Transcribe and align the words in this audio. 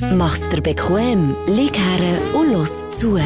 Mach's 0.00 0.48
dir 0.48 0.60
bequem, 0.60 1.34
lieg 1.46 1.76
her 1.76 2.34
und 2.34 2.52
los 2.52 2.88
zu. 2.90 3.18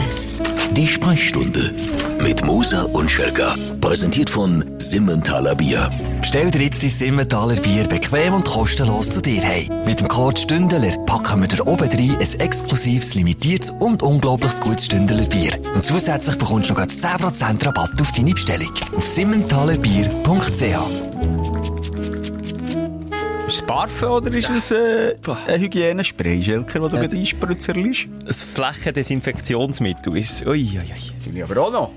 Die 0.73 0.86
Sprechstunde 0.86 1.74
mit 2.23 2.44
Musa 2.44 2.82
und 2.82 3.10
Schelga. 3.10 3.56
Präsentiert 3.81 4.31
von 4.31 4.65
Simmentaler 4.79 5.56
Bier. 5.56 5.91
Bestell 6.21 6.51
dir 6.51 6.62
jetzt 6.62 6.83
dein 6.83 6.91
Simmentaler 6.91 7.56
Bier 7.56 7.88
bequem 7.88 8.35
und 8.35 8.46
kostenlos 8.46 9.11
zu 9.11 9.21
dir 9.21 9.43
hey. 9.43 9.69
Mit 9.85 10.01
dem 10.01 10.09
Code 10.09 10.41
Stündeler 10.41 10.96
packen 11.06 11.41
wir 11.41 11.48
dir 11.48 11.67
oben 11.67 11.88
rein 11.88 12.17
ein 12.21 12.41
exklusives, 12.41 13.15
limitiertes 13.15 13.71
und 13.71 14.03
unglaublich 14.03 14.61
gutes 14.61 14.87
Stündeler 14.87 15.25
Bier. 15.25 15.53
Und 15.75 15.85
zusätzlich 15.85 16.37
bekommst 16.37 16.71
du 16.71 16.75
noch 16.75 16.82
10% 16.82 17.66
Rabatt 17.66 18.00
auf 18.00 18.12
deine 18.12 18.32
Bestellung. 18.32 18.71
Auf 18.95 19.09
simmentalerbier.ch 19.09 21.09
Ist 23.50 23.62
es 23.62 23.66
Parfum 23.66 24.10
oder 24.10 24.32
ist 24.32 24.48
es 24.48 24.70
äh, 24.70 25.16
ein 25.48 25.60
Hygienespray, 25.60 26.40
Schelker, 26.40 26.78
das 26.78 26.90
du 26.90 26.96
Ja. 26.96 27.02
gerade 27.02 27.16
einspritzerst? 27.16 28.06
Ein 28.24 28.32
Flächendesinfektionsmittel 28.54 30.16
ist 30.18 30.46
Ui, 30.46 30.52
ui, 30.52 30.78
ui. 30.78 31.12
Finde 31.20 31.38
ich 31.38 31.42
aber 31.45 31.60
auch 31.60 31.72
noch. 31.72 31.91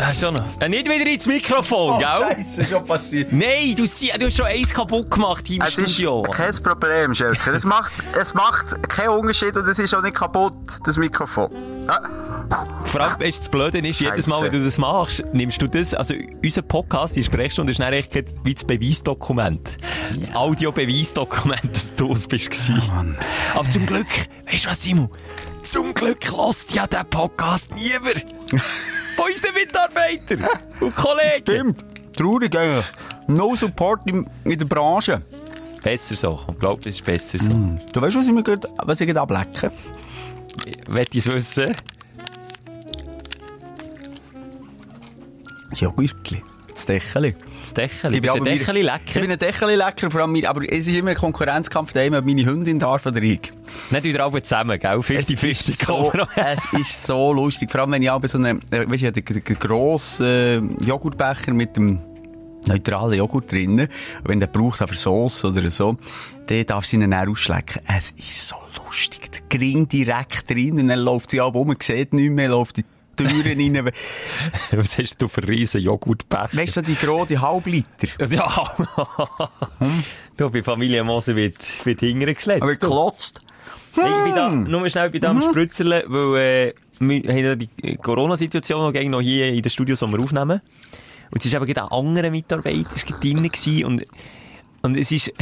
Ah, 0.00 0.12
schon 0.14 0.34
noch. 0.34 0.44
Äh, 0.60 0.68
nicht 0.68 0.88
wieder 0.88 1.06
ins 1.06 1.26
Mikrofon, 1.26 1.98
gell? 1.98 2.08
Oh, 2.20 2.32
Scheiße, 2.32 2.66
schon 2.66 2.84
passiert. 2.84 3.32
Nein, 3.32 3.74
du, 3.76 3.86
sie- 3.86 4.10
du 4.18 4.26
hast 4.26 4.36
schon 4.36 4.46
eins 4.46 4.70
kaputt 4.74 5.10
gemacht 5.10 5.48
im 5.48 5.60
Es 5.62 5.78
ist 5.78 5.92
Studio. 5.92 6.22
kein 6.22 6.52
Problem, 6.62 7.14
Schelker. 7.14 7.52
Es 7.54 7.64
macht, 7.64 7.92
es 8.20 8.34
macht 8.34 8.88
keinen 8.88 9.10
Unterschied 9.10 9.56
und 9.56 9.68
es 9.68 9.78
ist 9.78 9.94
auch 9.94 10.02
nicht 10.02 10.16
kaputt, 10.16 10.54
das 10.84 10.96
Mikrofon. 10.96 11.50
Ah, 11.86 12.00
Vor 12.84 13.00
allem, 13.00 13.20
weißt 13.20 13.40
das 13.40 13.48
Blöde 13.48 13.78
ist, 13.78 14.00
jedes 14.00 14.26
Mal, 14.26 14.40
Scheiße. 14.40 14.52
wenn 14.52 14.58
du 14.58 14.64
das 14.64 14.78
machst, 14.78 15.24
nimmst 15.32 15.62
du 15.62 15.68
das, 15.68 15.94
also 15.94 16.14
unser 16.42 16.62
Podcast, 16.62 17.14
die 17.16 17.22
Sprechstunde, 17.24 17.70
ist 17.70 17.78
dann 17.80 17.92
echt 17.92 18.12
wie 18.44 18.54
das 18.54 18.64
Beweisdokument. 18.64 19.76
Das 20.18 20.34
Audiobeweisdokument, 20.34 21.60
dass 21.76 21.94
du 21.94 22.12
es 22.12 22.26
bist 22.26 22.50
gewesen. 22.50 23.16
Aber 23.54 23.68
zum 23.68 23.86
Glück, 23.86 24.06
weißt 24.50 24.64
du 24.64 24.70
was, 24.70 24.82
Simon? 24.82 25.10
Zum 25.62 25.94
Glück 25.94 26.18
lässt 26.30 26.74
ja 26.74 26.86
der 26.88 27.04
Podcast 27.04 27.70
niemand. 27.76 28.26
Von 29.16 29.26
unseren 29.26 29.54
Mitarbeitern 29.54 30.48
und 30.80 30.94
Kollegen. 30.94 31.42
stimmt. 31.42 31.84
Traurig 32.16 32.56
eigentlich. 32.56 32.84
No 33.26 33.54
Support 33.54 34.00
in, 34.06 34.28
in 34.44 34.58
der 34.58 34.66
Branche. 34.66 35.22
Besser 35.82 36.14
so. 36.16 36.40
Ich 36.50 36.58
glaube, 36.58 36.76
das 36.82 36.94
ist 36.94 37.04
besser 37.04 37.38
so. 37.38 37.50
Du 37.92 38.00
weißt, 38.00 38.16
was 38.16 38.26
ich 38.26 38.32
mir 38.32 38.42
gerade, 38.42 38.68
was 38.78 39.00
ich 39.00 39.06
gerade 39.06 39.20
ablecke? 39.20 39.72
Wollt 40.86 41.14
ich 41.14 41.26
es 41.26 41.32
wissen? 41.32 41.74
Das 45.70 45.80
Joghurtli. 45.80 46.42
Das 46.72 46.86
Dächeli. 46.86 47.34
Das 47.62 47.74
Dächeli. 47.74 48.16
Ich 48.16 48.20
bin 48.22 48.30
ein 48.30 48.44
Dächeli 48.44 48.80
Ich 48.80 48.86
lecker? 48.86 49.20
bin 49.20 49.30
ein 49.30 49.38
Dächeli 49.38 49.76
lecker, 49.76 50.10
vor 50.10 50.20
allem, 50.22 50.44
aber 50.44 50.62
es 50.64 50.86
ist 50.86 50.88
immer 50.88 51.10
ein 51.10 51.16
Konkurrenzkampf 51.16 51.92
daheim, 51.92 52.14
ob 52.14 52.24
meine 52.24 52.44
Hündin 52.44 52.78
darf 52.78 53.06
oder 53.06 53.22
ich. 53.22 53.40
Nicht 53.90 54.04
wieder 54.04 54.24
alle 54.24 54.42
zusammen, 54.42 54.78
gell? 54.78 54.90
50-50 54.98 55.50
ist 55.50 55.86
so, 55.86 56.12
es 56.36 56.66
ist 56.78 57.06
so 57.06 57.32
lustig. 57.32 57.70
Vor 57.70 57.82
allem, 57.82 57.92
wenn 57.92 58.02
ich 58.02 58.10
auch 58.10 58.20
so 58.26 58.36
einen, 58.38 58.60
äh, 58.72 58.84
weißt 58.90 59.02
du, 59.04 59.12
den, 59.12 59.24
den 59.24 59.58
grossen 59.58 60.26
äh, 60.26 60.84
Joghurtbecher 60.84 61.52
mit 61.52 61.76
dem 61.76 62.00
neutralen 62.66 63.18
Joghurt 63.18 63.50
drinnen. 63.50 63.88
Wenn 64.24 64.40
der 64.40 64.46
braucht 64.48 64.82
aber 64.82 64.94
Sauce 64.94 65.44
oder 65.44 65.70
so, 65.70 65.96
dann 66.46 66.66
darf 66.66 66.84
sie 66.84 66.96
ihn 66.96 67.08
dann 67.10 67.28
ausschlecken. 67.28 67.82
Es 67.96 68.10
ist 68.10 68.48
so 68.48 68.56
lustig. 68.84 69.30
Der 69.32 69.58
Gring 69.58 69.88
direkt 69.88 70.50
drin 70.50 70.78
und 70.80 70.88
dann 70.88 70.98
läuft 71.00 71.30
sie 71.30 71.40
ab 71.40 71.54
um, 71.54 71.68
man 71.68 71.76
sieht 71.80 72.12
nichts 72.12 72.34
mehr, 72.34 72.48
läuft 72.48 72.78
die 72.78 72.84
Türen 73.16 73.76
rein. 73.76 73.92
Was 74.72 74.98
hast 74.98 75.20
du 75.20 75.28
für 75.28 75.46
riesen 75.46 75.80
Joghurtbecher? 75.80 76.56
Weißt 76.56 76.76
du, 76.76 76.82
die 76.82 76.94
große 76.96 77.40
Halbliter. 77.40 78.08
Ja. 78.30 78.50
Du, 80.36 80.50
bei 80.50 80.62
Familie 80.62 81.04
Moser 81.04 81.36
wird, 81.36 81.56
wird 81.84 82.00
hingern 82.00 82.34
geschleppt. 82.34 82.62
Aber 82.62 82.72
geklotzt. 82.72 83.40
Hey, 83.94 84.04
Ich 84.04 84.24
bin 84.24 84.34
da, 84.34 84.50
nur 84.50 84.88
schnell 84.88 85.10
bei 85.10 85.18
dem 85.18 85.42
Spritzerle, 85.42 86.04
weil, 86.08 86.36
äh, 86.40 86.74
wir 86.98 87.22
haben 87.28 87.44
ja 87.44 87.54
die 87.56 87.96
Corona-Situation 87.96 88.92
noch, 88.92 89.02
noch 89.04 89.20
hier 89.20 89.48
in 89.48 89.60
den 89.60 89.70
Studios, 89.70 90.00
wo 90.02 90.06
wir 90.08 90.18
aufnehmen. 90.20 90.60
Und 91.30 91.38
es 91.40 91.46
ist 91.46 91.54
eben 91.54 91.66
ein 91.66 91.78
anderer 91.78 92.30
Mitarbeiter, 92.30 92.94
ist 92.94 93.08
drin 93.22 93.42
gewesen 93.42 93.84
und, 93.84 94.06
und 94.82 94.96
es 94.96 95.12
ist, 95.12 95.32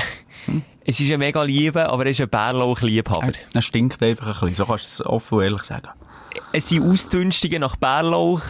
es 0.84 1.00
ist 1.00 1.10
ein 1.12 1.18
mega 1.18 1.42
Liebe, 1.42 1.88
aber 1.88 2.04
er 2.04 2.10
ist 2.10 2.20
ein 2.20 2.28
Bärlauch-Liebhaber. 2.28 3.32
Das 3.52 3.64
stinkt 3.64 4.02
einfach 4.02 4.42
ein 4.42 4.48
bisschen. 4.48 4.54
So 4.54 4.66
kannst 4.66 4.84
du 4.84 5.02
es 5.02 5.06
offen 5.06 5.38
und 5.38 5.44
ehrlich 5.44 5.62
sagen. 5.62 5.88
Es 6.52 6.68
sind 6.68 6.82
Ausdünstungen 6.82 7.60
nach 7.60 7.76
Bärlauch. 7.76 8.42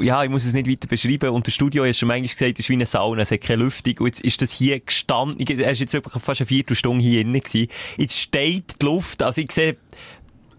Ja, 0.00 0.24
ich 0.24 0.30
muss 0.30 0.44
es 0.44 0.54
nicht 0.54 0.68
weiter 0.68 0.88
beschreiben. 0.88 1.30
Und 1.30 1.46
das 1.46 1.54
Studio 1.54 1.84
hast 1.84 1.98
schon 1.98 2.08
manchmal 2.08 2.28
gesagt, 2.28 2.58
es 2.58 2.64
ist 2.64 2.68
wie 2.68 2.72
eine 2.72 2.86
Sauna, 2.86 3.22
es 3.22 3.30
hat 3.30 3.42
keine 3.42 3.62
Lüftung. 3.62 3.94
Und 4.00 4.06
jetzt 4.06 4.22
ist 4.22 4.42
das 4.42 4.50
hier 4.50 4.80
gestanden. 4.80 5.46
Er 5.46 5.70
ist 5.70 5.78
jetzt 5.78 5.92
wirklich 5.92 6.20
fast 6.22 6.40
eine 6.40 6.46
Viertelstunde 6.46 7.02
hier 7.02 7.22
gewesen. 7.22 7.68
Jetzt 7.96 8.18
steht 8.18 8.82
die 8.82 8.86
Luft. 8.86 9.22
Also 9.22 9.40
ich 9.40 9.52
sehe, 9.52 9.76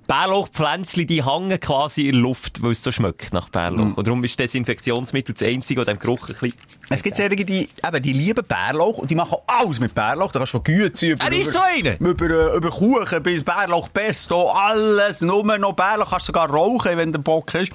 Bärlauchpflänzchen, 0.08 1.08
die 1.08 1.26
hängen 1.26 1.60
quasi 1.60 2.08
in 2.08 2.14
der 2.14 2.22
Luft, 2.22 2.62
weil 2.62 2.72
es 2.72 2.84
so 2.84 2.92
schmeckt 2.92 3.34
nach 3.34 3.50
Bärlauch. 3.50 3.98
Und 3.98 4.06
darum 4.06 4.24
ist 4.24 4.40
Desinfektionsmittel 4.40 5.34
das 5.34 5.48
einzige, 5.48 5.84
das 5.84 5.94
dem 5.94 6.00
Geruch 6.00 6.30
ein 6.30 6.36
bisschen... 6.40 6.54
Es 6.90 7.02
gibt 7.02 7.18
solche, 7.18 7.36
die, 7.36 7.68
eben, 7.86 8.04
die 8.04 8.14
lieben 8.14 8.46
Bärlauch 8.46 9.00
und 9.00 9.10
die 9.10 9.16
machen 9.16 9.38
alles 9.48 9.80
mit 9.80 9.96
Bärlauch. 9.96 10.32
Da 10.32 10.40
kannst 10.40 10.54
du 10.54 10.58
von 10.60 10.64
Güte 10.64 11.08
über, 11.08 11.24
Er 11.24 11.34
ist 11.34 11.52
so 11.52 11.60
einer. 11.60 12.00
über, 12.00 12.26
äh, 12.26 12.58
über 12.58 12.70
Kuchen 12.70 13.24
bis 13.24 13.44
Bärlauch 13.44 13.90
Pesto, 13.92 14.50
alles, 14.52 15.22
nur 15.22 15.58
noch 15.58 15.74
Bärlauch. 15.74 16.12
Kannst 16.12 16.28
sogar 16.28 16.50
rauchen, 16.50 16.98
wenn 16.98 17.12
der 17.12 17.20
Bock 17.20 17.54
ist. 17.56 17.72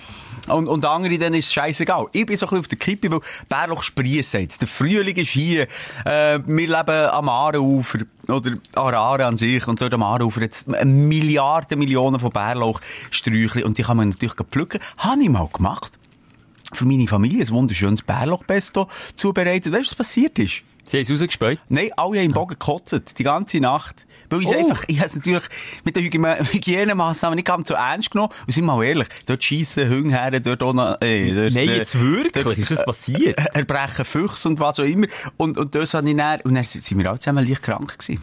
Und, 0.49 0.69
und 0.69 0.85
andere, 0.85 1.19
dann 1.19 1.35
ist 1.35 1.47
es 1.47 1.53
scheißegal. 1.53 2.07
Ich 2.13 2.27
bin 2.27 2.37
so 2.37 2.47
ein 2.47 2.49
bisschen 2.49 2.59
auf 2.61 2.69
der 2.69 2.79
Kippe, 2.79 3.11
weil 3.11 3.21
Bärlauch 3.49 3.83
sprießen 3.83 4.41
jetzt. 4.41 4.61
Der 4.61 4.69
Frühling 4.69 5.17
ist 5.17 5.31
hier. 5.31 5.67
Äh, 6.05 6.41
wir 6.45 6.69
leben 6.69 7.11
am 7.11 7.29
Aarenufer. 7.29 8.01
Oder 8.29 8.53
Arare 8.75 9.27
an 9.27 9.37
sich. 9.37 9.67
Und 9.67 9.81
dort 9.81 9.95
am 9.95 10.03
Aarenufer 10.03 10.41
jetzt 10.43 10.69
Milliarden, 10.85 11.79
Millionen 11.79 12.21
von 12.21 12.31
Bärlauchsträuchchen. 12.31 13.65
Und 13.65 13.79
die 13.79 13.83
kann 13.83 13.97
man 13.97 14.11
natürlich 14.11 14.35
pflücken. 14.35 14.81
Habe 14.99 15.23
ich 15.23 15.29
mal 15.29 15.49
gemacht 15.53 15.93
für 16.73 16.87
meine 16.87 17.09
Familie 17.09 17.45
ein 17.45 17.51
wunderschönes 17.51 18.03
Bärlauchpesto 18.03 18.89
zubereitet. 19.17 19.73
Weißt 19.73 19.87
du, 19.87 19.91
was 19.91 19.95
passiert 19.95 20.39
ist? 20.39 20.63
Sie 20.91 20.97
haben 20.97 21.05
es 21.05 21.11
rausgespäut. 21.11 21.59
Nein, 21.69 21.91
alle 21.97 22.19
haben 22.19 22.27
im 22.27 22.33
Bogen 22.33 22.51
gekotzt. 22.51 23.01
Die 23.19 23.23
ganze 23.23 23.61
Nacht. 23.61 24.07
Weil 24.29 24.41
ich 24.43 24.49
Oh. 24.49 24.59
einfach, 24.59 24.83
ich 24.89 24.99
habe 24.99 25.09
es 25.09 25.15
natürlich 25.17 25.45
mit 25.85 25.95
den 25.95 26.03
Hygiene- 26.05 26.39
Hygienemaßnahmen 26.53 27.37
nicht 27.37 27.47
ganz 27.47 27.69
so 27.69 27.75
ernst 27.75 28.11
genommen. 28.11 28.33
Und 28.47 28.53
sind 28.53 28.65
wir 28.65 28.75
mal 28.77 28.83
ehrlich, 28.85 29.07
dort 29.27 29.43
schiessen 29.45 30.09
her, 30.11 30.41
dort 30.41 30.63
auch 30.63 30.73
noch, 30.73 30.97
ey, 31.01 31.33
dort, 31.35 31.53
Nein, 31.55 31.69
äh, 31.69 31.77
jetzt 31.77 31.99
wirklich? 32.01 32.45
dort, 32.45 32.59
Ist 32.59 32.71
das 32.73 32.85
passiert? 32.85 33.39
äh, 33.39 33.45
Erbrechen 33.59 34.05
Füchse 34.05 34.49
und 34.49 34.59
was 34.59 34.81
auch 34.81 34.85
immer. 34.85 35.07
Und, 35.37 35.59
und 35.59 35.75
das 35.77 35.95
habe 35.95 36.11
ich 36.11 36.17
dann, 36.17 36.41
und 36.41 36.55
dann 36.55 36.65
sind 36.65 36.99
wir 36.99 37.09
alle 37.09 37.21
zusammen 37.21 37.47
leicht 37.47 37.63
krank 37.63 37.97
gewesen. 37.99 38.21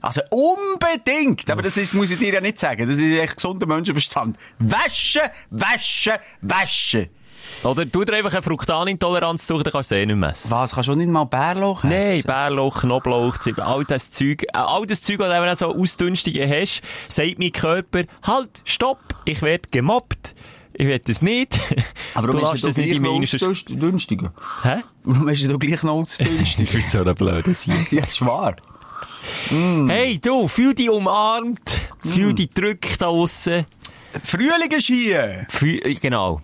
Also 0.00 0.20
unbedingt, 0.30 1.50
aber 1.50 1.62
das 1.62 1.76
ist, 1.76 1.92
muss 1.92 2.10
ich 2.10 2.18
dir 2.18 2.32
ja 2.34 2.40
nicht 2.40 2.58
sagen, 2.58 2.88
das 2.88 2.98
ist 2.98 3.18
echt 3.18 3.36
gesunder 3.36 3.66
Menschenverstand. 3.66 4.36
Waschen, 4.60 5.22
waschen, 5.50 6.14
waschen. 6.40 7.08
Oder 7.64 7.90
tu 7.90 8.04
dir 8.04 8.14
einfach 8.14 8.32
eine 8.32 8.42
Fruktanintoleranz 8.42 9.46
suchen, 9.46 9.64
dann 9.64 9.72
kannst 9.72 9.90
du 9.90 9.96
es 9.96 10.02
eh 10.02 10.06
nicht 10.06 10.16
messen. 10.16 10.50
Was, 10.50 10.74
kannst 10.74 10.88
du 10.88 10.94
nicht 10.94 11.08
mal 11.08 11.24
Bärlauch 11.24 11.84
essen? 11.84 11.90
Nein, 11.90 12.22
Bärlauch, 12.22 12.80
Knoblauch, 12.80 13.36
all 13.58 13.84
das 13.84 14.10
Zeug, 14.10 14.44
äh, 14.44 14.58
all 14.58 14.86
das 14.86 15.02
Zeug, 15.02 15.18
das 15.18 15.58
du 15.58 15.66
so 15.66 15.74
Ausdünstungen 15.74 16.48
hast, 16.48 16.82
sagt 17.08 17.38
mein 17.38 17.52
Körper, 17.52 18.04
halt, 18.22 18.62
stopp, 18.64 19.00
ich 19.24 19.42
werde 19.42 19.68
gemobbt. 19.70 20.34
Ich 20.74 20.86
will 20.86 20.98
das 21.00 21.22
nicht. 21.22 21.58
Aber 22.14 22.28
du 22.28 22.34
warum 22.34 22.40
lässt 22.40 22.52
hast 22.52 22.62
du 22.62 22.66
das 22.68 22.76
nicht 22.76 22.86
in 22.86 23.02
gleich 23.02 23.12
meine 23.12 23.24
noch 23.24 23.50
ausdünstigen? 23.50 24.30
Hä? 24.62 24.76
Warum 25.02 25.28
hast 25.28 25.44
du 25.44 25.58
gleich 25.58 25.82
noch 25.82 25.92
ausdünstigen? 25.94 26.72
Du 26.72 26.80
so 26.80 27.02
ein 27.02 27.14
blöder 27.16 27.42
ja, 27.90 28.04
ist 28.04 28.24
wahr. 28.24 28.54
Hey, 29.50 30.20
du, 30.20 30.46
fühl 30.46 30.74
dich 30.74 30.88
umarmt, 30.88 31.80
fühl 32.04 32.32
dich 32.32 32.50
drückt 32.50 33.02
da 33.02 33.08
aussen. 33.08 33.66
Frühling 34.22 34.70
ist 34.70 34.86
hier! 34.86 35.46
Fühl, 35.48 35.80
äh, 35.84 35.94
genau. 35.94 36.40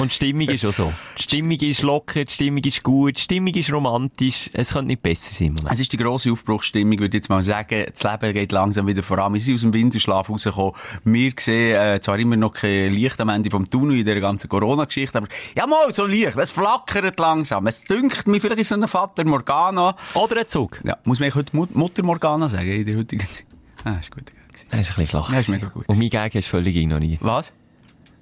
Und 0.00 0.10
die 0.10 0.14
Stimmung 0.14 0.48
ist 0.48 0.64
auch 0.64 0.72
so. 0.72 0.92
Die 1.18 1.22
Stimmung 1.22 1.58
ist 1.58 1.82
locker, 1.82 2.24
die 2.24 2.32
Stimmung 2.32 2.64
ist 2.64 2.82
gut, 2.82 3.16
die 3.16 3.20
Stimmung 3.20 3.54
ist 3.54 3.72
romantisch. 3.72 4.50
Es 4.52 4.72
könnte 4.72 4.88
nicht 4.88 5.02
besser 5.02 5.32
sein 5.32 5.52
Moment. 5.52 5.72
Es 5.72 5.80
ist 5.80 5.92
die 5.92 5.96
grosse 5.96 6.32
Aufbruchsstimmung, 6.32 6.98
würde 6.98 7.16
ich 7.16 7.22
jetzt 7.22 7.28
mal 7.28 7.42
sagen. 7.42 7.86
Das 7.92 8.02
Leben 8.02 8.34
geht 8.34 8.50
langsam 8.50 8.86
wieder 8.88 9.04
voran. 9.04 9.34
Wir 9.34 9.40
sind 9.40 9.54
aus 9.54 9.60
dem 9.60 9.72
Winterschlaf 9.72 10.28
rausgekommen. 10.28 10.72
Wir 11.04 11.32
sehen 11.38 11.76
äh, 11.76 12.00
zwar 12.00 12.18
immer 12.18 12.36
noch 12.36 12.52
kein 12.52 12.92
Licht 12.92 13.20
am 13.20 13.28
Ende 13.28 13.50
vom 13.50 13.70
Tunnel 13.70 13.98
in 13.98 14.04
dieser 14.04 14.20
ganzen 14.20 14.48
Corona-Geschichte, 14.48 15.18
aber 15.18 15.28
ja 15.54 15.66
mal, 15.66 15.92
so 15.92 16.06
Licht. 16.06 16.36
Es 16.36 16.50
flackert 16.50 17.18
langsam. 17.20 17.66
Es 17.68 17.84
dünkt 17.84 18.26
mir, 18.26 18.40
vielleicht 18.40 18.60
ist 18.60 18.68
so 18.70 18.74
ein 18.74 18.88
Vater 18.88 19.24
Morgana. 19.24 19.96
Oder 20.14 20.40
ein 20.40 20.48
Zug. 20.48 20.80
Ja, 20.84 20.98
muss 21.04 21.20
man 21.20 21.32
heute 21.32 21.54
Mut 21.54 21.74
Mutter 21.74 22.02
Morgana 22.02 22.48
sagen 22.48 22.68
in 22.68 22.84
der 22.84 22.96
heutigen 22.96 23.26
Zeit? 23.28 23.46
Ah, 23.84 23.96
ist 24.00 24.10
gut. 24.10 24.24
Das 24.52 24.62
ist 24.62 24.72
ein 24.72 24.78
bisschen 24.78 25.06
flach. 25.06 25.32
Ja, 25.32 25.38
ist 25.38 25.48
mega 25.48 25.68
gut. 25.68 25.88
Und 25.88 25.98
mein 25.98 26.08
Gag 26.08 26.34
hast 26.34 26.46
du 26.46 26.50
völlig 26.50 26.74
ignoriert. 26.74 27.20
Was? 27.22 27.52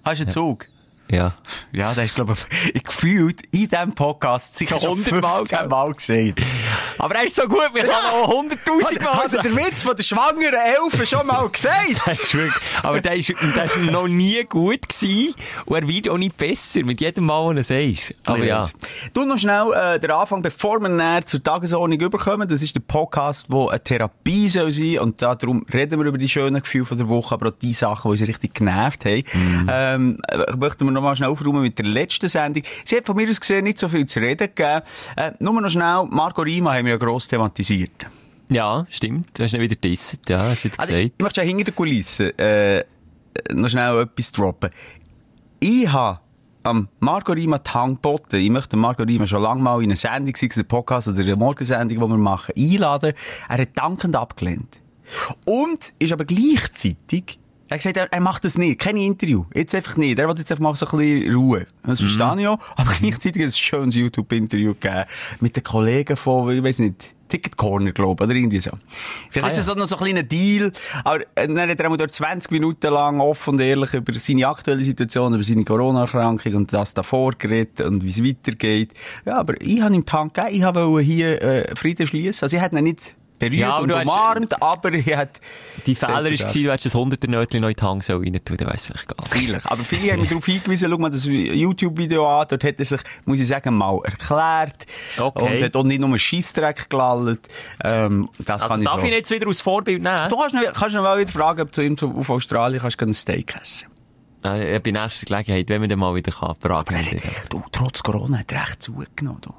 Hast 0.04 0.18
du 0.18 0.24
einen 0.24 0.30
Zug? 0.30 0.66
Ja. 1.12 1.34
Ja, 1.72 1.92
das 1.94 2.06
ist, 2.06 2.14
glaube 2.14 2.36
ich, 2.72 2.84
gefühlt 2.84 3.42
in 3.52 3.68
diesem 3.68 3.92
Podcast 3.94 4.56
sicher 4.56 4.80
So 4.80 4.96
schon 4.96 4.98
100 5.04 5.20
Mal, 5.20 5.36
15 5.38 5.58
gell? 5.58 5.68
Mal 5.68 5.92
gesehen. 5.92 6.34
Aber 6.96 7.14
er 7.16 7.24
ist 7.24 7.36
so 7.36 7.42
gut, 7.42 7.68
wir 7.74 7.82
kann 7.82 8.04
auch 8.12 8.30
100'000 8.30 9.02
Mal 9.02 9.20
er 9.22 9.28
sagen. 9.28 9.42
den 9.42 9.56
Witz 9.58 9.82
von 9.82 9.94
der 9.94 10.04
schwangeren 10.04 10.54
Elfe 10.54 11.04
schon 11.04 11.26
mal 11.26 11.46
gesagt? 11.50 12.00
Das 12.06 12.18
ist 12.18 12.34
wirklich, 12.34 12.62
aber 12.82 13.00
der 13.02 13.16
ist, 13.16 13.28
der 13.54 13.64
ist 13.64 13.76
noch 13.90 14.08
nie 14.08 14.42
gut 14.44 14.88
gewesen 14.88 15.34
und 15.66 15.76
er 15.76 15.86
wird 15.86 16.08
auch 16.08 16.16
nicht 16.16 16.38
besser 16.38 16.82
mit 16.82 17.02
jedem 17.02 17.26
Mal, 17.26 17.50
wenn 17.50 17.58
er 17.58 17.64
sagst. 17.64 18.14
Aber 18.24 18.44
ja. 18.44 18.66
Du 19.12 19.26
noch 19.26 19.38
schnell 19.38 19.70
äh, 19.74 20.00
den 20.00 20.10
Anfang, 20.12 20.40
bevor 20.40 20.80
wir 20.80 20.88
näher 20.88 21.26
zur 21.26 21.42
Tagesordnung 21.42 22.00
überkommen. 22.00 22.48
Das 22.48 22.62
ist 22.62 22.74
der 22.74 22.80
Podcast, 22.80 23.46
wo 23.50 23.68
eine 23.68 23.84
Therapie 23.84 24.48
soll 24.48 24.72
sein 24.72 24.98
und 25.00 25.20
darum 25.20 25.66
reden 25.72 26.00
wir 26.00 26.06
über 26.06 26.16
die 26.16 26.28
schönen 26.30 26.62
Gefühle 26.62 26.86
von 26.86 26.96
der 26.96 27.08
Woche, 27.10 27.34
aber 27.34 27.48
auch 27.48 27.58
die 27.60 27.74
Sachen, 27.74 28.10
die 28.10 28.20
uns 28.22 28.28
richtig 28.28 28.54
genervt 28.54 29.04
haben. 29.04 29.24
Ähm, 29.68 30.18
möchten 30.56 30.86
wir 30.86 30.90
noch 30.90 31.01
mal 31.02 31.16
schnell 31.16 31.28
aufräumen 31.30 31.62
mit 31.62 31.78
der 31.78 31.86
letzten 31.86 32.28
Sendung. 32.28 32.62
Sie 32.84 32.96
hat 32.96 33.06
von 33.06 33.16
mir 33.16 33.28
aus 33.28 33.40
gesehen 33.40 33.64
nicht 33.64 33.78
so 33.78 33.88
viel 33.88 34.06
zu 34.06 34.20
reden 34.20 34.48
gegeben. 34.54 34.82
Äh, 35.16 35.32
nur 35.40 35.60
noch 35.60 35.70
schnell, 35.70 36.06
Marco 36.10 36.42
Rima 36.42 36.74
haben 36.74 36.86
wir 36.86 36.92
ja 36.92 36.98
gross 36.98 37.28
thematisiert. 37.28 38.06
Ja, 38.48 38.86
stimmt. 38.90 39.28
Du 39.38 39.44
hast 39.44 39.54
ihn 39.54 39.60
wieder 39.60 39.76
disset. 39.76 40.28
Ja, 40.28 40.42
hast 40.44 40.64
du 40.64 40.68
wieder 40.68 40.80
Also, 40.80 40.92
gesagt. 40.92 41.12
ich 41.16 41.22
möchte 41.22 41.40
ja 41.40 41.46
hinter 41.46 41.64
den 41.64 41.74
Kulissen 41.74 42.38
äh, 42.38 42.84
noch 43.52 43.68
schnell 43.68 44.00
etwas 44.02 44.32
droppen. 44.32 44.70
Ich 45.60 45.90
habe 45.90 46.20
am 46.64 46.88
Marco 47.00 47.32
Rima 47.32 47.58
die 47.58 47.70
Hand 47.70 48.02
geboten. 48.02 48.36
Ich 48.36 48.50
möchte 48.50 48.76
Marco 48.76 49.02
Rima 49.02 49.26
schon 49.26 49.42
lange 49.42 49.62
mal 49.62 49.78
in 49.78 49.84
eine 49.84 49.96
Sendung, 49.96 50.34
sei 50.36 50.46
es 50.48 50.56
eine 50.56 50.64
Podcast 50.64 51.08
oder 51.08 51.20
eine 51.20 51.36
Morgensendung, 51.36 51.98
die 51.98 52.08
wir 52.08 52.18
machen, 52.18 52.52
einladen. 52.56 53.14
Er 53.48 53.58
hat 53.58 53.68
dankend 53.76 54.16
abgelehnt. 54.16 54.78
Und 55.44 55.92
ist 55.98 56.12
aber 56.12 56.24
gleichzeitig 56.24 57.38
er 57.72 57.76
hat 57.76 57.80
gesagt, 57.80 57.96
er, 57.96 58.12
er 58.12 58.20
macht 58.20 58.44
das 58.44 58.58
nicht. 58.58 58.78
Kein 58.78 58.98
Interview. 58.98 59.46
Jetzt 59.54 59.74
einfach 59.74 59.96
nicht. 59.96 60.18
Er 60.18 60.28
will 60.28 60.36
jetzt 60.36 60.50
einfach 60.50 60.62
mal 60.62 60.76
so 60.76 60.86
ein 60.86 60.98
bisschen 60.98 61.34
Ruhe. 61.34 61.66
Das 61.84 62.00
verstehe 62.00 62.36
ich 62.38 62.46
auch. 62.46 62.58
Aber 62.76 62.92
gleichzeitig 62.92 63.42
hat 63.42 63.48
es 63.48 63.54
ein 63.54 63.58
schönes 63.58 63.94
YouTube-Interview 63.94 64.74
gegeben. 64.74 65.04
Mit 65.40 65.56
den 65.56 65.64
Kollegen 65.64 66.16
von, 66.16 66.54
ich 66.54 66.62
weiß 66.62 66.80
nicht, 66.80 67.14
Ticket 67.28 67.56
Corner, 67.56 67.92
glaube 67.92 68.24
ich, 68.24 68.28
oder 68.28 68.36
irgendwie 68.36 68.60
so. 68.60 68.72
Vielleicht 69.30 69.52
ist 69.52 69.60
das 69.60 69.70
auch 69.70 69.76
noch 69.76 69.86
so 69.86 69.96
ein 69.96 70.04
kleiner 70.04 70.22
Deal. 70.22 70.70
Aber 71.02 71.20
äh, 71.34 71.48
dann 71.48 71.70
hat 71.70 71.80
er 71.80 71.96
dort 71.96 72.12
20 72.12 72.50
Minuten 72.50 72.92
lang 72.92 73.20
offen 73.20 73.54
und 73.54 73.60
ehrlich 73.60 73.94
über 73.94 74.12
seine 74.18 74.48
aktuelle 74.48 74.84
Situation, 74.84 75.32
über 75.32 75.42
seine 75.42 75.64
Corona-Erkrankung 75.64 76.54
und 76.54 76.72
das 76.74 76.92
davor 76.92 77.32
geredet 77.32 77.80
und 77.80 78.04
wie 78.04 78.10
es 78.10 78.22
weitergeht. 78.22 78.92
Ja, 79.24 79.38
aber 79.38 79.58
ich 79.62 79.80
habe 79.80 79.94
ihm 79.94 80.04
die 80.04 80.12
Hand 80.12 80.34
gegeben. 80.34 80.54
Ich 80.54 80.62
wollte 80.62 81.00
hier 81.00 81.40
äh, 81.40 81.74
Frieden 81.74 82.06
schließen. 82.06 82.44
Also 82.44 82.54
ich 82.58 82.62
hätte 82.62 82.76
ihn 82.76 82.84
nicht 82.84 83.16
berührt 83.50 83.68
Ja, 83.68 83.76
und 83.78 83.88
du 83.88 83.96
hast- 83.96 84.06
umarmt, 84.06 84.62
aber 84.62 84.92
ich 84.92 85.06
hätte... 85.06 85.40
Die 85.86 85.94
Fehler 85.94 86.14
war, 86.14 86.22
du 86.22 86.30
hättest 86.30 86.86
das 86.86 86.94
100er 86.94 87.30
Nötchen 87.30 87.60
noch 87.60 87.68
in 87.68 87.74
die 87.74 87.82
Hand 87.82 88.08
rein 88.10 88.40
tun 88.44 88.56
dann 88.56 88.68
weiss 88.68 88.86
vielleicht 88.86 89.08
gar 89.08 89.22
nicht. 89.24 89.34
Vielleicht. 89.34 89.66
Aber 89.66 89.84
viele 89.84 90.12
haben 90.12 90.20
mich 90.20 90.28
darauf 90.28 90.46
hingewiesen, 90.46 90.90
schau 90.90 90.98
mal 90.98 91.10
das 91.10 91.24
YouTube-Video 91.26 92.26
an, 92.26 92.46
dort 92.48 92.64
hat 92.64 92.78
er 92.78 92.84
sich, 92.84 93.00
muss 93.24 93.40
ich 93.40 93.46
sagen, 93.46 93.76
mal 93.76 93.98
erklärt. 94.04 94.86
Okay. 95.18 95.42
Und 95.56 95.62
hat 95.62 95.76
auch 95.76 95.84
nicht 95.84 96.00
nur 96.00 96.08
einen 96.08 96.18
Scheissdreck 96.18 96.88
gelallt. 96.88 97.48
Ähm, 97.84 98.28
das 98.38 98.62
Also 98.62 98.68
kann 98.68 98.80
ich 98.80 98.86
darf 98.86 98.94
so. 98.94 99.00
ich 99.00 99.06
ihn 99.06 99.12
jetzt 99.12 99.30
wieder 99.30 99.46
als 99.46 99.60
Vorbild 99.60 100.02
nehmen? 100.02 100.28
Du 100.28 100.36
kannst, 100.36 100.54
noch, 100.54 100.62
kannst 100.72 100.94
noch 100.94 101.02
mal 101.02 101.18
wieder 101.18 101.32
fragen, 101.32 101.60
ob 101.62 101.72
du 101.72 101.82
ihm 101.82 101.96
auf 101.98 102.30
Australien 102.30 102.80
kannst 102.80 103.00
ein 103.02 103.14
Steak 103.14 103.56
essen. 103.60 103.88
Äh, 104.42 104.80
bei 104.80 104.90
nächster 104.90 105.26
Gelegenheit, 105.26 105.68
wenn 105.68 105.80
man 105.80 105.88
den 105.88 105.98
mal 105.98 106.14
wieder 106.14 106.32
kann, 106.32 106.56
fragen. 106.60 106.94
Aber 106.94 106.98
er 106.98 107.04
hat, 107.04 107.32
du, 107.48 107.62
trotz 107.70 108.02
Corona 108.02 108.38
hat 108.38 108.50
er 108.50 108.62
echt 108.62 108.82
zugenommen. 108.82 109.40
Du. 109.40 109.52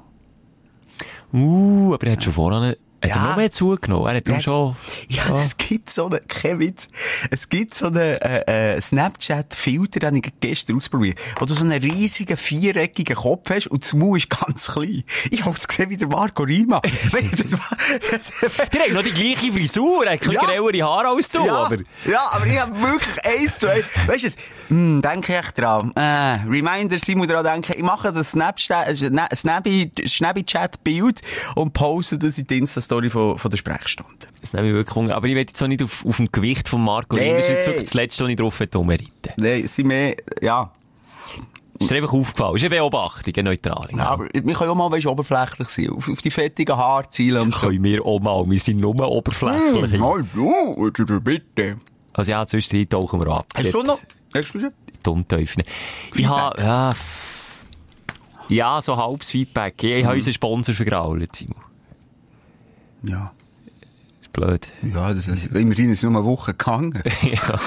Uh, 1.32 1.94
aber 1.94 2.06
er 2.06 2.12
hat 2.12 2.22
schon 2.22 2.32
vorher, 2.32 2.76
hat 3.04 3.16
Ja. 3.16 3.22
er 3.22 3.28
noch 3.30 3.36
mehr 3.36 3.50
zugenommen? 3.50 4.06
Er 4.08 4.16
hat 4.16 4.28
Ja. 4.28 4.34
ja. 4.34 4.40
schon, 4.40 4.76
Ja, 5.08 5.22
es 5.36 5.56
gibt 5.56 5.90
so 5.90 6.06
einen, 6.06 6.20
kein 6.28 6.58
Witz, 6.60 6.88
es 7.30 7.48
gibt 7.48 7.74
so 7.74 7.86
einen 7.86 7.96
äh, 7.96 8.74
äh, 8.76 8.80
Snapchat-Filter, 8.80 10.00
den 10.00 10.16
ich 10.16 10.32
gestern 10.40 10.76
ausprobiert 10.76 11.18
wo 11.38 11.44
du 11.46 11.54
so 11.54 11.64
einen 11.64 11.80
riesigen, 11.82 12.36
viereckigen 12.36 13.16
Kopf 13.16 13.50
hast 13.50 13.66
und 13.68 13.84
das 13.84 13.92
Maul 13.94 14.18
ist 14.18 14.30
ganz 14.30 14.66
klein. 14.72 15.04
Ich 15.30 15.44
hab's 15.44 15.66
gesehen 15.66 15.90
wie 15.90 15.96
der 15.96 16.08
Marco 16.08 16.42
Rima. 16.42 16.80
Wenn 17.12 17.26
ich 17.26 17.32
das 17.32 17.50
der 18.72 18.80
hat 18.82 18.90
noch 18.92 19.02
die 19.02 19.12
gleiche 19.12 19.52
Frisur, 19.52 20.06
er 20.06 20.14
hat 20.14 20.22
ein 20.22 20.30
Ja. 20.32 20.40
grellere 20.42 20.82
Haare 20.86 21.08
als 21.08 21.28
du, 21.30 21.44
ja, 21.44 21.54
aber... 21.54 21.76
ja, 22.06 22.20
aber 22.32 22.46
ich 22.46 22.60
hab 22.60 22.70
wirklich 22.80 23.24
eins 23.26 23.58
zu 23.58 23.68
eins. 23.70 23.84
Weißt 24.06 24.24
du, 24.24 24.28
es, 24.28 24.36
hm, 24.68 25.02
denke 25.02 25.32
ich 25.32 25.38
echt 25.38 25.58
dran. 25.58 25.92
Äh, 25.94 26.00
Reminder, 26.48 26.96
ich 26.96 27.16
muss 27.16 27.28
daran 27.28 27.44
denken, 27.44 27.74
ich 27.76 27.82
mache 27.82 28.12
das 28.12 28.30
Snapchat, 28.32 28.88
äh, 28.88 28.92
Sna- 28.92 29.34
Snappy, 29.34 29.90
Snappy-Chat-Bild 30.06 31.20
und 31.54 31.72
poste 31.72 32.18
das 32.18 32.38
in 32.38 32.46
die 32.46 32.58
Insta-Story 32.58 32.93
von, 33.10 33.38
von 33.38 33.50
der 33.50 33.58
Sprechstunde. 33.58 34.26
Das 34.40 34.52
nehme 34.52 34.68
ich 34.68 34.74
wirklich 34.74 34.94
Hunger. 34.94 35.14
Aber 35.16 35.26
ich 35.26 35.34
will 35.34 35.40
jetzt 35.42 35.62
auch 35.62 35.66
nicht 35.68 35.82
auf, 35.82 36.04
auf 36.06 36.16
dem 36.16 36.30
Gewicht 36.32 36.68
von 36.68 36.82
Marco 36.82 37.16
Nee. 37.16 37.32
Das 37.32 37.40
ist 37.42 37.48
jetzt 37.48 37.66
wirklich 37.66 37.84
das 37.84 37.94
Letzte, 37.94 38.24
was 38.24 38.30
ich 38.30 38.36
drauf 38.36 38.60
rumreiten 38.74 39.08
Nein, 39.36 39.62
es 39.64 39.76
sind 39.76 39.86
mehr, 39.88 40.16
ja. 40.40 40.70
Ist 41.80 41.90
dir 41.90 41.96
einfach 41.96 42.12
aufgefallen. 42.12 42.56
Ist 42.56 42.64
eine 42.64 42.76
Beobachtung, 42.76 43.34
eine 43.36 43.50
neutrale. 43.50 43.88
Ja, 43.96 44.04
aber 44.10 44.28
wir 44.32 44.54
können 44.54 44.70
auch 44.70 44.74
mal, 44.76 44.90
weißt, 44.92 45.06
oberflächlich 45.06 45.68
sein. 45.68 45.90
Auf, 45.90 46.08
auf 46.08 46.22
die 46.22 46.30
fettigen 46.30 46.76
Haare 46.76 47.08
zielen 47.10 47.42
und 47.42 47.54
so. 47.54 47.66
Können 47.68 47.82
wir 47.82 48.04
auch 48.04 48.20
mal. 48.20 48.48
Wir 48.48 48.60
sind 48.60 48.80
nur 48.80 48.94
oberflächlich. 49.00 49.98
Nein, 49.98 50.30
du, 50.34 50.90
du, 50.90 51.20
bitte. 51.20 51.78
Also 52.12 52.30
ja, 52.30 52.46
zwischendrin 52.46 52.88
tauchen 52.88 53.20
wir 53.20 53.26
ab. 53.28 53.46
Hast 53.56 53.74
du 53.74 53.82
noch? 53.82 53.98
Hast 54.32 54.54
du 54.54 54.60
schon? 54.60 54.70
Die 55.04 55.10
Untiefen. 55.10 55.64
Ich 56.14 56.26
habe, 56.26 56.62
ja, 56.62 56.92
ja, 58.48 58.80
so 58.80 58.96
halbes 58.96 59.30
Feedback. 59.30 59.82
Ich 59.82 60.02
Mhm. 60.02 60.06
habe 60.06 60.16
unseren 60.16 60.34
Sponsor 60.34 60.74
vergrault, 60.74 61.34
Simon. 61.34 61.56
Ja. 63.04 63.34
Blöd. 64.34 64.68
Ja, 64.94 65.14
das 65.14 65.28
ist, 65.28 65.46
immerhin 65.46 65.90
ist 65.90 65.98
es 65.98 66.02
nur 66.02 66.20
eine 66.20 66.24
Woche 66.28 66.52
gegangen. 66.52 67.02
Ja. 67.22 67.58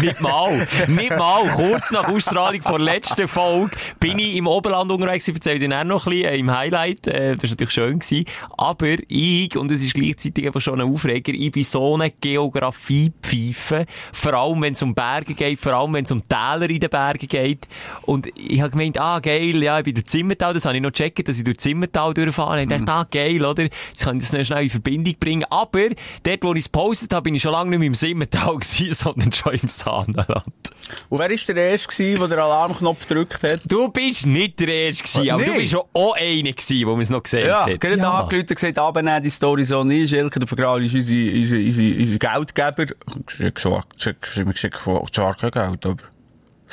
nicht 0.00 0.20
mal. 0.20 0.66
Nicht 0.88 1.16
mal. 1.16 1.46
Kurz 1.54 1.90
nach 1.90 2.08
Ausstrahlung 2.08 2.60
der 2.62 2.78
letzten 2.78 3.28
Folge 3.28 3.70
bin 4.00 4.18
ich 4.18 4.36
im 4.36 4.46
Oberland 4.46 4.90
unterwegs. 4.90 5.28
Ich 5.28 5.34
erzähle 5.34 5.58
dir 5.60 5.78
auch 5.78 5.84
noch 5.84 6.06
ein 6.06 6.10
bisschen 6.10 6.32
äh, 6.32 6.36
im 6.38 6.50
Highlight. 6.50 7.06
Äh, 7.06 7.34
das 7.34 7.44
war 7.44 7.50
natürlich 7.50 7.72
schön. 7.72 7.98
Gewesen. 7.98 8.24
Aber 8.56 8.96
ich, 9.08 9.56
und 9.56 9.70
es 9.70 9.82
ist 9.82 9.94
gleichzeitig 9.94 10.46
einfach 10.46 10.60
schon 10.60 10.80
ein 10.80 10.92
Aufreger, 10.92 11.32
ich 11.32 11.52
bin 11.52 11.62
so 11.62 11.94
eine 11.94 12.10
Geografiepfeife. 12.10 13.86
Vor 14.12 14.34
allem, 14.34 14.62
wenn 14.62 14.72
es 14.72 14.82
um 14.82 14.94
Berge 14.94 15.34
geht, 15.34 15.60
vor 15.60 15.74
allem, 15.74 15.92
wenn 15.92 16.04
es 16.04 16.10
um 16.10 16.26
Täler 16.26 16.68
in 16.68 16.80
den 16.80 16.90
Bergen 16.90 17.28
geht. 17.28 17.68
Und 18.02 18.28
ich 18.36 18.60
habe 18.60 18.70
gemeint, 18.70 18.98
ah, 18.98 19.20
geil, 19.20 19.62
ja, 19.62 19.78
ich 19.78 19.84
bin 19.84 19.94
durch 19.94 20.06
Zimmertal, 20.06 20.54
das 20.54 20.64
habe 20.64 20.76
ich 20.76 20.82
noch 20.82 20.92
gecheckt, 20.92 21.28
dass 21.28 21.38
ich 21.38 21.44
durch 21.44 21.58
Zimmertal 21.58 22.14
durchfahre. 22.14 22.62
Ich 22.62 22.68
dachte, 22.68 22.90
ah, 22.90 23.06
geil, 23.10 23.44
oder? 23.44 23.62
Jetzt 23.64 24.04
kann 24.04 24.16
ich 24.16 24.24
das 24.24 24.32
noch 24.32 24.44
schnell 24.44 24.64
in 24.64 24.70
Verbindung 24.70 25.14
bringen. 25.20 25.44
Aber, 25.50 25.73
dort, 26.22 26.42
wo 26.42 26.52
ich 26.54 26.60
es 26.60 26.64
gepostet 26.72 27.12
habe, 27.12 27.22
bin 27.22 27.34
ich 27.34 27.42
schon 27.42 27.52
lange 27.52 27.70
nicht 27.70 27.78
mehr 27.78 27.86
im 27.88 27.94
Simmental 27.94 28.54
gewesen, 28.58 28.94
sondern 28.94 29.32
schon 29.32 29.54
im 29.54 29.68
Sahnenland. 29.68 30.44
Und 31.08 31.18
wer 31.18 31.30
war 31.30 31.54
der 31.54 31.70
Erste, 31.70 32.18
der 32.18 32.28
den 32.28 32.38
Alarmknopf 32.38 33.06
gedrückt 33.06 33.42
hat? 33.42 33.60
Du 33.66 33.88
bist 33.88 34.26
nicht 34.26 34.60
der 34.60 34.68
Erste 34.68 35.02
gewesen, 35.04 35.30
aber 35.30 35.44
du 35.44 35.54
bist 35.54 35.72
schon 35.72 35.82
auch 35.92 36.14
einer 36.14 36.52
gewesen, 36.52 36.86
der 36.86 36.96
mir 36.96 37.02
es 37.02 37.10
noch 37.10 37.22
gesehen 37.22 37.48
Ja, 37.48 37.66
hat. 37.66 37.80
gerade 37.80 37.98
ja. 37.98 38.10
angerufen 38.20 38.46
und 38.48 38.54
gesagt, 38.54 38.78
abnehmen 38.78 39.22
die 39.22 39.30
Story 39.30 39.64
so 39.64 39.82
nicht. 39.84 40.10
Schelke, 40.10 40.38
der 40.38 40.48
Vergral 40.48 40.84
ist 40.84 40.94
unser, 40.94 41.10
unser, 41.10 41.56
unser, 41.56 42.00
unser 42.00 42.18
Geldgeber. 42.18 42.84
Ich 43.38 43.54
geschickt 43.54 44.76
von 44.76 45.06
kein 45.12 45.50
Geld, 45.50 45.86
aber... 45.86 46.13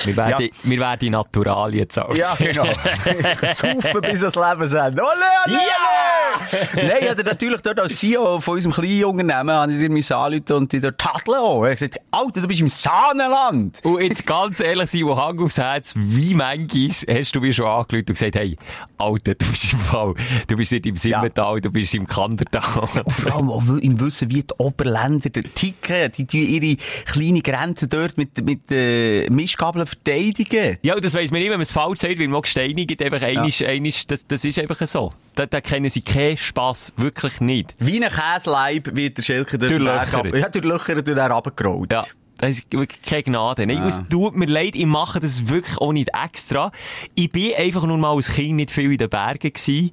Wir 0.06 0.18
werden, 0.18 0.50
wir 0.64 0.80
werden 0.80 1.12
Naturalien 1.12 1.90
zahlen. 1.90 2.16
Ja, 2.16 2.36
genau. 2.38 2.66
Saufen 3.56 4.02
bis 4.02 4.24
ans 4.24 4.36
Lebensende. 4.36 5.02
Ole, 5.02 5.12
ole, 5.46 5.58
ole! 5.58 6.22
Nein, 6.76 6.98
ich 7.02 7.10
hatte 7.10 7.24
natürlich 7.24 7.62
dort 7.62 7.80
als 7.80 7.98
CEO 7.98 8.40
von 8.40 8.56
unserem 8.56 8.74
kleinen 8.74 9.06
Unternehmen, 9.06 9.52
habe 9.52 9.72
ich 9.74 9.80
dir 9.80 9.90
mich 9.90 10.14
anrufen 10.14 10.54
und 10.54 10.72
die 10.72 10.80
dort 10.80 10.98
tadeln 10.98 11.38
auch. 11.38 11.64
Hat 11.64 11.74
gesagt, 11.74 11.98
Alter, 12.12 12.42
du 12.42 12.48
bist 12.48 12.62
im 12.62 12.68
Sahnenland. 12.68 13.80
Und 13.84 14.02
jetzt 14.02 14.26
ganz 14.26 14.60
ehrlich 14.60 14.90
sein, 14.90 15.06
wo 15.06 15.18
Hang 15.18 15.40
aufs 15.40 15.58
Herz, 15.58 15.94
wie 15.96 16.34
manchmal 16.34 16.90
hast 17.18 17.36
du 17.36 17.42
mir 17.42 17.54
schon 17.54 17.66
angerufen 17.66 18.06
und 18.10 18.14
gesagt, 18.14 18.36
hey, 18.36 18.56
Alter, 18.98 19.36
du 19.36 19.46
bist 19.50 19.74
im 19.74 19.80
Fall, 19.80 20.14
du 20.48 20.56
bist 20.56 20.72
nicht 20.72 20.86
im 20.86 20.96
Simmental, 20.96 21.62
du 21.62 21.72
bist 21.72 21.94
im 21.94 22.08
Kandertal. 22.08 22.90
Und 23.04 23.12
vor 23.12 23.36
allem 23.36 23.50
auch 23.50 23.64
im 23.68 24.00
Wissen, 24.00 24.30
wie 24.30 24.44
die 24.44 24.54
Oberländer 24.58 25.30
ticken. 25.32 26.12
Die 26.18 26.26
tun 26.26 26.42
ihre 26.42 26.78
kleine 27.06 27.42
Grenze 27.42 27.88
dort 27.88 28.18
mit, 28.18 28.44
mit 28.46 28.72
äh, 28.72 29.30
Mischgabeln 29.30 29.86
verteidigen. 29.96 30.78
Ja, 30.82 31.00
das 31.00 31.14
weiss 31.14 31.32
man 31.32 31.40
nicht, 31.40 31.50
wenn 31.50 31.58
man 31.58 31.62
es 31.62 31.72
falsch 31.72 32.00
sagt, 32.00 32.20
weil 32.20 32.28
man 32.28 32.42
gesteinigt, 32.42 33.02
einfach 33.02 33.22
einisch, 33.22 33.62
einisch, 33.64 34.08
das, 34.08 34.26
das 34.28 34.44
ist 34.46 34.58
einfach 34.60 34.86
so. 34.88 35.14
Da, 35.36 35.46
da 35.46 35.62
kennen 35.62 35.90
sie 35.90 36.02
keinen 36.02 36.38
Spass, 36.38 36.94
wirklich 36.98 37.40
nicht. 37.42 37.72
Wie 37.80 38.04
ein 38.04 38.10
Käseleib 38.12 38.96
wird 38.96 39.18
der 39.18 39.24
Schelke 39.24 39.58
dort 39.58 39.72
Durchlöchert. 39.72 40.16
ab- 40.16 40.36
Ja, 40.36 40.50
durch 40.50 40.66
Löcher 40.66 40.98
und 40.98 41.08
dann 41.08 41.32
runtergerollt. 41.32 41.92
Ja. 41.92 42.06
Das 42.38 42.50
ist 42.58 42.74
wirklich 42.74 43.02
keine 43.04 43.22
Gnade. 43.24 43.68
Nein, 43.68 43.84
es 43.84 44.02
tut 44.10 44.36
mir 44.36 44.48
leid, 44.48 44.74
ich 44.76 44.88
mache 44.88 45.20
das 45.20 45.48
wirklich 45.50 45.78
auch 45.78 45.94
nicht 45.94 46.10
extra. 46.24 46.72
Ich 47.14 47.32
bin 47.32 47.52
einfach 47.56 47.84
nur 47.86 48.00
mal 48.00 48.16
als 48.16 48.32
Kind 48.34 48.56
nicht 48.56 48.72
viel 48.72 48.92
in 48.92 48.98
den 48.98 49.10
Bergen 49.10 49.54
gewesen. 49.54 49.92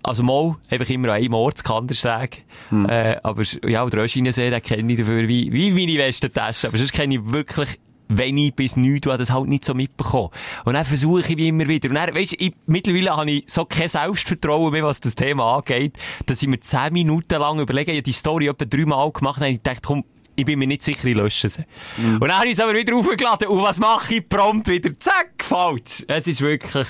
Also 0.00 0.22
mal, 0.22 0.54
einfach 0.70 0.88
immer 0.90 1.08
an 1.08 1.16
einem 1.16 1.34
Ort, 1.34 1.64
Kandersteg. 1.64 2.44
Äh, 2.70 3.16
aber 3.24 3.42
ja, 3.66 3.84
der 3.84 4.02
Röschinensee, 4.04 4.48
den 4.48 4.62
kenne 4.62 4.92
ich 4.92 4.98
dafür 5.00 5.26
wie, 5.26 5.52
wie 5.52 5.72
meine 5.72 5.98
Westentasche. 5.98 6.68
Aber 6.68 6.78
sonst 6.78 6.92
kenne 6.92 7.16
ich 7.16 7.20
wirklich 7.32 7.68
wenig 8.08 8.54
bis 8.54 8.76
nichts, 8.76 9.02
du 9.02 9.12
hast 9.12 9.20
das 9.20 9.30
halt 9.30 9.48
nicht 9.48 9.64
so 9.64 9.74
mitbekommen. 9.74 10.30
Und 10.64 10.74
dann 10.74 10.84
versuche 10.84 11.20
ich 11.20 11.36
wie 11.36 11.48
immer 11.48 11.68
wieder. 11.68 11.88
Und 11.88 11.94
dann, 11.94 12.14
weisst, 12.14 12.34
ich, 12.38 12.52
mittlerweile 12.66 13.16
habe 13.16 13.30
ich 13.30 13.44
so 13.46 13.64
kein 13.64 13.88
Selbstvertrauen 13.88 14.72
mehr, 14.72 14.84
was 14.84 15.00
das 15.00 15.14
Thema 15.14 15.56
angeht, 15.56 15.96
dass 16.26 16.42
ich 16.42 16.48
mir 16.48 16.60
zehn 16.60 16.92
Minuten 16.92 17.38
lang 17.38 17.60
überlege, 17.60 17.92
ich 17.92 17.98
habe 17.98 18.02
die 18.02 18.12
Story 18.12 18.48
etwa 18.48 18.64
dreimal 18.64 19.10
gemacht 19.12 19.40
und 19.40 19.46
ich 19.46 19.62
dachte, 19.62 19.80
komm, 19.84 20.04
ich 20.36 20.44
bin 20.44 20.58
mir 20.58 20.68
nicht 20.68 20.82
sicher, 20.82 21.04
ich 21.06 21.16
lösche 21.16 21.48
sie. 21.48 21.64
Und 21.96 22.20
dann 22.20 22.38
habe 22.38 22.46
ich 22.46 22.52
es 22.52 22.60
aber 22.60 22.72
wieder 22.72 22.94
aufgeladen. 22.94 23.48
Und 23.48 23.62
was 23.62 23.80
mache 23.80 24.14
ich? 24.14 24.28
Prompt 24.28 24.68
wieder, 24.68 24.90
zack, 24.98 25.32
falsch. 25.42 26.04
Es 26.06 26.28
ist 26.28 26.40
wirklich, 26.40 26.86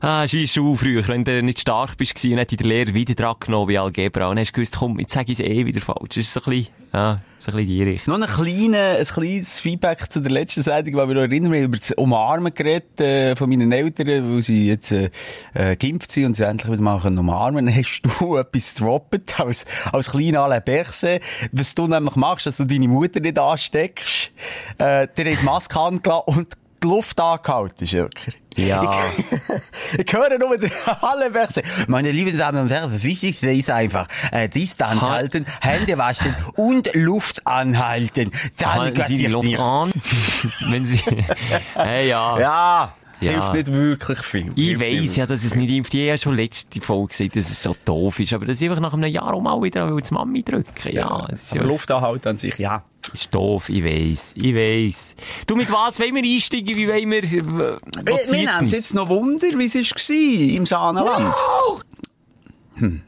Ah, 0.00 0.22
ist 0.22 0.32
wie 0.32 0.46
Schule 0.46 0.76
früher, 0.76 1.08
wenn 1.08 1.24
du 1.24 1.42
nicht 1.42 1.58
stark 1.58 1.96
bist 1.96 2.14
gewesen, 2.14 2.38
hat 2.38 2.52
dich 2.52 2.58
der 2.58 2.68
Lehrer 2.68 2.94
wieder 2.94 3.16
dran 3.16 3.34
genommen 3.40 3.68
wie 3.68 3.78
Algebra. 3.78 4.28
Und 4.28 4.38
hast 4.38 4.52
gewusst, 4.52 4.76
komm, 4.78 4.96
jetzt 5.00 5.12
sag 5.12 5.28
ich 5.28 5.40
es 5.40 5.44
eh 5.44 5.66
wieder 5.66 5.80
falsch. 5.80 6.10
Das 6.10 6.18
ist 6.18 6.32
so 6.32 6.40
ein 6.40 6.50
bisschen, 6.50 6.68
ja, 6.92 7.16
so 7.40 7.50
ein 7.50 7.56
bisschen 7.56 7.68
die 7.68 7.82
Richtung. 7.82 8.20
Noch 8.20 8.28
ein, 8.28 8.32
kleine, 8.32 8.96
ein 8.96 9.04
kleines 9.04 9.58
Feedback 9.58 10.12
zu 10.12 10.20
der 10.20 10.30
letzten 10.30 10.62
Sendung, 10.62 10.94
weil 10.94 11.08
wir 11.08 11.14
noch 11.16 11.22
erinnern, 11.22 11.50
wir 11.50 11.64
über 11.64 11.78
das 11.78 11.90
Umarmen 11.92 12.54
geredet, 12.54 13.00
äh, 13.00 13.34
von 13.34 13.50
meinen 13.50 13.72
Eltern, 13.72 14.06
weil 14.06 14.40
sie 14.40 14.68
jetzt, 14.68 14.92
äh, 14.92 15.10
äh, 15.54 15.74
geimpft 15.74 16.12
sind 16.12 16.26
und 16.26 16.34
sie 16.34 16.46
endlich 16.46 16.70
wieder 16.70 16.82
mal 16.82 17.00
können 17.00 17.18
umarmen 17.18 17.66
Dann 17.66 17.74
hast 17.74 18.02
du 18.02 18.36
etwas 18.36 18.76
gedroppt, 18.76 19.40
als, 19.40 19.66
als 19.90 20.12
kleiner 20.12 20.42
Alain 20.42 20.62
Berset. 20.64 21.20
Was 21.50 21.74
du 21.74 21.88
nämlich 21.88 22.14
machst, 22.14 22.46
dass 22.46 22.58
du 22.58 22.66
deine 22.66 22.86
Mutter 22.86 23.18
nicht 23.18 23.36
ansteckst, 23.36 24.30
äh, 24.78 25.08
dir 25.08 25.32
hat 25.32 25.40
die 25.40 25.44
Maske 25.44 25.80
angelassen 25.80 26.22
und 26.26 26.56
die 26.82 26.86
Luft 26.88 27.20
angehalten, 27.20 27.86
Schilker. 27.86 28.32
Ja. 28.56 29.00
Ich, 29.16 29.24
ich 30.06 30.12
höre 30.12 30.38
nur 30.38 30.56
den 30.56 30.70
alle 31.00 31.30
Verse. 31.30 31.62
Meine 31.86 32.10
lieben 32.10 32.36
Damen 32.36 32.62
und 32.62 32.70
Herren, 32.70 32.90
das 32.92 33.04
Wichtigste 33.04 33.50
ist 33.52 33.70
einfach, 33.70 34.06
äh, 34.32 34.48
Distanz 34.48 35.00
Ha- 35.00 35.10
halten, 35.10 35.46
Hände 35.60 35.96
waschen 35.98 36.34
und 36.56 36.90
Luft 36.94 37.46
anhalten. 37.46 38.30
Dann 38.58 38.74
Halten 38.74 39.04
Sie 39.04 39.16
die 39.16 39.26
Luft 39.28 39.46
nicht. 39.46 39.60
an, 39.60 39.92
wenn 40.70 40.84
Sie, 40.84 41.00
hey, 41.74 42.08
ja. 42.08 42.38
Ja, 42.40 42.94
Ja. 43.20 43.30
hilft 43.32 43.52
nicht 43.54 43.72
wirklich 43.72 44.18
viel. 44.20 44.52
Ich 44.56 44.80
weiss 44.80 45.16
ja, 45.16 45.26
dass 45.26 45.44
es 45.44 45.54
nicht 45.54 45.70
impft. 45.70 45.94
Ich 45.94 46.00
habe 46.00 46.08
ja 46.08 46.18
schon 46.18 46.34
letzte 46.36 46.80
Folge 46.80 47.08
gesagt, 47.08 47.36
dass 47.36 47.50
es 47.50 47.62
so 47.62 47.76
doof 47.84 48.18
ist. 48.20 48.32
Aber 48.32 48.44
das 48.46 48.56
ist 48.60 48.62
einfach 48.68 48.80
nach 48.80 48.92
einem 48.92 49.10
Jahr 49.12 49.32
auch 49.34 49.40
mal 49.40 49.60
wieder, 49.62 49.92
weil 49.92 50.00
die 50.02 50.14
Mami 50.14 50.42
drücken. 50.42 50.66
Ja, 50.92 51.26
ist, 51.26 51.52
Aber 51.52 51.62
ja, 51.62 51.66
Luft 51.66 51.90
anhalten 51.90 52.28
an 52.28 52.36
sich, 52.38 52.58
ja. 52.58 52.82
Ist 53.14 53.34
doof. 53.34 53.68
Ich 53.68 53.84
weiss. 53.84 54.32
Ich 54.34 54.54
weiss. 54.54 55.14
Du, 55.46 55.56
mit 55.56 55.70
was 55.72 55.98
wollen 56.00 56.14
wir 56.14 56.22
einsteigen? 56.22 56.76
Wie 56.76 56.88
wollen 56.88 57.10
wir, 57.10 57.24
äh, 57.24 57.30
Wir, 57.32 57.78
was 57.80 58.04
wir 58.04 58.16
zieht's 58.18 58.32
nehmen 58.32 58.66
jetzt 58.66 58.94
noch 58.94 59.08
Wunder, 59.08 59.46
wie 59.56 59.64
es 59.66 59.74
war 59.74 60.56
im 60.56 60.66
Saanenland. 60.66 61.34
Hm. 62.74 63.02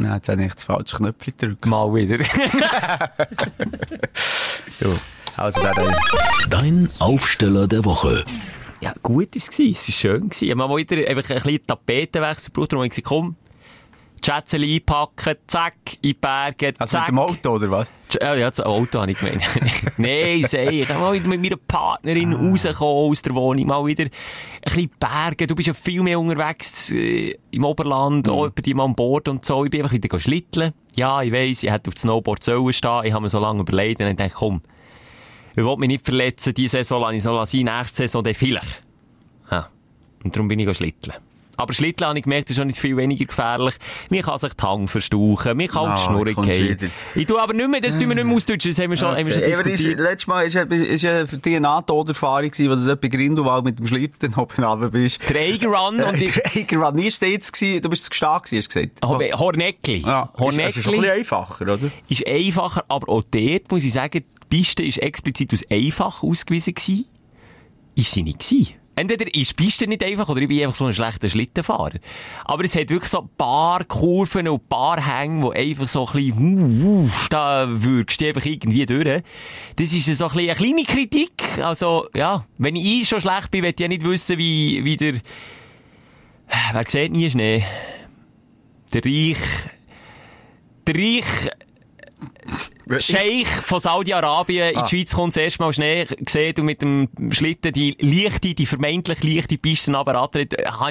Ja, 0.00 0.16
jetzt 0.16 0.28
habe 0.28 0.44
ich 0.44 0.54
das 0.54 0.64
falsche 0.64 0.96
Knöpfchen 0.96 1.34
gedrückt. 1.38 1.66
Mal 1.66 1.94
wieder. 1.94 2.18
Du. 4.80 4.98
Also, 5.36 5.60
der 5.60 5.72
da. 5.72 5.94
Dein 6.50 6.90
Aufsteller 6.98 7.68
der 7.68 7.84
Woche. 7.84 8.24
ja, 8.80 8.92
gut 9.02 9.34
ist 9.36 9.52
es. 9.52 9.58
Es 9.58 9.88
war 9.88 9.94
schön 9.94 10.28
gewesen. 10.28 10.44
Ich 10.44 10.50
habe 10.50 10.68
mal 10.68 10.76
wieder 10.76 10.96
einfach 11.08 11.30
ein 11.30 11.42
bisschen 11.42 11.66
Tapetenwechsel 11.66 12.52
gebraucht 12.52 12.72
und 12.74 12.84
ich 12.84 12.90
gesagt, 12.90 13.06
komm, 13.06 13.36
Schätzchen 14.24 14.62
einpacken, 14.62 15.34
zack, 15.46 15.74
in 15.94 15.98
die 16.02 16.14
Berge, 16.14 16.72
Also 16.78 16.92
zack. 16.98 17.08
mit 17.08 17.10
dem 17.10 17.18
Auto, 17.18 17.50
oder 17.50 17.70
was? 17.70 17.92
Ja, 18.20 18.34
ja, 18.34 18.48
das 18.48 18.60
Auto 18.60 19.00
habe 19.00 19.10
ich 19.12 19.18
gemeint. 19.18 19.42
Nein, 19.98 20.44
sei 20.48 20.66
ich. 20.68 20.88
Mal 20.88 21.12
wieder 21.14 21.26
mit 21.28 21.42
meiner 21.42 21.56
Partnerin 21.56 22.32
rauskommen 22.32 23.10
aus 23.10 23.22
der 23.22 23.34
Wohnung. 23.34 23.66
Mal 23.66 23.84
wieder 23.86 24.04
ein 24.04 24.10
bisschen 24.64 24.90
Berge. 24.98 25.46
Du 25.46 25.54
bist 25.54 25.68
ja 25.68 25.74
viel 25.74 26.02
mehr 26.02 26.18
unterwegs 26.18 26.90
äh, 26.90 27.36
im 27.50 27.64
Oberland, 27.64 28.28
auch 28.28 28.48
bei 28.50 28.62
dir 28.62 28.74
mal 28.76 28.84
an 28.84 28.94
Bord 28.94 29.28
und 29.28 29.44
so. 29.44 29.64
Ich 29.64 29.70
bin 29.70 29.82
einfach 29.82 29.92
wieder 29.92 30.18
schlitteln. 30.20 30.72
Ja, 30.94 31.22
ich 31.22 31.32
weiss, 31.32 31.62
ich 31.62 31.70
hätte 31.70 31.88
auf 31.88 31.94
dem 31.94 31.98
Snowboard 31.98 32.44
sollen 32.44 32.72
stehen. 32.72 33.04
Ich 33.04 33.12
habe 33.12 33.22
mir 33.22 33.28
so 33.30 33.40
lange 33.40 33.60
überlegt 33.60 34.00
und 34.00 34.06
ich 34.06 34.16
dachte, 34.16 34.34
komm, 34.34 34.62
ich 35.56 35.64
will 35.64 35.76
mich 35.76 35.88
nicht 35.88 36.04
verletzen. 36.04 36.54
Diese 36.54 36.78
Saison 36.78 37.02
lasse 37.02 37.16
ich 37.16 37.22
so 37.22 37.44
sein, 37.44 37.64
nächste 37.64 37.96
Saison 37.96 38.22
dann 38.24 38.34
vielleicht. 38.34 38.82
Ja. 39.50 39.68
Und 40.22 40.34
darum 40.34 40.48
bin 40.48 40.58
ich 40.58 40.76
schlitteln. 40.76 41.14
Aber 41.56 41.72
Schlitteln 41.72 42.08
habe 42.08 42.18
ich 42.18 42.24
gemerkt, 42.24 42.50
ist 42.50 42.56
schon 42.56 42.66
nicht 42.66 42.78
viel 42.78 42.96
weniger 42.96 43.24
gefährlich. 43.26 43.74
Man 44.10 44.22
kann 44.22 44.38
sich 44.38 44.52
die 44.54 44.62
Hang 44.62 44.88
verstauchen, 44.88 45.56
man 45.56 45.66
kann 45.68 45.90
auf 45.92 46.00
die 46.00 46.06
Schnur 46.06 46.24
gehen. 46.44 46.90
Ich 47.14 47.26
tue 47.26 47.40
aber 47.40 47.52
nicht 47.52 47.68
mehr, 47.68 47.80
das 47.80 47.96
tun 47.98 48.08
wir 48.08 48.14
nicht 48.16 48.24
mehr 48.24 48.34
ausdeutschen, 48.36 48.70
das 48.72 48.78
haben 48.82 48.90
wir 48.90 48.96
schon, 48.96 49.16
haben 49.16 49.26
wir 49.26 49.32
schon 49.32 49.42
Okay. 49.42 49.54
Aber 49.54 49.66
ist, 49.66 49.78
diskutiert. 49.80 50.00
letztes 50.00 50.26
Mal 50.26 50.42
ist, 50.42 51.02
ja- 51.02 51.26
für 51.26 51.36
dich 51.38 51.52
eine 51.54 51.60
Nahtoderfahrung 51.60 52.50
gewesen, 52.50 52.70
wo 52.70 52.74
du 52.74 52.86
dort 52.86 53.00
bei 53.00 53.08
Grindelwald 53.08 53.64
mit 53.64 53.78
dem 53.78 53.86
Schlitten 53.86 54.34
oben 54.36 54.64
runter 54.64 54.90
bist. 54.90 55.20
Der 55.28 55.40
Eiger 55.42 55.68
Run 55.68 56.00
und 56.00 56.80
war 56.80 56.92
nie 56.92 57.10
stets 57.10 57.52
gewesen, 57.52 57.82
du 57.82 57.88
bist 57.90 58.10
gestark 58.10 58.44
gewesen, 58.44 58.58
hast 58.58 58.74
du 58.74 58.80
gesagt. 58.80 59.32
Ho- 59.34 59.38
Horneckli. 59.38 59.98
Ja, 59.98 60.32
ist, 60.36 60.40
ist 60.42 60.48
ein 60.48 60.56
bisschen 60.66 60.84
Horneckli 60.86 61.10
einfacher, 61.10 61.64
oder? 61.64 61.90
ist 62.08 62.26
einfacher, 62.26 62.84
aber 62.88 63.08
auch 63.08 63.22
dort 63.30 63.70
muss 63.70 63.84
ich 63.84 63.92
sagen, 63.92 64.24
die 64.42 64.46
Piste 64.58 64.82
ist 64.82 64.98
explizit 64.98 65.52
als 65.52 65.64
einfach 65.70 66.22
ausgewiesen 66.22 66.74
gewesen. 66.74 67.06
Ist 67.96 68.10
sie 68.12 68.22
nicht 68.22 68.40
gewesen. 68.40 68.74
Entweder 68.96 69.24
die 69.24 69.44
Piste 69.56 69.86
nicht 69.86 70.04
einfach 70.04 70.28
oder 70.28 70.40
ich 70.40 70.48
bin 70.48 70.62
einfach 70.62 70.76
so 70.76 70.86
ein 70.86 70.94
schlechter 70.94 71.28
Schlittenfahrer. 71.28 71.98
Aber 72.44 72.64
es 72.64 72.76
hat 72.76 72.90
wirklich 72.90 73.10
so 73.10 73.22
ein 73.22 73.28
paar 73.36 73.84
Kurven 73.84 74.46
und 74.48 74.60
ein 74.60 74.68
paar 74.68 75.04
Hänge, 75.04 75.42
wo 75.42 75.50
einfach 75.50 75.88
so 75.88 76.06
ein 76.06 76.12
bisschen, 76.12 76.82
uh, 76.82 77.04
uh, 77.04 77.10
da 77.30 77.66
würgst 77.68 78.20
du 78.20 78.28
einfach 78.28 78.44
irgendwie 78.44 78.86
durch. 78.86 79.22
Das 79.76 79.92
ist 79.92 80.04
so 80.16 80.26
ein 80.26 80.32
bisschen 80.32 80.50
eine 80.50 80.54
kleine 80.54 80.84
Kritik. 80.84 81.42
Also, 81.60 82.06
ja, 82.14 82.46
wenn 82.58 82.76
ich 82.76 83.08
schon 83.08 83.20
schlecht 83.20 83.50
bin, 83.50 83.64
will 83.64 83.70
ich 83.70 83.80
ja 83.80 83.88
nicht 83.88 84.04
wissen, 84.04 84.38
wie, 84.38 84.84
wie 84.84 84.96
der, 84.96 85.14
wer 86.72 86.84
sieht 86.86 87.12
nie 87.12 87.30
Schnee? 87.30 87.64
Der 88.92 89.04
Reich, 89.04 89.38
der 90.86 90.94
Reich, 90.94 91.50
Scheich 92.98 93.46
von 93.48 93.80
Saudi-Arabien 93.80 94.70
in 94.72 94.76
Ah. 94.78 94.82
die 94.82 94.96
Schweiz 94.96 95.14
kommt, 95.14 95.34
das 95.36 95.42
erste 95.42 95.62
Mal 95.62 95.72
Schnee 95.72 96.04
gesehen 96.04 96.54
und 96.58 96.64
mit 96.66 96.82
dem 96.82 97.08
Schlitten 97.30 97.72
die 97.72 97.96
leichte, 98.00 98.54
die 98.54 98.66
vermeintlich 98.66 99.22
leichte 99.22 99.58
Piste 99.58 99.96
aber 99.96 100.14
habe 100.14 100.40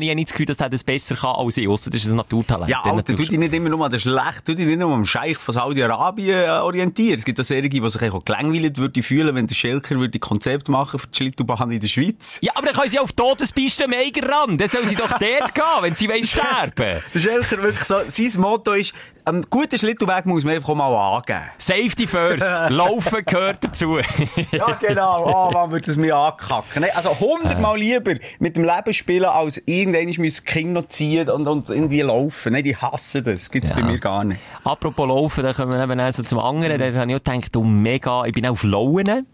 ich 0.01 0.07
ja 0.07 0.15
nicht 0.15 0.27
das 0.29 0.33
Gefühl, 0.33 0.45
dass 0.45 0.57
der 0.57 0.69
das 0.69 0.83
besser 0.83 1.15
kann 1.15 1.35
als 1.35 1.57
ich, 1.57 1.67
ausser 1.67 1.89
das 1.91 2.03
ist 2.03 2.11
ein 2.11 2.17
Naturtalent. 2.17 2.69
Ja, 2.69 2.81
Alter, 2.81 2.95
natürlich- 2.97 3.29
dich 3.29 3.39
nicht 3.39 3.53
immer 3.53 3.69
nur 3.69 3.85
an 3.85 3.91
den 3.91 3.99
Schlecht, 3.99 4.45
tu 4.45 4.53
dich 4.53 4.65
nicht 4.65 4.79
nur 4.79 4.93
am 4.93 5.05
Scheich 5.05 5.37
von 5.37 5.53
Saudi-Arabien 5.53 6.43
äh, 6.45 6.49
orientieren. 6.49 7.19
Es 7.19 7.25
gibt 7.25 7.39
auch 7.39 7.43
solche, 7.43 7.69
die 7.69 7.89
sich 7.89 8.11
auch 8.11 8.25
gelangweilt 8.25 8.77
würde 8.77 9.03
fühlen, 9.03 9.35
wenn 9.35 9.47
der 9.47 9.55
Schelker 9.55 9.99
würde 9.99 10.19
Konzept 10.19 10.69
machen 10.69 10.99
für 10.99 11.07
die 11.07 11.17
Schlittelbahn 11.17 11.71
in 11.71 11.79
der 11.79 11.87
Schweiz. 11.87 12.39
Ja, 12.41 12.53
aber 12.55 12.67
dann 12.67 12.75
können 12.75 12.89
sie 12.89 12.99
auf 12.99 13.11
Todespiste 13.13 13.85
am 13.85 13.93
Eiger 13.93 14.27
ran. 14.29 14.57
Dann 14.57 14.67
soll 14.67 14.85
sie 14.87 14.95
doch 14.95 15.07
dort 15.19 15.19
gehen, 15.55 15.63
wenn 15.81 15.95
sie 15.95 16.07
wollen 16.09 16.23
sterben. 16.23 17.01
Der 17.13 17.19
Schelker 17.19 17.61
wirklich 17.63 17.87
so, 17.87 17.95
sein 18.07 18.41
Motto 18.41 18.73
ist, 18.73 18.93
am 19.25 19.43
guten 19.49 19.77
Schlittelweg 19.77 20.25
muss 20.25 20.43
man 20.43 20.55
einfach 20.55 20.73
mal 20.75 21.15
angeben. 21.17 21.41
Safety 21.83 22.07
first. 22.07 22.45
Laufen 22.69 23.25
gehört 23.25 23.63
dazu. 23.63 23.97
Ja, 24.51 24.73
genau. 24.79 25.25
Ah, 25.25 25.51
man 25.51 25.71
würde 25.71 25.89
es 25.89 25.97
mir 25.97 26.15
ankacken. 26.15 26.85
Also 26.93 27.17
hundertmal 27.19 27.77
lieber 27.77 28.13
mit 28.39 28.55
dem 28.55 28.63
Leben 28.63 28.93
spielen, 28.93 29.25
als 29.25 29.61
irgendwann 29.65 30.13
müssen 30.23 30.45
Kinder 30.45 30.81
noch 30.81 30.87
ziehen 30.87 31.29
und, 31.29 31.47
und 31.47 31.69
irgendwie 31.69 32.01
laufen. 32.01 32.53
Nein, 32.53 32.63
die 32.63 32.75
hassen 32.75 33.23
das. 33.23 33.49
Gibt's 33.51 33.69
Ja. 33.69 33.75
bei 33.75 33.83
mir 33.83 33.99
gar 33.99 34.23
nicht. 34.23 34.39
Apropos 34.63 35.07
Laufen, 35.07 35.43
da 35.43 35.53
kommen 35.53 35.71
wir 35.71 35.83
eben 35.83 35.99
auch 35.99 36.13
so 36.13 36.23
zum 36.23 36.39
anderen. 36.39 36.77
Da 36.79 36.85
habe 36.99 37.11
ich 37.11 37.15
auch 37.17 37.23
gedacht, 37.23 37.55
oh 37.57 37.63
mega, 37.63 38.25
ich 38.25 38.33
bin 38.33 38.45
auch 38.45 38.51
auf 38.51 38.63
Lauen. 38.63 39.27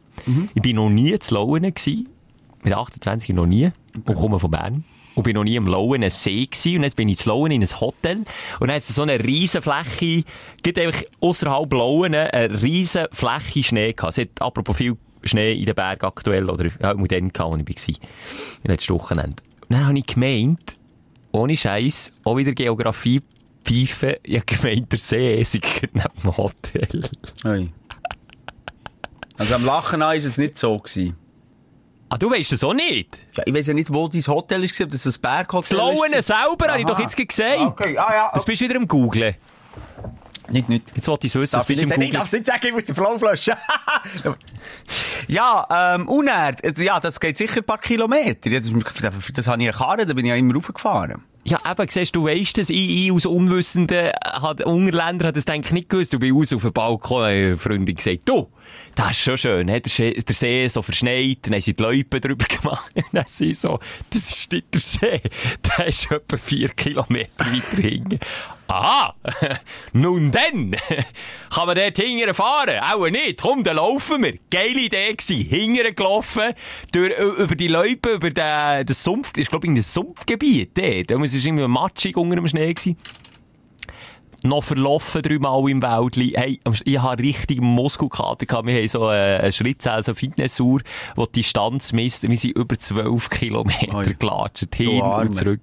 Ich 0.53 0.61
bin 0.61 0.75
noch 0.75 0.89
nie 0.89 1.17
zu 1.19 1.35
Lauen 1.35 1.61
gewesen. 1.61 2.09
Mit 2.63 2.73
28 2.73 3.35
noch 3.35 3.45
nie. 3.45 3.71
Und 4.05 4.15
komme 4.15 4.39
von 4.39 4.51
Bern. 4.51 4.83
Und 5.19 5.23
bin 5.23 5.35
noch 5.35 5.43
nie 5.43 5.57
am 5.57 5.67
Lauen 5.67 6.09
See 6.09 6.45
gewesen. 6.45 6.77
Und 6.77 6.83
jetzt 6.83 6.95
bin 6.95 7.09
ich 7.09 7.17
zu 7.17 7.27
Lauen 7.27 7.51
in 7.51 7.61
ein 7.61 7.81
Hotel. 7.81 8.19
Und 8.61 8.67
dann 8.67 8.71
hat 8.77 8.83
es 8.83 8.95
so 8.95 9.01
eine 9.01 9.21
riesen 9.21 9.61
Fläche, 9.61 10.23
gibt 10.63 10.79
einfach 10.79 11.03
ausserhalb 11.19 11.73
Lauen 11.73 12.15
eine 12.15 12.61
riesen 12.61 13.07
Fläche 13.11 13.65
Schnee 13.65 13.91
gehabt. 13.91 14.17
Es 14.17 14.21
hat 14.23 14.41
apropos 14.41 14.77
viel 14.77 14.95
Schnee 15.23 15.59
in 15.59 15.65
den 15.65 15.75
Bergen 15.75 16.05
aktuell, 16.05 16.49
oder, 16.49 16.69
ja, 16.81 16.93
mit 16.93 17.11
dem 17.11 17.33
gehabt, 17.33 17.53
wo 17.53 17.57
ich 17.57 17.67
war. 17.67 18.07
Letztes 18.63 18.89
Wochenende. 18.91 19.35
Und 19.63 19.71
dann 19.71 19.87
habe 19.87 19.99
ich 19.99 20.07
gemeint, 20.07 20.75
ohne 21.33 21.57
Scheiß, 21.57 22.13
auch 22.23 22.37
wieder 22.37 22.53
Geografie 22.53 23.19
pfeifen, 23.65 24.13
ich 24.23 24.45
gemeint, 24.45 24.89
der 24.89 24.99
See 24.99 25.43
sei 25.43 25.59
neben 25.91 26.07
dem 26.23 26.37
Hotel. 26.37 27.09
Oi. 27.43 27.67
Also 29.37 29.55
am 29.55 29.65
Lachen 29.65 30.01
an 30.01 30.15
ist 30.15 30.23
es 30.23 30.37
nicht 30.37 30.57
so 30.57 30.77
gewesen. 30.79 31.17
Ah, 32.09 32.17
du 32.17 32.31
weisst 32.31 32.51
das 32.51 32.63
auch 32.63 32.73
nicht? 32.73 33.17
Ja, 33.37 33.43
ich 33.45 33.53
weiss 33.53 33.67
ja 33.67 33.73
nicht, 33.73 33.93
wo 33.93 34.07
dein 34.07 34.21
Hotel 34.25 34.63
ist, 34.63 34.79
ob 34.81 34.89
das 34.89 35.05
ein 35.05 35.13
Berghotel 35.21 35.61
Das 35.61 35.71
Lauen 35.77 36.13
ist. 36.13 36.27
selber, 36.27 36.67
habe 36.69 36.79
ich 36.79 36.85
doch 36.85 36.99
jetzt 36.99 37.15
gesagt. 37.15 37.59
Okay, 37.59 37.97
ah 37.97 38.13
ja. 38.13 38.31
Das 38.33 38.45
bist 38.45 38.61
du 38.61 38.65
wieder 38.65 38.77
am 38.77 38.87
Googlen. 38.87 39.35
Nicht, 40.49 40.67
nicht. 40.67 40.85
Jetzt 40.95 41.07
wollte 41.07 41.27
ich 41.27 41.35
es 41.35 41.39
wissen, 41.39 41.57
das 41.57 41.65
bist 41.67 41.81
du 41.81 41.85
nicht 41.85 41.91
im 41.95 42.01
sagen, 42.01 42.01
ich 42.01 42.07
Googlen. 42.09 42.21
darf 42.21 42.31
nicht 42.33 42.45
sagen, 42.47 42.65
ich 42.65 42.73
muss 42.73 42.85
den 42.85 42.95
Flow 42.95 43.19
flöschen. 43.19 43.53
ja, 45.27 45.95
ähm, 45.95 46.07
Unerd, 46.07 46.63
äh, 46.63 46.83
ja, 46.83 46.99
das 46.99 47.19
geht 47.19 47.37
sicher 47.37 47.57
ein 47.57 47.63
paar 47.63 47.77
Kilometer. 47.77 48.49
Das, 48.49 48.63
das, 49.01 49.13
das 49.35 49.47
habe 49.47 49.61
ich 49.61 49.67
erfahren, 49.67 50.07
da 50.07 50.13
bin 50.15 50.25
ich 50.25 50.29
ja 50.29 50.35
immer 50.35 50.55
raufgefahren. 50.55 51.23
Ja, 51.49 51.57
eben, 51.67 51.89
siehst 51.89 52.15
du, 52.15 52.25
weisst 52.25 52.59
das, 52.59 52.69
ich, 52.69 53.05
ich 53.05 53.11
als 53.11 53.25
Unwissende, 53.25 54.11
hat, 54.23 54.63
Ungerländer 54.63 55.29
hat 55.29 55.35
das 55.35 55.45
denke 55.45 55.69
ich 55.69 55.73
nicht 55.73 55.89
gewusst. 55.89 56.13
Du 56.13 56.19
bist 56.19 56.31
raus 56.31 56.53
auf 56.53 56.61
den 56.61 56.73
Balkon, 56.73 57.23
eine 57.23 57.57
Freundin 57.57 57.95
gesagt, 57.95 58.29
du, 58.29 58.47
das 58.93 59.11
ist 59.11 59.21
schon 59.21 59.37
schön, 59.39 59.67
he? 59.67 59.79
der, 59.79 60.33
See, 60.35 60.67
so 60.67 60.83
verschneit, 60.83 61.39
dann 61.41 61.53
haben 61.53 61.61
sie 61.61 61.73
die 61.73 61.81
Loipen 61.81 62.21
drüber 62.21 62.45
gemacht, 62.61 62.91
dann 63.11 63.23
sie 63.25 63.55
so, 63.55 63.79
das 64.11 64.29
ist 64.29 64.51
nicht 64.51 64.71
der 64.71 64.81
See, 64.81 65.21
der 65.77 65.87
ist 65.87 66.11
etwa 66.11 66.37
vier 66.37 66.69
Kilometer 66.69 67.31
weiter 67.39 67.81
hinten. 67.81 68.19
Aha, 68.71 69.15
nun 69.93 70.29
denn, 70.29 70.75
kann 71.49 71.65
man 71.65 71.75
dort 71.75 71.97
hingern 71.97 72.35
fahren? 72.35 72.79
Auch 72.79 73.09
nicht, 73.09 73.41
komm, 73.41 73.63
dann 73.63 73.77
laufen 73.77 74.21
wir. 74.21 74.37
Geile 74.51 74.81
Idee 74.81 75.15
gsi, 75.15 75.43
hingern 75.43 75.95
gelaufen, 75.95 76.53
durch, 76.91 77.17
über 77.17 77.55
die 77.55 77.67
Loipen, 77.67 78.13
über 78.13 78.29
den, 78.29 78.85
das 78.85 79.03
Sumpf, 79.03 79.35
ist 79.37 79.49
glaube 79.49 79.65
ich 79.65 79.73
ein 79.73 79.81
Sumpfgebiet, 79.81 80.77
dort. 80.77 81.09
Da 81.09 81.17
muss 81.17 81.33
es 81.33 81.43
irgendwie 81.43 81.67
matschig 81.67 82.15
unter 82.15 82.35
dem 82.35 82.47
Schnee 82.47 82.71
gsi. 82.71 82.95
Noch 84.43 84.63
verlaufen 84.63 85.21
dreimal 85.21 85.69
im 85.69 85.81
Wäldli. 85.81 86.33
Hey, 86.35 86.59
ich 86.85 86.99
habe 86.99 87.21
richtig 87.21 87.61
Muskelkater 87.61 88.45
gehabt. 88.45 88.67
Wir 88.67 88.79
haben 88.79 88.87
so 88.87 89.09
äh, 89.09 89.37
einen 89.37 89.53
Schrittzähl, 89.53 90.03
so 90.03 90.11
eine 90.11 90.15
Fitnessuhr, 90.15 90.81
wo 91.15 91.25
die 91.25 91.41
Distanz 91.41 91.93
misst. 91.93 92.27
Wir 92.27 92.37
sind 92.37 92.55
über 92.55 92.77
12 92.77 93.29
Kilometer 93.29 94.13
gelatscht, 94.19 94.75
hin 94.75 95.01
und 95.01 95.35
zurück. 95.35 95.61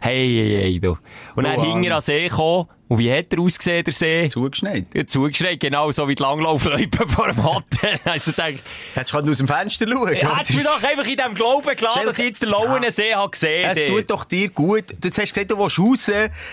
Hey, 0.00 0.28
hey, 0.28 0.60
hey, 0.62 0.80
du. 0.80 0.96
Und 1.34 1.44
dann 1.44 1.58
Arme. 1.58 1.72
hinter 1.72 1.96
an 1.96 2.00
See 2.00 2.28
gekommen. 2.28 2.66
Und 2.88 2.98
wie 2.98 3.12
hat 3.12 3.26
er 3.32 3.40
ausgesehen, 3.40 3.82
der 3.82 3.92
See? 3.92 4.28
Zugeschneit. 4.28 4.86
Ja, 4.94 5.04
Zugeschreit, 5.06 5.58
genau 5.58 5.90
so 5.90 6.06
wie 6.06 6.14
die 6.14 6.22
Langlaufleute 6.22 6.88
vor 7.08 7.26
dem 7.26 7.42
Hotel. 7.42 7.98
Also 8.04 8.30
denkt, 8.30 8.62
Hättest 8.94 9.12
du 9.12 9.18
aus 9.30 9.38
dem 9.38 9.48
Fenster 9.48 9.86
schauen 9.90 10.14
ja, 10.14 10.36
hättest 10.36 10.52
du 10.52 10.56
mir 10.58 10.62
doch 10.64 10.82
einfach 10.82 11.06
in 11.06 11.16
dem 11.16 11.34
Glauben 11.34 11.76
gelassen, 11.76 12.00
dass 12.04 12.18
ich 12.20 12.26
jetzt 12.26 12.42
den 12.42 12.50
Lauenensee 12.50 13.14
habe 13.14 13.30
gesehen 13.30 13.70
Es 13.70 13.86
dort. 13.86 13.88
tut 13.98 14.10
doch 14.10 14.24
dir 14.24 14.50
gut. 14.50 14.84
Du 15.00 15.08
hast 15.08 15.16
gesagt, 15.34 15.50
du 15.50 15.58
willst 15.58 15.78
raus, 15.80 16.10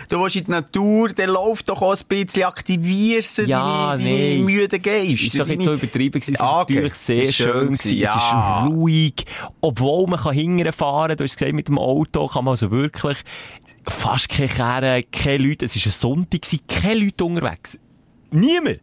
du 0.09 0.19
willst 0.21 0.35
in 0.37 0.45
die 0.45 0.51
Natur, 0.51 1.09
der 1.09 1.27
läuft 1.27 1.69
doch 1.69 1.81
auch 1.83 1.95
ein 1.95 1.99
bisschen, 2.07 2.43
aktivierst 2.45 3.37
Ja, 3.39 3.95
deine, 3.95 4.03
deine 4.03 4.35
müden 4.43 4.81
Geist. 4.81 5.09
Ist 5.21 5.39
doch 5.39 5.45
nicht 5.45 5.59
deine- 5.59 5.63
so 5.65 5.73
übertrieben 5.73 6.19
gewesen. 6.19 6.33
Es 6.35 6.39
war 6.41 6.61
okay. 6.61 6.73
natürlich 6.73 6.93
sehr 6.95 7.21
Ist 7.23 7.35
schön 7.35 7.53
gewesen, 7.53 7.73
gewesen. 7.73 7.97
Es 7.97 8.15
ja. 8.15 8.63
ist 8.65 8.71
ruhig. 8.73 9.25
Obwohl 9.61 10.07
man 10.07 10.19
kann 10.19 10.33
hinterher 10.33 10.73
fahren, 10.73 11.15
du 11.15 11.23
hast 11.23 11.37
gesagt, 11.37 11.53
mit 11.53 11.67
dem 11.67 11.77
Auto 11.77 12.27
kann 12.27 12.43
man 12.45 12.53
also 12.53 12.71
wirklich 12.71 13.19
fast 13.87 14.29
keine 14.29 14.49
Kehren, 14.49 15.03
keine 15.11 15.37
Leute. 15.43 15.65
Es 15.65 15.75
war 15.75 15.85
ein 15.85 15.91
Sonntag, 15.91 16.41
keine 16.67 17.05
Leute 17.05 17.23
unterwegs. 17.23 17.79
Niemand. 18.31 18.79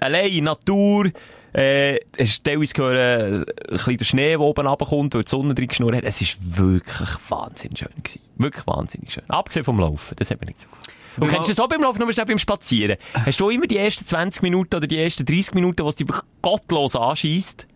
Allein 0.00 0.44
Natur, 0.44 1.10
äh, 1.54 1.96
es 2.16 2.30
ist 2.30 2.44
teilweise 2.44 2.74
gehört, 2.74 2.96
äh, 2.96 3.34
ein 3.36 3.44
bisschen 3.70 3.96
der 3.96 4.04
Schnee, 4.04 4.30
der 4.30 4.40
oben 4.40 4.66
runterkommt, 4.66 5.14
weil 5.14 5.22
die 5.22 5.30
Sonne 5.30 5.54
drin 5.54 5.68
geschnurrt 5.68 5.96
hat. 5.96 6.04
Es 6.04 6.20
war 6.20 6.58
wirklich 6.58 7.08
wahnsinnig 7.28 7.78
schön 7.78 7.88
gewesen. 8.02 8.20
Wirklich 8.36 8.66
wahnsinnig 8.66 9.12
schön. 9.12 9.24
Abgesehen 9.28 9.64
vom 9.64 9.78
Laufen, 9.78 10.16
das 10.16 10.30
hat 10.30 10.40
mir 10.40 10.46
nicht 10.46 10.60
so 10.60 10.68
gut. 10.68 10.78
Du 11.16 11.28
kennst 11.28 11.48
das 11.48 11.60
auch 11.60 11.68
beim 11.68 11.80
Laufen, 11.80 12.00
nur 12.00 12.10
auch 12.10 12.26
beim 12.26 12.38
Spazieren. 12.38 12.96
Hast 13.14 13.38
du 13.38 13.48
immer 13.48 13.68
die 13.68 13.78
ersten 13.78 14.04
20 14.04 14.42
Minuten 14.42 14.74
oder 14.74 14.88
die 14.88 14.98
ersten 14.98 15.24
30 15.24 15.54
Minuten, 15.54 15.84
wo 15.84 15.88
es 15.88 15.96
dich 15.96 16.08
gottlos 16.42 16.96
anschießt? 16.96 17.68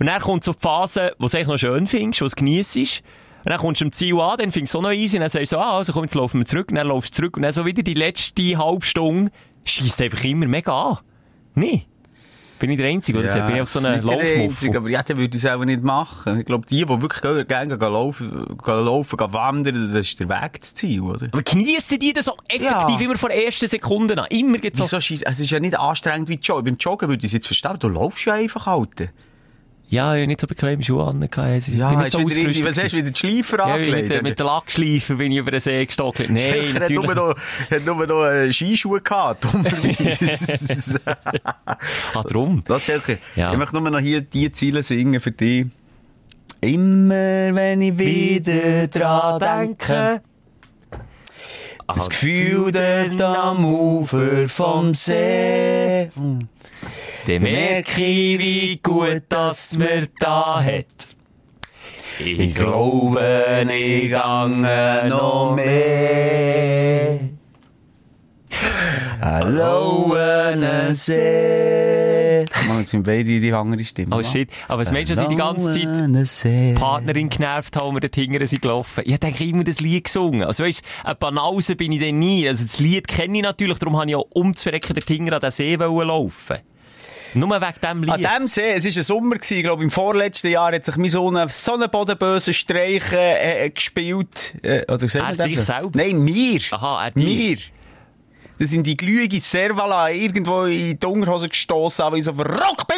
Und 0.00 0.06
dann 0.06 0.22
kommt 0.22 0.44
so 0.44 0.52
die 0.52 0.60
Phase, 0.60 1.12
wo 1.18 1.22
du 1.22 1.26
es 1.26 1.34
eigentlich 1.34 1.48
noch 1.48 1.58
schön 1.58 1.86
findest, 1.86 2.22
wo 2.22 2.26
es 2.26 2.36
geniessest. 2.36 3.02
Und 3.48 3.52
dann 3.52 3.60
kommst 3.60 3.80
du 3.80 3.86
am 3.86 3.92
Ziel 3.92 4.20
an, 4.20 4.36
dann 4.36 4.52
findest 4.52 4.74
du 4.74 4.78
auch 4.78 4.82
noch 4.82 4.92
easy, 4.92 5.16
und 5.16 5.22
dann 5.22 5.30
sagst 5.30 5.52
du 5.52 5.56
so, 5.56 5.62
ah, 5.62 5.78
also 5.78 5.94
komm, 5.94 6.02
jetzt 6.02 6.14
laufen 6.14 6.38
wir 6.38 6.44
zurück, 6.44 6.68
und 6.68 6.74
dann 6.74 6.86
laufst 6.86 7.14
du 7.14 7.22
zurück, 7.22 7.38
und 7.38 7.44
dann 7.44 7.52
so 7.54 7.64
wieder 7.64 7.82
die 7.82 7.94
letzte 7.94 8.58
halbe 8.58 8.84
Stunde 8.84 9.32
schießt 9.64 10.02
einfach 10.02 10.22
immer 10.22 10.46
mega 10.46 10.90
an. 10.90 10.98
Nee. 11.54 11.86
Bin 12.58 12.68
ich 12.68 12.76
der 12.76 12.88
Einzige, 12.88 13.20
oder? 13.20 13.34
Ja, 13.34 13.46
bin 13.46 13.54
ich 13.54 13.60
einfach 13.62 13.72
so 13.72 13.78
ein 13.78 13.90
nicht 13.90 14.04
der 14.06 14.18
Einzige, 14.18 14.42
Laufmuffel. 14.42 14.76
Aber 14.76 14.90
ja, 14.90 15.02
dann 15.02 15.16
würde 15.16 15.38
ich 15.38 15.42
es 15.42 15.50
auch 15.50 15.64
nicht 15.64 15.82
machen. 15.82 16.40
Ich 16.40 16.44
glaube, 16.44 16.66
die, 16.68 16.84
die 16.84 16.88
wirklich 16.90 17.22
gerne 17.22 17.46
gehen, 17.46 17.68
gehen 17.70 17.92
laufen, 17.92 18.58
gehen 18.62 18.84
laufen, 18.84 19.16
gehen 19.16 19.32
wandern, 19.32 19.92
das 19.94 20.08
ist 20.08 20.20
der 20.20 20.28
Weg 20.28 20.62
zu 20.62 20.74
Ziel, 20.74 21.00
oder? 21.00 21.28
Aber 21.32 21.42
geniessen 21.42 21.98
die 22.00 22.12
das 22.12 22.26
so 22.26 22.36
effektiv 22.48 23.00
Ja. 23.00 23.00
immer 23.00 23.16
von 23.16 23.30
der 23.30 23.46
ersten 23.46 23.66
Sekunde 23.66 24.20
an? 24.20 24.26
Immer 24.28 24.58
geht's 24.58 24.76
so. 24.76 24.84
Wieso 24.84 25.24
Es 25.24 25.40
ist 25.40 25.50
ja 25.50 25.58
nicht 25.58 25.78
anstrengend 25.78 26.28
wie 26.28 26.34
Joggen. 26.34 26.66
Beim 26.66 26.76
Joggen 26.78 27.08
würde 27.08 27.20
ich 27.20 27.30
es 27.30 27.32
jetzt 27.32 27.46
verstehen. 27.46 27.78
Du 27.78 27.88
laufst 27.88 28.26
ja 28.26 28.34
einfach 28.34 28.66
halten. 28.66 29.08
Ja, 29.90 30.14
ich 30.16 30.26
nicht 30.26 30.40
so 30.40 30.46
bequeme 30.46 30.82
Schuhe 30.82 31.04
an. 31.06 31.22
Ich 31.22 31.30
bin 31.30 31.52
nicht 31.54 31.64
so 32.12 32.18
ausgerüstet. 32.18 32.64
was 32.64 32.82
hast 32.82 32.92
du 32.92 32.98
wieder 32.98 33.10
die 33.10 33.18
Schleifer 33.18 33.58
Ja, 33.58 33.76
mit, 33.78 33.88
angelegt? 33.88 34.22
mit 34.22 34.38
der 34.38 34.44
Lackschleife 34.46 35.14
bin 35.16 35.32
ich 35.32 35.38
über 35.38 35.50
den 35.50 35.60
See 35.60 35.86
gestockelt. 35.86 36.28
Nein, 36.30 36.74
hat 36.74 36.80
natürlich. 36.82 37.02
nur 37.02 37.14
noch, 37.14 37.34
hat 37.70 37.84
nur 37.86 38.06
noch 38.06 38.24
äh, 38.26 38.52
Skischuhe 38.52 39.00
gehabt. 39.00 39.46
Ah, 42.14 42.22
drum. 42.22 42.62
das, 42.66 42.84
Schelker. 42.84 43.16
Ja. 43.36 43.52
Ich 43.52 43.58
möchte 43.58 43.80
nur 43.80 43.90
noch 43.90 43.98
hier 44.00 44.20
die 44.20 44.50
Ziele 44.52 44.82
singen 44.82 45.20
für 45.20 45.30
dich. 45.32 45.66
Immer 46.60 47.54
wenn 47.54 47.80
ich 47.82 47.98
wieder 47.98 48.88
dran 48.88 49.38
denke. 49.68 50.22
Das 51.86 52.10
Gefühl 52.10 52.72
dort 52.72 53.20
am 53.22 53.64
Ufer 53.64 54.48
vom 54.48 54.92
See. 54.94 56.10
Dann 57.28 57.42
merke 57.42 58.02
ich, 58.02 58.38
wie 58.38 58.80
gut 58.82 59.24
das 59.28 59.76
mir 59.76 60.08
da 60.18 60.64
hat. 60.64 60.86
Ich 62.18 62.54
glaube, 62.54 63.66
ich 63.70 64.10
gange 64.10 65.04
noch 65.10 65.54
mehr. 65.54 67.20
Hallo, 69.20 70.14
See. 70.94 72.46
Mann, 72.66 72.78
jetzt 72.78 72.90
sind 72.92 73.02
beide 73.02 73.24
die 73.24 73.52
andere 73.52 73.84
Stimme. 73.84 74.16
Oh 74.16 74.22
shit. 74.22 74.48
Aber 74.66 74.80
was 74.80 74.90
meinst 74.90 75.10
du, 75.10 75.14
dass 75.14 75.24
ich 75.24 75.28
die 75.28 75.36
ganze 75.36 75.70
Zeit 76.24 76.76
Partnerin 76.76 77.28
genervt 77.28 77.76
habe, 77.76 77.92
wir 77.92 78.00
dort 78.00 78.14
hinten 78.14 78.46
sind 78.46 78.62
gelaufen? 78.62 79.02
Ich 79.04 79.18
denke 79.18 79.44
immer 79.44 79.64
das 79.64 79.80
Lied 79.80 80.04
gesungen. 80.04 80.44
Also 80.44 80.64
weißt, 80.64 80.82
ein 81.04 81.16
Banause 81.20 81.76
bin 81.76 81.92
ich 81.92 82.00
dann 82.00 82.18
nie. 82.18 82.48
Also 82.48 82.64
das 82.64 82.78
Lied 82.78 83.06
kenne 83.06 83.36
ich 83.36 83.42
natürlich, 83.42 83.78
darum 83.78 83.98
habe 83.98 84.08
ich 84.08 84.16
auch 84.16 84.24
umzuverrecken 84.30 84.94
dort 84.94 85.06
hinten 85.06 85.34
an 85.34 85.40
den 85.40 85.50
See 85.50 85.74
laufen. 85.74 86.56
Nur 87.34 87.48
wegen 87.60 87.80
dem 87.82 88.02
Lied. 88.02 88.26
An 88.26 88.40
dem 88.42 88.48
See, 88.48 88.70
es 88.72 88.84
war 88.84 88.96
ein 88.96 89.02
Sommer, 89.02 89.36
gewesen, 89.36 89.56
ich 89.58 89.62
glaube, 89.62 89.82
im 89.84 89.90
vorletzten 89.90 90.48
Jahr 90.50 90.72
hat 90.72 90.84
sich 90.84 90.96
mein 90.96 91.10
Sohn 91.10 91.36
so 91.48 91.74
einen 91.74 91.90
bodenbösen 91.90 92.54
Streich 92.54 93.12
äh, 93.12 93.70
gespielt. 93.70 94.54
Äh, 94.62 94.82
oder 94.92 95.02
Er 95.02 95.34
sich 95.34 95.60
selber? 95.60 95.90
Nein, 95.94 96.18
mir. 96.22 96.60
Aha, 96.70 97.04
er 97.06 97.10
dir. 97.10 97.24
Mir. 97.24 97.56
Das 98.60 98.70
sind 98.70 98.84
die 98.88 98.96
glühige 98.96 99.40
Servala 99.40 100.10
irgendwo 100.10 100.64
in 100.64 100.98
die 100.98 101.06
Unterhose 101.06 101.48
gestossen, 101.48 102.02
aber 102.02 102.16
ich 102.16 102.24
so 102.24 102.32
verrockt 102.34 102.90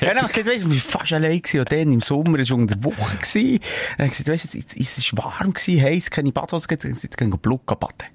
dann 0.00 0.18
hab 0.18 0.26
ich 0.26 0.32
gesagt, 0.34 0.48
weißt 0.48 0.64
du, 0.64 0.72
ich 0.72 0.92
war 0.92 1.00
fast 1.00 1.12
allein 1.12 1.40
gewesen. 1.40 1.60
Und 1.60 1.70
dann 1.72 1.92
im 1.92 2.00
Sommer, 2.00 2.38
es 2.40 2.50
war 2.50 2.58
unter 2.58 2.74
der 2.74 2.82
Woche 2.84 3.16
gewesen. 3.16 3.60
Ich 3.98 4.08
gesagt, 4.08 4.28
weißt 4.28 4.54
du, 4.54 4.58
es- 4.58 4.98
es 4.98 5.16
war 5.16 5.26
warm 5.38 5.52
gewesen, 5.52 5.82
heiß, 5.84 6.10
keine 6.10 6.32
Badhose, 6.32 6.66
jetzt 6.68 7.16
gehen 7.16 7.30
wir 7.32 7.38
Blut 7.38 7.64
baden. 7.64 8.08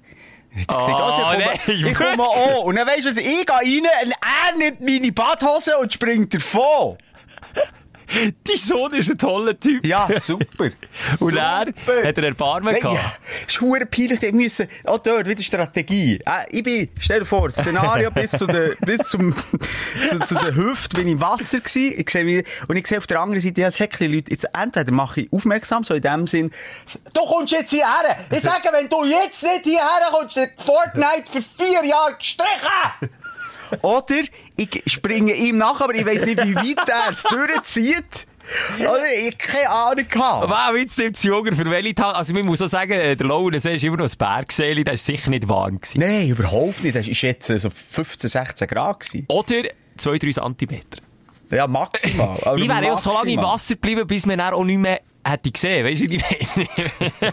Gesagt, 0.56 0.72
Oh, 0.72 0.92
also, 0.92 1.38
ich 1.38 1.44
komme, 1.44 1.44
nein, 1.44 1.86
ich 1.90 1.94
komme 1.94 2.22
auch. 2.22 2.64
Und 2.64 2.76
dann 2.76 2.86
weisst 2.88 3.06
du, 3.06 3.10
was, 3.10 3.18
ich 3.18 3.24
gehe 3.24 3.46
rein, 3.48 3.82
und 4.04 4.12
er 4.12 4.56
nimmt 4.58 4.80
meine 4.80 5.12
Badhose 5.12 5.76
und 5.78 5.92
springt 5.92 6.34
davon. 6.34 6.96
Dein 8.08 8.56
Sohn 8.56 8.94
ist 8.94 9.10
ein 9.10 9.18
toller 9.18 9.58
Typ. 9.58 9.84
Ja, 9.84 10.08
super. 10.18 10.70
Und 11.20 11.36
er 11.36 11.66
hat 11.66 11.74
er 12.18 12.22
Erbarmen 12.22 12.74
gehabt. 12.74 12.94
ja, 12.94 13.12
ist 13.46 13.60
hure 13.60 13.86
peinlich, 13.86 14.20
die 14.20 14.32
müssen, 14.32 14.68
auch 14.84 14.98
dort 14.98 15.28
wieder 15.28 15.42
Strategie. 15.42 16.20
Äh, 16.24 16.44
ich 16.50 16.62
bin, 16.62 16.88
stell 16.98 17.20
dir 17.20 17.26
vor, 17.26 17.48
das 17.48 17.58
Szenario 17.58 18.10
bis 18.10 18.30
zu 18.30 18.46
der, 18.46 18.76
bis 18.80 19.08
zum, 19.08 19.34
zu, 20.08 20.18
zu 20.20 20.34
der 20.34 20.54
Hüfte 20.54 20.96
bin 20.96 21.08
ich 21.08 21.14
im 21.14 21.20
Wasser 21.20 21.60
gsi. 21.60 21.88
Ich 21.88 22.08
sehe 22.10 22.24
mich, 22.24 22.46
und 22.68 22.76
ich 22.76 22.86
sehe 22.86 22.98
auf 22.98 23.06
der 23.06 23.20
anderen 23.20 23.40
Seite, 23.40 23.60
ja, 23.60 23.70
Heckli 23.70 24.06
Leute, 24.06 24.30
jetzt 24.30 24.46
entweder 24.54 24.92
mache 24.92 25.22
ich 25.22 25.32
aufmerksam, 25.32 25.84
so 25.84 25.94
in 25.94 26.02
dem 26.02 26.26
Sinn, 26.26 26.50
du 27.12 27.20
kommst 27.22 27.52
jetzt 27.52 27.70
hierher. 27.70 28.16
Ich 28.30 28.42
sage, 28.42 28.68
wenn 28.72 28.88
du 28.88 29.04
jetzt 29.04 29.42
nicht 29.42 29.64
hierher 29.64 30.10
kommst, 30.12 30.36
dann 30.36 30.50
Fortnite 30.58 31.30
für 31.30 31.42
vier 31.42 31.84
Jahre 31.84 32.14
gestrichen. 32.16 33.10
Oder 33.82 34.22
ich 34.56 34.82
springe 34.86 35.34
ihm 35.34 35.58
nach, 35.58 35.80
aber 35.80 35.94
ich 35.94 36.06
weiss 36.06 36.24
nicht, 36.26 36.38
wie 36.44 36.54
weit 36.54 36.88
er 36.88 37.10
es 37.10 37.22
durchzieht. 37.22 38.26
Oder 38.78 39.12
ich 39.12 39.36
keine 39.38 39.68
Ahnung 39.70 40.06
gehabt. 40.08 40.48
Wow, 40.48 40.76
jetzt 40.76 40.96
nimmt 40.98 41.16
es 41.16 41.22
Jünger 41.24 41.52
für 41.54 41.68
welche 41.68 41.94
Tag. 41.94 42.14
Also, 42.14 42.32
man 42.32 42.46
muss 42.46 42.62
auch 42.62 42.68
sagen, 42.68 42.92
äh, 42.92 43.16
der 43.16 43.26
Laune 43.26 43.58
See 43.58 43.74
ist 43.74 43.82
immer 43.82 43.96
noch 43.96 44.08
ein 44.08 44.16
Bergsee, 44.16 44.84
der 44.84 44.94
ist 44.94 45.04
sicher 45.04 45.30
nicht 45.30 45.48
warm 45.48 45.80
gewesen. 45.80 46.00
Nein, 46.00 46.28
überhaupt 46.28 46.82
nicht. 46.82 46.94
Das 46.94 47.08
war 47.08 47.14
jetzt 47.14 47.50
äh, 47.50 47.58
so 47.58 47.70
15, 47.70 48.30
16 48.30 48.68
Grad. 48.68 49.00
Gewesen. 49.00 49.26
Oder 49.28 49.68
2-3 49.98 50.32
Zentimeter. 50.34 50.98
Ja, 51.50 51.66
maximal. 51.66 52.38
Aber 52.44 52.56
Ich 52.56 52.68
wäre 52.68 52.92
auch 52.92 52.98
so 52.98 53.12
lange 53.12 53.32
im. 53.32 53.42
Wasser 53.42 53.74
geblieben, 53.74 54.06
bis 54.06 54.26
man 54.26 54.40
auch 54.40 54.64
nicht 54.64 54.78
mehr 54.78 55.00
hätte 55.24 55.50
gesehen. 55.50 55.84
Weißt 55.84 56.02
du, 56.02 56.10
wie 56.10 56.16
ich 56.16 56.22
meine? 56.22 57.32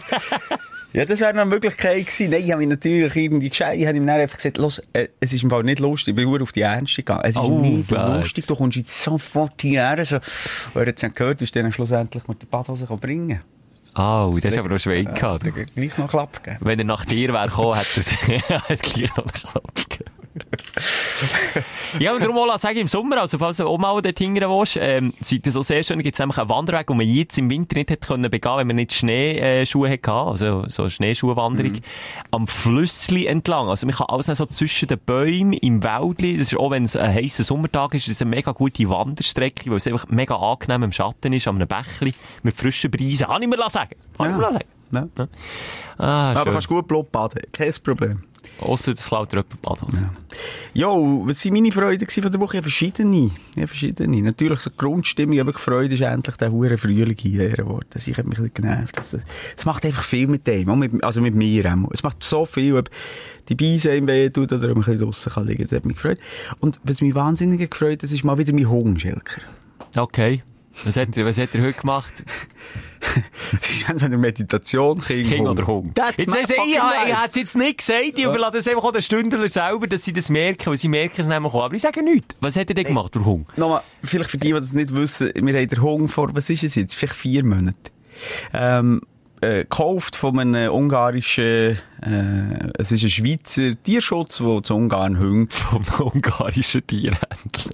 Ja, 0.94 1.04
das 1.04 1.18
wäre 1.20 1.30
eine 1.30 1.44
Möglichkeit 1.44 2.06
gewesen. 2.06 2.30
Nein, 2.30 2.42
ich 2.44 2.50
habe 2.52 2.60
mich 2.60 2.68
natürlich 2.68 3.16
irgendwie 3.16 3.48
gescheit. 3.48 3.76
Ich 3.78 3.86
habe 3.86 3.96
ihm 3.96 4.06
dann 4.06 4.20
einfach 4.20 4.36
gesagt, 4.36 4.58
los, 4.58 4.80
äh, 4.92 5.08
es 5.18 5.32
ist 5.32 5.42
im 5.42 5.50
Fall 5.50 5.64
nicht 5.64 5.80
lustig. 5.80 6.12
Ich 6.12 6.16
bin 6.16 6.24
nur 6.24 6.40
auf 6.40 6.52
die 6.52 6.60
Ernste 6.60 7.02
gegangen. 7.02 7.22
Es 7.24 7.30
ist 7.30 7.42
Oh, 7.42 7.58
nicht 7.60 7.88
Gott. 7.88 8.08
lustig. 8.20 8.46
Du 8.46 8.54
kommst 8.54 8.76
jetzt 8.76 9.02
sofort 9.02 9.60
hierher. 9.60 10.04
So. 10.04 10.16
Und 10.16 10.22
er 10.76 10.86
hat 10.86 10.94
es 10.94 11.00
dann 11.00 11.12
gehört, 11.12 11.42
ist 11.42 11.56
dann 11.56 11.72
schlussendlich 11.72 12.26
mit 12.28 12.40
der 12.42 12.46
Badhose 12.46 12.86
bringen 12.86 13.40
Oh, 13.96 14.32
das 14.36 14.44
ist 14.52 14.58
aber 14.58 14.68
noch 14.68 14.78
Schwein 14.78 15.04
Ja, 15.06 15.12
gehabt. 15.12 15.46
dann 15.46 15.52
gleich 15.74 15.96
noch 15.98 16.10
Klapp 16.10 16.42
geben. 16.42 16.56
Wenn 16.60 16.78
er 16.78 16.84
nach 16.84 17.04
dir 17.04 17.32
wäre 17.32 17.46
gekommen, 17.48 17.74
hätte 17.76 18.02
er 18.68 18.76
gleich 18.76 19.16
noch 19.16 19.26
Klapp 19.32 19.74
gegeben. 19.74 20.10
ja, 22.00 22.12
und 22.12 22.22
darum 22.22 22.36
auch 22.38 22.58
sagen, 22.58 22.78
im 22.78 22.88
Sommer, 22.88 23.20
also 23.20 23.38
falls 23.38 23.56
du 23.56 23.66
auch 23.66 23.78
mal 23.78 24.00
dort 24.00 24.18
hingern 24.18 24.50
willst, 24.50 24.76
ähm, 24.80 25.12
seid 25.20 25.46
ihr 25.46 25.52
so 25.52 25.62
sehr 25.62 25.84
schön, 25.84 25.98
gibt 26.02 26.14
es 26.14 26.18
nämlich 26.18 26.38
einen 26.38 26.48
Wanderweg, 26.48 26.86
den 26.86 26.96
man 26.96 27.06
jetzt 27.06 27.38
im 27.38 27.50
Winter 27.50 27.76
nicht 27.76 27.90
hätte 27.90 28.06
können 28.06 28.30
begehen, 28.30 28.56
wenn 28.56 28.66
man 28.66 28.76
nicht 28.76 28.94
Schneeschuhe 28.94 29.90
hatte, 29.90 30.12
also 30.12 30.64
so 30.68 30.82
eine 30.82 30.90
Schneeschuhwanderung, 30.90 31.74
am 32.30 32.46
Flüssli 32.46 33.26
entlang. 33.26 33.68
Also 33.68 33.86
man 33.86 33.94
kann 33.94 34.06
alles 34.08 34.26
so 34.26 34.46
zwischen 34.46 34.88
den 34.88 34.98
Bäumen 34.98 35.52
im 35.54 35.82
Wäldli, 35.82 36.36
das 36.38 36.52
ist 36.52 36.58
auch 36.58 36.70
wenn 36.70 36.84
es 36.84 36.96
ein 36.96 37.14
heisser 37.14 37.44
Sommertag 37.44 37.94
ist, 37.94 38.06
das 38.06 38.12
ist 38.12 38.22
eine 38.22 38.30
mega 38.30 38.52
gute 38.52 38.88
Wanderstrecke, 38.88 39.70
weil 39.70 39.78
es 39.78 39.86
einfach 39.86 40.08
mega 40.08 40.36
angenehm 40.36 40.84
im 40.84 40.92
Schatten 40.92 41.32
ist, 41.32 41.46
an 41.48 41.56
einem 41.56 41.68
Bächli, 41.68 42.14
mit 42.42 42.56
frischen 42.56 42.90
Breisen. 42.90 43.26
Kann 43.26 43.42
ich 43.42 43.48
mir 43.48 43.70
sagen. 43.70 43.94
Kann 44.18 44.30
ich 44.30 44.36
mir 44.36 44.42
sagen. 44.42 44.64
Ja. 44.92 45.28
Ah, 45.98 46.30
Aber 46.30 46.44
schön. 46.44 46.52
kannst 46.52 46.68
gut 46.68 46.88
Blut 46.88 47.10
baden. 47.10 47.40
Kein 47.52 47.72
Problem. 47.82 48.16
Ausser 48.60 48.94
das 48.94 49.06
klaut 49.06 49.32
jemand 49.32 49.62
Badhose. 49.62 50.10
Jo, 50.72 51.24
was 51.26 51.44
waren 51.44 51.52
meine 51.52 51.72
Freuden 51.72 52.08
von 52.08 52.32
der 52.32 52.40
Woche? 52.40 52.56
Ja, 52.56 52.62
verschiedene. 52.62 53.30
Ja, 53.56 53.66
verschiedene. 53.66 54.22
Natürlich 54.22 54.60
so 54.60 54.70
die 54.70 54.76
Grundstimmung, 54.76 55.38
aber 55.40 55.52
gefreut 55.52 55.90
ist 55.92 56.00
endlich 56.00 56.36
der 56.36 56.52
hure 56.52 56.78
Frühling 56.78 57.16
hierher 57.16 57.56
geworden. 57.56 57.86
Ich 57.94 58.16
hab 58.16 58.26
mich 58.26 58.38
ein 58.38 58.50
bisschen 58.50 58.54
genervt. 58.54 58.96
Das, 58.96 59.16
das 59.56 59.64
macht 59.66 59.84
einfach 59.84 60.04
viel 60.04 60.28
mit 60.28 60.46
dem. 60.46 60.68
Auch 60.68 60.76
mit, 60.76 61.02
also 61.02 61.20
mit 61.20 61.34
mir 61.34 61.66
auch. 61.66 61.90
Es 61.92 62.02
macht 62.02 62.22
so 62.22 62.46
viel, 62.46 62.76
ob 62.76 62.90
die 63.48 63.54
Beise 63.54 63.94
im 63.94 64.06
weh 64.06 64.30
tut 64.30 64.52
oder 64.52 64.70
ob 64.70 64.76
man 64.76 64.84
ein 64.84 64.84
bisschen 64.84 65.00
draussen 65.00 65.32
kann 65.32 65.46
liegen. 65.46 65.62
Das 65.62 65.72
hat 65.72 65.84
mich 65.84 65.96
gefreut. 65.96 66.18
Und 66.60 66.80
was 66.84 67.00
mich 67.00 67.14
wahnsinnig 67.14 67.70
gefreut, 67.70 68.02
das 68.02 68.12
ist 68.12 68.24
mal 68.24 68.38
wieder 68.38 68.52
mein 68.52 68.68
Hunger, 68.68 68.98
Schelker. 68.98 69.42
Okay. 69.96 70.42
Was 70.84 70.96
hat 70.96 71.16
er, 71.16 71.24
was 71.24 71.38
hat 71.38 71.54
er 71.54 71.62
heute 71.62 71.80
gemacht? 71.80 72.24
Es 73.60 73.70
ist 73.70 73.88
entweder 73.88 74.16
Meditation, 74.16 74.98
King, 74.98 75.26
King 75.26 75.46
oder 75.46 75.66
Hunger? 75.66 75.92
That's 75.94 76.14
Jetzt 76.16 76.32
fucking 76.32 76.54
ich, 76.64 76.74
ich 76.74 77.14
hätte 77.14 77.28
es 77.28 77.36
jetzt 77.36 77.56
nicht 77.56 77.78
gesagt, 77.78 78.18
ich 78.18 78.24
überlasse 78.24 78.58
es 78.58 78.68
einfach 78.68 78.84
auch 78.84 78.92
den 78.92 79.02
Stündler 79.02 79.48
selber, 79.48 79.86
dass 79.86 80.04
sie 80.04 80.12
das 80.12 80.30
merken, 80.30 80.66
weil 80.66 80.76
sie 80.76 80.88
merken 80.88 81.20
es 81.20 81.26
nämlich 81.26 81.52
auch. 81.52 81.64
Aber 81.64 81.74
ich 81.74 81.82
sage 81.82 82.02
nichts. 82.02 82.34
Was 82.40 82.56
hat 82.56 82.68
er 82.70 82.74
denn 82.74 82.84
gemacht, 82.84 83.14
der 83.14 83.24
Hunger? 83.24 83.44
Nochmal, 83.56 83.82
vielleicht 84.02 84.30
für 84.30 84.38
die, 84.38 84.48
die 84.48 84.52
das 84.54 84.72
nicht 84.72 84.94
wissen, 84.96 85.30
wir 85.34 85.60
haben 85.60 85.68
den 85.68 85.82
Hunger 85.82 86.08
vor, 86.08 86.34
was 86.34 86.50
ist 86.50 86.64
es 86.64 86.74
jetzt? 86.74 86.94
Vielleicht 86.94 87.14
vier 87.14 87.44
Monate. 87.44 87.76
Ähm, 88.52 89.02
äh, 89.40 89.60
gekauft 89.60 90.16
von 90.16 90.38
einem 90.38 90.72
ungarischen, 90.72 91.78
äh, 92.04 92.68
es 92.78 92.92
ist 92.92 93.02
ein 93.02 93.10
Schweizer 93.10 93.82
Tierschutz, 93.82 94.38
der 94.38 94.62
zu 94.62 94.74
Ungarn 94.74 95.18
hängt. 95.18 95.52
Vom 95.54 95.82
ungarischen 96.12 96.86
Tierhändler. 96.86 97.18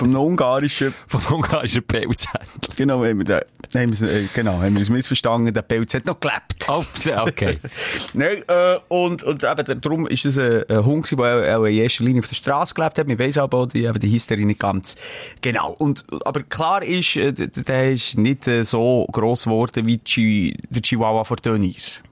Einem 0.01 0.17
ungarischen, 0.17 0.95
Vom 1.07 1.21
ungarischen 1.39 1.83
Pelzhändler. 1.83 2.47
genau, 2.77 3.05
haben 3.05 3.19
wir, 3.19 3.25
den, 3.25 3.41
haben 3.75 4.01
wir, 4.01 4.09
äh, 4.11 4.25
genau, 4.35 4.55
haben 4.61 4.75
wir 4.75 4.81
uns 4.81 4.91
missverstanden, 4.91 5.53
der 5.53 5.63
Pelz 5.63 5.95
hat 5.95 6.07
noch 6.07 6.21
gelebt. 6.21 6.67
Oh, 6.69 6.85
okay. 7.27 7.59
Nein, 8.15 8.43
äh, 8.47 8.79
und, 8.89 9.23
und 9.23 9.43
eben, 9.45 9.81
darum 9.81 10.07
ist 10.07 10.25
das 10.25 10.39
ein, 10.39 10.63
ein 10.69 10.85
Hund 10.85 11.05
gewesen, 11.09 11.19
der 11.45 11.59
auch 11.59 11.65
in 11.65 11.75
erster 11.75 12.05
Linie 12.05 12.23
auf 12.23 12.29
der 12.29 12.37
Straße 12.37 12.75
gelebt 12.75 12.99
hat. 12.99 13.09
Man 13.09 13.19
weiss 13.19 13.39
aber 13.39 13.59
auch, 13.59 13.67
die, 13.67 13.85
eben 13.85 13.99
die 13.99 14.13
Hysterie 14.13 14.45
nicht 14.47 14.61
ganz 14.61 14.95
genau. 15.41 15.73
Und, 15.79 16.05
aber 16.25 16.43
klar 16.45 16.83
ist, 16.83 17.17
äh, 17.17 17.33
d- 17.33 17.49
d- 17.49 17.63
der 17.63 17.93
ist 17.93 18.17
nicht 18.19 18.47
äh, 18.47 18.65
so 18.65 19.07
gross 19.11 19.45
geworden 19.45 19.87
wie 19.87 19.99
Chi, 19.99 20.57
der 20.69 20.83
Chihuahua 20.83 21.25
von 21.25 21.37
Denise. 21.45 22.03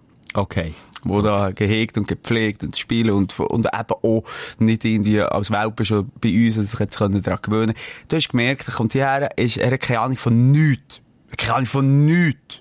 Okay. 0.40 0.72
Wo 1.05 1.22
da 1.22 1.53
gehegt 1.53 1.96
und 1.96 2.09
gepflegt 2.09 2.64
und 2.64 2.77
spielen 2.77 3.11
und, 3.11 3.38
und 3.38 3.66
eben 3.66 3.94
auch 4.03 4.24
nicht 4.59 4.85
irgendwie 4.85 5.20
als 5.20 5.51
Welpe 5.51 5.85
schon 5.85 6.11
bei 6.20 6.31
uns, 6.31 6.57
dass 6.57 6.72
sich 6.72 6.81
jetzt 6.81 7.01
daran 7.01 7.22
gewöhnen 7.40 7.74
Du 8.09 8.16
hast 8.16 8.29
gemerkt, 8.31 8.66
er 8.66 8.74
kommt 8.74 8.92
hierher, 8.92 9.29
ist, 9.38 9.59
er 9.59 9.70
hat 9.70 9.81
keine 9.81 10.01
Ahnung 10.01 10.16
von 10.16 10.51
nichts. 10.51 11.01
Keine 11.37 11.55
Ahnung 11.55 11.66
von 11.66 12.05
nichts. 12.05 12.61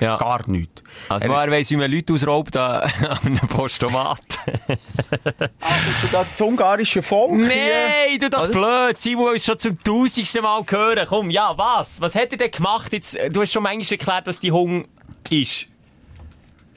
Ja. 0.00 0.16
Gar 0.16 0.48
nichts. 0.48 0.82
Also, 1.08 1.26
Er- 1.26 1.42
er 1.44 1.50
weiss, 1.50 1.70
wie 1.70 1.76
man 1.76 1.90
Leute 1.90 2.12
ausraubt 2.12 2.56
an 2.56 2.82
an 3.00 3.18
einem 3.24 3.38
Postomat. 3.48 4.20
Ist 4.68 6.02
ja 6.04 6.08
da 6.12 6.24
das 6.24 6.40
ungarische 6.40 7.02
Volk 7.02 7.32
hier? 7.32 7.48
Nein, 7.48 8.18
du 8.20 8.30
doch 8.30 8.48
blöd. 8.50 8.96
Simon 8.96 9.34
es 9.34 9.44
schon 9.44 9.58
zum 9.58 9.82
tausendsten 9.82 10.42
Mal 10.42 10.62
hören. 10.68 11.06
Komm, 11.08 11.30
ja, 11.30 11.56
was? 11.56 12.00
Was 12.00 12.14
hat 12.14 12.30
er 12.32 12.38
denn 12.38 12.50
gemacht? 12.50 12.92
Jetzt, 12.92 13.18
du 13.30 13.40
hast 13.42 13.52
schon 13.52 13.62
manchmal 13.62 13.98
erklärt, 13.98 14.26
was 14.26 14.38
die 14.40 14.52
Hunger 14.52 14.84
ist. 15.30 15.66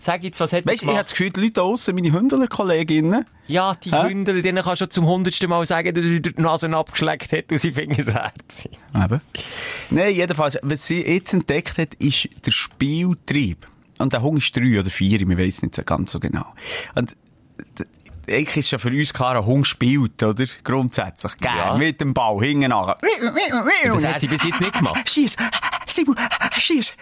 Sag 0.04 0.24
jetzt, 0.24 0.40
was 0.40 0.52
hat 0.52 0.66
er 0.66 0.72
Weißt 0.72 0.82
du, 0.82 0.86
ich 0.86 0.88
habe 0.88 0.94
gemacht? 0.94 1.04
das 1.06 1.12
Gefühl, 1.12 1.30
die 1.30 1.40
Leute 1.42 1.62
aussen, 1.62 1.94
meine 1.94 2.12
Hündler-Kolleginnen, 2.12 3.24
Ja, 3.46 3.74
die? 3.76 3.92
Hündler, 3.92 4.42
denen 4.42 4.64
kannst 4.64 4.82
du 4.82 4.86
schon 4.86 4.90
zum 4.90 5.06
hundertsten 5.06 5.48
Mal 5.48 5.64
sagen, 5.68 5.94
dass 5.94 6.04
er 6.04 6.20
dir 6.20 6.32
die 6.34 6.42
Nase 6.42 6.76
abgeschleckt 6.76 7.32
hat 7.32 7.52
und 7.52 7.60
sie 7.60 7.72
finden 7.72 8.02
es 8.02 8.08
herzig. 8.12 8.72
Eben. 8.96 9.22
Nein, 9.92 10.16
jedenfalls, 10.16 10.58
was 10.64 10.88
sie 10.88 11.02
jetzt 11.06 11.34
entdeckt 11.34 11.78
hat, 11.78 11.94
ist 11.96 12.30
der 12.46 12.52
Spieltrieb. 12.52 13.68
Und 14.00 14.12
der 14.12 14.24
Hund 14.24 14.40
ist 14.40 14.58
drei 14.58 14.80
oder 14.80 14.90
vier, 14.90 15.22
ich 15.22 15.28
weiß 15.38 15.62
nicht 15.62 15.76
so 15.76 15.84
ganz 15.84 16.12
so 16.14 16.20
genau. 16.20 16.48
Und 16.96 17.16
eigentlich 18.28 18.58
ist 18.58 18.72
ja 18.72 18.80
für 18.80 18.90
uns 18.90 19.14
klar, 19.14 19.36
ein 19.38 19.46
Hund 19.46 19.68
spielt, 19.68 20.24
oder? 20.24 20.46
Grundsätzlich. 20.64 21.38
Gern, 21.38 21.58
Ja. 21.58 21.78
mit 21.78 22.02
dem 22.02 22.16
Ball, 22.16 22.40
hinten 22.40 22.70
nach. 22.70 22.98
Das 23.84 24.06
hat 24.06 24.20
sie 24.20 24.28
bis 24.28 24.44
jetzt 24.44 24.62
nicht 24.62 24.74
gemacht. 24.74 25.08
Schieß! 25.08 25.36
Simon, 25.92 26.16
schieß! 26.58 26.94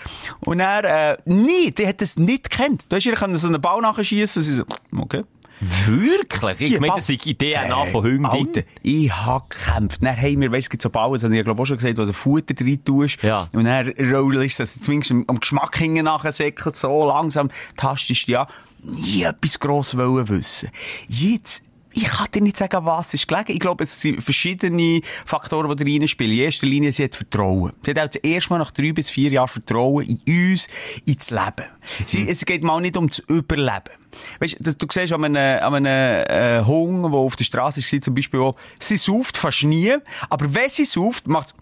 Und 0.42 0.60
er, 0.60 1.14
äh, 1.14 1.18
nie, 1.26 1.72
die 1.72 1.88
hat 1.88 2.02
das 2.02 2.18
nicht 2.18 2.50
gekannt. 2.50 2.84
Du 2.90 2.96
hast 2.96 3.06
ihr 3.06 3.16
so 3.18 3.48
einen 3.48 3.62
Ball 3.62 3.82
nachschießen 3.82 4.40
und 4.40 4.44
sie 4.44 4.56
so, 4.56 4.64
okay. 4.98 5.24
Wirklich? 5.62 6.62
Ich 6.62 6.80
meine, 6.80 6.94
das 6.96 7.10
ist 7.10 7.26
die 7.26 7.38
DNA 7.38 7.84
Äh, 7.84 7.92
von 7.92 8.04
Hündin. 8.04 8.26
Alter, 8.26 8.62
ich 8.82 9.12
hab 9.12 9.50
gekämpft. 9.50 10.02
Dann 10.02 10.16
haben 10.16 10.42
wir, 10.42 10.52
weißt 10.52 10.54
du, 10.54 10.66
es 10.66 10.70
gibt 10.70 10.84
so 10.84 10.90
Ballen, 10.90 11.14
das 11.14 11.24
habe 11.24 11.34
ich 11.34 11.38
ja, 11.38 11.44
glaube 11.44 11.60
ich, 11.60 11.64
auch 11.64 11.68
schon 11.68 11.78
gesagt, 11.78 11.98
wo 11.98 12.06
du 12.06 12.14
Futter 12.14 12.56
rein 12.66 12.84
tust. 12.86 13.22
Ja. 13.22 13.50
Und 13.52 13.66
dann 13.66 13.88
rollst 14.12 14.60
du 14.60 14.64
das 14.64 14.80
zumindest 14.82 15.12
am, 15.12 15.26
am 15.28 15.40
Geschmack 15.40 15.78
hinten 15.78 16.06
nachher 16.06 16.32
säckelt, 16.32 16.78
so 16.78 17.06
langsam 17.06 17.50
tastest 17.76 18.28
du 18.28 18.32
ja. 18.34 18.48
Nie 18.82 19.24
etwas 19.24 19.60
gross 19.60 19.98
wollen 19.98 20.30
wissen. 20.30 20.70
Jetzt, 21.10 21.64
ich 21.92 22.04
kann 22.04 22.28
dir 22.34 22.42
nicht 22.42 22.58
sagen, 22.58 22.86
was 22.86 23.14
ist 23.14 23.28
gelegen. 23.28 23.52
Ich 23.52 23.60
glaube, 23.60 23.84
es 23.84 24.02
sind 24.02 24.22
verschiedene 24.22 25.02
Faktoren, 25.26 25.76
die 25.76 25.84
da 25.84 25.92
reinspielen. 25.92 26.34
In 26.34 26.40
erster 26.44 26.68
Linie, 26.68 26.92
sie 26.92 27.04
hat 27.04 27.16
Vertrauen. 27.16 27.74
Sie 27.84 27.92
hat 27.92 28.00
auch 28.00 28.08
das 28.08 28.16
erste 28.18 28.50
Mal 28.52 28.60
nach 28.60 28.72
drei 28.72 28.92
bis 28.92 29.10
vier 29.10 29.32
Jahren 29.32 29.48
Vertrauen 29.48 30.06
in 30.06 30.52
uns, 30.52 30.68
ins 31.06 31.32
Leben. 31.32 31.66
Sie, 32.06 32.28
es 32.30 32.46
geht 32.46 32.64
mal 32.64 32.80
nicht 32.80 32.96
ums 32.96 33.20
Überleben. 33.28 33.96
Weißt 34.40 34.58
du, 34.60 34.76
du 34.76 34.88
siehst 34.92 35.14
an 35.14 35.26
einem, 35.26 35.64
an 35.64 35.86
einem 35.86 36.26
äh, 36.28 36.66
Hund, 36.66 37.04
der 37.04 37.20
auf 37.20 37.36
der 37.36 37.44
Straße 37.44 37.80
ist, 37.80 38.04
zum 38.04 38.14
Beispiel 38.14 38.40
auch, 38.40 38.56
sie 38.80 38.98
sauft 38.98 39.38
fast 39.38 39.64
nie, 39.64 39.96
aber 40.30 40.54
wenn 40.54 40.70
sie 40.70 40.86
sauft, 40.86 41.28
macht 41.28 41.54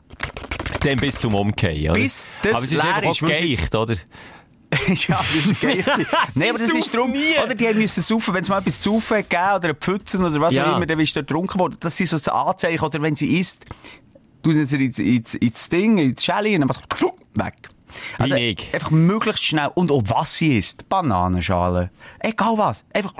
Dann 0.81 0.97
bis 0.97 1.19
zum 1.19 1.33
Umkehren? 1.35 1.93
Bis 1.93 2.25
das 2.41 2.53
Aber 2.53 2.63
es 2.63 2.71
ist 2.71 2.83
leer 2.83 2.95
einfach 2.95 3.29
ist, 3.29 3.39
geicht, 3.39 3.75
oder? 3.75 3.95
ja, 4.87 5.17
das 5.17 5.35
ist 5.35 5.61
geil. 5.61 5.83
Nein, 6.35 6.49
aber 6.49 6.59
das 6.59 6.73
ist 6.73 6.93
drum, 6.93 7.11
nie. 7.11 7.37
oder 7.43 7.55
die 7.55 7.73
müssen 7.73 8.01
saufen, 8.03 8.33
wenn 8.33 8.43
es 8.43 8.49
mal 8.49 8.59
etwas 8.59 8.81
zu 8.81 8.93
saufen 8.93 9.17
gegeben 9.17 9.55
oder 9.55 9.73
Pfützen 9.73 10.23
oder 10.25 10.41
was 10.41 10.55
Ja. 10.55 10.71
auch 10.71 10.77
immer, 10.77 10.85
dann 10.85 10.97
bist 10.97 11.15
du 11.15 11.21
dort 11.21 11.27
getrunken 11.29 11.59
worden. 11.59 11.77
Das 11.79 11.95
sind 11.95 12.07
so 12.07 12.17
das 12.17 12.27
Anzeichen, 12.27 12.83
oder 12.83 13.01
wenn 13.01 13.15
sie 13.15 13.39
isst, 13.39 13.65
tun 14.43 14.65
sie 14.65 14.85
ins, 14.85 14.99
ins, 14.99 15.35
ins 15.35 15.69
Ding, 15.69 15.97
ins 15.97 16.23
Schelle 16.25 16.49
und 16.55 16.59
dann 16.61 16.67
macht 16.67 17.01
weg. 17.35 17.69
Also, 18.19 18.35
einfach 18.35 18.91
möglichst 18.91 19.43
schnell. 19.45 19.69
Und 19.73 19.91
auch 19.91 20.03
was 20.07 20.35
sie 20.35 20.57
isst. 20.57 20.87
Bananenschale. 20.89 21.89
Egal 22.19 22.57
was. 22.57 22.85
Einfach, 22.93 23.13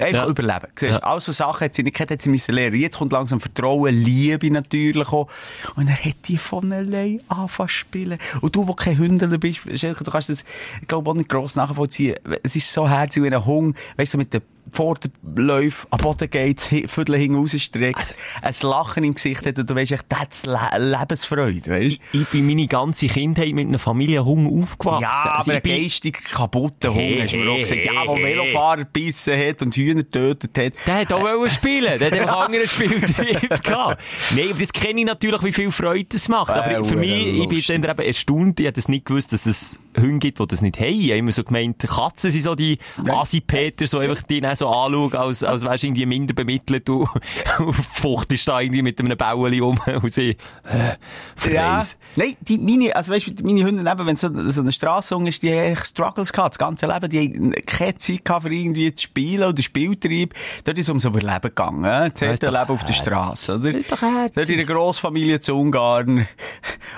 einfach 0.00 0.24
Ja. 0.24 0.28
überleben. 0.28 0.68
Siehst, 0.76 0.98
Ja. 0.98 1.04
all 1.04 1.20
so 1.20 1.32
Sachen 1.32 1.64
hat 1.64 1.74
sie 1.74 1.82
nicht 1.82 1.94
gehabt, 1.96 2.10
hat 2.10 2.22
sie 2.22 2.28
müssen 2.28 2.54
lernen. 2.54 2.76
Jetzt 2.76 2.98
kommt 2.98 3.12
langsam 3.12 3.40
Vertrauen, 3.40 3.94
Liebe 3.94 4.50
natürlich 4.50 5.08
auch. 5.08 5.28
Und 5.76 5.88
er 5.88 5.96
hat 6.04 6.16
die 6.26 6.38
von 6.38 6.72
allein 6.72 7.20
angefangen 7.28 7.68
zu 7.68 7.74
spielen. 7.74 8.18
Und 8.40 8.54
du, 8.56 8.66
wo 8.68 8.74
kein 8.74 8.98
Hündler 8.98 9.38
bist, 9.38 9.60
du 9.64 10.10
kannst 10.10 10.28
das, 10.30 10.44
ich 10.80 10.88
glaube, 10.88 11.10
auch 11.10 11.14
nicht 11.14 11.28
gross 11.28 11.56
nachvollziehen. 11.56 12.16
Es 12.42 12.56
ist 12.56 12.72
so 12.72 12.88
herzig 12.88 13.22
wie 13.22 13.28
ein 13.32 13.44
Hund, 13.44 13.76
weißt 13.96 14.14
du, 14.14 14.18
mit 14.18 14.32
den 14.32 14.42
Vorderläufen 14.72 15.86
am 15.90 15.98
Boden 15.98 16.30
geht, 16.30 16.60
Viertel 16.60 17.16
hinten 17.16 17.36
rausstreckt, 17.38 18.14
ein 18.42 18.54
Lachen 18.62 19.04
im 19.04 19.14
Gesicht 19.14 19.46
hat 19.46 19.58
und 19.58 19.68
du 19.68 19.74
weißt 19.74 19.92
echt, 19.92 20.04
das 20.08 20.22
ist 20.38 20.46
Le 20.46 20.58
Lebensfreude, 20.78 21.70
weißt 21.70 21.98
Ich 22.12 22.28
bin 22.28 22.46
meine 22.46 22.66
ganze 22.66 23.06
Kindheit 23.06 23.52
mit 23.54 23.68
einer 23.68 23.78
Familie 23.78 24.24
Hunger 24.24 24.50
aufgewachsen. 24.62 25.02
Ja, 25.02 25.34
Also 25.36 25.50
aber 25.52 25.60
ein 25.60 25.62
geistig 25.82 26.22
kaputter 26.32 26.90
Hund, 26.90 26.98
Hey, 27.00 27.20
hast 27.22 27.34
du 27.34 27.38
mir 27.38 27.50
auch 27.50 27.54
hey, 27.54 27.60
gesagt. 27.62 27.84
Ja, 27.84 27.92
hey, 28.00 28.08
wo 28.08 28.16
hey. 28.16 28.24
Velofahrer 28.24 28.84
gebissen 28.84 29.38
hat 29.38 29.62
und 29.62 29.74
Hühner 29.76 30.02
getötet 30.02 30.58
hat. 30.58 30.72
Der 30.86 30.94
hat 30.94 31.12
auch 31.12 31.22
wollen 31.22 31.50
spielen. 31.50 31.98
Der 31.98 32.10
hat 32.10 32.18
einfach 32.18 32.46
andere 32.46 32.66
Spieltrieb 32.68 33.40
gehabt. 33.64 34.00
Nein, 34.34 34.46
aber 34.50 34.60
das 34.60 34.72
kenne 34.72 35.00
ich 35.00 35.06
natürlich, 35.06 35.42
wie 35.42 35.52
viel 35.52 35.70
Freude 35.70 36.06
das 36.10 36.28
macht. 36.28 36.50
Aber 36.50 36.70
Äh, 36.70 36.84
für 36.84 36.96
mich, 36.96 37.26
ich 37.26 37.48
bin 37.48 37.82
dann 37.82 37.90
eben 37.90 38.06
erstaunt, 38.06 38.60
ich 38.60 38.66
hätte 38.66 38.80
das 38.80 38.88
nicht 38.88 39.04
gewusst, 39.06 39.32
dass 39.32 39.46
es 39.46 39.78
Hunde 40.00 40.18
gibt, 40.18 40.38
die 40.38 40.46
das 40.46 40.62
nicht 40.62 40.78
haben. 40.78 40.88
Ich 40.88 41.08
habe 41.08 41.18
immer 41.18 41.32
so 41.32 41.44
gemeint, 41.44 41.78
Katzen 41.78 42.30
sind 42.30 42.42
so 42.42 42.54
die 42.54 42.78
Asi-Peter, 43.08 43.86
so 43.86 43.98
einfach 43.98 44.22
die 44.22 44.40
dann 44.40 44.56
so 44.56 44.68
anschauen, 44.68 45.14
als, 45.14 45.42
als 45.42 45.62
wärst 45.62 45.82
du 45.82 45.86
irgendwie 45.88 46.06
minder 46.06 46.34
bemittelt. 46.34 46.86
Du, 46.86 47.08
du 47.58 47.72
fuchtest 47.72 48.46
da 48.48 48.60
irgendwie 48.60 48.82
mit 48.82 49.00
einem 49.00 49.16
Bauli 49.16 49.60
um 49.60 49.80
und 50.02 50.12
sie, 50.12 50.36
äh, 50.64 51.52
Ja. 51.52 51.84
Nein, 52.16 52.36
die, 52.40 52.58
meine, 52.58 52.94
also 52.94 53.12
weißt 53.12 53.40
du, 53.40 53.44
meine 53.44 53.64
Hunde, 53.64 53.90
eben, 53.90 54.06
wenn 54.06 54.16
so, 54.16 54.28
so 54.50 54.60
eine 54.60 54.72
Straßenhunde 54.72 55.30
ist, 55.30 55.42
die 55.42 55.50
haben 55.50 55.72
echt 55.72 55.86
Struggles 55.86 56.32
gehabt, 56.32 56.54
das 56.54 56.58
ganze 56.58 56.86
Leben. 56.86 57.08
Die 57.08 57.18
haben 57.18 57.52
keine 57.64 57.96
Zeit 57.96 58.24
gehabt, 58.24 58.42
für 58.42 58.52
irgendwie 58.52 58.94
zu 58.94 59.04
spielen 59.04 59.48
oder 59.48 59.62
Spieltrieb. 59.62 60.34
Dort 60.64 60.78
ist 60.78 60.86
es 60.86 60.88
ums 60.90 61.04
Überleben 61.04 61.40
gegangen, 61.40 61.84
äh? 61.84 62.10
Das 62.10 62.40
Leben 62.40 62.54
auf 62.54 62.84
der. 62.84 62.98
Straße, 62.98 63.54
oder? 63.54 63.72
Das 63.72 63.80
ist 63.80 63.92
doch 63.92 64.02
herzig. 64.02 64.34
Dort 64.34 64.48
in 64.48 64.56
der 64.56 64.66
Grossfamilie 64.66 65.40
zu 65.40 65.54
Ungarn. 65.58 66.26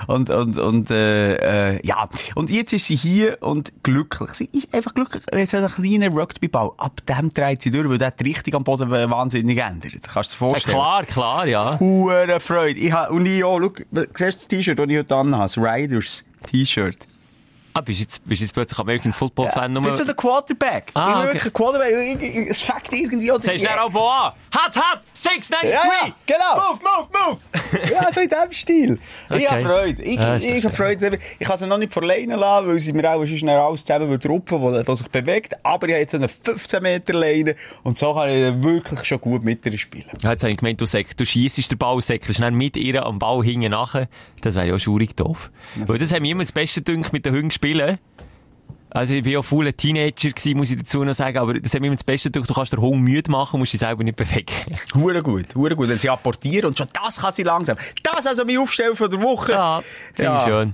Und, 0.07 0.29
und, 0.29 0.57
und, 0.57 0.89
äh, 0.89 1.75
äh, 1.75 1.79
ja. 1.85 2.09
Und 2.35 2.49
jetzt 2.49 2.73
ist 2.73 2.85
sie 2.97 3.09
hier 3.09 3.37
und 3.41 3.71
glücklich. 3.83 4.31
Sie 4.31 4.49
ist 4.51 4.73
einfach 4.73 4.93
glücklich. 4.93 5.23
Jetzt 5.33 5.53
hat 5.53 5.59
einen 5.63 5.69
kleinen 5.73 6.17
Rugbyball. 6.17 6.71
Ab 6.77 6.99
dem 7.05 7.33
dreht 7.33 7.61
sie 7.61 7.71
durch, 7.71 7.89
weil 7.89 7.97
der 7.97 8.11
die 8.11 8.23
Richtung 8.25 8.55
am 8.55 8.63
Boden 8.63 8.89
wahnsinnig 8.91 9.57
ändert. 9.57 9.93
Kannst 10.13 10.33
du 10.33 10.37
dir 10.37 10.45
Ja, 10.45 10.49
vorstellen? 10.51 10.75
klar, 10.77 11.05
klar, 11.05 11.47
ja. 11.47 11.79
Hure 11.79 12.39
Freude. 12.39 12.79
Ich 12.79 12.91
ha, 12.91 13.05
und 13.07 13.25
ich 13.25 13.43
auch, 13.43 13.59
schau, 13.59 13.71
siehst 13.91 14.19
du 14.19 14.25
das 14.25 14.47
T-Shirt, 14.47 14.79
das 14.79 14.87
ich 14.87 14.97
heute 14.97 15.15
anhabe? 15.15 15.43
Das 15.43 15.57
Riders 15.57 16.25
T-Shirt. 16.47 17.07
Ah, 17.73 17.81
bist 17.81 17.99
du 17.99 18.03
jetzt, 18.03 18.27
bist 18.27 18.41
du 18.41 18.45
jetzt 18.45 18.53
plötzlich 18.53 18.79
American 18.79 19.13
Football 19.13 19.49
Fan? 19.49 19.75
Ich 19.75 19.81
bin 19.81 19.95
so 19.95 20.03
der 20.05 20.13
Quarterback. 20.13 20.91
Ah, 20.93 21.07
ich 21.07 21.13
bin 21.15 21.23
wirklich 21.23 21.45
ein 21.45 21.53
Quarterback. 21.53 22.49
Es 22.49 22.61
fängt 22.61 22.91
irgendwie 22.91 23.31
an. 23.31 23.39
Sagst 23.39 23.63
du 23.63 23.67
dann 23.67 23.79
auch 23.79 23.89
Boa? 23.89 24.35
Hat, 24.51 24.75
hat! 24.75 25.01
693! 25.13 25.71
Ja, 25.71 26.07
ja, 26.07 26.13
genau. 26.25 26.71
Move, 26.71 26.79
move, 26.83 27.07
move! 27.29 27.39
Ja, 27.91 28.11
so 28.13 28.19
in 28.21 28.29
diesem 28.29 28.51
Stil. 28.53 28.99
Okay. 29.29 29.41
Ich 29.43 29.49
habe 29.51 29.61
Freude. 29.63 30.03
Ich, 30.03 30.19
Ah, 30.19 30.35
ich, 30.37 30.45
ich 30.45 30.65
habe 30.65 30.75
Freude. 30.75 31.19
Ich 31.39 31.47
kann 31.47 31.57
sie 31.57 31.67
noch 31.67 31.77
nicht 31.77 31.91
verleinen 31.93 32.37
lassen, 32.39 32.67
weil 32.67 32.79
sie 32.79 32.93
mir 32.93 33.09
auch 33.09 33.25
sonst 33.25 33.39
schnell 33.39 33.57
alles 33.57 33.85
zusammen 33.85 34.09
würde 34.09 34.27
rupfen, 34.27 34.61
wo, 34.61 34.71
wo 34.71 34.95
sich 34.95 35.07
bewegt. 35.09 35.53
Aber 35.63 35.87
ich 35.87 35.93
habe 35.93 36.01
jetzt 36.01 36.15
eine 36.15 36.27
15 36.27 36.83
Meter 36.83 37.13
Leine 37.13 37.55
und 37.83 37.97
so 37.97 38.13
kann 38.13 38.29
ich 38.29 38.63
wirklich 38.63 39.03
schon 39.05 39.21
gut 39.21 39.43
mit 39.43 39.65
ihr 39.65 39.77
spielen. 39.77 40.05
Ja, 40.21 40.31
jetzt 40.31 40.43
habe 40.43 40.51
ich 40.51 40.57
gemeint, 40.57 40.79
du, 40.81 40.85
säck- 40.85 41.15
du 41.15 41.25
schiessest 41.25 41.71
den 41.71 41.77
Ball, 41.77 42.01
säckelst 42.01 42.41
dann 42.41 42.53
mit 42.55 42.75
ihr 42.77 43.05
am 43.05 43.19
Ball 43.19 43.43
hinten 43.43 43.71
nachher. 43.71 44.07
Das 44.41 44.55
wäre 44.55 44.67
ja 44.67 44.79
schaurig 44.79 45.15
doof. 45.15 45.49
Weil 45.75 45.97
das 45.99 46.11
haben 46.13 46.23
wir 46.23 46.31
immer 46.31 46.43
das 46.43 46.51
Beste 46.51 46.81
gedacht 46.81 47.13
mit 47.13 47.25
den 47.25 47.33
Hunden 47.33 47.51
spielen. 47.61 47.99
Also, 48.93 49.13
ich 49.13 49.23
war 49.23 49.31
ja 49.31 49.41
voller 49.41 49.75
Teenager 49.75 50.31
gewesen, 50.31 50.57
muss 50.57 50.69
ich 50.69 50.77
dazu 50.77 51.03
noch 51.05 51.13
sagen, 51.13 51.37
aber 51.37 51.53
das 51.53 51.73
wir 51.73 51.81
immer 51.81 51.95
das 51.95 52.03
Beste 52.03 52.29
gedacht, 52.29 52.49
du 52.49 52.53
kannst 52.53 52.73
den 52.73 52.81
Hund 52.81 53.01
müde 53.01 53.31
machen 53.31 53.57
musst 53.57 53.71
dich 53.71 53.79
selber 53.79 54.03
nicht 54.03 54.17
bewegen. 54.17 54.53
Hure 54.93 55.21
gut, 55.21 55.55
hure 55.55 55.77
gut. 55.77 55.87
Wenn 55.87 55.97
sie 55.97 56.09
apportieren 56.09 56.67
und 56.67 56.77
schon 56.77 56.87
das 57.01 57.21
kann 57.21 57.31
sie 57.31 57.43
langsam. 57.43 57.77
Das 58.03 58.27
also 58.27 58.43
mein 58.43 58.57
Aufstellen 58.57 58.95
von 58.95 59.09
der 59.09 59.21
Woche. 59.21 59.53
Ja, 59.53 59.81
finde 60.13 60.35
ich 60.37 60.43
schön. 60.43 60.73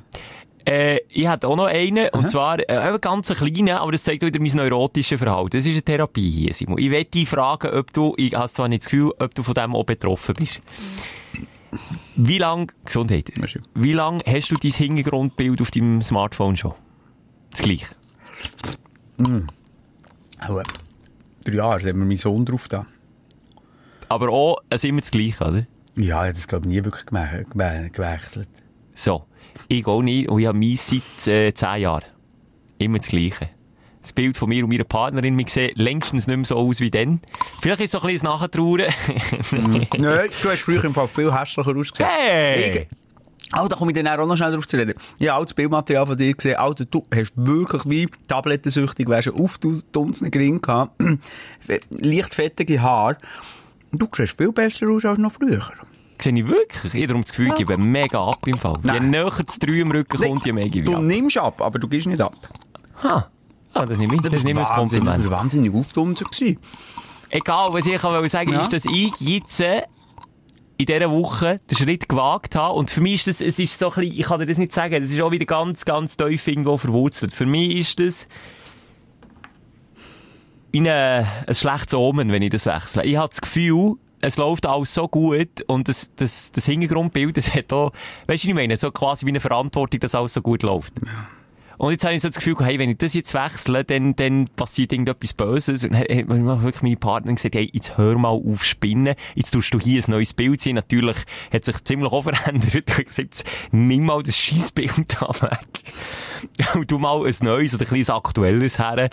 Äh, 0.67 0.99
ich 1.09 1.27
hatte 1.27 1.47
auch 1.47 1.55
noch 1.55 1.67
einen, 1.67 2.09
und 2.09 2.27
zwar, 2.27 2.59
äh, 2.59 2.75
einen 2.75 2.99
ganz 2.99 3.33
kleinen, 3.33 3.69
aber 3.69 3.91
das 3.91 4.03
zeigt 4.03 4.23
wieder 4.23 4.39
mein 4.39 4.51
neurotisches 4.51 5.19
Verhalten. 5.19 5.51
Das 5.55 5.65
ist 5.65 5.73
eine 5.73 5.83
Therapie 5.83 6.29
hier, 6.29 6.53
Simon. 6.53 6.79
Ich 6.79 6.89
werde 6.89 7.05
dich 7.05 7.29
fragen, 7.29 7.69
ob 7.69 7.93
du, 7.93 8.15
ich 8.17 8.33
habe 8.33 8.49
zwar 8.49 8.67
nicht 8.67 8.81
das 8.81 8.89
Gefühl, 8.89 9.13
ob 9.19 9.33
du 9.33 9.43
von 9.43 9.53
dem 9.53 9.75
auch 9.75 9.85
betroffen 9.85 10.35
bist. 10.35 10.59
Wie 12.15 12.37
lang, 12.37 12.71
Gesundheit, 12.85 13.31
Merci. 13.37 13.61
wie 13.75 13.93
lang 13.93 14.21
hast 14.25 14.51
du 14.51 14.55
dein 14.55 14.71
Hintergrundbild 14.71 15.61
auf 15.61 15.71
deinem 15.71 16.01
Smartphone 16.01 16.57
schon? 16.57 16.73
Das 17.51 17.61
gleiche. 17.61 17.87
Auch, 20.39 20.59
äh, 20.59 20.63
drei 21.45 21.53
Jahre, 21.53 21.81
da 21.81 21.89
haben 21.89 21.99
wir 21.99 22.05
meinen 22.05 22.17
Sohn 22.17 22.45
drauf 22.45 22.67
da. 22.67 22.85
Aber 24.09 24.29
auch, 24.29 24.57
es 24.69 24.83
ist 24.83 24.89
immer 24.89 25.01
das 25.01 25.11
gleiche, 25.11 25.43
oder? 25.43 25.67
Ja, 25.95 26.03
ich 26.03 26.11
habe 26.11 26.33
das, 26.33 26.47
glaube 26.47 26.65
ich, 26.67 26.69
nie 26.69 26.83
wirklich 26.83 27.05
gewechselt. 27.05 28.49
So. 28.93 29.25
Ich 29.67 29.87
auch 29.87 30.01
nicht, 30.01 30.29
und 30.29 30.39
ich 30.39 30.45
habe 30.47 30.57
meins 30.57 30.87
seit 30.87 31.27
äh, 31.27 31.53
zehn 31.53 31.81
Jahren. 31.81 32.03
Immer 32.77 32.99
das 32.99 33.07
Gleiche. 33.07 33.49
Das 34.07 34.13
Bild 34.13 34.37
von 34.37 34.47
mir 34.47 34.63
und 34.63 34.69
meiner 34.71 34.85
Partnerin, 34.85 35.37
wir 35.37 35.45
sehen 35.49 35.71
längstens 35.75 36.27
nicht 36.27 36.37
mehr 36.37 36.45
so 36.45 36.55
aus 36.55 36.79
wie 36.79 36.89
dann. 36.89 37.19
Vielleicht 37.61 37.81
ist 37.81 37.93
es 37.93 37.99
so 37.99 38.07
ein 38.07 38.13
bisschen 38.13 38.29
Nachtrauern. 38.29 38.85
Nein, 39.97 40.29
du 40.41 40.49
hast 40.49 40.61
früher 40.61 40.81
im 40.85 40.93
Fall 40.93 41.09
viel 41.09 41.33
hässlicher 41.33 41.75
ausgesehen. 41.75 42.09
Hey! 42.09 42.87
Oh, 43.61 43.67
da 43.67 43.75
komme 43.75 43.91
ich 43.91 43.97
dann 44.01 44.07
auch 44.07 44.25
noch 44.25 44.37
schnell 44.37 44.53
drauf 44.53 44.65
zu 44.65 44.77
reden. 44.77 44.93
Ich 45.19 45.27
habe 45.27 45.41
auch 45.41 45.45
das 45.45 45.53
Bildmaterial 45.53 46.05
von 46.07 46.17
dir 46.17 46.33
gesehen. 46.33 46.55
Alter, 46.55 46.85
du 46.85 47.03
hast 47.13 47.33
wirklich 47.35 47.81
wie 47.85 48.07
tablettensüchtig, 48.29 49.09
wärst 49.09 49.29
auf 49.33 49.57
Dunzen 49.91 50.31
gering 50.31 50.61
gehabt. 50.61 51.01
Leicht 51.89 52.33
fettige 52.33 52.81
Haare. 52.81 53.17
Du 53.91 54.07
siehst 54.15 54.37
viel 54.37 54.53
besser 54.53 54.87
aus 54.89 55.03
als 55.03 55.17
noch 55.19 55.33
früher. 55.33 55.61
Sehe 56.21 56.33
ich 56.33 56.47
wirklich? 56.47 56.93
Ich 56.93 57.09
habe 57.09 57.19
das 57.21 57.31
Gefühl, 57.31 57.47
ich 57.49 57.55
gebe 57.55 57.77
mega 57.77 58.23
ab 58.25 58.39
im 58.47 58.57
Fall. 58.57 58.77
Je 58.83 58.87
Nein. 58.91 59.09
näher 59.09 59.31
das 59.45 59.59
3 59.59 59.71
im 59.81 59.91
Rücken 59.91 60.17
kommt, 60.17 60.45
je 60.45 60.53
mehr 60.53 60.69
gebe 60.69 60.79
ich 60.79 60.85
Du 60.85 60.95
ab. 60.95 61.01
nimmst 61.03 61.37
ab, 61.37 61.61
aber 61.61 61.77
du 61.77 61.89
gibst 61.89 62.07
nicht 62.07 62.21
ab. 62.21 62.33
Ha. 63.03 63.29
Ah, 63.81 63.85
das 63.85 63.97
nehme 63.97 64.15
ich. 64.15 64.21
Das 64.21 64.43
nehme 64.43 64.61
ich 64.61 64.67
als 64.67 64.75
Kompliment. 64.75 65.25
Du 65.25 65.29
warst 65.29 65.41
wahnsinnig 65.43 65.71
gewesen. 65.71 66.57
Egal, 67.29 67.73
was 67.73 67.85
ich 67.85 68.01
wollte 68.03 68.29
sagen, 68.29 68.53
Ja. 68.53 68.61
ist, 68.61 68.71
dass 68.73 68.85
ich 68.85 69.11
jetzt 69.19 69.59
äh, 69.59 69.83
in 70.77 70.85
dieser 70.85 71.11
Woche 71.11 71.59
den 71.69 71.77
Schritt 71.77 72.07
gewagt 72.07 72.55
habe. 72.55 72.75
Und 72.75 72.89
für 72.91 73.01
mich 73.01 73.15
ist 73.15 73.27
das, 73.27 73.41
es 73.41 73.59
ist 73.59 73.77
so 73.77 73.89
ein 73.89 73.95
bisschen, 73.95 74.19
ich 74.19 74.25
kann 74.25 74.39
dir 74.39 74.45
das 74.45 74.57
nicht 74.57 74.71
sagen, 74.71 75.01
das 75.01 75.11
ist 75.11 75.19
auch 75.21 75.31
wieder 75.31 75.45
ganz, 75.45 75.83
ganz 75.85 76.15
tief 76.17 76.47
irgendwo 76.47 76.77
verwurzelt. 76.77 77.33
Für 77.33 77.45
mich 77.45 77.75
ist 77.75 77.99
das 77.99 78.27
wie 80.71 80.79
ein, 80.79 80.87
ein 80.87 81.55
schlechtes 81.55 81.93
Omen, 81.93 82.31
wenn 82.31 82.41
ich 82.41 82.51
das 82.51 82.65
wechsle. 82.65 83.03
Ich 83.05 83.17
habe 83.17 83.29
das 83.29 83.41
Gefühl, 83.41 83.95
es 84.21 84.37
läuft 84.37 84.65
alles 84.65 84.93
so 84.93 85.07
gut 85.07 85.61
und 85.67 85.87
das, 85.87 86.11
das, 86.15 86.51
das 86.51 86.65
Hintergrundbild, 86.65 87.37
das 87.37 87.53
hat 87.53 87.71
auch, 87.73 87.91
weißt 88.27 88.43
du, 88.45 88.49
ich 88.49 88.53
meine, 88.55 88.75
so 88.77 88.91
quasi 88.91 89.25
wie 89.25 89.29
eine 89.31 89.39
Verantwortung, 89.39 89.99
dass 89.99 90.15
alles 90.15 90.33
so 90.33 90.41
gut 90.41 90.63
läuft. 90.63 90.93
Und 91.77 91.91
jetzt 91.91 92.05
habe 92.05 92.15
ich 92.15 92.21
so 92.21 92.29
das 92.29 92.37
Gefühl, 92.37 92.55
hey, 92.59 92.79
wenn 92.79 92.89
ich 92.89 92.97
das 92.97 93.13
jetzt 93.13 93.33
wechsle, 93.33 93.83
dann, 93.83 94.15
dann 94.15 94.49
passiert 94.55 94.91
irgendetwas 94.91 95.33
Böses. 95.33 95.83
Und 95.83 95.93
dann 95.93 96.01
hat 96.01 96.27
mir 96.27 96.61
wirklich 96.63 96.81
meine 96.81 96.97
Partnerin 96.97 97.35
gesagt, 97.35 97.55
hey, 97.55 97.69
jetzt 97.71 97.97
hör 97.97 98.17
mal 98.17 98.29
auf 98.29 98.63
spinnen. 98.63 99.15
Jetzt 99.35 99.51
tust 99.51 99.73
du 99.73 99.79
hier 99.79 100.01
ein 100.01 100.11
neues 100.11 100.33
Bild 100.33 100.59
sehen. 100.59 100.75
Natürlich 100.75 101.17
hat 101.53 101.65
sich 101.65 101.83
ziemlich 101.83 102.11
auch 102.11 102.21
verändert. 102.23 102.73
Ich 102.73 102.93
habe 102.93 103.03
gesagt, 103.03 103.43
nimm 103.71 104.05
mal 104.05 104.23
das 104.23 104.37
Scheissbild 104.37 105.21
da 105.21 105.29
weg. 105.41 105.59
Und 106.73 106.89
du 106.89 106.97
mal 106.97 107.25
ein 107.25 107.35
neues 107.41 107.73
oder 107.73 107.83
ein 107.83 107.87
kleines 107.87 108.09
aktuelleres 108.09 108.79
her. 108.79 109.09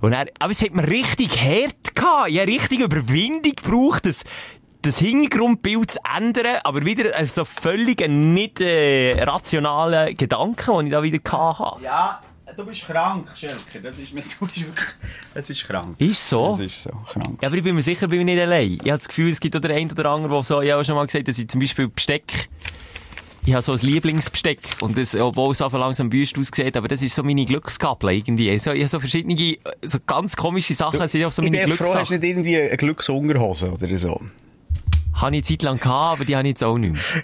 Und 0.00 0.12
er, 0.12 0.26
aber 0.38 0.50
es 0.50 0.62
hat 0.62 0.74
mir 0.74 0.86
richtig 0.86 1.40
hart 1.40 1.94
gehabt. 1.94 2.28
Ich 2.28 2.38
habe 2.38 2.48
richtig 2.48 2.80
Überwindung 2.80 3.52
gebraucht, 3.54 4.04
das, 4.04 4.24
das 4.82 4.98
Hintergrundbild 4.98 5.92
zu 5.92 5.98
ändern, 6.16 6.56
aber 6.64 6.84
wieder 6.84 7.18
äh, 7.18 7.26
so 7.26 7.44
völlig 7.44 8.02
einen 8.02 8.34
nicht 8.34 8.60
äh, 8.60 9.22
rationalen 9.22 10.16
Gedanken, 10.16 10.76
den 10.78 10.86
ich 10.86 10.92
da 10.92 11.02
wieder 11.02 11.18
hatte. 11.38 11.82
Ja, 11.84 12.20
du 12.56 12.64
bist 12.66 12.84
krank, 12.86 13.28
Schelker. 13.36 13.80
Das 13.82 13.98
ist, 13.98 14.12
mir- 14.12 14.22
du 14.40 14.46
bist 14.46 14.60
wirklich, 14.60 14.86
das 15.34 15.48
ist 15.50 15.64
krank. 15.66 15.94
Ist 15.98 16.28
so? 16.28 16.50
Das 16.56 16.60
ist 16.66 16.82
so, 16.82 16.90
krank. 16.90 17.38
Ja, 17.40 17.48
aber 17.48 17.56
ich 17.56 17.62
bin 17.62 17.74
mir 17.74 17.82
sicher, 17.82 18.08
bin 18.08 18.20
ich 18.20 18.24
nicht 18.26 18.40
allein. 18.40 18.72
Ich 18.72 18.80
habe 18.90 18.98
das 18.98 19.08
Gefühl, 19.08 19.30
es 19.30 19.40
gibt 19.40 19.56
auch 19.56 19.60
der 19.60 19.74
ein 19.76 19.90
oder 19.90 20.06
andere, 20.10 20.32
der 20.34 20.42
so, 20.42 20.60
ich 20.60 20.70
habe 20.72 20.84
schon 20.84 20.96
mal 20.96 21.06
gesagt, 21.06 21.28
dass 21.28 21.38
ich 21.38 21.48
zum 21.48 21.60
Beispiel 21.60 21.88
Besteck, 21.88 22.48
ich 23.44 23.52
habe 23.54 23.62
so 23.62 23.72
ein 23.72 23.78
Lieblingsbesteck. 23.80 24.60
Und 24.80 24.96
das, 24.98 25.14
obwohl 25.14 25.52
es 25.52 25.62
einfach 25.62 25.78
langsam 25.78 26.12
wüst 26.12 26.36
aussieht, 26.38 26.76
aber 26.76 26.88
das 26.88 27.02
ist 27.02 27.14
so 27.14 27.22
meine 27.22 27.44
Glücksgabel 27.44 28.10
irgendwie. 28.10 28.58
So, 28.58 28.72
ich 28.72 28.80
habe 28.80 28.88
so 28.88 29.00
verschiedene, 29.00 29.56
so 29.82 29.98
ganz 30.06 30.36
komische 30.36 30.74
Sachen, 30.74 31.06
sind 31.08 31.24
auch 31.24 31.32
so 31.32 31.42
Ich 31.42 31.50
meine 31.50 31.64
bin 31.66 31.76
froh, 31.76 31.86
hast 31.94 32.10
du 32.10 32.18
Glückssachen. 32.18 32.20
nicht 32.20 32.28
irgendwie 32.30 32.56
eine 32.60 32.76
Glücksunterhose 32.76 33.72
oder 33.72 33.98
so. 33.98 34.20
Habe 35.14 35.36
ich 35.36 35.42
eine 35.42 35.42
Zeit 35.42 35.62
lang 35.62 35.78
gehabt, 35.78 36.16
aber 36.20 36.24
die 36.24 36.34
habe 36.36 36.46
ich 36.48 36.52
jetzt 36.52 36.64
auch 36.64 36.78
nicht 36.78 36.92
mehr. 36.94 37.22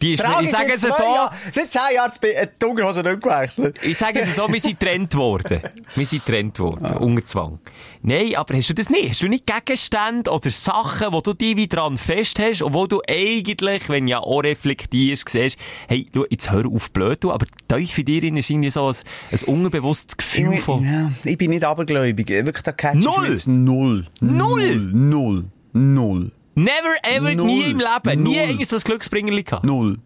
Die- 0.00 0.14
ist, 0.14 0.22
Frage 0.22 0.44
ich 0.44 0.50
sage 0.50 0.72
es 0.74 0.80
so, 0.80 0.88
Jahren- 0.88 1.34
Seit 1.52 1.68
10 1.68 1.80
Jahren 1.94 2.10
hat 2.10 2.62
die 2.62 2.66
Unterhose 2.66 3.02
nicht 3.02 3.20
gewechselt. 3.22 3.76
Ich 3.84 3.98
sage 3.98 4.20
es 4.20 4.34
so, 4.36 4.50
wir 4.52 4.60
sind 4.60 4.80
getrennt 4.80 5.14
worden. 5.14 5.60
Wir 5.94 6.06
sind 6.06 6.24
getrennt 6.24 6.58
worden, 6.58 6.86
Ah. 6.86 6.96
unter 6.96 7.24
Zwang. 7.26 7.58
Nein, 8.02 8.34
aber 8.36 8.56
hast 8.56 8.70
du 8.70 8.74
das 8.74 8.88
nicht? 8.90 9.10
Hast 9.10 9.22
du 9.22 9.28
nicht 9.28 9.44
Gegenstände 9.46 10.30
oder 10.30 10.50
Sachen, 10.50 11.12
wo 11.12 11.20
du 11.20 11.34
dich 11.34 11.56
wie 11.56 11.66
dran 11.68 11.96
fest 11.96 12.38
hast 12.38 12.62
und 12.62 12.72
wo 12.74 12.86
du 12.86 13.00
eigentlich, 13.08 13.88
wenn 13.88 14.04
du 14.06 14.10
ja 14.12 14.20
auch 14.20 14.40
reflektierst, 14.40 15.28
siehst, 15.28 15.58
hey, 15.88 16.06
schau, 16.14 16.24
jetzt 16.30 16.50
hör 16.50 16.64
auf 16.66 16.90
blöd, 16.92 17.22
du, 17.24 17.32
aber 17.32 17.46
tief 17.68 17.98
in 17.98 18.04
dir 18.06 18.24
ist 18.24 18.50
irgendwie 18.50 18.70
so 18.70 18.88
ein, 18.88 18.94
ein 19.32 19.42
unbewusstes 19.46 20.16
Gefühl 20.16 20.54
Ich, 20.54 20.60
von... 20.60 20.84
ja, 20.84 21.10
ich 21.24 21.36
bin 21.36 21.50
nicht 21.50 21.64
abergläubig. 21.64 22.28
Wirklich, 22.28 22.62
da 22.62 22.72
catchst 22.72 23.04
du 23.04 23.10
Null? 23.10 23.28
jetzt 23.28 23.48
null. 23.48 24.06
Null? 24.20 24.76
Null. 24.92 25.44
Null. 25.74 26.32
Never 26.58 26.96
ever, 27.02 27.34
Null. 27.34 27.46
nie 27.46 27.62
im 27.70 27.78
Leben, 27.78 28.22
nie 28.22 28.36
Null. 28.56 28.58
ein 28.60 28.80
Glücksbringerli 28.84 29.42
gehabt. 29.44 29.64
Null. 29.64 29.98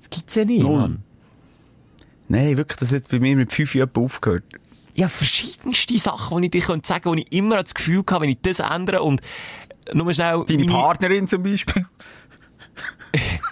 Das 0.00 0.10
gibt's 0.10 0.34
ja 0.34 0.44
nicht, 0.44 0.62
Null. 0.62 0.80
Mann. 0.80 1.02
Nein, 2.28 2.56
wirklich, 2.56 2.76
das 2.78 2.92
hat 2.92 3.08
bei 3.08 3.18
mir 3.20 3.36
mit 3.36 3.52
fünf 3.52 3.74
Jahren 3.74 3.90
aufgehört. 3.94 4.44
ja, 4.94 5.08
verschiedenste 5.08 5.98
Sachen, 5.98 6.42
die 6.42 6.46
ich 6.46 6.50
dir 6.50 6.62
sagen 6.66 6.82
könnte, 6.82 7.04
wo 7.08 7.14
ich 7.14 7.32
immer 7.32 7.62
das 7.62 7.74
Gefühl 7.74 8.02
hatte, 8.08 8.20
wenn 8.20 8.30
ich 8.30 8.38
das 8.42 8.58
ändere 8.60 9.02
und 9.02 9.20
nur 9.92 10.12
schnell... 10.12 10.44
Deine 10.46 10.64
meine- 10.64 10.72
Partnerin 10.72 11.28
zum 11.28 11.42
Beispiel. 11.42 11.86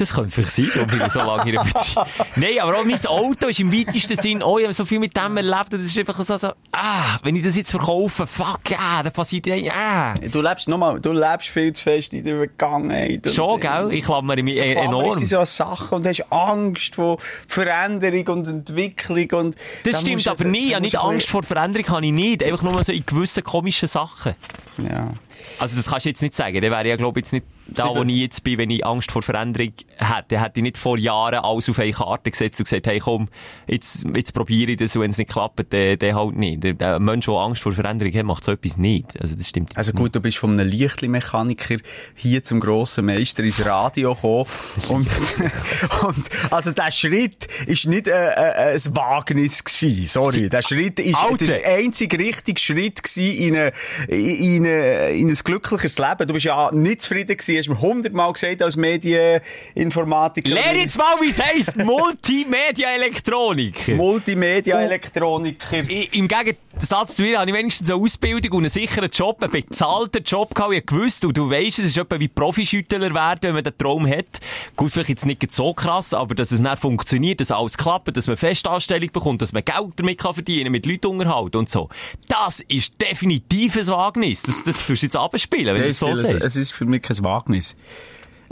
Das 0.00 0.14
könnte 0.14 0.30
vielleicht 0.30 0.52
sein, 0.52 0.70
darum 0.74 0.86
bin 0.88 1.02
ich 1.06 1.12
so 1.12 1.18
lange 1.18 1.52
in 1.52 1.62
Beziehung. 1.62 2.06
Nein, 2.36 2.58
aber 2.60 2.78
auch 2.78 2.84
mein 2.84 3.06
Auto 3.06 3.48
ist 3.48 3.60
im 3.60 3.70
weitesten 3.70 4.16
Sinn, 4.18 4.42
oh, 4.42 4.56
ich 4.58 4.64
habe 4.64 4.72
so 4.72 4.86
viel 4.86 4.98
mit 4.98 5.14
dem 5.14 5.36
erlebt, 5.36 5.74
und 5.74 5.80
das 5.82 5.88
ist 5.90 5.98
einfach 5.98 6.18
so, 6.22 6.36
so, 6.38 6.48
ah, 6.72 7.18
wenn 7.22 7.36
ich 7.36 7.44
das 7.44 7.54
jetzt 7.56 7.70
verkaufe, 7.70 8.26
fuck, 8.26 8.60
ah, 8.78 9.02
dann 9.02 9.12
passiert, 9.12 9.44
ja, 9.46 9.56
ah. 9.74 10.14
Du 10.14 10.40
lebst 10.40 10.68
nochmal, 10.68 10.98
du 11.00 11.12
lebst 11.12 11.48
viel 11.48 11.70
zu 11.74 11.82
fest 11.82 12.14
in 12.14 12.24
der 12.24 12.36
Vergangenheit. 12.38 13.26
Und- 13.26 13.34
Schon, 13.34 13.60
gell? 13.60 13.92
Ich 13.92 14.04
klammere 14.04 14.42
mich 14.42 14.56
äh, 14.56 14.74
Du 14.74 14.80
enorm. 14.80 15.18
dich 15.18 15.28
so 15.28 15.44
Sachen 15.44 15.96
und 15.96 16.06
hast 16.06 16.24
Angst 16.32 16.94
vor 16.94 17.18
Veränderung 17.46 18.26
und 18.38 18.48
Entwicklung 18.48 19.30
und... 19.32 19.56
Das 19.84 19.92
da 19.92 19.98
stimmt 20.00 20.24
du- 20.24 20.30
aber 20.30 20.44
nie. 20.44 20.68
Musst 20.70 20.80
nicht 20.80 20.94
du 20.94 21.00
Angst 21.00 21.28
vor 21.28 21.42
Veränderung, 21.42 21.86
habe 21.88 22.06
ich 22.06 22.12
nicht. 22.12 22.42
Einfach 22.42 22.62
nur 22.62 22.82
so 22.82 22.92
in 22.92 23.04
gewissen 23.04 23.42
komischen 23.44 23.88
Sachen. 23.88 24.34
Ja. 24.78 25.08
Also 25.58 25.76
das 25.76 25.86
kannst 25.88 26.06
du 26.06 26.10
jetzt 26.10 26.22
nicht 26.22 26.34
sagen. 26.34 26.60
Dann 26.60 26.70
wäre 26.70 26.82
ich 26.82 26.88
ja, 26.88 26.96
glaube 26.96 27.20
ich, 27.20 27.26
jetzt 27.26 27.32
nicht 27.32 27.46
da, 27.66 27.88
wo 27.94 28.02
ich 28.02 28.16
jetzt 28.16 28.42
bin, 28.42 28.58
wenn 28.58 28.70
ich 28.70 28.84
Angst 28.84 29.12
vor 29.12 29.22
Veränderung 29.22 29.72
hätte. 29.96 30.24
Dann 30.28 30.42
hätte 30.42 30.60
ich 30.60 30.62
nicht 30.62 30.76
vor 30.76 30.98
Jahren 30.98 31.36
alles 31.36 31.68
auf 31.68 31.78
eine 31.78 31.92
Karte 31.92 32.30
gesetzt 32.30 32.58
und 32.60 32.64
gesagt, 32.64 32.86
hey 32.86 32.98
komm, 32.98 33.28
jetzt, 33.66 34.06
jetzt 34.14 34.32
probiere 34.32 34.72
ich 34.72 34.78
das 34.78 34.96
und 34.96 35.02
wenn 35.02 35.10
es 35.10 35.18
nicht 35.18 35.30
klappt, 35.30 35.72
dann, 35.72 35.98
dann 35.98 36.14
halt 36.14 36.36
nicht. 36.36 36.62
Der, 36.62 36.74
der 36.74 36.98
Mensch, 36.98 37.26
der 37.26 37.34
Angst 37.34 37.62
vor 37.62 37.72
Veränderung 37.72 38.12
hat, 38.12 38.24
macht 38.24 38.44
so 38.44 38.52
etwas 38.52 38.76
nicht. 38.76 39.20
Also 39.20 39.34
das 39.36 39.48
stimmt. 39.48 39.76
Also 39.76 39.92
gut, 39.92 40.14
du 40.14 40.20
bist 40.20 40.38
von 40.38 40.58
einem 40.58 40.68
Lichtli-Mechaniker 40.68 41.76
hier 42.14 42.44
zum 42.44 42.60
grossen 42.60 43.06
Meister 43.06 43.44
ins 43.44 43.64
Radio 43.64 44.14
gekommen. 44.14 44.46
und, 44.88 45.08
und, 46.02 46.28
also 46.50 46.72
der 46.72 46.90
Schritt 46.90 47.46
ist 47.66 47.86
nicht 47.86 48.08
äh, 48.08 48.10
äh, 48.12 48.74
ein 48.74 48.96
Wagnis 48.96 49.64
gewesen. 49.64 50.06
Sorry. 50.06 50.48
Der 50.48 50.62
Schritt 50.62 50.98
ist 50.98 51.16
Alter. 51.16 51.46
der 51.46 51.66
einzige 51.66 52.18
richtige 52.18 52.60
Schritt 52.60 53.02
gewesen 53.02 53.38
in 53.38 53.56
eine, 53.56 53.72
in 54.08 54.66
eine, 54.66 55.10
in 55.10 55.29
ein 55.30 55.34
glückliches 55.44 55.98
Leben. 55.98 56.26
Du 56.28 56.34
bist 56.34 56.44
ja 56.46 56.70
nicht 56.72 57.02
zufrieden 57.02 57.36
gewesen, 57.36 57.58
hast 57.58 57.68
mir 57.68 57.80
hundertmal 57.80 58.32
gesagt 58.32 58.62
als 58.62 58.76
Medieninformatiker. 58.76 60.50
Lehr 60.50 60.76
jetzt 60.76 60.96
mal, 60.98 61.16
wie 61.20 61.28
es 61.30 61.40
heisst, 61.42 61.76
Multimedia-Elektroniker. 62.70 63.94
Multimedia-Elektroniker. 63.94 65.78
I- 65.90 66.08
Im 66.80 66.86
Gegensatz 66.86 67.16
zu 67.16 67.22
mir 67.22 67.38
habe 67.38 67.50
ich 67.50 67.54
wenigstens 67.54 67.90
eine 67.90 68.00
Ausbildung 68.00 68.52
und 68.52 68.62
einen 68.64 68.70
sicheren 68.70 69.10
Job, 69.10 69.42
einen 69.42 69.52
bezahlten 69.52 70.24
Job 70.24 70.54
gehabt. 70.54 70.72
Ich 70.72 70.86
gewusst, 70.86 71.22
und 71.26 71.36
du 71.36 71.50
weisst, 71.50 71.78
es 71.78 71.84
ist 71.84 71.98
etwa 71.98 72.18
wie 72.18 72.26
Profischüttler 72.26 73.12
werden, 73.12 73.40
wenn 73.42 73.54
man 73.54 73.64
den 73.64 73.76
Traum 73.76 74.08
hat. 74.08 74.40
Gut, 74.76 74.90
vielleicht 74.90 75.10
jetzt 75.10 75.26
nicht 75.26 75.52
so 75.52 75.74
krass, 75.74 76.14
aber 76.14 76.34
dass 76.34 76.52
es 76.52 76.62
dann 76.62 76.78
funktioniert, 76.78 77.40
dass 77.40 77.52
alles 77.52 77.76
klappt, 77.76 78.16
dass 78.16 78.28
man 78.28 78.38
Festanstellung 78.38 79.12
bekommt, 79.12 79.42
dass 79.42 79.52
man 79.52 79.62
Geld 79.62 79.92
damit 79.96 80.18
kann 80.18 80.32
verdienen, 80.32 80.72
mit 80.72 80.86
Leuten 80.86 81.08
unterhalten 81.08 81.58
und 81.58 81.68
so. 81.68 81.90
Das 82.28 82.60
ist 82.60 82.94
definitiv 82.98 83.76
ein 83.76 83.86
Wagnis. 83.88 84.42
Das, 84.42 84.64
das 84.64 84.78
tust 84.86 85.02
du 85.02 85.06
jetzt 85.06 85.16
abspielen, 85.16 85.74
wenn 85.74 85.82
du 85.82 85.88
es 85.88 85.98
so 85.98 86.14
sagst. 86.14 86.42
es 86.42 86.56
ist 86.56 86.72
für 86.72 86.86
mich 86.86 87.02
kein 87.02 87.22
Wagnis. 87.22 87.76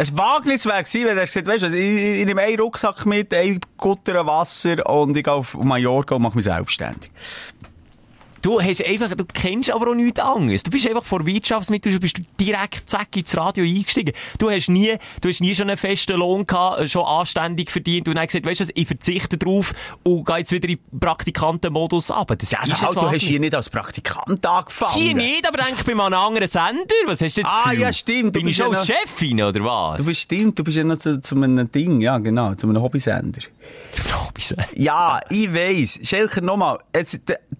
Ein 0.00 0.16
Wagnis 0.16 0.64
wäre 0.64 0.84
gewesen, 0.84 1.08
wenn 1.08 1.18
er 1.18 1.26
gesagt 1.26 1.46
weißt 1.48 1.64
du, 1.64 1.76
ich, 1.76 2.20
ich 2.20 2.24
nehme 2.24 2.42
einen 2.42 2.60
Rucksack 2.60 3.04
mit, 3.04 3.34
ein 3.34 3.58
Gutter 3.76 4.24
Wasser 4.26 4.88
und 4.88 5.16
ich 5.16 5.24
gehe 5.24 5.32
auf 5.32 5.54
Mallorca 5.54 6.14
und 6.14 6.22
mache 6.22 6.36
mich 6.36 6.44
selbstständig. 6.44 7.10
Du 8.42 8.61
hast 8.61 8.85
einfach, 8.85 9.14
du 9.14 9.24
kennst 9.24 9.70
aber 9.70 9.90
auch 9.90 9.94
nichts 9.94 10.20
anderes. 10.20 10.62
Du 10.62 10.70
bist 10.70 10.87
einfach 10.88 11.05
vor 11.05 11.24
Wirtschaftsmitteln, 11.27 11.98
bist 12.01 12.18
du 12.18 12.22
direkt 12.40 12.88
zack 12.88 13.16
ins 13.16 13.37
Radio 13.37 13.64
eingestiegen. 13.64 14.12
Du 14.38 14.51
hast 14.51 14.68
nie, 14.68 14.96
du 15.20 15.29
hast 15.29 15.40
nie 15.40 15.55
schon 15.55 15.68
einen 15.68 15.77
festen 15.79 16.16
Lohn 16.18 16.46
gehabt, 16.46 16.88
schon 16.90 17.05
anständig 17.05 17.70
verdient 17.70 18.09
und 18.09 18.14
dann 18.16 18.27
gesagt, 18.27 18.46
weißt 18.46 18.61
du, 18.61 18.64
was, 18.64 18.72
ich 18.74 18.87
verzichte 18.87 19.38
drauf 19.38 19.72
und 20.05 20.24
gehe 20.27 20.38
jetzt 20.38 20.53
wieder 20.53 20.68
in 20.68 20.79
den 20.90 21.01
Praktikantenmodus 21.01 22.11
ab. 22.11 22.33
Das 22.38 22.51
Ja, 22.51 22.61
also 22.61 22.72
ist 22.74 22.83
halt, 22.83 22.96
du 22.96 23.01
hast 23.11 23.22
hier 23.22 23.40
nicht 23.40 23.55
als 23.55 23.68
Praktikant 23.70 24.44
angefangen. 24.46 24.92
Hier 24.94 25.14
nicht, 25.14 25.46
aber 25.46 25.59
denk 25.62 25.85
bei 25.85 25.92
einem 25.92 26.01
anderen 26.14 26.48
Sender. 26.48 26.85
Was 27.07 27.20
hast 27.20 27.37
du 27.37 27.40
jetzt 27.40 27.51
Ah, 27.53 27.70
Gefühl? 27.70 27.81
ja, 27.81 27.92
stimmt. 27.92 28.27
Du 28.37 28.40
Bin 28.40 28.48
ich 28.48 28.57
bist 28.57 28.59
schon 28.59 28.72
ja 28.72 28.79
als 28.79 28.87
Chefin, 28.87 29.42
oder 29.42 29.64
was? 29.64 30.01
Du 30.01 30.07
bist, 30.07 30.20
stimmt, 30.20 30.59
du 30.59 30.64
bist 30.64 30.77
ja 30.77 30.85
noch 30.85 30.98
zu, 30.98 31.20
zu 31.20 31.35
einem 31.35 31.70
Ding, 31.70 32.01
ja, 32.01 32.16
genau, 32.18 32.55
zu 32.55 32.68
einem 32.68 32.83
Hobbysender. 32.83 33.40
Zum 33.90 34.05
Hobbysender. 34.27 34.64
Ja, 34.77 35.20
ich 35.31 35.53
weiss. 35.53 35.98
Schelker, 36.03 36.40
nochmal. 36.40 36.79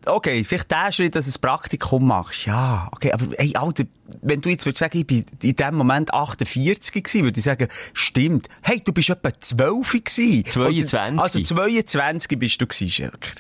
Okay, 0.07 0.43
vielleicht 0.45 0.68
der 0.71 0.93
Schritt, 0.93 1.15
dass 1.15 1.27
du 1.27 1.31
ein 1.37 1.41
Praktikum 1.41 2.07
machst. 2.07 2.47
Ja, 2.47 2.89
okay, 2.93 3.13
aber 3.13 3.27
hey, 3.39 3.55
Alter, 3.57 3.85
wenn 4.23 4.41
du 4.41 4.49
jetzt 4.49 4.65
würdest 4.67 4.79
sagen, 4.81 4.99
ich 4.99 5.07
bin 5.07 5.25
in 5.43 5.55
dem 5.57 5.75
Moment 5.75 6.13
48 6.13 6.93
gewesen, 6.93 7.25
würde 7.25 7.39
ich 7.39 7.45
sagen, 7.45 7.69
stimmt. 7.93 8.49
Hey, 8.63 8.81
du 8.85 8.93
bist 8.93 9.11
etwa 9.11 9.33
12 9.33 9.93
gewesen. 10.05 10.45
22. 10.45 10.57
Oder- 11.17 11.23
Also 11.23 11.41
22 11.43 12.39
bist 12.39 12.61
du 12.61 12.67
gewesen, 12.67 12.89
Schelker. 12.91 13.31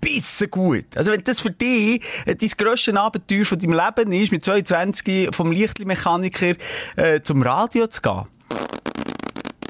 Bisschen 0.00 0.50
gut. 0.50 0.86
Also 0.96 1.12
wenn 1.12 1.22
das 1.24 1.40
für 1.40 1.50
dich 1.50 2.02
äh, 2.26 2.34
dein 2.36 2.50
grösstes 2.56 2.94
Abenteuer 2.94 3.44
von 3.44 3.58
deinem 3.58 3.72
Leben 3.74 4.12
ist, 4.12 4.32
mit 4.32 4.44
22 4.44 5.30
vom 5.34 5.52
Lichtmechaniker 5.52 6.54
äh, 6.96 7.20
zum 7.22 7.42
Radio 7.42 7.86
zu 7.86 8.00
gehen. 8.02 8.22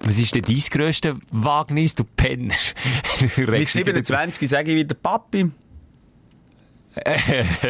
Was 0.05 0.19
ist 0.19 0.35
denn 0.35 0.43
dein 0.43 0.59
grösstes 0.71 1.15
Wagnis, 1.31 1.95
du 1.95 2.03
Penner? 2.05 2.55
Mit 3.37 3.49
regst 3.49 3.77
dich 3.77 3.85
dazu. 3.85 4.13
27 4.13 4.49
sage 4.49 4.73
ich 4.73 4.77
wieder 4.79 4.95
Papi. 4.97 5.51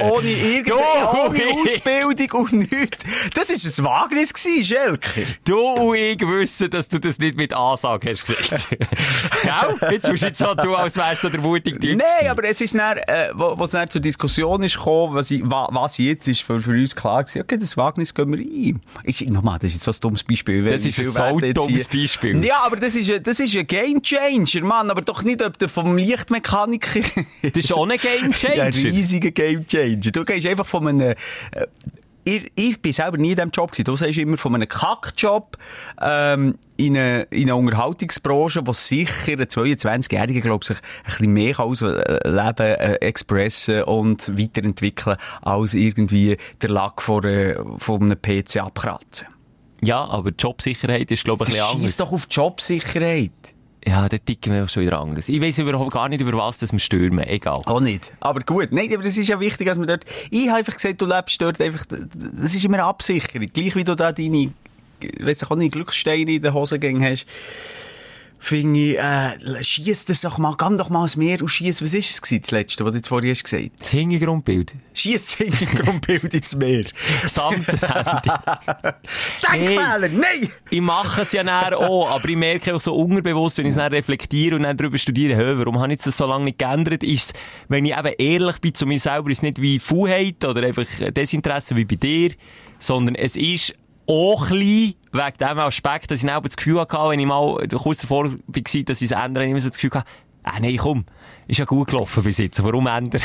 Ohne 0.01 0.29
irgendeine 0.31 0.63
Du, 0.65 0.75
ohne 0.75 1.63
Ausbildung 1.63 2.41
und 2.43 2.53
nichts. 2.53 2.99
Das 3.35 3.51
ist 3.51 3.79
ein 3.79 3.85
Wagnis 3.85 4.33
gewesen, 4.35 4.65
Schelker. 4.65 5.23
Du 5.45 5.59
und 5.61 5.97
ich 5.97 6.21
wissen, 6.21 6.71
dass 6.71 6.89
du 6.89 6.99
das 6.99 7.19
nicht 7.19 7.37
mit 7.37 7.53
Ansage 7.53 8.11
hast 8.11 8.27
gesagt. 8.27 8.69
Gell? 9.43 9.91
Jetzt 9.93 10.11
musst 10.11 10.23
du 10.23 10.27
jetzt 10.27 10.39
so 10.39 10.55
tun, 10.55 10.75
als 10.75 10.97
wärst 10.97 11.25
du 11.25 11.29
der 11.29 11.41
mutige 11.41 11.79
Typ. 11.79 11.99
Nein, 11.99 12.31
aber 12.31 12.45
es 12.45 12.61
ist 12.61 12.75
dann, 12.75 12.99
äh, 12.99 13.31
wo, 13.35 13.57
wo 13.59 13.65
es 13.65 13.71
dann 13.71 13.89
zur 13.89 14.01
Diskussion 14.01 14.63
ist 14.63 14.77
gekommen, 14.77 15.15
was, 15.15 15.31
ich, 15.31 15.43
wa, 15.45 15.69
was 15.71 15.99
jetzt 15.99 16.27
ist 16.29 16.43
für, 16.43 16.61
für 16.61 16.71
uns 16.73 16.95
klar 16.97 17.23
gewesen, 17.25 17.43
okay, 17.43 17.59
das 17.59 17.77
Wagnis 17.77 18.13
gehen 18.15 18.31
wir 18.33 18.39
ein. 18.39 18.81
Ich, 19.05 19.21
nochmal, 19.29 19.59
das 19.59 19.69
ist 19.69 19.75
jetzt 19.75 19.85
so 19.85 19.93
ein 19.93 20.01
dummes 20.01 20.25
Beispiel. 20.25 20.65
Das 20.65 20.85
ist 20.85 20.99
ein 20.99 21.05
so 21.05 21.39
dummes 21.53 21.87
Beispiel. 21.87 22.45
Ja, 22.45 22.63
aber 22.65 22.77
das 22.77 22.95
ist, 22.95 23.11
ein- 23.11 23.23
das 23.23 23.39
ist 23.41 23.57
ein 23.57 23.67
Game 23.67 24.03
Changer, 24.03 24.65
Mann, 24.65 24.91
aber 24.91 25.03
doch 25.03 25.23
nicht 25.23 25.43
ob 25.43 25.59
der 25.59 25.69
vom 25.69 25.97
Lichtmechaniker. 25.97 27.01
Das 27.43 27.53
ist 27.55 27.73
auch 27.73 27.89
ein 27.89 27.99
Game 27.99 28.33
Ja, 28.57 28.71
Game 29.21 29.67
Changer. 29.67 30.11
Du 30.11 30.25
gehst 30.25 30.47
einfach 30.47 30.67
von 30.67 30.89
einem, 30.89 31.01
äh, 31.01 31.15
ich, 32.25 32.53
ich 32.55 32.81
bin 32.81 32.93
selber 32.93 33.19
nie 33.19 33.31
in 33.31 33.37
diesem 33.37 33.51
Job 33.51 33.73
gewesen. 33.73 33.85
Du 33.85 33.97
sagst 33.97 34.19
immer 34.19 34.37
von 34.37 34.55
einem 34.55 34.69
Kackjob, 34.69 35.57
ähm, 36.01 36.57
in 36.77 36.97
eine, 36.97 37.23
in 37.31 37.45
eine 37.45 37.57
Unterhaltungsbranche, 37.57 38.67
wo 38.67 38.73
sicher 38.73 39.33
ein 39.33 39.41
22-Jähriger, 39.41 40.41
glaube 40.41 40.63
ich, 40.63 40.69
sich 40.69 40.79
ein 40.79 41.05
bisschen 41.05 41.33
mehr 41.33 41.55
kann 41.55 41.67
ausleben, 41.67 42.67
äh, 42.67 42.95
expressen 42.97 43.83
und 43.85 44.39
weiterentwickeln, 44.39 45.17
als 45.43 45.75
irgendwie 45.75 46.37
der 46.61 46.71
Lack 46.71 47.03
von, 47.03 47.25
äh, 47.25 47.57
von 47.79 48.03
einem 48.03 48.21
PC 48.21 48.59
abkratzen. 48.59 49.29
Ja, 49.81 50.05
aber 50.05 50.31
Jobsicherheit 50.31 51.11
ist, 51.11 51.25
glaube 51.25 51.45
ich, 51.45 51.51
ein 51.51 51.55
bisschen 51.55 51.77
anders. 51.77 51.97
doch 51.97 52.13
auf 52.13 52.29
Jobsicherheit. 52.31 53.33
Ja, 53.87 54.09
da 54.09 54.17
ticken 54.17 54.53
wir 54.53 54.69
schon 54.69 54.85
wieder 54.85 55.01
anders. 55.01 55.29
Ich 55.29 55.41
weiss 55.43 55.59
überhaupt 55.59 55.91
gar 55.91 56.09
nicht, 56.09 56.21
über 56.21 56.33
was 56.35 56.59
das 56.59 56.73
wir 56.73 56.79
stürmen. 56.79 57.27
Egal. 57.27 57.61
Auch 57.65 57.81
nicht. 57.81 58.13
Aber 58.21 58.41
gut. 58.41 58.69
Nein, 58.71 58.89
aber 58.95 59.03
das 59.03 59.17
ist 59.17 59.29
ja 59.29 59.41
wichtig, 59.41 59.67
dass 59.67 59.77
man 59.77 59.89
dort, 59.89 60.05
ich 60.31 60.49
habe 60.49 60.59
einfach 60.59 60.75
gesagt, 60.75 61.01
du 61.01 61.07
lebst 61.07 61.41
dort 61.43 61.61
einfach, 61.61 61.85
das 61.89 62.55
ist 62.55 62.65
immer 62.65 62.79
eine 62.79 62.85
Absicherung. 62.85 63.49
Gleich 63.53 63.75
wie 63.75 63.83
du 63.85 63.97
da 63.97 64.13
deine, 64.13 64.53
weiss 65.19 65.43
ich 65.43 65.51
auch 65.51 65.57
nicht, 65.57 65.73
Glückssteine 65.73 66.33
in 66.33 66.43
den 66.43 66.55
Hosengängen 66.55 67.03
hast. 67.03 67.27
Finde 68.45 68.81
ich, 68.81 68.99
äh, 68.99 69.63
schiess 69.63 70.05
das 70.05 70.23
doch 70.23 70.37
mal, 70.37 70.57
geh 70.59 70.77
doch 70.77 70.91
mal 70.91 71.03
ins 71.03 71.17
Meer 71.17 71.41
und 71.43 71.49
schiess. 71.49 71.81
Was 71.81 71.95
ist 71.95 72.11
es 72.11 72.21
gewesen, 72.21 72.41
das 72.43 72.51
letzte, 72.51 72.85
was 72.85 72.91
du 72.91 72.97
jetzt 72.97 73.07
vorhin 73.07 73.31
hast 73.31 73.45
gesagt? 73.45 73.71
Das 73.79 73.91
Hintergrundbild. 73.91 74.75
Schiess 74.93 75.27
das 75.27 75.35
Hintergrundbild 75.37 76.35
ins 76.35 76.57
Meer. 76.57 76.87
Samt 77.25 77.69
Handy. 77.69 78.31
Denkfehler, 79.53 80.09
nein! 80.09 80.51
Ich 80.71 80.81
mache 80.81 81.23
es 81.23 81.31
ja 81.31 81.45
näher 81.45 81.79
auch, 81.79 82.11
aber 82.11 82.29
ich 82.29 82.37
merke 82.37 82.75
auch 82.75 82.81
so 82.81 82.97
unterbewusst, 82.97 83.59
wenn 83.59 83.67
ich 83.67 83.71
es 83.71 83.77
dann 83.77 83.93
reflektiere 83.93 84.57
und 84.57 84.65
dann 84.65 84.77
darüber 84.77 84.99
studiere, 84.99 85.37
hä, 85.37 85.53
warum 85.59 85.79
habe 85.79 85.93
ich 85.93 86.03
das 86.03 86.17
so 86.17 86.27
lange 86.27 86.47
nicht 86.47 86.59
geändert, 86.59 87.05
ist 87.05 87.35
wenn 87.69 87.85
ich 87.85 87.97
eben 87.97 88.15
ehrlich 88.19 88.61
bin 88.61 88.75
zu 88.75 88.87
mir 88.87 88.99
selber, 88.99 89.31
ist 89.31 89.39
es 89.39 89.43
nicht 89.43 89.63
wie 89.63 89.79
Faulheit 89.79 90.45
oder 90.45 90.67
einfach 90.67 90.87
Desinteresse 91.13 91.77
wie 91.77 91.85
bei 91.85 91.95
dir, 91.95 92.33
sondern 92.81 93.15
es 93.15 93.37
ist 93.37 93.77
auch 94.07 94.51
ein 94.51 94.59
bisschen 94.59 94.95
wegen 95.13 95.39
dem 95.39 95.59
Aspekt, 95.59 96.11
dass 96.11 96.23
ich 96.23 96.31
aber 96.31 96.49
das 96.49 96.57
Gefühl 96.57 96.81
hatte, 96.81 96.97
wenn 96.97 97.21
ich 97.21 97.27
mal 97.27 97.67
kurz 97.69 98.01
davor 98.03 98.31
war, 98.31 98.39
dass 98.49 98.75
ich 98.75 98.85
es 98.85 99.11
ändere, 99.11 99.47
immer 99.47 99.61
so 99.61 99.69
das 99.69 99.77
Gefühl 99.77 99.91
hatte, 99.93 100.11
ah 100.43 100.59
nein, 100.61 100.77
komm, 100.77 101.05
ist 101.47 101.59
ja 101.59 101.65
gut 101.65 101.89
gelaufen 101.91 102.23
bis 102.23 102.39
jetzt, 102.39 102.63
warum 102.63 102.87
ändern? 102.87 103.23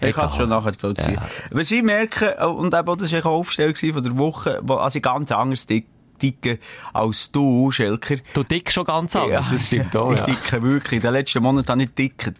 Ich 0.00 0.14
kann 0.14 0.26
es 0.26 0.36
schon 0.36 0.48
nachvollziehen. 0.48 1.14
Ja. 1.14 1.28
Was 1.50 1.70
ich 1.70 1.82
merke, 1.82 2.36
und 2.48 2.74
eben, 2.74 2.98
das 2.98 3.12
war 3.12 3.18
auch 3.18 3.24
eine 3.24 3.24
Aufstellung 3.24 3.74
von 3.74 4.02
der 4.02 4.18
Woche, 4.18 4.60
wo, 4.62 4.74
also 4.74 4.98
ich 4.98 5.02
ganz 5.02 5.30
anders 5.32 5.66
dick, 5.66 5.86
dicke 6.20 6.58
als 6.92 7.30
du, 7.30 7.70
Schelker. 7.70 8.16
Du 8.34 8.42
dickst 8.42 8.74
schon 8.74 8.84
ganz 8.84 9.14
anders, 9.16 9.50
das 9.50 9.66
stimmt 9.66 9.94
auch, 9.96 10.12
Ich 10.12 10.18
ja. 10.18 10.26
dicke 10.26 10.62
wirklich. 10.62 10.98
In 10.98 11.02
den 11.02 11.12
letzten 11.12 11.42
Monaten 11.42 11.68
habe 11.68 11.82
ich 11.82 11.94
dickt. 11.94 12.32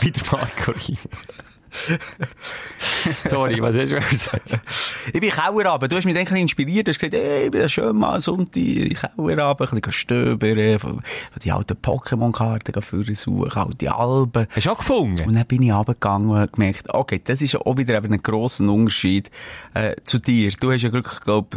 Wie 0.00 0.10
der 0.10 0.22
Marco. 0.30 0.74
Sorry, 3.24 3.60
was 3.60 3.76
hast 3.76 3.90
du 3.90 4.00
gesagt? 4.00 4.60
Ich 5.12 5.20
bin 5.20 5.30
Kauerabend. 5.30 5.90
Du 5.90 5.96
hast 5.96 6.04
mich 6.04 6.14
dann 6.14 6.20
ein 6.20 6.24
bisschen 6.24 6.42
inspiriert. 6.42 6.86
Du 6.86 6.90
hast 6.90 6.98
gesagt, 6.98 7.14
ey, 7.14 7.46
ich 7.46 7.50
bin 7.50 7.68
schön 7.68 7.96
mal 7.96 8.20
Sonntag 8.20 8.56
in 8.56 8.94
Kauerabend, 8.94 9.72
ein 9.72 9.80
bisschen 9.80 9.92
stöbern, 9.92 10.78
von, 10.78 10.90
von 10.90 11.02
die 11.42 11.52
alten 11.52 11.74
Pokémon-Karten 11.74 12.82
für 12.82 13.14
suchen, 13.14 13.52
alte 13.52 13.94
Alben. 13.94 14.46
Hast 14.54 14.66
du 14.66 14.70
auch 14.70 14.78
gefunden? 14.78 15.26
Und 15.26 15.34
dann 15.34 15.46
bin 15.46 15.62
ich 15.62 15.72
runtergegangen 15.72 16.30
und 16.30 16.52
gemerkt, 16.52 16.92
okay, 16.92 17.20
das 17.22 17.42
ist 17.42 17.56
auch 17.56 17.76
wieder 17.76 17.96
eben 17.96 18.12
ein 18.12 18.22
grosser 18.22 18.64
Unterschied 18.64 19.30
äh, 19.74 19.94
zu 20.04 20.18
dir. 20.18 20.50
Du 20.58 20.72
hast 20.72 20.82
ja 20.82 20.88
glücklich, 20.88 21.20
glaub, 21.20 21.56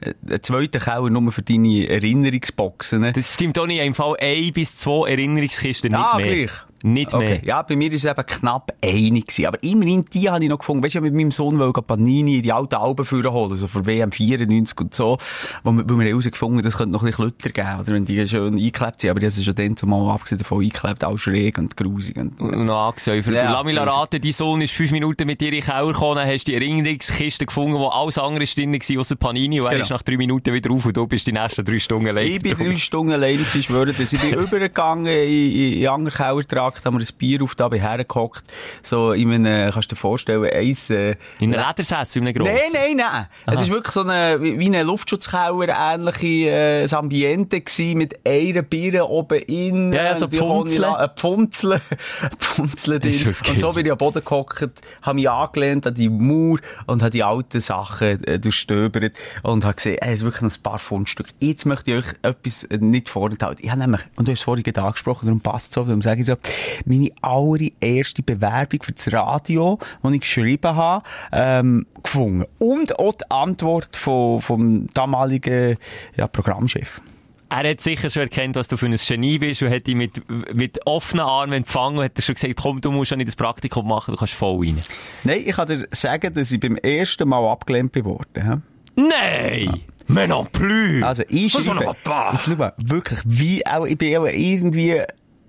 äh, 0.00 0.12
einen 0.28 0.42
zweiten 0.42 0.80
Kauer 0.80 1.10
nur 1.10 1.32
für 1.32 1.42
deine 1.42 1.88
Erinnerungsboxen. 1.88 3.00
ne? 3.00 3.12
Das 3.12 3.34
stimmt 3.34 3.58
auch 3.58 3.66
nicht. 3.66 3.80
Im 3.80 3.94
Fall 3.94 4.16
ein 4.20 4.52
bis 4.52 4.76
zwei 4.76 5.10
Erinnerungskisten, 5.10 5.90
nicht 5.90 5.98
ah, 5.98 6.16
mehr. 6.16 6.26
gleich. 6.26 6.50
Nicht 6.86 7.12
okay. 7.12 7.28
mehr. 7.28 7.44
Ja, 7.44 7.62
bei 7.62 7.74
mir 7.74 7.92
ist 7.92 8.04
es 8.04 8.10
eben 8.10 8.24
knapp 8.26 8.72
einig 8.82 9.26
gewesen. 9.26 9.46
Aber 9.46 9.62
immerhin, 9.62 10.04
die 10.12 10.30
habe 10.30 10.42
ich 10.44 10.48
noch 10.48 10.58
gefunden. 10.58 10.84
Weißt 10.84 10.94
du, 10.94 10.98
ich 10.98 11.02
mit 11.04 11.14
meinem 11.14 11.30
Sohn 11.32 11.58
wollte 11.58 11.82
Panini 11.82 12.40
die 12.42 12.52
alten 12.52 12.76
Alben 12.76 13.04
führen 13.04 13.32
holen, 13.32 13.56
so 13.56 13.66
für 13.66 13.84
WM 13.86 14.12
94 14.12 14.78
und 14.80 14.94
so. 14.94 15.18
Wo 15.64 15.72
wir, 15.72 15.88
weil 15.88 15.98
wir 15.98 16.06
herausgefunden 16.10 16.62
das 16.62 16.76
könnte 16.76 16.92
noch 16.92 17.02
ein 17.02 17.06
bisschen 17.06 17.36
Klötter 17.36 17.50
geben, 17.50 17.80
oder 17.80 17.92
wenn 17.94 18.04
die 18.04 18.26
schön 18.28 18.54
eingeklebt 18.54 19.00
sind. 19.00 19.10
Aber 19.10 19.20
haben 19.20 19.30
sie 19.30 19.42
schon 19.44 19.54
dann 19.56 19.76
zumal 19.76 20.14
abgesehen 20.14 20.38
davon 20.38 20.62
eingeklebt, 20.62 21.04
auch 21.04 21.16
schräg 21.16 21.58
und 21.58 21.76
grusig. 21.76 22.16
Und, 22.16 22.40
Und 22.40 22.66
noch 22.66 22.88
angesäufert. 22.88 23.34
Ja, 23.34 23.42
Ja, 23.44 23.52
Lass 23.52 23.64
mich 23.64 23.74
das- 23.74 23.86
raten, 23.96 24.20
dein 24.20 24.32
Sohn 24.32 24.60
ist 24.60 24.72
fünf 24.72 24.92
Minuten 24.92 25.26
mit 25.26 25.40
dir 25.40 25.48
in 25.48 25.54
den 25.54 25.64
Keller 25.64 25.86
gekommen, 25.92 26.24
hast 26.26 26.46
die 26.46 26.54
Erinnerungskiste 26.54 27.46
gefunden, 27.46 27.74
wo 27.78 27.88
alles 27.88 28.16
andere 28.18 28.44
ist 28.44 28.56
drin 28.56 28.72
war, 28.72 29.00
ausser 29.00 29.16
Panini, 29.16 29.58
und 29.60 29.66
er 29.66 29.72
Genau. 29.72 29.82
ist 29.82 29.90
nach 29.90 30.02
drei 30.02 30.16
Minuten 30.16 30.52
wieder 30.54 30.70
auf 30.70 30.86
und 30.86 30.96
du 30.96 31.06
bist 31.06 31.26
die 31.26 31.32
nächsten 31.32 31.64
drei 31.64 31.78
Stunden 31.78 32.08
allein. 32.08 32.26
Ich 32.28 32.40
bin 32.40 32.54
drei 32.56 32.76
Stunden 32.76 33.12
allein 33.12 33.38
gewesen, 33.38 33.62
schwöre 33.62 33.92
das. 33.92 34.12
Ich 34.12 34.20
bin 34.20 34.34
übergegangen 34.34 35.06
in, 35.06 35.52
in, 35.52 35.72
in 35.80 35.88
andere 35.88 36.14
Kellertrag 36.16 36.75
gepackt, 36.76 36.86
haben 36.86 36.98
wir 36.98 37.04
ein 37.04 37.18
Bier 37.18 37.42
auf 37.42 37.54
da, 37.54 37.70
hergehockt, 37.70 38.44
so 38.82 39.12
in 39.12 39.32
einem, 39.32 39.72
kannst 39.72 39.90
du 39.90 39.94
dir 39.94 40.00
vorstellen, 40.00 40.50
eins, 40.52 40.90
äh, 40.90 41.16
In 41.38 41.54
einem 41.54 41.66
Ledersessel, 41.66 42.22
in 42.22 42.28
einem 42.28 42.36
grossen? 42.36 42.54
Nein, 42.72 42.96
nein, 42.96 42.96
nein. 42.96 43.26
Es 43.46 43.62
ist 43.62 43.70
wirklich 43.70 43.92
so 43.92 44.02
eine, 44.02 44.40
wie 44.40 44.66
eine 44.66 44.82
Luftschutzkeller 44.82 45.68
ähnliche, 45.68 46.50
äh, 46.50 46.94
Ambiente 46.96 47.60
gewesen, 47.60 47.98
mit 47.98 48.26
einer 48.26 48.62
Bier 48.62 49.08
oben 49.08 49.38
in. 49.40 49.92
Ja, 49.92 50.04
ja, 50.04 50.16
so 50.16 50.28
Pfunzeln. 50.28 50.94
Ein 50.94 51.10
Pfunzeln. 51.14 51.80
Pfunzeln 52.38 53.00
drin. 53.00 53.34
Und 53.48 53.60
so 53.60 53.72
bin 53.72 53.86
ich 53.86 53.92
am 53.92 53.98
Boden 53.98 54.24
gehockt, 54.24 54.70
habe 55.02 55.14
mich 55.14 55.28
angelehnt 55.28 55.86
an 55.86 55.94
die 55.94 56.08
Mauer 56.08 56.58
und 56.86 57.02
habe 57.02 57.10
die 57.10 57.22
alten 57.22 57.60
Sachen 57.60 58.24
äh, 58.24 58.38
durchstöbert 58.38 59.12
und 59.42 59.64
habe 59.64 59.74
gesehen, 59.74 59.98
es 60.00 60.14
ist 60.14 60.22
wirklich 60.22 60.42
noch 60.42 60.56
ein 60.56 60.62
paar 60.62 60.78
Fundstücke. 60.78 61.30
Jetzt 61.40 61.66
möchte 61.66 61.90
ich 61.90 61.98
euch 61.98 62.14
etwas 62.22 62.64
äh, 62.64 62.78
nicht 62.78 63.08
vorenthalten. 63.08 63.64
Ich 63.64 63.70
habe 63.70 63.80
nämlich, 63.80 64.00
und 64.16 64.26
du 64.26 64.32
hast 64.32 64.40
es 64.40 64.44
vorhin 64.44 64.64
angesprochen, 64.76 65.26
darum 65.26 65.40
passt 65.40 65.70
es 65.70 65.74
so, 65.74 65.84
darum 65.84 66.02
sage 66.02 66.20
ich 66.20 66.26
so, 66.26 66.36
meine 66.84 67.10
allererste 67.22 68.22
Bewerbung 68.22 68.82
für 68.82 68.92
das 68.92 69.12
Radio, 69.12 69.78
die 70.02 70.14
ich 70.14 70.20
geschrieben 70.20 70.76
habe, 70.76 71.04
ähm, 71.32 71.86
gefunden. 72.02 72.44
Und 72.58 72.98
auch 72.98 73.14
die 73.14 73.30
Antwort 73.30 73.96
von, 73.96 74.40
vom 74.40 74.86
damaligen 74.94 75.76
ja, 76.16 76.26
Programmchef. 76.26 77.00
Er 77.48 77.70
hat 77.70 77.80
sicher 77.80 78.10
schon 78.10 78.22
erkannt, 78.22 78.56
was 78.56 78.66
du 78.66 78.76
für 78.76 78.86
ein 78.86 78.96
Genie 78.96 79.38
bist 79.38 79.62
und 79.62 79.70
hat 79.70 79.86
dich 79.86 79.94
mit, 79.94 80.20
mit 80.52 80.84
offenen 80.84 81.24
Armen 81.24 81.52
empfangen 81.52 81.98
und 81.98 82.04
hat 82.04 82.20
schon 82.20 82.34
gesagt, 82.34 82.56
komm, 82.56 82.80
du 82.80 82.90
musst 82.90 83.12
ja 83.12 83.16
nicht 83.16 83.28
das 83.28 83.36
Praktikum 83.36 83.86
machen, 83.86 84.10
du 84.10 84.18
kannst 84.18 84.34
voll 84.34 84.66
rein. 84.66 84.80
Nein, 85.22 85.42
ich 85.46 85.54
kann 85.54 85.68
dir 85.68 85.86
sagen, 85.92 86.34
dass 86.34 86.50
ich 86.50 86.58
beim 86.58 86.74
ersten 86.76 87.28
Mal 87.28 87.48
abgelehnt 87.48 87.92
bin 87.92 88.04
worden. 88.04 88.62
Nein! 88.96 89.80
Mais 90.08 90.28
non 90.28 90.46
plus! 90.50 91.02
Also, 91.02 91.22
ich 91.28 91.52
schreibe, 91.52 91.84
jetzt 91.84 92.44
schau 92.44 92.56
mal, 92.56 92.74
wirklich, 92.78 93.20
wie 93.24 93.66
auch, 93.66 93.86
ich 93.86 93.98
bin 93.98 94.16
auch 94.16 94.26
irgendwie, 94.26 95.02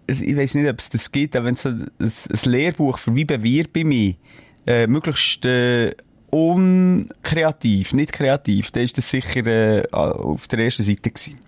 ich 0.08 0.38
weiß 0.38 0.55
nicht, 0.55 0.70
ob 0.70 0.80
es 0.80 0.89
das 0.89 1.12
gibt, 1.12 1.36
aber 1.36 1.45
wenn 1.45 1.55
es 1.55 1.66
ein, 1.66 1.89
ein 1.99 2.12
Lehrbuch 2.45 2.97
für 2.97 3.16
wie 3.16 3.26
bewerbe 3.26 3.80
ich 3.80 3.86
mich, 3.86 4.18
äh, 4.66 4.88
möglichst, 4.88 5.45
äh, 5.45 5.91
unkreativ, 6.30 7.93
nicht 7.93 8.14
kreativ, 8.14 8.72
dann 8.72 8.84
ist 8.84 8.97
das 8.97 9.10
sicher, 9.10 9.45
äh, 9.45 9.88
auf 9.91 10.47
der 10.47 10.60
ersten 10.60 10.84
Seite 10.84 11.12
gewesen. 11.12 11.39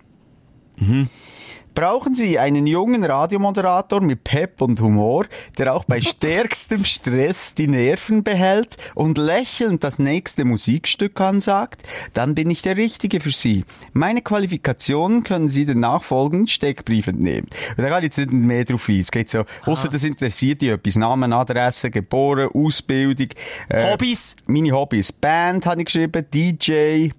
Brauchen 1.74 2.14
Sie 2.14 2.38
einen 2.38 2.66
jungen 2.66 3.04
Radiomoderator 3.04 4.02
mit 4.02 4.24
Pep 4.24 4.60
und 4.60 4.80
Humor, 4.80 5.26
der 5.56 5.74
auch 5.74 5.84
bei 5.84 6.00
stärkstem 6.00 6.84
Stress 6.84 7.54
die 7.54 7.68
Nerven 7.68 8.22
behält 8.24 8.76
und 8.94 9.18
lächelnd 9.18 9.84
das 9.84 9.98
nächste 9.98 10.44
Musikstück 10.44 11.20
ansagt? 11.20 11.82
Dann 12.12 12.34
bin 12.34 12.50
ich 12.50 12.62
der 12.62 12.76
Richtige 12.76 13.20
für 13.20 13.30
Sie. 13.30 13.64
Meine 13.92 14.20
Qualifikationen 14.20 15.22
können 15.24 15.48
Sie 15.50 15.64
den 15.64 15.80
nachfolgenden 15.80 16.48
Steckbrief 16.48 17.06
entnehmen. 17.06 17.48
Und 17.76 17.84
da 17.84 17.88
gehe 17.88 17.98
ich 17.98 18.16
jetzt 18.16 18.18
nicht 18.18 18.32
mehr 18.32 18.64
drauf 18.64 18.88
ein. 18.88 19.00
Es 19.00 19.10
geht 19.10 19.30
so, 19.30 19.44
ausser 19.64 19.88
das 19.88 20.04
interessiert 20.04 20.62
dich 20.62 20.70
etwas. 20.70 20.96
Namen, 20.96 21.32
Adresse, 21.32 21.90
geboren, 21.90 22.50
Ausbildung. 22.52 23.28
äh, 23.68 23.90
Hobbys? 23.90 24.36
Meine 24.46 24.72
Hobbys. 24.72 25.12
Band 25.12 25.66
habe 25.66 25.80
ich 25.80 25.86
geschrieben, 25.86 26.24
DJ 26.32 27.10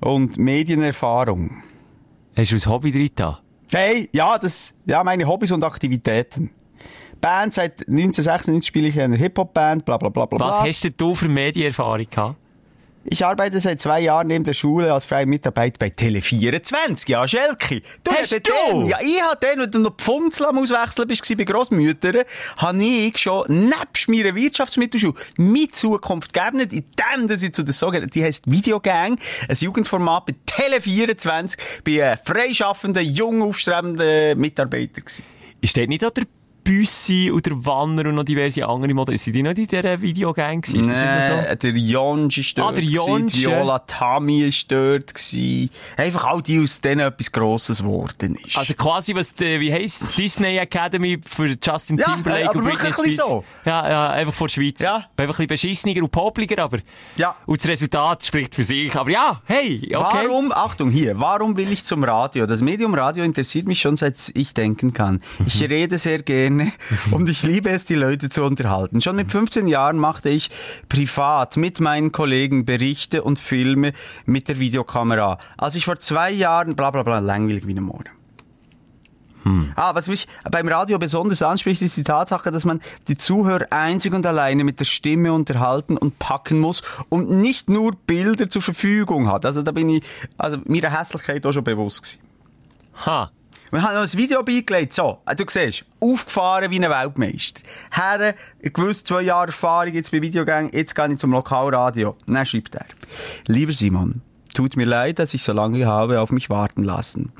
und 0.00 0.38
Medienerfahrung. 0.38 1.62
Hast 2.36 2.52
du 2.52 2.56
ein 2.56 2.66
Hobby 2.66 2.92
drin 2.92 3.10
da? 3.14 3.40
Hey, 3.72 4.08
ja, 4.12 4.38
das, 4.38 4.74
ja, 4.84 5.02
meine 5.02 5.26
Hobbys 5.26 5.52
und 5.52 5.64
Aktivitäten. 5.64 6.50
Band 7.20 7.54
seit 7.54 7.80
1996 7.88 8.66
spiele 8.66 8.88
ich 8.88 8.96
in 8.96 9.02
einer 9.02 9.16
Hip-Hop-Band, 9.16 9.84
bla, 9.84 9.96
bla, 9.96 10.08
bla, 10.10 10.26
bla, 10.26 10.38
Was 10.46 10.60
hast 10.60 10.84
denn 10.84 10.94
du 10.96 11.14
für 11.14 11.28
Medienerfahrung 11.28 12.06
gehabt? 12.08 12.36
Ich 13.08 13.24
arbeite 13.24 13.60
seit 13.60 13.80
zwei 13.80 14.00
Jahren 14.00 14.26
neben 14.26 14.44
der 14.44 14.52
Schule 14.52 14.92
als 14.92 15.04
freie 15.04 15.26
Mitarbeiter 15.26 15.78
bei 15.78 15.88
Tele24. 15.88 17.08
Ja, 17.08 17.26
Schelke. 17.26 17.82
Du 18.02 18.10
Hast 18.10 18.32
du? 18.32 18.38
Den, 18.38 18.86
ja, 18.86 18.98
ich 19.00 19.22
hatte 19.22 19.46
den, 19.46 19.60
wenn 19.60 19.70
du 19.70 19.78
noch 19.78 19.96
Pfunzel 19.96 20.46
am 20.46 20.58
Auswechseln 20.58 21.06
bist, 21.06 21.36
bei 21.36 21.44
Grossmüttern, 21.44 22.24
habe 22.56 22.84
ich 22.84 23.18
schon 23.18 23.44
nebst 23.48 24.08
meiner 24.08 24.34
Wirtschaftsmittelschule 24.34 25.14
meine 25.38 25.68
Zukunft 25.68 26.32
gegeben, 26.32 26.60
indem 26.60 27.28
dass 27.28 27.42
ich 27.42 27.52
zu 27.52 27.62
der 27.62 27.74
sogenannten, 27.74 28.10
die 28.10 28.24
heisst 28.24 28.50
Videogang, 28.50 29.18
ein 29.48 29.56
Jugendformat 29.56 30.26
bei 30.26 30.34
Tele24, 30.46 31.56
bei 31.84 32.04
einem 32.04 32.18
freischaffenden, 32.24 33.04
jung 33.04 33.42
aufstrebenden 33.42 34.38
Mitarbeiter 34.38 35.00
gewesen. 35.00 35.24
Ist 35.60 35.76
dort 35.76 35.88
nicht 35.88 36.04
auch 36.04 36.10
der 36.10 36.24
Büssi 36.66 37.30
und 37.30 37.46
der 37.46 37.64
Wanner 37.64 38.08
und 38.08 38.16
noch 38.16 38.24
diverse 38.24 38.66
andere 38.66 38.92
Modelle? 38.92 39.18
Sind 39.18 39.34
die 39.34 39.42
noch 39.42 39.52
in 39.52 39.66
dieser 39.66 40.00
Videogang 40.02 40.60
gewesen? 40.60 40.80
Noch 40.88 41.48
so? 41.48 41.54
Der 41.54 41.70
Jonsch 41.72 42.38
ist 42.38 42.58
dort. 42.58 42.68
Ah, 42.68 42.72
der 42.72 42.84
Jonsch, 42.84 43.34
Viola 43.34 43.78
Tami 43.80 44.42
ist 44.42 44.70
dort. 44.70 45.14
Gewesen. 45.14 45.70
Einfach 45.96 46.24
all 46.26 46.42
die 46.42 46.60
aus 46.60 46.80
denen 46.80 47.06
etwas 47.06 47.30
Grosses 47.30 47.78
geworden 47.78 48.36
ist. 48.44 48.58
Also 48.58 48.74
quasi, 48.74 49.14
was, 49.14 49.34
die, 49.34 49.60
wie 49.60 49.72
heisst 49.72 50.18
Disney 50.18 50.58
Academy 50.58 51.20
für 51.24 51.56
Justin 51.62 51.98
Ja, 51.98 52.14
Timberlake 52.14 52.50
aber 52.50 52.58
und 52.58 52.64
Britney 52.64 52.92
Spears? 53.12 53.44
Ja, 53.64 53.88
ja, 53.88 54.10
einfach 54.10 54.34
vor 54.34 54.48
der 54.48 54.54
Schweiz. 54.54 54.80
Ja. 54.80 55.06
Einfach 55.16 55.38
ein 55.38 55.46
bisschen 55.46 55.46
beschissener 55.46 56.02
und 56.02 56.10
popliger, 56.10 56.62
aber... 56.64 56.78
Ja. 57.16 57.36
Und 57.46 57.60
das 57.60 57.68
Resultat 57.68 58.24
spricht 58.24 58.54
für 58.54 58.62
sich. 58.64 58.94
Aber 58.94 59.10
ja, 59.10 59.40
hey, 59.44 59.80
okay. 59.94 60.26
Warum, 60.28 60.52
Achtung 60.52 60.90
hier, 60.90 61.18
warum 61.20 61.56
will 61.56 61.70
ich 61.70 61.84
zum 61.84 62.02
Radio? 62.04 62.46
Das 62.46 62.60
Medium 62.60 62.94
Radio 62.94 63.24
interessiert 63.24 63.66
mich 63.66 63.80
schon 63.80 63.96
seit 63.96 64.32
ich 64.34 64.52
denken 64.54 64.92
kann. 64.92 65.22
Ich 65.46 65.60
Mhm. 65.60 65.66
rede 65.66 65.98
sehr 65.98 66.22
gerne 66.22 66.55
und 67.10 67.28
ich 67.28 67.42
liebe 67.42 67.70
es, 67.70 67.84
die 67.84 67.94
Leute 67.94 68.28
zu 68.28 68.44
unterhalten. 68.44 69.00
Schon 69.00 69.16
mit 69.16 69.30
15 69.30 69.68
Jahren 69.68 69.98
machte 69.98 70.28
ich 70.28 70.50
privat 70.88 71.56
mit 71.56 71.80
meinen 71.80 72.12
Kollegen 72.12 72.64
Berichte 72.64 73.22
und 73.22 73.38
Filme 73.38 73.92
mit 74.24 74.48
der 74.48 74.58
Videokamera. 74.58 75.38
Als 75.56 75.74
ich 75.74 75.84
vor 75.84 75.98
zwei 75.98 76.30
Jahren, 76.30 76.76
bla 76.76 76.90
bla 76.90 77.02
bla, 77.02 77.18
langweilig 77.18 77.66
wie 77.66 77.72
eine 77.72 77.80
Morde. 77.80 78.10
Ah, 79.76 79.94
was 79.94 80.08
mich 80.08 80.26
beim 80.50 80.66
Radio 80.66 80.98
besonders 80.98 81.40
anspricht, 81.40 81.80
ist 81.80 81.96
die 81.96 82.02
Tatsache, 82.02 82.50
dass 82.50 82.64
man 82.64 82.80
die 83.06 83.16
Zuhörer 83.16 83.66
einzig 83.70 84.12
und 84.12 84.26
alleine 84.26 84.64
mit 84.64 84.80
der 84.80 84.84
Stimme 84.86 85.32
unterhalten 85.32 85.96
und 85.96 86.18
packen 86.18 86.58
muss 86.58 86.82
und 87.10 87.30
nicht 87.30 87.70
nur 87.70 87.92
Bilder 87.94 88.48
zur 88.48 88.62
Verfügung 88.62 89.28
hat. 89.28 89.46
Also 89.46 89.62
da 89.62 89.70
bin 89.70 89.88
ich, 89.88 90.02
also 90.36 90.58
meiner 90.64 90.98
Hässlichkeit 90.98 91.46
auch 91.46 91.52
schon 91.52 91.62
bewusst 91.62 92.02
gewesen. 92.02 92.20
Ha. 93.06 93.30
Wir 93.76 93.82
haben 93.82 93.94
noch 93.94 94.10
ein 94.10 94.18
Video 94.18 94.42
beigelegt. 94.42 94.94
So, 94.94 95.18
du 95.36 95.44
siehst, 95.46 95.84
aufgefahren 96.00 96.70
wie 96.70 96.82
ein 96.82 96.90
Weltmeister. 96.90 97.60
Herren, 97.90 98.32
gewiss 98.62 99.04
zwei 99.04 99.20
Jahre 99.20 99.48
Erfahrung 99.48 99.92
jetzt 99.92 100.12
bei 100.12 100.22
Videogang, 100.22 100.72
jetzt 100.72 100.94
gehe 100.94 101.12
ich 101.12 101.18
zum 101.18 101.32
Lokalradio. 101.32 102.16
Dann 102.26 102.46
schreibt 102.46 102.74
er. 102.74 102.86
Lieber 103.46 103.74
Simon, 103.74 104.22
tut 104.54 104.78
mir 104.78 104.86
leid, 104.86 105.18
dass 105.18 105.34
ich 105.34 105.42
so 105.42 105.52
lange 105.52 105.84
habe 105.84 106.22
auf 106.22 106.32
mich 106.32 106.48
warten 106.48 106.84
lassen. 106.84 107.32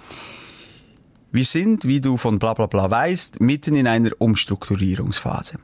Wir 1.33 1.47
sind, 1.47 1.87
wie 1.87 2.03
du 2.03 2.19
von 2.19 2.39
bla 2.39 2.53
bla 2.53 2.67
bla 2.67 2.91
weißt, 2.91 3.41
mitten 3.41 3.75
in 3.75 3.87
einer 3.87 4.11
Umstrukturierungsphase. 4.19 5.57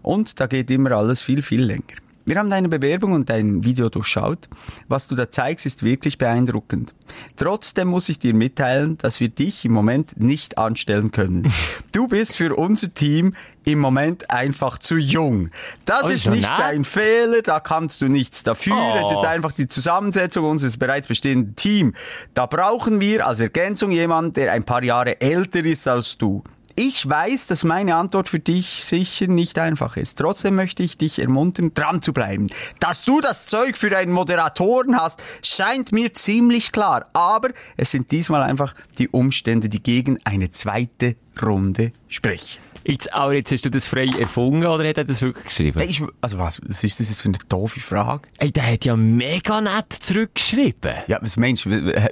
Und 0.00 0.40
da 0.40 0.46
geht 0.46 0.70
immer 0.70 0.92
alles 0.92 1.20
viel, 1.20 1.42
viel 1.42 1.62
länger. 1.62 2.07
Wir 2.28 2.36
haben 2.36 2.50
deine 2.50 2.68
Bewerbung 2.68 3.12
und 3.12 3.30
dein 3.30 3.64
Video 3.64 3.88
durchschaut. 3.88 4.50
Was 4.86 5.08
du 5.08 5.14
da 5.14 5.30
zeigst, 5.30 5.64
ist 5.64 5.82
wirklich 5.82 6.18
beeindruckend. 6.18 6.94
Trotzdem 7.36 7.88
muss 7.88 8.10
ich 8.10 8.18
dir 8.18 8.34
mitteilen, 8.34 8.98
dass 8.98 9.18
wir 9.18 9.30
dich 9.30 9.64
im 9.64 9.72
Moment 9.72 10.20
nicht 10.20 10.58
anstellen 10.58 11.10
können. 11.10 11.50
Du 11.92 12.06
bist 12.06 12.36
für 12.36 12.54
unser 12.54 12.92
Team 12.94 13.34
im 13.64 13.78
Moment 13.80 14.30
einfach 14.30 14.78
zu 14.78 14.96
jung. 14.98 15.50
Das 15.84 16.04
Oh, 16.04 16.08
ist 16.08 16.26
nicht 16.26 16.42
nett. 16.42 16.58
dein 16.58 16.84
Fehler, 16.84 17.42
da 17.42 17.58
kannst 17.58 18.00
du 18.02 18.08
nichts 18.08 18.44
dafür. 18.44 18.76
Oh. 18.76 18.98
Es 19.00 19.10
ist 19.10 19.24
einfach 19.24 19.50
die 19.52 19.66
Zusammensetzung 19.66 20.44
unseres 20.44 20.76
bereits 20.76 21.08
bestehenden 21.08 21.56
Teams. 21.56 21.94
Da 22.34 22.46
brauchen 22.46 23.00
wir 23.00 23.26
als 23.26 23.40
Ergänzung 23.40 23.90
jemanden, 23.90 24.34
der 24.34 24.52
ein 24.52 24.62
paar 24.64 24.84
Jahre 24.84 25.20
älter 25.20 25.64
ist 25.64 25.88
als 25.88 26.18
du. 26.18 26.44
Ich 26.80 27.08
weiß, 27.08 27.48
dass 27.48 27.64
meine 27.64 27.96
Antwort 27.96 28.28
für 28.28 28.38
dich 28.38 28.84
sicher 28.84 29.26
nicht 29.26 29.58
einfach 29.58 29.96
ist. 29.96 30.16
Trotzdem 30.16 30.54
möchte 30.54 30.84
ich 30.84 30.96
dich 30.96 31.18
ermuntern, 31.18 31.74
dran 31.74 32.02
zu 32.02 32.12
bleiben. 32.12 32.46
Dass 32.78 33.02
du 33.02 33.20
das 33.20 33.46
Zeug 33.46 33.76
für 33.76 33.96
einen 33.96 34.12
Moderatoren 34.12 34.96
hast, 34.96 35.20
scheint 35.42 35.90
mir 35.90 36.14
ziemlich 36.14 36.70
klar. 36.70 37.06
Aber 37.14 37.48
es 37.76 37.90
sind 37.90 38.12
diesmal 38.12 38.44
einfach 38.44 38.74
die 38.96 39.08
Umstände, 39.08 39.68
die 39.68 39.82
gegen 39.82 40.20
eine 40.24 40.52
zweite 40.52 41.16
Runde 41.42 41.90
sprechen. 42.06 42.60
Jetzt, 42.84 43.12
aber 43.12 43.34
jetzt 43.34 43.50
hast 43.50 43.64
du 43.64 43.70
das 43.72 43.84
frei 43.84 44.06
erfunden 44.16 44.64
oder 44.64 44.88
hat 44.88 44.98
er 44.98 45.04
das 45.04 45.20
wirklich 45.20 45.46
geschrieben? 45.46 45.80
Ist, 45.80 46.04
also 46.20 46.38
was, 46.38 46.60
was 46.64 46.84
ist 46.84 47.00
das 47.00 47.08
jetzt 47.08 47.22
für 47.22 47.28
eine 47.28 47.38
doofe 47.48 47.80
Frage? 47.80 48.28
Ey, 48.38 48.52
der 48.52 48.74
hat 48.74 48.84
ja 48.84 48.94
mega 48.94 49.60
nett 49.60 49.92
zurückgeschrieben. 49.98 50.98
Ja, 51.08 51.18
was 51.20 51.36
meinst 51.36 51.64
du? 51.64 51.92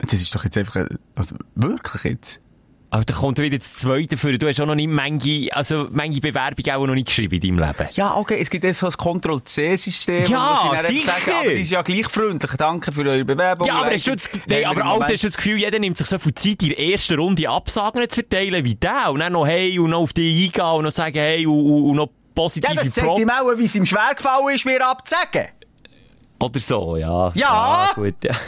Das 0.00 0.12
ist 0.12 0.32
doch 0.32 0.44
jetzt 0.44 0.56
einfach, 0.56 0.76
äh, 0.76 0.86
also 1.16 1.34
wirklich 1.56 2.04
jetzt? 2.04 2.40
Aber 2.90 3.04
da 3.04 3.12
kommt 3.12 3.38
wieder 3.38 3.58
das 3.58 3.74
Zweite 3.74 4.16
für. 4.16 4.38
Du 4.38 4.48
hast 4.48 4.58
auch 4.60 4.66
noch 4.66 4.74
nicht 4.74 4.88
manche, 4.88 5.48
also 5.54 5.88
manche 5.90 6.20
Bewerbungen 6.20 6.70
auch 6.74 6.86
noch 6.86 6.94
nicht 6.94 7.08
geschrieben 7.08 7.34
in 7.34 7.56
deinem 7.56 7.66
Leben. 7.68 7.88
Ja, 7.92 8.16
okay, 8.16 8.38
es 8.40 8.48
gibt 8.48 8.64
jetzt 8.64 8.78
so 8.78 8.86
ein 8.86 8.92
Ctrl-C-System. 8.92 10.24
Ja, 10.26 10.70
sicher. 10.82 11.12
Sagen, 11.12 11.32
aber 11.40 11.50
die 11.50 11.60
ist 11.60 11.70
ja 11.70 11.82
gleich 11.82 12.08
freundlich. 12.08 12.50
Danke 12.56 12.90
für 12.90 13.02
eure 13.02 13.26
Bewerbung. 13.26 13.66
Ja, 13.68 13.74
aber, 13.82 13.90
hast 13.92 14.06
du 14.06 14.16
das, 14.16 14.30
nein, 14.46 14.64
aber 14.64 14.84
Moment- 14.84 15.12
hast 15.12 15.22
du 15.22 15.26
das 15.28 15.36
Gefühl, 15.36 15.58
jeder 15.58 15.78
nimmt 15.78 15.98
sich 15.98 16.06
so 16.06 16.18
viel 16.18 16.34
Zeit, 16.34 16.62
in 16.62 16.70
der 16.70 16.78
ersten 16.78 17.18
Runde 17.18 17.46
Absagen 17.48 18.08
zu 18.08 18.20
verteilen 18.22 18.64
wie 18.64 18.74
der 18.74 19.10
und 19.10 19.20
dann 19.20 19.34
noch 19.34 19.46
hey 19.46 19.78
und 19.78 19.90
noch 19.90 20.00
auf 20.00 20.14
die 20.14 20.46
eingehen 20.46 20.64
und 20.64 20.84
noch 20.84 20.90
sagen 20.92 21.18
hey 21.18 21.46
und, 21.46 21.60
und, 21.60 21.90
und 21.90 21.96
noch 21.96 22.08
positive 22.34 22.72
Ja, 22.74 22.82
das 22.82 22.94
zeigt 22.94 23.18
ihm 23.18 23.28
auch, 23.28 23.52
wie 23.58 23.64
es 23.66 23.74
ihm 23.74 23.84
schwer 23.84 24.14
gefallen 24.16 24.54
ist, 24.54 24.64
mir 24.64 24.82
abzusagen. 24.86 25.48
Oder 26.40 26.60
so, 26.60 26.96
ja. 26.96 27.30
Ja. 27.34 27.90
gut, 27.94 28.14
ja. 28.24 28.32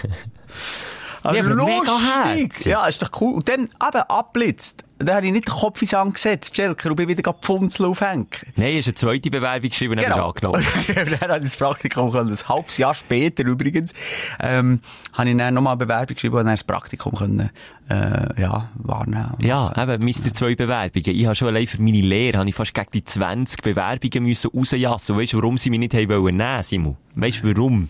Also 1.23 1.39
Ja, 1.51 1.55
lustig. 1.55 2.67
Ja, 2.67 2.87
ist 2.87 3.03
doch 3.03 3.11
cool. 3.21 3.35
Und 3.35 3.49
dann 3.49 3.69
aber 3.79 4.11
abblitzt. 4.11 4.85
da 4.99 5.17
habe 5.17 5.27
ich 5.27 5.33
nicht 5.33 5.47
den 5.49 5.53
Kopf 5.55 5.81
ins 5.83 5.91
Sand 5.93 6.15
gesetzt, 6.15 6.55
Schelker, 6.57 6.91
und 6.91 6.97
bin 6.97 7.09
wieder 7.09 7.33
Pfunzel 7.35 7.87
aufhängen. 7.87 8.27
Nein, 8.57 8.77
hast 8.79 8.87
eine 8.89 8.95
zweite 8.95 9.31
Bewerbung 9.31 9.69
geschrieben, 9.71 9.97
dann 9.97 10.11
Genau. 10.13 10.29
hast 10.35 10.43
du 10.43 10.49
angenommen. 10.49 11.17
dann 11.21 11.31
habe 11.31 11.39
ich 11.45 11.51
das 11.51 11.57
Praktikum 11.57 12.11
können. 12.13 12.31
Ein 12.31 12.49
halbes 12.49 12.77
Jahr 12.79 12.95
später 12.95 13.45
übrigens, 13.45 13.93
ähm, 14.41 14.81
habe 15.13 15.29
ich 15.31 15.37
dann 15.37 15.55
nochmal 15.55 15.73
eine 15.73 15.79
Bewerbung 15.87 16.15
geschrieben 16.15 16.37
und 16.37 16.45
dann 16.45 16.55
das 16.55 16.65
Praktikum 16.65 17.15
können, 17.15 17.51
äh, 17.89 18.41
ja, 18.41 18.69
wahrnehmen. 18.75 19.35
Ja, 19.41 19.73
eben, 19.83 20.05
Mr. 20.05 20.33
zwei 20.35 20.55
Bewerbungen. 20.55 21.17
Ich 21.17 21.25
habe 21.27 21.35
schon 21.35 21.49
allein 21.49 21.67
für 21.67 21.81
meine 21.83 22.01
Lehre, 22.01 22.39
habe 22.39 22.49
ich 22.49 22.55
fast 22.55 22.75
gegen 22.75 22.91
die 22.93 23.05
20 23.05 23.63
Bewerbungen 23.63 24.25
müssen 24.25 24.51
rausjassen. 24.55 25.17
Weißt 25.19 25.33
du, 25.35 25.39
warum 25.39 25.59
sie 25.59 25.71
mich 25.71 25.79
nicht 25.81 25.95
haben 25.95 26.09
wollen 26.09 26.37
nehmen, 26.37 26.63
Simon? 26.63 26.97
Weißt 27.15 27.43
du, 27.43 27.55
warum? 27.55 27.89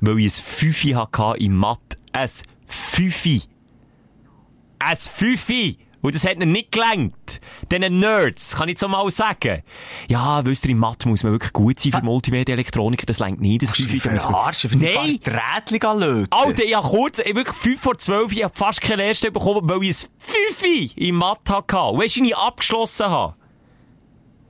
Weil 0.00 0.18
ich 0.18 0.26
ein 0.36 0.42
Fünfi 0.44 0.90
hatte 0.90 1.34
in 1.38 1.54
Mathe. 1.56 1.80
Ein 2.14 2.28
Fünfi. 2.68 3.42
Ein 4.78 4.96
Fünfi! 4.96 5.78
Und 6.00 6.14
das 6.14 6.24
hat 6.26 6.34
ihnen 6.36 6.52
nicht 6.52 6.70
gelangt. 6.70 7.40
Diesen 7.72 7.98
Nerds, 7.98 8.56
kann 8.56 8.68
ich 8.68 8.78
so 8.78 8.86
mal 8.88 9.10
sagen. 9.10 9.62
Ja, 10.06 10.44
wisst 10.44 10.64
ihr, 10.66 10.70
in 10.72 10.78
Mathe 10.78 11.08
muss 11.08 11.22
man 11.24 11.32
wirklich 11.32 11.52
gut 11.54 11.80
sein 11.80 11.92
für 11.92 12.02
Multimedia-Elektroniker, 12.02 13.06
das 13.06 13.18
längt 13.20 13.40
nicht. 13.40 13.62
Das 13.62 13.72
du 13.72 13.82
muss 13.90 14.04
man- 14.04 14.20
verarscht? 14.20 14.68
Für 14.68 14.76
Nein! 14.76 15.18
Drähtchen 15.22 15.98
löten. 15.98 16.28
Alter, 16.30 16.62
ich 16.64 16.74
hab 16.76 16.84
kurz, 16.84 17.18
ich 17.20 17.34
wirklich 17.34 17.56
5 17.56 17.80
vor 17.80 17.98
12, 17.98 18.32
ich 18.32 18.44
hab 18.44 18.56
fast 18.56 18.80
keine 18.82 19.02
Lehrstelle 19.02 19.32
bekommen, 19.32 19.66
weil 19.68 19.82
ich 19.82 20.04
ein 20.04 20.08
Fünfi 20.18 20.92
in 20.96 21.14
Mathe 21.16 21.52
hatte. 21.54 21.76
Und 21.78 22.00
Weißt 22.00 22.16
du, 22.16 22.20
wie 22.22 22.28
ich 22.28 22.36
abgeschlossen 22.36 23.06
habe? 23.06 23.34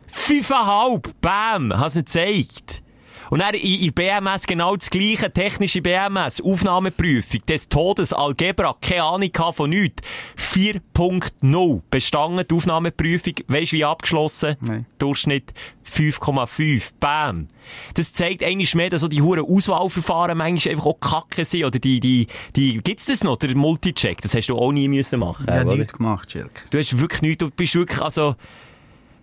Fünfeinhalb, 0.08 1.20
bam, 1.20 1.72
hast 1.78 1.94
nicht 1.94 2.06
gezeigt. 2.06 2.82
Und 3.30 3.40
dann 3.40 3.54
in, 3.54 3.80
in 3.80 3.92
BMS 3.92 4.46
genau 4.46 4.76
das 4.76 4.90
gleiche, 4.90 5.32
technische 5.32 5.82
BMS, 5.82 6.40
Aufnahmeprüfung, 6.40 7.40
des 7.46 7.68
Todes, 7.68 8.12
Algebra, 8.12 8.76
keine 8.80 9.04
Ahnung 9.04 9.30
von 9.52 9.70
nichts. 9.70 10.02
4.0, 10.36 11.82
bestanden, 11.90 12.46
die 12.48 12.54
Aufnahmeprüfung, 12.54 13.34
weisst 13.48 13.72
wie 13.72 13.84
abgeschlossen? 13.84 14.56
Nein. 14.60 14.86
Durchschnitt 14.98 15.52
5,5, 15.90 16.92
bam. 17.00 17.48
Das 17.94 18.12
zeigt 18.12 18.42
eigentlich 18.42 18.74
mehr, 18.74 18.90
dass 18.90 19.00
so 19.00 19.08
die 19.08 19.22
huren 19.22 19.44
Auswahlverfahren 19.44 20.36
manchmal 20.36 20.74
einfach 20.74 20.86
auch 20.86 21.00
kacke 21.00 21.44
sind, 21.44 21.64
oder 21.64 21.78
die, 21.78 22.00
die, 22.00 22.26
die, 22.56 22.78
gibt's 22.82 23.06
das 23.06 23.22
noch, 23.24 23.36
der 23.36 23.56
Multicheck? 23.56 24.20
Das 24.22 24.34
hast 24.34 24.48
du 24.48 24.56
auch 24.56 24.72
nie 24.72 24.88
müssen 24.88 25.20
machen, 25.20 25.46
habe 25.46 25.66
oder? 25.66 25.76
nichts 25.76 25.92
gemacht, 25.92 26.30
Schelker. 26.30 26.64
Du 26.70 26.78
hast 26.78 26.98
wirklich 26.98 27.22
nichts, 27.22 27.38
du 27.44 27.50
bist 27.50 27.74
wirklich, 27.74 28.00
also, 28.00 28.36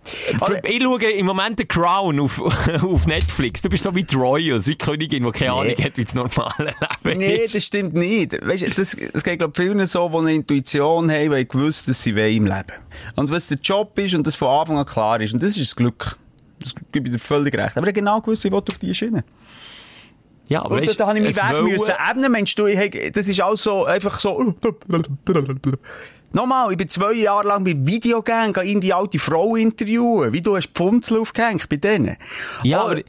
ich 0.04 0.82
schaue 0.82 1.02
im 1.10 1.26
Moment 1.26 1.58
The 1.58 1.64
Crown 1.66 2.18
auf, 2.20 2.40
auf 2.82 3.06
Netflix. 3.06 3.62
Du 3.62 3.68
bist 3.68 3.84
so 3.84 3.94
wie 3.94 4.02
die 4.02 4.14
Royals, 4.16 4.66
wie 4.66 4.72
die 4.72 4.78
Königin, 4.78 5.24
die 5.24 5.30
keine 5.30 5.52
Ahnung 5.52 5.74
hat, 5.82 5.96
wie 5.96 6.04
das 6.04 6.14
normale 6.14 6.74
Leben 7.04 7.18
Nee, 7.20 7.36
ist. 7.36 7.54
das 7.54 7.64
stimmt 7.64 7.94
nicht. 7.94 8.32
Weißt 8.44 8.62
du, 8.66 8.70
das, 8.70 8.96
das 9.12 9.22
geht, 9.24 9.38
glaube 9.38 9.52
ich, 9.56 9.62
vielen 9.62 9.86
so, 9.86 10.08
die 10.08 10.16
eine 10.16 10.34
Intuition 10.34 11.10
haben, 11.10 11.30
weil 11.30 11.44
gewusst, 11.44 11.86
dass 11.88 12.02
sie 12.02 12.16
wollen 12.16 12.36
im 12.36 12.46
Leben. 12.46 12.72
Und 13.16 13.30
was 13.30 13.48
der 13.48 13.58
Job 13.58 13.96
ist 13.98 14.14
und 14.14 14.26
das 14.26 14.34
von 14.34 14.48
Anfang 14.48 14.78
an 14.78 14.86
klar 14.86 15.20
ist, 15.20 15.32
und 15.34 15.42
das 15.42 15.50
ist 15.56 15.60
das 15.70 15.76
Glück. 15.76 16.16
Das 16.60 16.74
gebe 16.92 17.08
ich 17.08 17.14
dir 17.14 17.18
völlig 17.20 17.54
recht. 17.56 17.76
Aber 17.76 17.86
ich 17.88 17.94
genau 17.94 18.20
gewusst, 18.20 18.44
ich 18.44 18.50
will 18.52 18.58
auf 18.58 18.78
die 18.80 18.94
Schiene. 18.94 19.24
Ja, 20.48 20.64
aber 20.64 20.74
Und 20.76 20.86
weißt, 20.86 20.98
da 21.00 21.06
habe 21.06 21.18
ich 21.18 21.24
meinen 21.24 21.36
Weg 21.36 21.52
wollen- 21.52 21.72
müssen 21.72 21.94
ebnen. 22.10 22.32
Meinst 22.32 22.58
du, 22.58 22.66
ich, 22.66 23.12
das 23.12 23.28
ist 23.28 23.40
alles 23.40 23.62
so, 23.62 23.84
einfach 23.84 24.18
so... 24.18 24.54
Nochmal, 26.34 26.70
ich 26.72 26.78
bin 26.78 26.88
zwei 26.88 27.12
Jahre 27.12 27.46
lang 27.48 27.64
bei 27.64 27.74
Videogang, 27.76 28.52
gehe 28.52 28.64
irgendwie 28.64 28.92
alte 28.92 29.18
Frau 29.18 29.54
interviewen. 29.56 30.32
Wie 30.32 30.40
du 30.40 30.56
hast 30.56 30.70
Pfunzel 30.74 31.18
aufgehängt 31.20 31.68
bei 31.68 31.76
denen. 31.76 32.16
Ja, 32.62 32.82
Oh, 32.84 32.86
aber- 32.90 32.98
äh, 32.98 33.02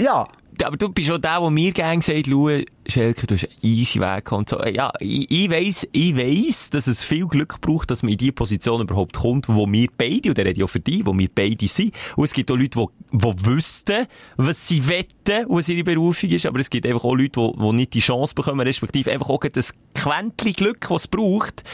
Ja. 0.00 0.26
Aber 0.62 0.76
du 0.76 0.90
bist 0.90 1.10
auch 1.10 1.16
der, 1.16 1.40
der 1.40 1.48
mir 1.50 1.72
gerne 1.72 2.02
sagt, 2.02 2.26
schau, 2.28 2.50
Schelker, 2.86 3.26
du 3.26 3.34
hast 3.34 3.44
einen 3.44 3.54
easy 3.62 3.98
Weg 3.98 4.30
und 4.30 4.46
so. 4.50 4.62
Ja, 4.62 4.92
ich, 5.00 5.30
ich 5.30 5.48
weiss, 5.50 5.88
ich 5.90 6.14
weiss, 6.14 6.68
dass 6.68 6.86
es 6.86 7.02
viel 7.02 7.26
Glück 7.26 7.62
braucht, 7.62 7.90
dass 7.90 8.02
man 8.02 8.12
in 8.12 8.18
die 8.18 8.30
Position 8.30 8.82
überhaupt 8.82 9.16
kommt, 9.16 9.48
wo 9.48 9.66
wir 9.66 9.88
beide, 9.96 10.28
und 10.28 10.36
der 10.36 10.44
redet 10.44 10.58
ja 10.58 10.66
für 10.66 10.80
dich, 10.80 11.06
wo 11.06 11.16
wir 11.16 11.30
beide 11.34 11.66
sind. 11.66 11.94
Und 12.14 12.24
es 12.24 12.34
gibt 12.34 12.50
auch 12.50 12.56
Leute, 12.56 12.78
die, 13.10 13.18
die 13.18 13.46
wüssten, 13.46 14.06
was 14.36 14.68
sie 14.68 14.86
wetten, 14.86 15.46
was 15.48 15.70
ihre 15.70 15.82
Berufung 15.82 16.28
ist, 16.28 16.44
aber 16.44 16.60
es 16.60 16.68
gibt 16.68 16.84
einfach 16.84 17.04
auch 17.04 17.14
Leute, 17.14 17.40
die, 17.40 17.58
die 17.58 17.72
nicht 17.72 17.94
die 17.94 18.00
Chance 18.00 18.34
bekommen, 18.34 18.60
respektive 18.60 19.10
einfach 19.12 19.30
auch 19.30 19.40
das 19.50 19.74
Quäntchen 19.94 20.52
Glück, 20.52 20.80
das 20.90 21.00
es 21.02 21.08
braucht. 21.08 21.64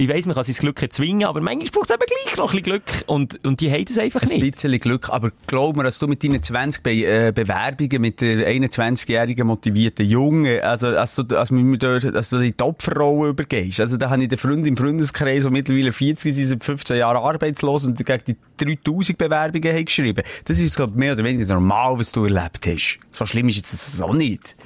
Ich 0.00 0.08
weiss, 0.08 0.24
man 0.24 0.34
kann 0.34 0.44
sein 0.44 0.54
Glück 0.54 0.80
erzwingen, 0.80 1.28
aber 1.28 1.42
manchmal 1.42 1.68
braucht 1.72 1.90
es 1.90 1.94
eben 1.94 2.04
gleich 2.06 2.36
noch 2.38 2.44
ein 2.44 2.50
bisschen 2.52 2.62
Glück. 2.62 2.82
Und, 3.04 3.44
und 3.44 3.60
die 3.60 3.70
haben 3.70 3.84
das 3.84 3.98
einfach 3.98 4.22
Ein 4.22 4.28
nicht. 4.30 4.40
bisschen 4.54 4.78
Glück, 4.78 5.10
aber 5.10 5.30
glaub 5.46 5.76
mir, 5.76 5.82
dass 5.82 5.98
du 5.98 6.06
mit 6.06 6.24
deinen 6.24 6.42
20 6.42 6.82
Be 6.82 7.04
äh, 7.04 7.32
Bewerbungen 7.34 8.00
mit 8.00 8.22
der 8.22 8.48
21-jährigen 8.50 9.46
motivierten 9.46 10.06
Jungen, 10.06 10.58
also, 10.62 10.86
als 10.86 11.16
du, 11.16 11.36
als 11.36 11.50
du, 11.50 11.76
dort, 11.76 12.16
als 12.16 12.30
du 12.30 12.38
die 12.38 12.52
Topfrolle 12.52 13.28
übergehst, 13.28 13.78
also 13.80 13.98
da 13.98 14.08
habe 14.08 14.22
ich 14.22 14.30
den 14.30 14.38
Freund 14.38 14.66
im 14.66 14.74
Freundeskreis, 14.74 15.42
der 15.42 15.50
mittlerweile 15.50 15.92
40 15.92 16.34
ist, 16.34 16.48
seit 16.48 16.64
15 16.64 16.96
Jahren 16.96 17.18
arbeitslos 17.18 17.84
und 17.84 18.02
gegen 18.02 18.24
die 18.26 18.36
3000 18.56 19.18
Bewerbungen 19.18 19.76
hat 19.76 19.84
geschrieben. 19.84 20.22
Das 20.46 20.58
ist, 20.60 20.76
glaube 20.76 20.92
ich, 20.94 20.98
mehr 20.98 21.12
oder 21.12 21.24
weniger 21.24 21.52
normal, 21.52 21.98
was 21.98 22.10
du 22.12 22.24
erlebt 22.24 22.66
hast. 22.66 22.98
So 23.10 23.26
schlimm 23.26 23.50
ist 23.50 23.56
jetzt 23.56 23.74
das 23.74 24.00
auch 24.00 24.14
nicht. 24.14 24.56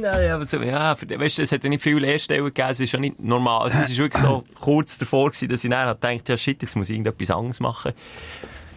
Nein, 0.00 0.30
aber 0.32 0.44
so, 0.44 0.60
ja, 0.60 0.96
weißt 1.00 1.38
du, 1.38 1.42
es 1.42 1.52
hat 1.52 1.62
ja 1.62 1.70
nicht 1.70 1.84
viele 1.84 2.00
Lehrstellen 2.00 2.44
gegeben, 2.44 2.68
es 2.70 2.80
ist 2.80 2.90
ja 2.92 2.98
nicht 2.98 3.20
normal. 3.20 3.62
Also, 3.62 3.78
es 3.80 3.90
ist 3.90 3.98
wirklich 3.98 4.22
so 4.22 4.42
kurz 4.72 4.98
davor 4.98 5.30
gewesen, 5.30 5.48
dass 5.48 5.64
ich 5.64 5.70
dann 5.70 5.88
gedacht, 5.88 6.28
ja 6.28 6.36
shit, 6.36 6.62
jetzt 6.62 6.76
muss 6.76 6.88
ich 6.88 6.96
irgendetwas 6.96 7.30
anderes 7.30 7.60
machen. 7.60 7.92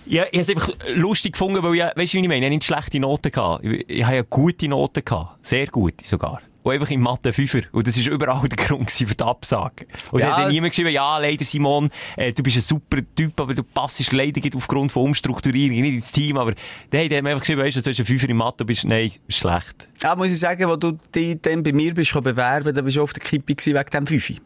Ja, 0.06 0.24
ich 0.32 0.40
habe 0.40 0.42
es 0.42 0.50
einfach 0.50 0.70
lustig 0.96 1.32
gefunden, 1.32 1.64
weil 1.64 1.76
ich, 1.76 1.82
weißt 1.82 2.14
du, 2.14 2.18
wie 2.18 2.22
ich 2.22 2.28
meine? 2.28 2.38
Ich 2.38 2.44
habe 2.44 2.56
nicht 2.56 2.64
schlechte 2.64 3.00
Noten 3.00 3.32
gehabt. 3.32 3.66
Ich, 3.66 3.90
ich 3.90 4.04
habe 4.04 4.16
ja 4.18 4.24
gute 4.30 4.68
Noten 4.68 5.04
gehabt. 5.04 5.46
Sehr 5.46 5.68
gute 5.68 6.06
sogar. 6.06 6.42
Und 6.62 6.74
einfach 6.74 6.90
in 6.90 7.00
Mathe 7.00 7.32
Fünfer. 7.32 7.62
Und 7.72 7.88
das 7.88 8.04
war 8.04 8.14
überall 8.14 8.50
der 8.50 8.58
Grund 8.66 8.92
für 8.92 9.06
die 9.06 9.24
Absage. 9.24 9.86
Und 10.12 10.20
Ja, 10.20 10.28
dann 10.28 10.36
hat 10.36 10.44
dann 10.46 10.52
niemand 10.52 10.72
geschrieben, 10.72 10.92
ja, 10.92 11.18
leider 11.18 11.46
Simon, 11.46 11.90
äh, 12.18 12.34
du 12.34 12.44
bist 12.44 12.58
ein 12.58 12.62
super 12.62 12.98
Typ, 13.16 13.40
aber 13.40 13.54
du 13.54 13.64
passest 13.64 14.12
leider 14.12 14.42
nicht 14.42 14.56
aufgrund 14.56 14.92
von 14.92 15.04
Umstrukturierung 15.04 15.80
nicht 15.80 15.94
ins 15.94 16.12
Team. 16.12 16.38
Aber 16.38 16.54
nein, 16.92 17.10
die 17.10 17.16
haben 17.16 17.24
mir 17.24 17.32
einfach 17.32 17.42
geschrieben, 17.42 17.62
weißt 17.62 17.78
du, 17.78 17.82
du 17.82 17.90
hast 17.90 18.00
einen 18.00 18.06
Fünfer 18.06 18.30
in 18.30 18.38
Mathe, 18.38 18.66
bist, 18.66 18.84
nein, 18.86 19.12
schlecht. 19.28 19.88
Ja, 20.02 20.16
muss 20.16 20.28
ich 20.28 20.40
sagen, 20.40 20.68
wo 20.68 20.76
du 20.76 20.98
dich 21.14 21.40
dann 21.42 21.64
bei 21.64 21.72
mir 21.72 21.94
bist 21.94 22.14
bewerben, 22.14 22.76
da 22.76 22.82
bist 22.82 22.98
du 22.98 23.02
auf 23.04 23.14
der 23.14 23.24
Kippe 23.24 23.56
wegen 23.56 23.86
dem 23.92 24.08
Fünfi. 24.08 24.40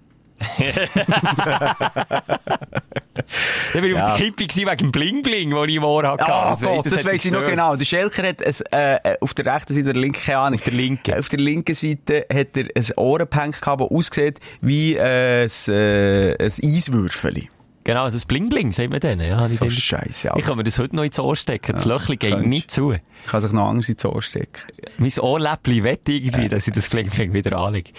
Dann 3.73 3.81
bin 3.81 3.91
ich 3.91 3.95
auf 3.95 4.17
der 4.17 4.25
Kippe 4.25 4.43
wegen 4.43 4.77
dem 4.77 4.91
Bling-Bling, 4.91 5.49
den 5.51 5.69
ich 5.69 5.75
im 5.75 5.83
Ohr 5.83 6.07
hatte. 6.07 6.25
Ah, 6.25 6.51
Das 6.51 6.61
Gott, 6.61 6.85
das, 6.85 6.97
hat 6.97 7.05
weiss 7.05 7.25
ich 7.25 7.31
noch 7.31 7.43
genau. 7.43 7.75
Der 7.75 7.85
Schelker 7.85 8.27
hat 8.27 8.41
ein, 8.45 8.55
äh, 8.71 9.17
auf 9.21 9.33
der 9.33 9.45
rechten 9.45 9.73
Seite, 9.73 9.89
oder 9.89 9.99
linken, 9.99 10.21
keine 10.21 10.37
Ahnung. 10.39 10.59
Auf 10.59 10.65
der 10.65 10.73
linken. 10.73 11.19
Auf 11.19 11.29
der 11.29 11.39
linken 11.39 11.75
Seite 11.75 12.25
hat 12.33 12.57
er 12.57 12.65
ein 12.75 12.85
Ohrenpank 12.97 13.61
gehabt, 13.61 13.81
das 13.81 13.89
aussieht 13.91 14.39
wie 14.61 14.95
äh, 14.95 15.43
ein, 15.43 15.73
äh, 15.73 16.35
ein 16.39 16.51
Eiswürfeli. 16.63 17.49
Genau, 17.85 18.03
also 18.03 18.17
das 18.17 18.25
Bling-Bling, 18.25 18.71
sagt 18.71 18.89
man 18.91 18.99
denen. 18.99 19.27
Ja, 19.27 19.41
ich 19.41 19.57
So 19.57 19.69
scheisse, 19.69 20.31
Ich 20.35 20.45
kann 20.45 20.57
mir 20.57 20.63
das 20.63 20.77
heute 20.77 20.95
noch 20.95 21.03
ins 21.03 21.17
Ohr 21.17 21.35
stecken. 21.35 21.73
Das 21.75 21.85
Löchli 21.85 22.17
geht 22.17 22.31
könntest. 22.31 22.49
nicht 22.49 22.71
zu. 22.71 22.95
Kann 23.27 23.41
sich 23.41 23.51
noch 23.51 23.67
anders 23.69 23.89
ins 23.89 24.03
Ohr 24.05 24.21
stecken. 24.21 24.61
Mein 24.97 25.11
Ohrläppli 25.19 25.83
wette 25.83 26.11
irgendwie, 26.11 26.49
dass 26.49 26.67
ich 26.67 26.73
das 26.73 26.89
Bling-Bling 26.89 27.33
wieder 27.33 27.57
anlege. 27.57 27.91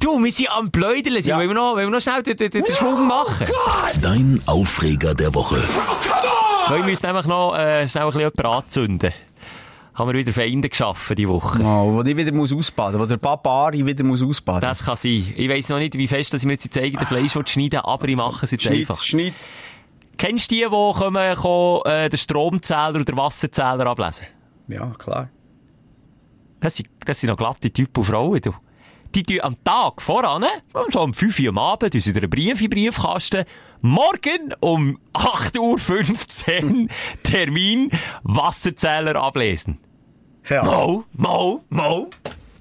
Du, 0.00 0.22
wir 0.22 0.32
sind 0.32 0.50
am 0.50 0.70
Blödeln. 0.70 1.22
Ja. 1.22 1.36
Wollen, 1.38 1.48
wir 1.48 1.54
noch, 1.54 1.74
wollen 1.74 1.86
wir 1.86 1.90
noch 1.90 2.00
schnell 2.00 2.22
den, 2.22 2.36
den, 2.36 2.50
den 2.50 2.64
Schwung 2.74 3.06
machen? 3.06 3.46
Dein 4.02 4.42
Aufreger 4.46 5.14
der 5.14 5.34
Woche. 5.34 5.62
Weil 6.68 6.78
wir 6.80 6.84
müssen 6.84 7.06
nämlich 7.06 7.26
noch 7.26 7.56
äh, 7.56 7.88
schnell 7.88 8.04
ein 8.04 8.08
bisschen 8.08 8.20
jemanden 8.20 8.46
anzünden. 8.46 9.12
Haben 9.98 10.12
wir 10.12 10.18
wieder 10.20 10.32
Feinde 10.32 10.68
geschaffen, 10.68 11.16
die 11.16 11.28
Woche. 11.28 11.60
Mal, 11.60 11.84
wo 11.92 12.02
ich 12.02 12.16
wieder 12.16 12.32
muss 12.32 12.52
ausbaden, 12.52 13.00
wo 13.00 13.04
der 13.04 13.16
Papa 13.16 13.66
Ari 13.66 13.84
wieder 13.84 14.04
muss 14.04 14.22
ausbaden. 14.22 14.60
Das 14.60 14.84
kann 14.84 14.94
sein. 14.94 15.34
Ich 15.36 15.48
weiss 15.48 15.68
noch 15.70 15.78
nicht, 15.78 15.98
wie 15.98 16.06
fest 16.06 16.32
dass 16.32 16.42
ich 16.42 16.46
mir 16.46 16.52
jetzt 16.52 16.66
ins 16.66 16.76
eigene 16.76 17.04
Fleisch 17.04 17.36
schneiden 17.46 17.80
aber 17.80 18.06
ich 18.06 18.16
mache 18.16 18.44
es 18.44 18.52
jetzt 18.52 18.62
Schnitt, 18.62 18.88
einfach. 18.88 19.02
Schnitt. 19.02 19.34
Kennst 20.16 20.52
du 20.52 20.54
die, 20.54 20.60
die 20.60 20.68
kommen, 20.68 21.34
kommen 21.34 21.82
äh, 21.86 22.08
den 22.08 22.16
Stromzähler 22.16 22.90
oder 22.90 23.04
den 23.04 23.16
Wasserzähler 23.16 23.86
ablesen? 23.86 24.26
Ja, 24.68 24.86
klar. 24.96 25.30
Das 26.60 26.76
sind, 26.76 26.88
das 27.04 27.18
sind 27.18 27.30
noch 27.30 27.36
glatte 27.36 27.72
Typen 27.72 27.98
und 27.98 28.04
Frauen, 28.04 28.40
du. 28.40 28.54
Die 29.16 29.24
tun 29.24 29.40
am 29.40 29.56
Tag 29.64 30.00
voran, 30.00 30.44
so 30.90 31.00
um 31.00 31.12
5 31.12 31.40
Uhr 31.40 31.48
am 31.48 31.58
Abend, 31.58 31.92
sie 31.94 32.12
dir 32.12 32.20
einen 32.20 32.30
Brief 32.30 32.60
in 32.60 32.70
den 32.70 32.70
Briefkasten. 32.70 33.44
Morgen 33.80 34.54
um 34.60 35.00
8.15 35.14 36.82
Uhr 36.82 36.88
Termin 37.24 37.90
Wasserzähler 38.22 39.16
ablesen. 39.16 39.80
Ja. 40.48 40.62
Mo, 40.62 41.04
mo, 41.12 41.64
mo. 41.68 42.10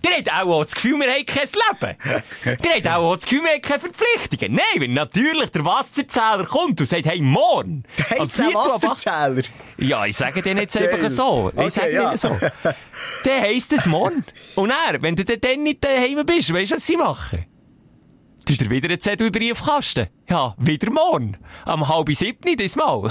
Der 0.03 0.17
hat 0.17 0.31
auch 0.47 0.63
das 0.63 0.75
Gefühl, 0.75 0.99
wir 0.99 1.11
haben 1.11 1.25
kein 1.25 1.47
Leben. 1.47 2.59
Der 2.63 2.75
hat 2.75 2.87
auch 2.97 3.15
das 3.15 3.23
Gefühl, 3.25 3.43
wir 3.43 3.51
haben 3.51 3.61
keine 3.61 3.79
Verpflichtungen. 3.79 4.55
Nein, 4.55 4.81
wenn 4.81 4.93
natürlich 4.93 5.49
der 5.49 5.65
Wasserzähler 5.65 6.45
kommt 6.45 6.79
und 6.79 6.85
sagt, 6.85 7.05
hey, 7.05 7.19
morgen. 7.21 7.83
Heisst 8.09 8.37
der 8.39 8.47
acht- 8.47 8.55
Wasserzähler? 8.83 9.41
ja, 9.77 10.05
ich 10.05 10.15
sage 10.15 10.41
denen 10.41 10.59
jetzt 10.61 10.77
einfach 10.77 11.09
so. 11.09 11.49
Ich 11.53 11.59
Okay, 11.59 11.69
sage 11.69 11.93
ja. 11.93 12.15
so. 12.17 12.29
Dann 12.29 13.41
heisst 13.41 13.73
es 13.73 13.85
morgen. 13.87 14.23
Und 14.55 14.69
er, 14.71 15.01
wenn 15.01 15.15
du 15.15 15.25
dann 15.25 15.63
nicht 15.63 15.83
daheim 15.83 16.23
bist, 16.25 16.53
weißt 16.53 16.71
du, 16.71 16.75
was 16.75 16.85
sie 16.85 16.95
machen? 16.97 17.45
Du 18.45 18.53
hast 18.53 18.61
dir 18.61 18.69
wieder 18.69 18.87
einen 18.89 19.01
Zettel 19.01 19.27
in 19.27 19.33
den 19.33 19.41
Briefkasten. 19.41 20.07
Ja, 20.29 20.55
wieder 20.57 20.91
morgen. 20.91 21.37
Am 21.63 21.87
halb 21.87 22.13
siebten, 22.13 22.57
diesmal. 22.57 23.09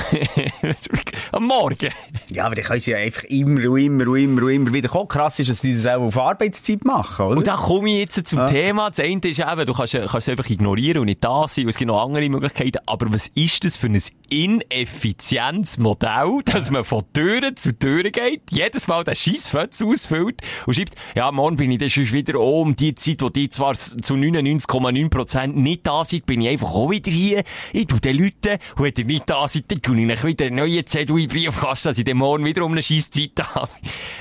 Am 1.33 1.47
Morgen. 1.47 1.89
Ja, 2.29 2.45
aber 2.45 2.57
die 2.57 2.61
können 2.61 2.81
sie 2.81 2.91
ja 2.91 2.99
einfach 2.99 3.25
immer 3.25 3.71
und 3.71 3.79
immer 3.79 4.07
und 4.09 4.19
immer 4.19 4.43
und 4.43 4.51
immer 4.51 4.73
wieder 4.75 4.91
kommen. 4.91 5.09
Krass 5.09 5.39
ist, 5.39 5.49
dass 5.49 5.62
die 5.62 5.75
das 5.75 5.87
auch 5.87 6.03
auf 6.03 6.19
Arbeitszeit 6.19 6.85
machen, 6.85 7.25
oder? 7.25 7.39
Und 7.39 7.47
dann 7.47 7.57
komme 7.57 7.89
ich 7.89 7.99
jetzt 8.01 8.27
zum 8.27 8.47
Thema. 8.49 8.91
Das 8.91 9.01
eine 9.01 9.19
ist 9.25 9.39
eben, 9.39 9.64
du 9.67 9.73
kannst, 9.73 9.95
kannst 9.95 10.14
es 10.14 10.29
einfach 10.29 10.51
ignorieren 10.51 10.99
und 10.99 11.07
nicht 11.07 11.25
da 11.25 11.49
sein. 11.49 11.64
Und 11.64 11.71
es 11.71 11.79
gibt 11.79 11.89
noch 11.89 12.05
andere 12.05 12.29
Möglichkeiten. 12.29 12.81
Aber 12.85 13.11
was 13.11 13.29
ist 13.29 13.64
das 13.64 13.79
für 13.79 13.87
ein 13.87 13.99
ineffizientes 14.29 15.79
Modell, 15.79 16.41
dass 16.45 16.71
man 16.71 16.85
von 16.85 17.03
Türe 17.14 17.55
zu 17.55 17.79
Türe 17.79 18.11
geht, 18.11 18.43
jedes 18.51 18.89
Mal 18.89 19.05
den 19.05 19.17
Scheissfötz 19.17 19.81
ausfüllt 19.81 20.43
und 20.67 20.75
schreibt, 20.75 20.95
ja, 21.14 21.33
morgen 21.33 21.57
bin 21.57 21.71
ich 21.71 21.79
dann 21.79 21.89
schon 21.89 22.12
wieder 22.12 22.39
oh, 22.39 22.61
um 22.61 22.77
die 22.77 22.95
Zeit, 22.95 23.23
wo 23.23 23.31
die 23.31 23.49
zwar 23.49 23.75
zu 23.75 23.97
99,9% 24.14 25.47
nicht 25.47 25.87
da 25.87 26.05
sind, 26.05 26.27
bin 26.27 26.43
ich 26.43 26.49
einfach 26.51 26.75
auch 26.75 26.91
wieder 26.91 27.05
hier. 27.11 27.42
Ich 27.72 27.86
tu 27.86 27.98
den 27.98 28.16
Leuten, 28.16 28.59
und 28.76 28.84
wenn 28.84 28.92
ihr 28.96 29.04
nicht 29.04 29.30
da 29.30 29.46
seid, 29.48 29.64
dann 29.68 29.82
tue 29.82 30.00
ich 30.00 30.11
euch 30.11 30.24
wieder 30.24 30.46
einen 30.46 30.57
neuen 30.57 30.86
Zettel 30.86 31.18
in 31.18 31.28
den 31.28 31.28
Briefkasten, 31.28 31.88
dass 31.88 31.98
ich 31.98 32.04
dann 32.04 32.16
morgen 32.18 32.44
wieder 32.44 32.64
um 32.64 32.72
eine 32.72 32.82
Scheisszeit 32.82 33.32
habe. 33.54 33.70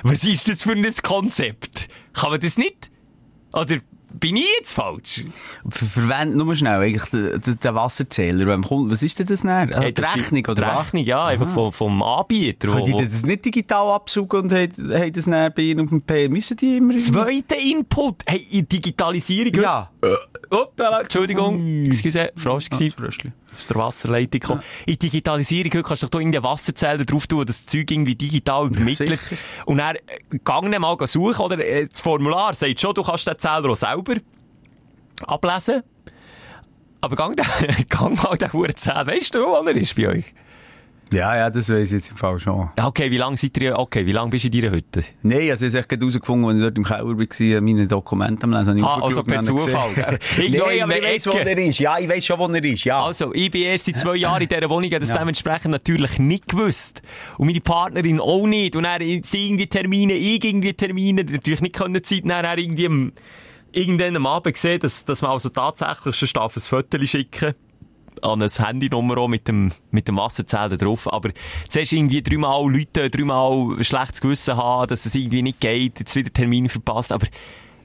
Was 0.04 0.24
ist 0.24 0.50
das 0.50 0.64
für 0.64 0.72
ein 0.72 0.86
Konzept? 1.04 1.88
Kann 2.14 2.32
man 2.32 2.40
das 2.40 2.58
nicht? 2.58 2.92
Oder 3.54 3.78
bin 4.18 4.38
ich 4.38 4.48
jetzt 4.58 4.74
falsch? 4.74 5.26
Ver 5.68 5.86
verwendet 5.88 6.38
nur 6.38 6.56
schnell 6.56 6.80
eigentlich 6.80 7.04
den, 7.10 7.42
den, 7.42 7.60
den 7.60 7.76
Wasserzähler. 7.76 8.48
Wem 8.48 8.64
kommt, 8.64 8.90
was 8.90 9.04
ist 9.04 9.20
denn 9.20 9.28
das 9.28 9.44
näher? 9.44 9.68
Hey, 9.74 9.94
die 9.94 10.02
das 10.02 10.16
Rechnung, 10.16 10.46
oder 10.46 10.56
die? 10.56 10.78
Rechnung, 10.78 11.04
ja, 11.04 11.26
einfach 11.26 11.54
vom, 11.54 11.74
vom 11.74 12.02
Anbieter. 12.02 12.70
Können 12.70 12.86
die 12.86 12.94
das 12.94 13.26
nicht 13.26 13.44
digital 13.44 13.92
absuchen 13.92 14.44
und 14.44 14.54
haben, 14.54 15.12
das 15.12 15.28
näher 15.28 15.50
bei 15.50 15.64
ihnen 15.64 15.82
auf 15.82 15.90
dem 15.90 16.02
P? 16.02 16.30
Müssen 16.30 16.56
die 16.56 16.78
immer... 16.78 16.98
Zweiter 16.98 17.58
Input. 17.58 18.24
Hey, 18.26 18.46
in 18.52 18.70
Digitalisierung. 18.70 19.62
Ja. 19.62 19.92
Hoppala, 20.52 21.02
Entschuldigung. 21.02 21.86
Excuse, 21.86 22.32
Frosch 22.36 22.68
Ah, 22.72 22.76
gewesen. 22.78 22.96
Fröschli. 22.98 23.32
Aus 23.56 23.68
der 23.68 23.76
Wasserleitung 23.78 24.40
gekommen. 24.40 24.62
In 24.86 25.00
Digitalisierung 25.00 25.72
heute 25.74 25.84
kannst 25.84 26.04
du 26.04 26.08
doch 26.08 26.20
irgendeinen 26.20 26.44
Wasserzähler 26.44 27.06
drauf 27.06 27.28
tun, 27.28 27.46
das 27.46 27.66
Zeug 27.66 27.90
irgendwie 27.92 28.16
digital 28.16 28.68
übermittelt. 28.68 29.20
sicher. 29.20 29.42
und 29.66 29.78
dann, 29.78 29.96
äh, 29.96 30.02
gang 30.44 30.70
mal 30.80 30.98
suchen, 31.08 31.42
oder? 31.42 31.60
äh, 31.60 31.88
Das 31.88 32.02
Formular 32.02 32.54
sagt 32.54 32.80
schon, 32.80 32.94
du 32.94 33.04
kannst 33.04 33.28
den 33.28 33.38
Zähler 33.40 33.70
auch 33.70 33.76
selber 33.78 34.16
ablesen. 35.26 35.84
Aber 37.02 37.16
gang, 37.16 37.36
den, 37.38 37.46
gang 37.90 38.22
mal 38.24 38.38
den 38.38 38.52
Hurzähler. 38.52 39.08
Weißt 39.08 39.34
du, 39.36 39.40
wo 39.40 39.64
er 39.66 39.76
ist 39.76 39.96
bei 39.96 40.08
euch? 40.10 40.34
Ja, 41.14 41.36
ja, 41.36 41.50
das 41.50 41.70
weiss 41.70 41.86
ich 41.86 41.92
jetzt 41.92 42.10
im 42.12 42.18
Fall 42.18 42.40
schon. 42.40 42.70
Okay, 42.82 43.12
wie 43.12 43.18
lange 43.18 43.38
seid 43.38 43.58
ihr, 43.58 43.78
okay, 43.78 44.06
wie 44.06 44.12
lange 44.12 44.32
bist 44.32 44.44
du 44.46 44.48
in 44.50 44.62
deiner 44.62 44.76
Hütte? 44.76 45.04
Nein, 45.22 45.50
also 45.52 45.54
ich 45.54 45.60
habe 45.60 45.66
es 45.68 45.74
echt 45.76 45.90
gerade 45.90 46.02
herausgefunden, 46.06 46.50
als 46.50 46.58
ich 46.58 46.64
dort 46.64 46.78
im 46.78 46.84
Keller 46.84 47.06
war, 47.06 47.62
meine 47.62 47.88
Dokumente 47.88 48.44
am 48.46 48.52
Lesen. 48.52 48.68
habe 48.70 48.80
ich 48.80 48.86
Ah, 48.86 49.00
also 49.02 49.24
per 49.24 49.42
Zufall? 49.44 49.90
Irgendwo 50.38 50.66
Nein, 50.66 50.78
in 50.78 50.84
aber 50.84 50.98
ich 50.98 51.04
weiss, 51.04 51.28
wo 51.28 51.32
er 51.32 51.58
ist. 51.58 51.80
Ja, 51.80 52.00
ich 52.00 52.10
weiss 52.10 52.26
schon, 52.26 52.40
wo 52.40 52.48
er 52.48 52.64
ist, 52.64 52.84
ja. 52.84 53.04
Also, 53.04 53.34
ich 53.34 53.52
bin 53.52 53.62
erst 53.62 53.86
seit 53.86 54.00
zwei 54.00 54.16
Jahren 54.16 54.42
in 54.42 54.50
dieser 54.50 54.70
Wohnung, 54.70 54.90
habe 54.90 55.00
das 55.00 55.10
Ja. 55.10 55.18
dementsprechend 55.20 55.72
natürlich 55.72 56.18
nicht 56.20 56.48
gewusst. 56.48 57.02
Und 57.38 57.48
meine 57.48 57.62
Partnerin 57.62 58.20
auch 58.20 58.48
nicht. 58.48 58.76
Und 58.76 58.84
dann 58.84 59.00
sie 59.02 59.48
irgendwie 59.48 59.68
Termine, 59.68 60.14
ich 60.14 60.44
irgendwie 60.44 60.74
Termine, 60.74 61.24
die 61.24 61.34
natürlich 61.34 61.62
nicht 61.62 61.76
können 61.76 62.04
Zeit, 62.04 62.24
dann 62.26 62.58
irgendwie 62.58 63.12
irgendwann 63.72 64.16
am 64.16 64.26
Abend 64.26 64.54
gesehen, 64.54 64.80
dass, 64.80 65.06
dass 65.06 65.22
man 65.22 65.32
also 65.32 65.50
tatsächlich 65.50 66.16
schon 66.16 66.30
darf 66.34 66.56
ein 66.56 66.62
Foto 66.62 67.06
schicken 67.06 67.54
an 68.24 68.42
ein 68.42 68.50
Handynummer 68.50 69.28
mit 69.28 69.48
dem, 69.48 69.72
mit 69.92 70.08
dem 70.08 70.18
Wasserzähler 70.18 70.78
drauf. 70.78 71.12
Aber 71.12 71.30
zuerst 71.68 71.94
irgendwie 71.94 72.22
dreimal 72.22 72.72
Leute, 72.72 73.10
dreimal 73.10 73.84
schlechtes 73.84 74.22
Gewissen 74.22 74.58
haben, 74.58 74.88
dass 74.88 75.06
es 75.06 75.16
irgendwie 75.16 75.42
nicht 75.42 75.60
geht, 75.60 76.00
jetzt 76.00 76.16
wieder 76.16 76.32
Termine 76.32 76.70
verpasst. 76.70 77.12
Aber 77.12 77.28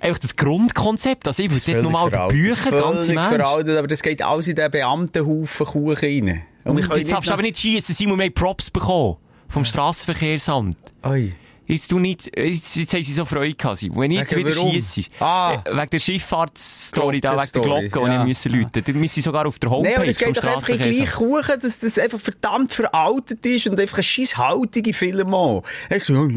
einfach 0.01 0.19
das 0.19 0.37
Grundkonzept, 0.37 1.27
also 1.27 1.43
ich 1.43 1.65
dort 1.65 1.83
nochmal 1.83 2.11
die 2.11 2.35
Bücher, 2.35 2.71
ganz 2.71 3.09
im 3.09 3.15
Völlig 3.15 3.17
Ernst. 3.17 3.35
veraltet, 3.35 3.79
aber 3.79 3.89
das 3.89 4.03
geht 4.03 4.23
alles 4.23 4.49
in 4.49 4.57
den 4.57 4.71
Beamtenhaufen 4.71 5.67
Kuchen 5.67 5.97
rein. 5.97 6.43
Und 6.65 6.77
wir 6.77 6.85
können 6.85 6.99
Jetzt 6.99 7.13
darfst 7.13 7.29
du 7.31 7.33
aber 7.35 7.43
nicht 7.43 7.59
schiessen, 7.59 7.95
Simon, 7.95 8.19
wir 8.19 8.27
haben 8.27 8.35
Props 8.35 8.71
bekommen. 8.71 9.17
Vom 9.49 9.65
Strassenverkehrsamt. 9.65 10.77
Oi. 11.05 11.35
Jetzt 11.71 11.93
du 11.93 12.01
nicht, 12.01 12.37
jetzt, 12.37 12.75
jetzt 12.75 12.95
haben 12.95 13.05
sie 13.05 13.13
so 13.13 13.25
Freude 13.25 13.55
gehabt. 13.55 13.79
Simon. 13.79 14.01
Wenn 14.01 14.11
ich 14.11 14.19
jetzt 14.19 14.35
Wegen 14.35 14.49
wieder 14.49 14.61
schiesse, 14.61 15.03
Ah. 15.21 15.63
äh, 15.65 15.71
wegen 15.77 15.91
der 15.91 16.01
Schifffahrtsstory, 16.01 17.21
da, 17.21 17.35
wegen 17.41 17.53
der 17.55 17.63
Glocke, 17.63 17.89
die 17.89 17.99
ja. 17.99 18.21
ich 18.21 18.27
müssen 18.27 18.53
läuten. 18.53 19.01
Wir 19.01 19.09
sind 19.09 19.23
sogar 19.23 19.47
auf 19.47 19.59
der 19.61 19.71
Homepage 19.71 19.95
Nein, 19.99 20.09
es 20.09 20.19
geht 20.19 20.37
doch 20.37 20.45
einfach 20.45 20.69
in 20.69 20.79
gleich. 20.79 21.13
Kuchen, 21.13 21.61
dass 21.63 21.79
das 21.79 21.99
einfach 21.99 22.19
verdammt 22.19 22.73
veraltet 22.73 23.47
ist 23.47 23.69
und 23.69 23.79
einfach 23.79 23.99
eine 23.99 24.03
scheisshaltige 24.03 24.93
Film 24.93 25.33
auch. 25.33 25.63
Ich 25.95 26.05
so, 26.05 26.29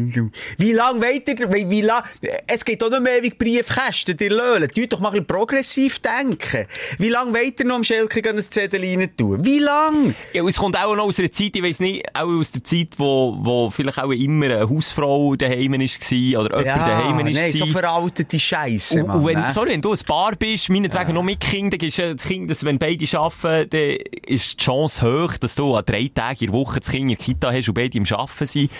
wie 0.58 0.72
lange 0.72 1.00
wollt 1.00 1.28
ihr, 1.28 1.52
wie, 1.52 1.68
wie 1.68 1.80
lang, 1.80 2.04
es 2.46 2.64
geht 2.64 2.82
auch 2.84 2.90
nicht 2.90 3.02
mehr 3.02 3.18
ewig 3.18 3.36
Briefkästen, 3.36 4.16
die 4.16 4.28
Löhlen. 4.28 4.68
Tut 4.68 4.92
doch 4.92 5.00
mal 5.00 5.08
ein 5.08 5.12
bisschen 5.14 5.26
progressiv 5.26 5.98
denken. 5.98 6.66
Wie 6.98 7.08
lange 7.08 7.42
ihr 7.42 7.64
noch 7.64 7.76
am 7.76 7.84
Schelke 7.84 8.28
ein 8.28 8.38
Zettel 8.38 8.80
rein 8.82 9.10
tun? 9.16 9.44
Wie 9.44 9.58
lang? 9.58 10.14
Ja, 10.32 10.46
es 10.46 10.56
kommt 10.56 10.76
auch 10.76 10.94
noch 10.94 11.04
aus 11.06 11.18
einer 11.18 11.32
Zeit, 11.32 11.56
ich 11.56 11.62
weiss 11.62 11.80
nicht, 11.80 12.04
auch 12.14 12.28
aus 12.28 12.52
der 12.52 12.62
Zeit, 12.62 12.90
wo, 12.98 13.36
wo 13.40 13.70
vielleicht 13.70 13.98
auch 13.98 14.10
immer 14.10 14.46
eine 14.46 14.68
Hausfrau 14.68 15.23
daheim 15.34 15.72
war, 15.72 16.44
oder 16.44 16.58
jemand 16.58 16.66
daheim 16.66 17.16
war. 17.16 17.24
nein, 17.24 17.52
so 17.52 17.66
veraltete 17.66 18.38
Scheisse, 18.38 19.02
Und, 19.02 19.10
und 19.10 19.26
wenn, 19.26 19.40
ne? 19.40 19.50
sorry, 19.50 19.70
wenn 19.70 19.82
du 19.82 19.92
ein 19.92 19.98
Paar 20.06 20.36
bist, 20.36 20.68
meinetwegen 20.68 21.14
noch 21.14 21.22
mit 21.22 21.42
dann 21.52 21.70
ist 21.80 21.98
das 21.98 22.22
Kind, 22.22 22.50
dass 22.50 22.64
wenn 22.64 22.78
beide 22.78 23.18
arbeiten, 23.18 23.70
dann 23.70 23.96
ist 24.26 24.52
die 24.52 24.64
Chance 24.64 25.02
hoch, 25.02 25.36
dass 25.36 25.54
du 25.54 25.74
an 25.74 25.84
drei 25.86 26.10
Tagen 26.12 26.44
in 26.44 26.50
der 26.50 26.54
Woche 26.54 26.80
das 26.80 26.90
Kind 26.90 27.02
in 27.10 27.16
der 27.16 27.16
Kita 27.16 27.52
hast 27.52 27.68
und 27.68 27.74
beide 27.74 27.96
im 27.96 28.04
Arbeiten 28.04 28.46
sind. 28.46 28.70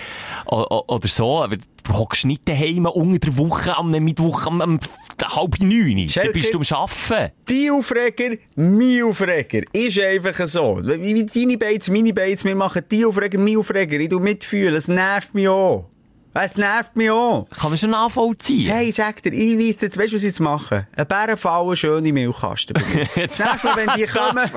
O, 0.46 0.84
oder 0.88 1.08
so. 1.08 1.42
Aber 1.42 1.56
du 1.56 1.92
hockst 1.92 2.24
nicht 2.24 2.48
daheim 2.48 2.86
unter 2.86 3.18
der 3.18 3.36
Woche 3.38 3.76
am 3.76 3.90
Mittwoch 3.90 4.46
am, 4.46 4.60
am 4.60 4.78
halb 5.22 5.60
neun. 5.60 6.08
Dann 6.14 6.32
bist 6.32 6.52
du 6.54 6.58
am 6.58 6.78
Arbeiten. 6.78 7.32
Die 7.48 7.70
Aufreger, 7.70 8.36
mein 8.56 9.02
Aufreger. 9.02 9.62
Ist 9.72 9.98
einfach 10.00 10.46
so. 10.46 10.80
Deine 10.80 11.58
Beiz, 11.58 11.88
meine 11.88 12.12
Beiz, 12.12 12.44
wir 12.44 12.56
machen 12.56 12.82
die 12.90 13.04
Aufreger, 13.04 13.38
mein 13.38 13.56
Aufreger. 13.56 13.98
Ich 13.98 14.08
tu 14.08 14.20
mitfühlen. 14.20 14.74
Es 14.74 14.88
nervt 14.88 15.34
mich 15.34 15.48
auch. 15.48 15.88
Es 16.36 16.56
nervt 16.56 16.96
mich 16.96 17.10
auch. 17.10 17.48
Kann 17.50 17.70
man 17.70 17.78
schon 17.78 17.90
nachvollziehen. 17.90 18.68
Hey, 18.70 18.90
sag 18.90 19.22
dir, 19.22 19.32
ich 19.32 19.56
weiß 19.56 19.80
jetzt, 19.82 19.96
weißt 19.96 20.10
du, 20.10 20.16
was 20.16 20.22
ich 20.22 20.30
jetzt 20.30 20.40
mache? 20.40 20.88
Ein 20.96 21.06
Bärenfallen, 21.06 21.76
schöne 21.76 22.12
Milchkasten. 22.12 22.76
Jetzt 23.14 23.38
Mal, 23.38 23.56
wenn 23.76 23.90
die 23.96 24.04
kommen, 24.06 24.50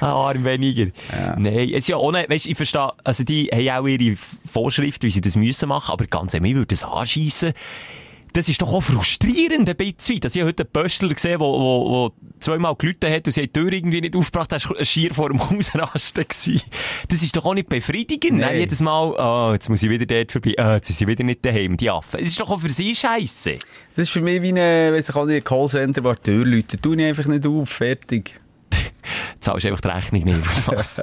Ah, 0.00 0.12
arm 0.12 0.44
weniger. 0.44 0.90
Nein, 1.36 1.68
jetzt 1.68 1.88
ja 1.88 1.98
nicht, 2.10 2.30
weißt, 2.30 2.46
ich 2.46 2.56
verstehe, 2.56 2.92
also 3.04 3.24
die 3.24 3.46
haben 3.52 3.84
auch 3.84 3.86
ihre 3.86 4.16
Vorschriften, 4.50 5.06
wie 5.06 5.10
sie 5.10 5.20
das 5.20 5.36
müssen 5.36 5.68
machen, 5.68 5.92
aber 5.92 6.06
ganz 6.06 6.34
ehrlich, 6.34 6.52
mir 6.52 6.58
würde 6.58 6.74
das 6.74 6.84
anschiessen. 6.84 7.52
Das 8.32 8.48
ist 8.48 8.60
doch 8.60 8.72
auch 8.72 8.82
frustrierend 8.82 9.68
ein 9.68 9.76
bisschen. 9.76 10.20
Dass 10.20 10.34
ich 10.34 10.42
heute 10.42 10.64
einen 10.64 10.72
Pöstler 10.72 11.14
gesehen 11.14 11.40
wo, 11.40 11.52
wo, 11.52 11.90
wo 11.90 12.12
zweimal 12.40 12.74
gelitten 12.76 13.12
hat 13.12 13.26
und 13.26 13.32
sie 13.32 13.42
hat 13.42 13.56
die 13.56 13.60
Tür 13.60 13.72
irgendwie 13.72 14.00
nicht 14.00 14.16
aufgebracht, 14.16 14.52
das 14.52 14.68
war 14.68 14.84
schier 14.84 15.14
vor 15.14 15.28
dem 15.30 15.40
Hausrasten. 15.50 16.24
gewesen. 16.28 16.62
Das 17.08 17.22
ist 17.22 17.36
doch 17.36 17.44
auch 17.44 17.54
nicht 17.54 17.68
befriedigend. 17.68 18.38
Nein. 18.38 18.58
jedes 18.58 18.80
Mal, 18.80 19.18
ah, 19.18 19.52
jetzt 19.52 19.68
muss 19.68 19.82
ich 19.82 19.90
wieder 19.90 20.06
dort 20.06 20.32
vorbei, 20.32 20.54
ah, 20.58 20.74
jetzt 20.74 20.86
sind 20.86 20.96
sie 20.96 21.06
wieder 21.06 21.24
nicht 21.24 21.44
daheim, 21.44 21.76
die 21.76 21.90
Affen. 21.90 22.20
Es 22.20 22.28
ist 22.28 22.40
doch 22.40 22.50
auch 22.50 22.60
für 22.60 22.70
sie 22.70 22.94
scheiße. 22.94 23.56
das 23.96 24.02
ist 24.04 24.10
für 24.10 24.20
mich 24.20 24.42
wie 24.42 24.50
ein, 24.50 24.92
weiss 24.94 25.08
ich 25.08 25.16
auch 25.16 25.26
nicht, 25.26 25.44
Callcenter, 25.44 26.04
wo 26.04 26.12
die 26.12 26.22
Tür 26.22 26.44
läutet. 26.46 26.82
Tu 26.82 26.94
ich 26.94 27.04
einfach 27.04 27.26
nicht 27.26 27.46
auf, 27.46 27.68
fertig. 27.68 28.38
zahlst 29.40 29.66
einfach 29.66 29.80
die 29.80 29.88
Rechnung 29.88 30.24
nicht. 30.24 30.38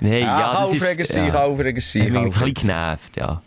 Nein, 0.00 0.20
ja, 0.20 0.52
kann 0.52 0.64
das 0.64 0.74
ist... 0.74 0.82
Aufreger 0.82 1.04
sein, 1.04 1.30
kann 1.30 1.50
Aufreger 1.50 1.80
sein. 1.80 2.02
Ich 2.02 2.12
bin 2.12 2.16
ein 2.16 2.30
bisschen 2.30 2.46
sein. 2.46 2.54
genervt, 2.54 3.16
ja. 3.16 3.42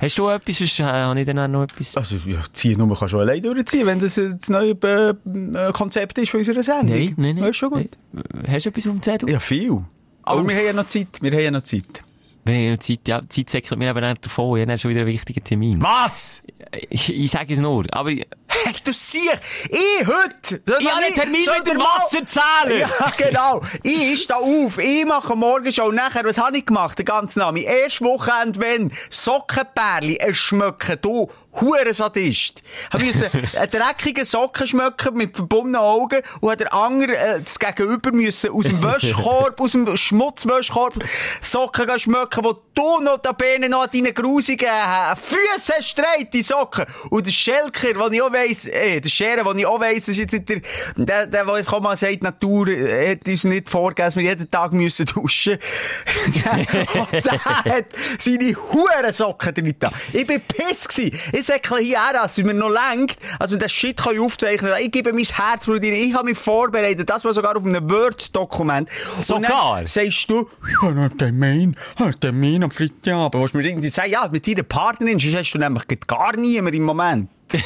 Hast 0.00 0.18
du 0.18 0.28
etwas, 0.28 0.58
sonst 0.58 0.80
äh, 0.80 0.84
habe 0.84 1.20
ich 1.20 1.26
dann 1.26 1.38
auch 1.38 1.48
noch 1.48 1.62
etwas? 1.64 1.96
Also, 1.96 2.16
ja, 2.26 2.38
ziehen 2.52 2.78
nur, 2.78 2.86
man 2.86 2.96
kann 2.96 3.08
schon 3.08 3.20
allein 3.20 3.42
durchziehen, 3.42 3.86
wenn 3.86 3.98
das 3.98 4.18
äh, 4.18 4.34
das 4.38 4.48
neue 4.48 4.72
äh, 4.82 5.10
äh, 5.10 5.72
Konzept 5.72 6.18
ist 6.18 6.30
von 6.30 6.40
unserer 6.40 6.62
Sendung. 6.62 6.96
Nein, 6.96 7.14
nein, 7.16 7.34
nein. 7.36 7.44
Das 7.44 7.50
ist 7.50 7.56
schon 7.56 7.70
gut. 7.70 7.88
Nein. 8.12 8.24
Hast 8.48 8.66
du 8.66 8.70
etwas 8.70 8.86
auf 8.86 8.92
dem 8.92 9.02
Zettel? 9.02 9.30
Ja, 9.30 9.40
viel. 9.40 9.84
Aber 10.22 10.40
Uff. 10.40 10.48
wir 10.48 10.56
haben 10.56 10.66
ja 10.66 10.72
noch 10.72 10.86
Zeit. 10.86 11.08
Wir 11.20 11.32
haben 11.32 11.40
ja 11.40 11.50
noch 11.50 11.62
Zeit. 11.62 12.02
Ja 12.46 12.78
Zeit, 12.78 13.00
ja, 13.08 13.20
die 13.20 13.28
Zeit 13.28 13.50
säckelt 13.50 13.78
mir 13.78 13.90
eben 13.90 14.06
nicht 14.06 14.24
davon. 14.24 14.58
Ich 14.58 14.66
habe 14.68 14.78
schon 14.78 14.90
wieder 14.90 15.00
einen 15.00 15.08
wichtigen 15.08 15.42
Termin. 15.42 15.80
Was? 15.80 16.42
Ich, 16.90 17.12
ich 17.12 17.30
sage 17.30 17.54
es 17.54 17.60
nur, 17.60 17.86
aber 17.90 18.10
ich 18.10 18.26
Hey, 18.62 18.72
du 18.84 18.92
siehst, 18.92 19.40
ich 19.68 20.06
heute! 20.06 20.62
habe 20.66 21.04
einen 21.04 21.14
Termin 21.14 21.44
mit 21.44 21.66
dem 21.66 21.78
Wasserzähler! 21.78 22.78
Ja, 22.78 23.12
genau. 23.16 23.60
Ich 23.82 24.22
stehe 24.22 24.38
auf, 24.38 24.78
ich 24.78 25.04
mache 25.04 25.34
morgen 25.34 25.72
schon 25.72 25.94
nachher, 25.94 26.24
was 26.24 26.38
habe 26.38 26.58
ich 26.58 26.64
gemacht, 26.64 26.98
den 26.98 27.04
ganzen 27.04 27.40
Namen? 27.40 27.58
Erst 27.58 28.00
Wochenende, 28.00 28.60
wenn 28.60 28.92
Sockenpärli, 29.10 30.18
es 30.20 30.36
schmecken, 30.36 30.98
du, 31.02 31.28
Hurensadist. 31.60 32.62
Hab 32.92 33.02
ich 33.02 33.14
einen 33.56 33.70
dreckigen 33.70 34.24
Socken 34.24 34.66
schmecken 34.66 35.16
mit 35.16 35.36
verbundenen 35.36 35.80
Augen 35.80 36.20
und 36.40 36.50
hat 36.50 36.60
der 36.60 36.72
andere 36.74 37.16
äh, 37.16 37.42
das 37.42 37.58
Gegenüber 37.58 38.12
müssen 38.12 38.50
aus 38.50 38.66
dem 38.66 38.82
Wäschkorb, 38.82 39.60
aus 39.60 39.72
dem 39.72 39.96
Schmutzwäschkorb 39.96 40.94
Socken 41.40 41.98
schmecken, 41.98 42.44
wo 42.44 42.54
du 42.74 43.00
noch 43.00 43.18
da 43.18 43.32
Bene 43.32 43.68
noch 43.68 43.82
an 43.82 43.90
deinen 43.92 44.14
grusigen 44.14 44.68
äh, 44.68 45.16
Füßen 45.16 45.82
streit, 45.82 46.32
die 46.32 46.42
Socken. 46.42 46.86
Und 47.10 47.26
der 47.26 47.32
Schelker, 47.32 47.92
den 47.92 48.12
ich 48.12 48.22
auch 48.22 48.32
weiss, 48.32 48.66
äh, 48.66 49.00
der 49.00 49.08
Schere, 49.08 49.44
den 49.44 49.58
ich 49.58 49.66
auch 49.66 49.80
weiss, 49.80 50.08
ist 50.08 50.16
jetzt 50.16 50.32
nicht 50.32 50.48
der, 50.48 50.60
der, 50.96 51.26
der, 51.26 51.44
der 51.44 51.56
jetzt 51.56 51.70
mal 51.70 51.96
sagt, 51.96 52.22
Natur 52.22 52.68
äh, 52.68 53.12
hat 53.12 53.28
uns 53.28 53.44
nicht 53.44 53.70
vorgegeben, 53.70 54.06
dass 54.06 54.16
wir 54.16 54.22
jeden 54.22 54.50
Tag 54.50 54.72
müssen 54.72 55.06
duschen. 55.06 55.58
der, 56.26 57.00
und 57.00 57.12
der 57.12 57.44
hat 57.44 57.86
seine 58.18 58.56
Hurensocken 58.72 59.54
drin 59.54 59.74
da. 59.78 59.92
Ich 60.12 60.26
bin 60.26 60.40
piss. 60.40 60.88
Ich 60.98 61.43
Säckchen 61.44 61.78
hierher, 61.78 62.12
dass 62.12 62.38
es 62.38 62.44
mir 62.44 62.54
noch 62.54 62.70
lenkt, 62.70 63.18
als 63.38 63.50
wir 63.50 63.58
das 63.58 63.72
Shit 63.72 63.96
können 63.96 64.20
aufzeichnen 64.20 64.72
können. 64.72 64.84
Ich 64.84 64.92
gebe 64.92 65.12
mein 65.12 65.24
Herz, 65.24 65.66
Bruder, 65.66 65.84
ich 65.84 66.14
habe 66.14 66.28
mich 66.28 66.38
vorbereitet, 66.38 67.08
das 67.08 67.24
war 67.24 67.34
sogar 67.34 67.56
auf 67.56 67.64
einem 67.64 67.88
Word-Dokument. 67.88 68.88
Sogar? 69.18 69.80
Und 69.80 69.88
sagst 69.88 70.28
du, 70.30 70.48
ja, 70.82 70.90
noch 70.90 71.16
Termin, 71.16 71.76
ja, 71.98 72.10
Termin 72.12 72.64
am 72.64 72.70
Freitagabend. 72.70 73.40
Willst 73.40 73.54
du 73.54 73.58
mir 73.58 73.66
irgendwie 73.66 73.88
sagen, 73.88 74.10
ja, 74.10 74.28
mit 74.30 74.46
deiner 74.46 74.62
Partnerin, 74.62 75.18
hast 75.18 75.52
du 75.52 75.58
nämlich 75.58 75.84
gar 76.06 76.36
niemand 76.36 76.74
im 76.74 76.84
Moment. 76.84 77.30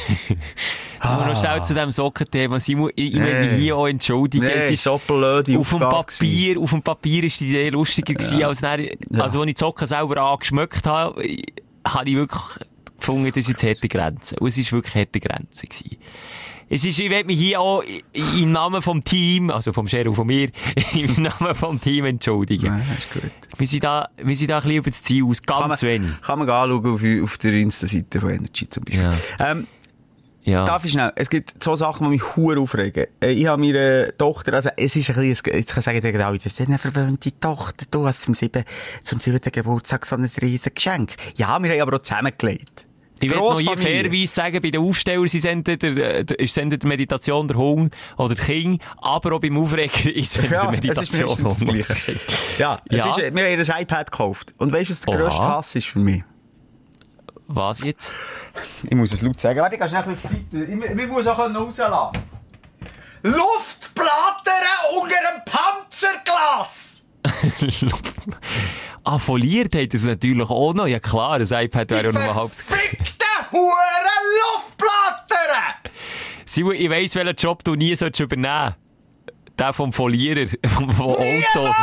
Aber 0.99 1.25
noch 1.25 1.39
schnell 1.39 1.63
zu 1.63 1.73
dem 1.73 1.91
Sockenthema. 1.91 2.59
Simon, 2.59 2.91
ich, 2.95 3.13
ich 3.13 3.19
mich 3.19 3.51
hier 3.53 3.75
auch 3.77 3.87
entschuldigen. 3.87 4.45
Nee, 4.45 4.51
es 4.51 4.71
ist 4.71 4.83
so 4.83 4.99
blöde 5.05 5.57
auf 5.57 5.69
dem 5.69 5.79
Papier, 5.79 6.59
auf 6.59 6.69
dem 6.71 6.81
Papier 6.81 7.23
ist 7.23 7.39
die 7.39 7.49
Idee 7.49 7.69
lustiger 7.69 8.13
gewesen, 8.13 8.43
als 8.43 8.59
dann, 8.59 8.85
also, 9.13 9.41
als 9.41 9.49
ich 9.49 9.55
die 9.55 9.59
Socken 9.59 9.87
selber 9.87 10.21
angeschmeckt 10.21 10.85
habe, 10.85 11.23
habe 11.87 12.09
ich 12.09 12.15
wirklich 12.15 12.41
gefunden, 12.99 13.27
das 13.27 13.37
ist 13.37 13.47
jetzt 13.49 13.63
harte 13.63 13.87
Grenze. 13.87 14.35
Und 14.39 14.47
es 14.49 14.57
ist 14.57 14.71
wirklich 14.71 14.95
harte 14.95 15.19
Grenze 15.19 15.67
gewesen. 15.67 15.97
Es 16.71 16.85
ist, 16.85 16.99
ich 16.99 17.09
will 17.09 17.23
mich 17.23 17.39
hier 17.39 17.59
auch 17.59 17.83
im 18.13 18.51
Namen 18.51 18.83
vom 18.83 19.03
Team, 19.03 19.49
also 19.49 19.73
vom 19.73 19.87
Sheriff 19.87 20.15
von 20.15 20.27
mir, 20.27 20.49
im 20.93 21.23
Namen 21.23 21.55
vom 21.55 21.81
Team 21.81 22.05
entschuldigen. 22.05 22.67
Ja, 22.67 22.95
ist 22.95 23.11
gut. 23.11 23.23
Wir 23.57 23.67
sind 23.67 23.83
da, 23.83 24.07
wir 24.17 24.35
sind 24.35 24.51
da 24.51 24.57
ein 24.57 24.61
bisschen 24.61 24.77
über 24.77 24.89
das 24.91 25.01
Ziel 25.01 25.23
aus, 25.25 25.41
Kann 25.41 25.61
man, 25.61 25.69
ganz 25.69 25.81
wenig. 25.81 26.09
kann 26.21 26.37
man 26.37 26.47
anschauen 26.47 26.85
auf, 26.93 27.23
auf 27.23 27.37
der 27.39 27.53
Insta-Seite 27.53 28.19
von 28.19 28.29
Energy 28.29 28.69
zum 28.69 28.83
Beispiel. 28.83 29.01
Ja. 29.03 29.51
Ähm, 29.51 29.65
Ja. 30.43 30.63
Darf 30.63 30.85
ich 30.85 30.91
schnell? 30.91 31.11
Es 31.15 31.29
gibt 31.31 31.61
so 31.63 31.75
Sachen, 31.75 32.05
die 32.05 32.11
mich 32.11 32.35
hure 32.35 32.59
aufregen. 32.59 33.07
Äh, 33.19 33.31
Ich 33.31 33.47
habe 33.47 33.59
meine 33.61 34.13
Tochter, 34.17 34.53
also 34.53 34.69
es 34.77 34.95
ist 34.95 35.09
ein 35.09 35.15
bisschen, 35.15 35.53
jetzt 35.53 35.73
kann 35.73 35.79
ich 35.95 36.03
sagen, 36.03 36.21
alle, 36.21 36.37
das 36.37 36.45
ist 36.53 36.61
eine 36.61 36.77
verwöhnte 36.77 37.31
Tochter, 37.39 37.85
du 37.89 38.05
hast 38.05 38.21
zum 38.23 38.35
sieben, 38.35 38.63
zum 39.01 39.19
siebten 39.19 39.51
Geburtstag 39.51 40.05
so 40.05 40.15
ein 40.15 40.29
riesen 40.39 40.71
Geschenk. 40.73 41.15
Ja, 41.35 41.57
wir 41.61 41.71
haben 41.71 41.81
aber 41.81 41.97
auch 41.97 42.01
zusammengelegt. 42.03 42.85
Ich 43.23 43.29
will 43.29 43.37
noch 43.37 43.55
Grossfamilie. 43.55 43.83
fairerweise 44.03 44.27
sagen, 44.33 44.61
bei 44.61 44.69
den 44.71 44.81
Aufstellern 44.81 45.27
sie 45.27 45.47
entweder, 45.47 46.39
ist 46.39 46.57
entweder 46.57 46.87
Meditation 46.87 47.47
der 47.47 47.57
Hund 47.57 47.95
oder 48.17 48.35
der 48.35 48.45
King, 48.45 48.79
aber 48.97 49.33
auch 49.35 49.39
beim 49.39 49.57
Aufregen 49.57 50.11
ist 50.13 50.37
es 50.39 50.49
Ja, 50.49 50.69
es 50.71 50.75
ist 50.75 50.83
Meditation 51.13 51.45
oder 51.45 51.55
Gleiche. 51.65 51.93
King. 51.95 52.19
Ja, 52.57 52.81
es 52.89 52.97
Ja. 52.97 53.09
Ist, 53.09 53.17
wir 53.17 53.27
haben 53.27 53.37
ein 53.71 53.81
iPad 53.81 54.11
gekauft. 54.11 54.53
Und 54.57 54.71
weißt 54.71 54.89
du, 54.89 54.93
was 54.93 55.01
der 55.01 55.13
Oha. 55.13 55.21
grösste 55.23 55.43
Hass 55.43 55.75
ist 55.75 55.87
für 55.87 55.99
mich? 55.99 56.23
Was 57.47 57.83
jetzt? 57.83 58.11
Ich 58.83 58.95
muss 58.95 59.11
es 59.11 59.21
laut 59.23 59.41
sagen. 59.41 59.59
Warte, 59.59 59.75
ich 59.75 59.81
kann 59.81 59.89
schnell 59.89 60.03
die 60.05 60.27
Seite. 60.61 60.71
Ich, 60.93 60.99
ich 61.01 61.07
muss 61.07 61.25
auch 61.25 61.39
rauslassen. 61.39 62.21
Luftplatten 63.23 64.53
unter 65.01 65.15
dem 65.15 65.43
Panzerglas! 65.45 66.98
Ah, 69.03 69.19
foliert 69.19 69.75
hat 69.75 69.93
es 69.93 70.03
natürlich 70.03 70.49
auch 70.49 70.73
noch. 70.73 70.87
Ja 70.87 70.99
klar, 70.99 71.39
das 71.39 71.51
iPad 71.51 71.89
wäre 71.91 72.05
ja 72.05 72.11
noch 72.11 72.21
mal 72.21 72.35
halb... 72.35 72.51
Verfickte 72.51 73.25
Huren 73.51 74.25
Luftplatten! 74.55 75.91
Simon, 76.45 76.75
ich 76.75 76.89
weiss, 76.89 77.15
welchen 77.15 77.35
Job 77.35 77.63
du 77.63 77.75
nie 77.75 77.95
solltest 77.95 78.21
übernehmen 78.21 78.75
Der 79.57 79.73
vom 79.73 79.93
Folierer, 79.93 80.47
von 80.67 81.15
Autos, 81.15 81.75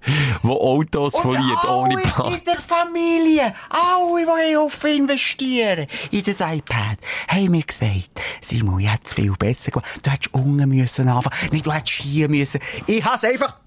wo 0.42 0.52
Autos 0.52 1.16
foliert, 1.20 1.64
ohne 1.68 1.94
alle 1.94 2.02
Plan. 2.02 2.34
in 2.34 2.44
der 2.44 2.58
Familie, 2.58 3.54
alle, 3.68 4.26
die 4.48 4.56
auf 4.56 4.84
investieren 4.84 5.86
in 6.10 6.24
das 6.24 6.40
iPad, 6.40 6.98
haben 7.28 7.50
mir 7.50 7.62
gesagt, 7.62 8.10
Simon, 8.40 8.80
ich 8.80 8.90
hätte 8.90 9.04
es 9.04 9.14
viel 9.14 9.32
besser 9.32 9.70
gemacht. 9.72 9.90
Du 10.02 10.10
hättest 10.10 10.32
unten 10.32 10.68
müssen 10.68 11.08
anfangen. 11.08 11.36
Nein, 11.52 11.62
du 11.62 11.72
hättest 11.72 12.00
hier 12.00 12.28
müssen. 12.28 12.60
Ich 12.86 13.04
habe 13.04 13.16
es 13.16 13.24
einfach 13.24 13.59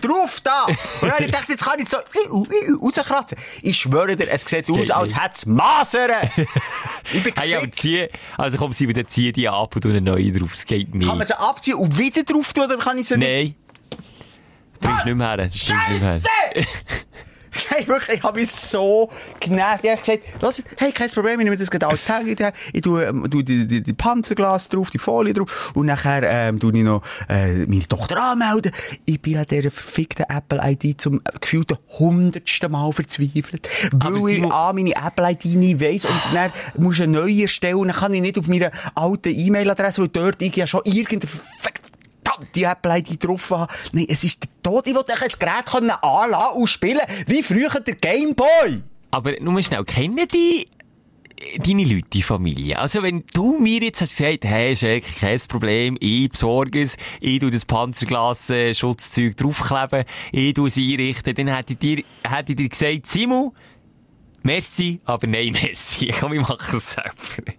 drauf 0.00 0.40
da. 0.42 0.64
Und 0.64 0.76
dann 1.02 1.20
ich 1.20 1.26
gedacht, 1.26 1.48
jetzt 1.48 1.64
kann 1.64 1.78
ich 1.78 1.88
so 1.88 1.98
rauskratzen. 1.98 3.38
Ich 3.62 3.76
schwöre 3.78 4.16
dir, 4.16 4.28
es 4.28 4.42
sieht 4.42 4.70
aus, 4.70 4.90
als 4.90 5.14
hätte 5.14 5.34
es 5.34 5.46
Masern. 5.46 6.30
Ich 7.12 7.22
bin 7.22 7.32
Hey, 7.36 7.54
aber 7.54 7.70
zieh, 7.72 8.08
also 8.36 8.58
komm, 8.58 8.72
Simon, 8.72 8.94
dann 8.94 9.06
zieh 9.06 9.32
die 9.32 9.48
ab 9.48 9.74
und 9.74 9.82
tu 9.82 9.88
eine 9.88 10.00
neue 10.00 10.32
drauf. 10.32 10.52
Das 10.52 10.66
geht 10.66 10.94
nicht. 10.94 11.08
Kann 11.08 11.18
man 11.18 11.26
sie 11.26 11.38
abziehen 11.38 11.76
und 11.76 11.96
wieder 11.98 12.22
drauf 12.22 12.52
tun, 12.52 12.64
oder 12.64 12.78
kann 12.78 12.98
ich 12.98 13.06
sie 13.06 13.16
nicht? 13.16 13.28
Nein. 13.28 13.54
Das 14.72 14.78
bringst 14.80 15.04
du 15.04 15.08
nicht 15.08 15.18
mehr 15.18 15.28
her. 15.28 15.36
Das 15.36 15.48
bringst 15.52 15.68
du 15.68 15.92
nicht 15.92 16.02
mehr 16.02 16.20
her. 16.20 16.66
Hey, 17.68 17.86
wirklich, 17.86 18.18
ich 18.18 18.22
habe 18.22 18.40
mich 18.40 18.50
so 18.50 19.10
genervt. 19.40 19.84
Ich 19.84 19.90
habe 19.90 20.00
gesagt, 20.00 20.42
los, 20.42 20.62
hey, 20.76 20.92
kein 20.92 21.10
Problem, 21.10 21.40
ich 21.40 21.44
nehme 21.44 21.56
das 21.56 21.70
gerade 21.70 21.86
alles 21.88 22.04
Tag. 22.04 22.24
Ich 22.72 22.80
tue, 22.80 23.04
ähm, 23.04 23.28
tue 23.30 23.42
die, 23.42 23.66
die, 23.66 23.82
die 23.82 23.92
Panzerglas 23.92 24.68
drauf, 24.68 24.90
die 24.90 24.98
Folie 24.98 25.34
drauf. 25.34 25.72
Und 25.74 25.86
nachher, 25.86 26.22
ähm, 26.22 26.60
tue 26.60 26.76
ich 26.76 26.84
noch, 26.84 27.02
äh, 27.28 27.66
meine 27.66 27.86
Tochter 27.86 28.22
anmelden. 28.22 28.72
Ich 29.04 29.20
bin 29.20 29.36
an 29.36 29.46
dieser 29.46 29.70
verfickten 29.70 30.26
Apple-ID 30.28 31.00
zum 31.00 31.20
gefühlten 31.40 31.78
hundertsten 31.98 32.70
Mal 32.70 32.92
verzweifelt. 32.92 33.68
Weil 33.92 34.16
ich 34.28 34.44
an 34.44 34.76
meine 34.76 34.94
Apple-ID 34.94 35.44
nicht 35.56 35.80
weiss. 35.80 36.04
Und 36.04 36.20
dann 36.32 36.52
muss 36.76 36.96
ich 36.96 37.02
eine 37.02 37.12
neue 37.12 37.42
erstellen. 37.42 37.88
Dann 37.88 37.96
kann 37.96 38.14
ich 38.14 38.22
nicht 38.22 38.38
auf 38.38 38.48
meiner 38.48 38.70
alten 38.94 39.34
E-Mail-Adresse, 39.34 40.02
weil 40.02 40.08
dort 40.08 40.42
ich 40.42 40.56
ja 40.56 40.66
schon 40.66 40.82
irgendeine 40.84 41.26
verfickte 41.26 41.85
die 42.54 42.64
Apple-ID 42.64 43.24
drauf 43.24 43.50
haben. 43.50 43.72
Nein, 43.92 44.06
es 44.08 44.24
ist 44.24 44.42
der 44.42 44.50
Tod. 44.62 44.86
Ich 44.86 44.94
wollte 44.94 45.12
ein 45.12 45.28
Gerät 45.38 45.66
können 45.66 45.90
anlassen 45.90 46.56
und 46.56 46.66
spielen, 46.66 47.00
wie 47.26 47.42
früher 47.42 47.80
der 47.80 47.94
Gameboy. 47.94 48.82
Aber 49.10 49.32
nur 49.40 49.62
schnell, 49.62 49.84
kennen 49.84 50.26
die 50.32 50.68
deine 51.58 51.84
Leute, 51.84 52.08
die 52.12 52.22
Familie? 52.22 52.78
Also 52.78 53.02
wenn 53.02 53.24
du 53.32 53.58
mir 53.58 53.80
jetzt 53.80 54.00
hast 54.00 54.16
gesagt, 54.16 54.44
hey, 54.44 54.74
Jack, 54.74 55.04
kein 55.20 55.40
Problem, 55.48 55.96
ich 56.00 56.28
besorge 56.30 56.82
es, 56.82 56.96
ich 57.20 57.40
tu 57.40 57.50
das 57.50 57.64
Panzerglas 57.64 58.50
äh, 58.50 58.74
Schutzzeug 58.74 59.36
draufkleben, 59.36 60.04
ich 60.32 60.54
tu 60.54 60.66
es 60.66 60.76
einrichten, 60.76 61.34
dann 61.34 61.48
hätte 61.48 61.74
ich 61.74 61.78
dir, 61.78 62.04
hätte 62.24 62.52
ich 62.52 62.56
dir 62.56 62.68
gesagt, 62.68 63.06
Simon, 63.06 63.52
merci, 64.46 65.00
aber 65.04 65.26
nein, 65.26 65.52
merci. 65.62 66.12
Komm, 66.18 66.32
ich 66.34 66.40
mache 66.48 66.76
es 66.76 66.92
selber. 66.92 67.52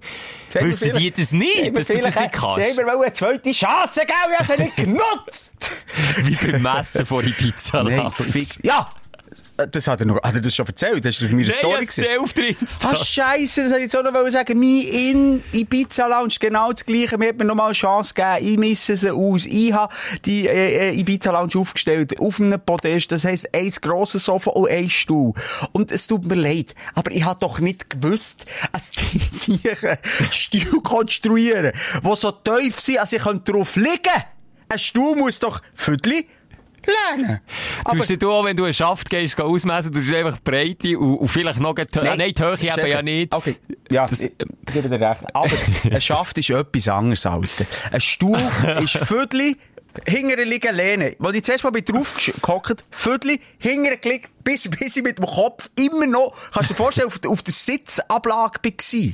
Wissen 0.68 0.98
die 0.98 1.12
das 1.12 1.32
nicht, 1.32 1.78
dass 1.78 1.88
du 1.88 2.00
das 2.00 2.16
nicht 2.16 2.18
Sie 2.18 2.40
kannst? 2.40 2.58
haben 2.58 2.76
mir 2.76 3.00
eine 3.02 3.14
zweite 3.14 3.52
Chance 3.52 4.00
gegeben, 4.02 4.18
ich 4.34 4.40
habe 4.40 4.58
sie 4.58 4.64
nicht 4.64 4.76
genutzt. 4.78 5.84
Wie 6.24 6.36
beim 6.52 6.62
Messen 6.62 7.06
vor 7.06 7.22
die 7.22 7.32
Pizza 7.32 7.84
Nein. 7.84 8.12
Ja, 8.64 8.90
das 9.66 9.88
hat 9.88 10.00
er 10.02 10.06
noch, 10.06 10.22
hat 10.22 10.36
er 10.36 10.42
das 10.42 10.56
schon 10.56 10.68
erzählt? 10.68 11.04
Das 11.04 11.20
ist 11.20 11.26
auf 11.26 11.32
meiner 11.32 11.52
Story 11.52 11.74
Nein, 11.74 11.86
gewesen. 11.86 12.06
ich 12.12 12.20
auf 12.20 12.34
der 12.34 12.50
Insta. 12.50 12.90
Ah, 12.90 12.96
Scheiße, 12.96 13.62
das 13.62 13.72
wollte 13.72 13.86
ich 13.86 13.94
jetzt 13.94 13.98
auch 13.98 14.04
noch 14.04 14.30
sagen. 14.30 14.60
Mein 14.60 14.82
in 14.82 15.44
Ibiza 15.52 16.08
Lounge, 16.08 16.36
genau 16.40 16.72
das 16.72 16.86
Gleiche. 16.86 17.18
Mir 17.18 17.30
hat 17.30 17.38
mir 17.38 17.46
noch 17.46 17.56
mal 17.56 17.66
eine 17.66 17.74
Chance 17.74 18.14
gegeben. 18.14 18.52
Ich 18.52 18.58
misse 18.58 18.96
sie 18.96 19.12
aus. 19.12 19.46
Ich 19.46 19.74
habe 19.74 19.94
die 20.26 20.48
äh, 20.48 20.90
äh, 20.90 21.00
Ibiza 21.00 21.32
Lounge 21.32 21.56
aufgestellt. 21.56 22.20
Auf 22.20 22.40
einem 22.40 22.60
Podest. 22.60 23.12
Das 23.12 23.26
heisst, 23.26 23.54
ein 23.54 23.70
grosses 23.82 24.26
Sofa 24.26 24.52
und 24.52 24.70
ein 24.70 24.90
Stuhl. 24.90 25.34
Und 25.72 25.92
es 25.92 26.08
tut 26.08 26.26
mir 26.26 26.36
leid. 26.36 26.76
Aber 26.94 27.12
ich 27.12 27.26
habe 27.26 27.40
doch 27.40 27.60
nicht 27.60 27.90
gewusst, 27.90 28.46
dass 28.72 28.92
die 28.92 29.18
sich 29.20 29.88
einen 29.88 29.98
Stuhl 30.32 30.82
konstruieren, 30.82 31.74
der 32.04 32.16
so 32.16 32.32
tief 32.32 32.80
sind, 32.80 33.00
als 33.00 33.14
ich 33.14 33.22
könnte 33.24 33.52
drauf 33.52 33.76
liegen 33.76 34.24
Ein 34.70 34.80
Stuhl 34.80 35.16
muss 35.16 35.40
doch 35.40 35.62
Viertli 35.74 36.28
lernen. 36.88 37.40
Du 37.90 37.96
musst 37.96 38.22
du 38.22 38.32
auch, 38.32 38.44
wenn 38.46 38.56
du 38.58 38.64
einen 38.66 38.74
Schaft 38.74 39.10
gehst, 39.10 39.36
geh 39.36 39.44
ausmessen, 39.44 39.92
du 39.92 40.00
einfach 40.18 40.38
die 40.38 40.50
Breite 40.52 40.98
und, 41.00 41.18
und 41.18 41.28
vielleicht 41.28 41.60
noch, 41.60 41.76
nein, 41.76 41.88
nein, 42.18 42.34
die 42.38 42.42
Höhe 42.44 42.54
eben 42.54 42.72
Steffen, 42.72 42.88
ja 42.90 43.02
nicht. 43.02 43.34
Okay, 43.34 43.56
ja, 43.92 44.08
Das- 44.08 44.20
ich, 44.22 44.32
ich 44.68 44.74
gebe 44.74 44.90
dir 44.90 45.00
recht. 45.10 45.22
Aber 45.34 45.50
ein 45.92 46.02
Schaft 46.02 46.38
ist 46.38 46.50
etwas 46.50 46.88
anderes, 46.88 47.26
Alter. 47.26 47.66
Ein 47.92 48.02
Stuhl 48.02 48.40
ist 48.84 48.98
Viertel, 48.98 49.56
hinterher 50.08 50.46
liegen 50.46 50.76
lehnen. 50.76 51.16
Als 51.20 51.34
ich 51.36 51.44
zuerst 51.44 51.64
mal 51.64 51.72
bin 51.72 51.86
drauf 51.86 52.14
gehockt, 52.42 52.84
Viertel, 52.92 53.38
hinterher 53.58 53.98
gelegt, 53.98 54.30
bis, 54.44 54.70
bis 54.70 54.96
ich 54.98 55.04
mit 55.04 55.18
dem 55.18 55.26
Kopf 55.26 55.70
immer 55.78 56.06
noch, 56.06 56.34
kannst 56.54 56.70
du 56.70 56.74
dir 56.74 56.78
vorstellen, 56.78 57.08
auf, 57.08 57.20
der- 57.20 57.32
auf 57.32 57.44
der 57.44 57.54
Sitzablage 57.54 58.60
war. 58.64 59.14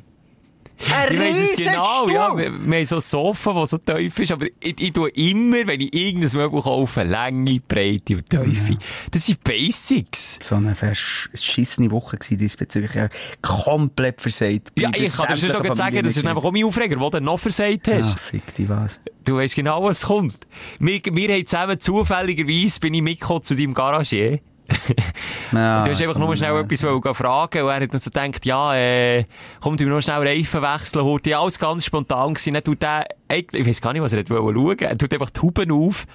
Ein 0.92 1.14
Ich 1.14 1.20
weiss 1.20 1.38
es 1.38 1.58
riesen 1.58 1.72
genau, 1.72 2.04
Stuhl. 2.04 2.14
ja. 2.14 2.38
Wir, 2.38 2.52
wir 2.66 2.78
haben 2.78 2.86
so 2.86 2.96
ein 2.96 3.02
Sofa, 3.02 3.54
das 3.54 3.70
so 3.70 3.78
tief 3.78 4.20
ist, 4.20 4.32
aber 4.32 4.46
ich, 4.60 4.80
ich 4.80 4.92
tue 4.92 5.10
immer, 5.10 5.66
wenn 5.68 5.80
ich 5.80 5.94
irgendein 5.94 6.32
Möbel 6.38 6.62
kaufe, 6.62 7.04
Länge, 7.04 7.62
Breite 7.68 8.18
und 8.18 8.30
Tiefe. 8.30 8.78
Das 9.12 9.26
sind 9.26 9.44
Basics. 9.44 10.40
So 10.42 10.56
eine 10.56 10.76
verschissene 10.76 11.90
Woche 11.92 12.18
gewesen, 12.18 12.38
diesbezüglich. 12.38 12.94
Ja, 12.96 13.10
komplett 13.42 14.20
versagt. 14.22 14.72
Ja, 14.78 14.90
ich 14.94 15.16
kann 15.16 15.28
dir 15.28 15.38
schon 15.38 15.74
sagen, 15.74 16.04
das 16.04 16.18
ist 16.18 16.24
nämlich 16.24 16.44
auch 16.44 16.52
mein 16.52 16.64
Aufreger, 16.66 17.00
wo 17.00 17.10
du 17.10 17.22
noch 17.22 17.40
versagt 17.40 17.88
hast. 17.88 18.14
Ah, 18.14 18.18
fick 18.18 18.54
dich 18.56 18.68
was. 18.68 19.00
Du 19.24 19.38
weißt 19.38 19.56
genau, 19.56 19.84
was 19.84 20.04
kommt. 20.08 20.38
Wir, 20.80 21.00
wir 21.12 21.34
haben 21.34 21.46
zusammen 21.46 21.80
zufälligerweise, 21.80 22.80
bin 22.80 22.94
ich 22.94 23.02
mitgekommen 23.02 23.44
zu 23.44 23.56
deinem 23.56 23.74
Garagier. 23.74 24.40
Ja, 25.52 25.84
Du 25.84 25.92
hast 25.92 26.02
einfach 26.02 26.18
nur 26.18 26.36
schnell 26.36 26.60
etwas 26.60 26.84
wollen 26.84 27.14
fragen 27.14 27.64
und 27.64 27.70
er 27.70 27.76
hat 27.82 27.94
dann 27.94 28.00
so 28.00 28.10
gedacht, 28.10 28.46
ja, 28.46 28.76
äh, 28.76 29.26
komm, 29.62 29.78
du 29.78 29.86
noch 29.86 30.02
schnell 30.02 30.28
Reifen 30.28 30.62
wechseln, 30.62 31.04
heute. 31.04 31.30
Ja, 31.32 31.42
alles 31.42 31.60
ganz 31.60 31.86
spontan 31.86 32.34
gewesen. 32.34 32.54
Dann 32.54 32.64
tut 32.64 32.82
der, 32.82 33.06
ich 33.30 33.68
weiß 33.68 33.82
gar 33.82 33.94
nicht, 33.94 34.02
was 34.02 34.14
er 34.14 34.28
wollte 34.30 34.60
schauen. 34.60 34.80
Er 34.80 34.98
tut 34.98 35.14
einfach 35.14 35.30
die 35.30 35.42
Huben 35.42 35.72
auf. 35.72 36.06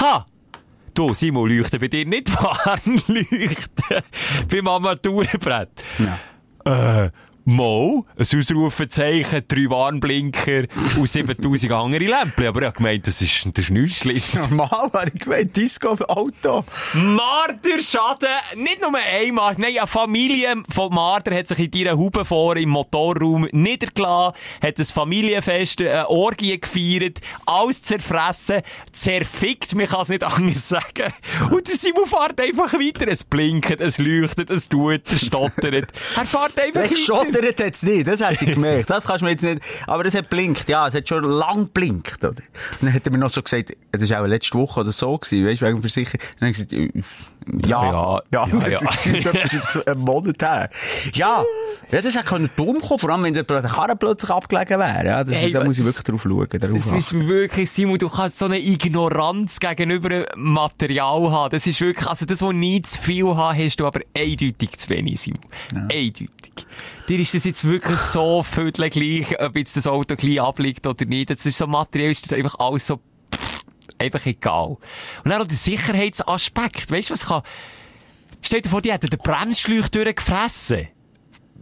Ha! 0.00 0.26
Du, 0.94 1.12
Simon, 1.14 1.48
leuchten 1.50 1.78
bei 1.78 1.88
dir 1.88 2.06
nicht 2.06 2.30
Warnleuchten 2.42 4.02
beim 4.50 4.68
Armaturenbrett. 4.68 5.68
Ja. 5.98 7.04
Äh, 7.04 7.10
Mal, 7.48 8.02
ein 8.18 8.40
Ausrufezeichen, 8.40 9.44
drei 9.46 9.70
Warnblinker 9.70 10.64
und 10.98 11.08
7000 11.08 11.70
andere 11.70 12.02
Lämpchen. 12.02 12.46
Aber 12.48 12.60
ich 12.60 12.66
habe 12.66 12.76
gemeint, 12.76 13.06
das 13.06 13.22
ist, 13.22 13.46
das 13.54 13.66
ist 13.66 13.70
nichts 13.70 13.98
Schlimmes. 13.98 14.50
Normal, 14.50 14.90
habe 14.92 15.12
ich 15.14 15.20
gemeint, 15.22 15.56
Disco-Auto. 15.56 16.64
Marderschaden, 16.94 18.28
nicht 18.56 18.80
nur 18.80 18.92
ein 18.96 19.32
Marder, 19.32 19.60
nein, 19.60 19.78
eine 19.78 19.86
Familie 19.86 20.54
von 20.68 20.92
Marder 20.92 21.36
hat 21.36 21.46
sich 21.46 21.60
in 21.60 21.70
ihrer 21.70 21.96
Haube 21.96 22.24
vor 22.24 22.56
im 22.56 22.70
Motorraum 22.70 23.46
niedergelassen, 23.52 24.34
hat 24.60 24.78
ein 24.80 24.84
Familienfest, 24.84 25.82
eine 25.82 26.08
Orgie 26.08 26.58
gefeiert, 26.58 27.20
alles 27.46 27.80
zerfressen, 27.80 28.62
zerfickt, 28.90 29.72
man 29.76 29.86
kann 29.86 30.00
es 30.00 30.08
nicht 30.08 30.24
anders 30.24 30.68
sagen. 30.68 31.12
Und 31.52 31.68
der 31.68 31.76
Simon 31.76 32.08
fährt 32.08 32.40
einfach 32.40 32.72
weiter, 32.72 33.06
es 33.06 33.22
blinkt, 33.22 33.80
es 33.80 33.98
leuchtet, 33.98 34.50
es 34.50 34.68
tut, 34.68 35.02
es 35.06 35.26
stottert. 35.26 35.92
Er 36.16 36.26
fährt 36.26 36.58
einfach 36.58 36.82
weiter. 36.82 37.35
Geschottert 37.36 37.66
hat 37.66 37.74
es 37.74 37.82
nicht, 37.82 38.06
das 38.06 38.20
hätte 38.26 38.44
ich 38.44 38.54
gemerkt. 38.54 38.90
Das 38.90 39.04
kannst 39.04 39.20
du 39.20 39.26
mir 39.26 39.32
jetzt 39.32 39.42
nicht, 39.42 39.60
aber 39.86 40.04
es 40.04 40.14
hat 40.14 40.30
blinkt, 40.30 40.68
ja, 40.68 40.88
es 40.88 40.94
hat 40.94 41.08
schon 41.08 41.24
lang 41.24 41.68
blinkt, 41.68 42.24
oder? 42.24 42.30
Und 42.30 42.42
dann 42.82 42.92
hat 42.92 43.06
er 43.06 43.12
mir 43.12 43.18
noch 43.18 43.30
so 43.30 43.42
gesagt, 43.42 43.72
das 43.92 44.10
war 44.10 44.22
auch 44.22 44.26
letzte 44.26 44.58
Woche 44.58 44.80
oder 44.80 44.92
so 44.92 45.18
gewesen, 45.18 45.46
weißt 45.46 45.62
du, 45.62 45.66
wegen 45.66 45.80
Versicherung. 45.80 46.20
Dann 46.38 46.48
habe 46.48 46.60
ich 46.60 46.68
gesagt, 46.68 47.06
ja, 47.66 47.84
Ja, 47.84 48.22
ja, 48.32 48.46
ja, 48.46 48.58
das 48.60 48.80
ja. 48.80 48.90
ist 48.90 49.06
etwas 49.54 49.86
ein 49.86 49.98
Monat 49.98 50.42
her. 50.42 50.70
Ja, 51.14 51.44
ja, 51.90 52.02
das 52.02 52.14
hätte 52.14 52.24
können 52.24 52.50
dumm 52.56 52.80
kommen, 52.80 52.98
vor 52.98 53.10
allem 53.10 53.22
wenn 53.24 53.34
der 53.34 53.44
Karren 53.44 53.98
plötzlich 53.98 54.30
abgelegen 54.30 54.78
wäre, 54.78 55.06
ja, 55.06 55.24
das 55.24 55.34
Hey, 55.40 55.46
ist, 55.48 55.54
da 55.54 55.64
muss 55.64 55.78
ich 55.78 55.84
wirklich 55.84 56.04
drauf 56.04 56.22
schauen, 56.22 56.48
darauf 56.60 56.78
Das 56.78 56.86
ist 56.92 57.08
achten. 57.08 57.28
wirklich, 57.28 57.70
Simon, 57.70 57.98
du 57.98 58.08
kannst 58.08 58.38
so 58.38 58.46
eine 58.46 58.58
Ignoranz 58.58 59.60
gegenüber 59.60 60.24
Material 60.36 61.30
haben. 61.30 61.50
Das 61.50 61.66
ist 61.66 61.80
wirklich, 61.80 62.06
also 62.06 62.26
das, 62.26 62.42
was 62.42 62.52
nie 62.52 62.82
zu 62.82 63.00
viel 63.00 63.26
haben, 63.26 63.58
hast 63.58 63.76
du 63.76 63.86
aber 63.86 64.00
eindeutig 64.16 64.76
zu 64.76 64.88
wenig, 64.90 65.20
Simon. 65.20 65.40
Eindeutig. 65.90 66.30
Dir 67.08 67.20
ist 67.20 67.34
das 67.34 67.44
jetzt 67.44 67.64
wirklich 67.64 67.98
so 67.98 68.42
viertel 68.42 68.90
gleich, 68.90 69.38
ob 69.40 69.56
jetzt 69.56 69.76
das 69.76 69.86
Auto 69.86 70.16
gleich 70.16 70.40
abliegt 70.40 70.86
oder 70.86 71.04
nicht. 71.04 71.30
Das 71.30 71.46
ist 71.46 71.58
so 71.58 71.66
materiell, 71.66 72.10
ist 72.10 72.30
das 72.30 72.36
einfach 72.36 72.58
alles 72.58 72.86
so, 72.86 72.98
einfach 73.98 74.24
egal. 74.26 74.76
Und 75.24 75.30
dann 75.30 75.42
auch 75.42 75.46
der 75.46 75.56
Sicherheitsaspekt. 75.56 76.90
Weißt 76.90 77.10
du, 77.10 77.14
was 77.14 77.26
kann, 77.26 77.42
stell 78.42 78.60
dir 78.60 78.68
vor, 78.68 78.82
die 78.82 78.92
hätten 78.92 79.10
den 79.10 79.18
Bremsschläuch 79.18 79.88
durchgefressen. 79.88 80.88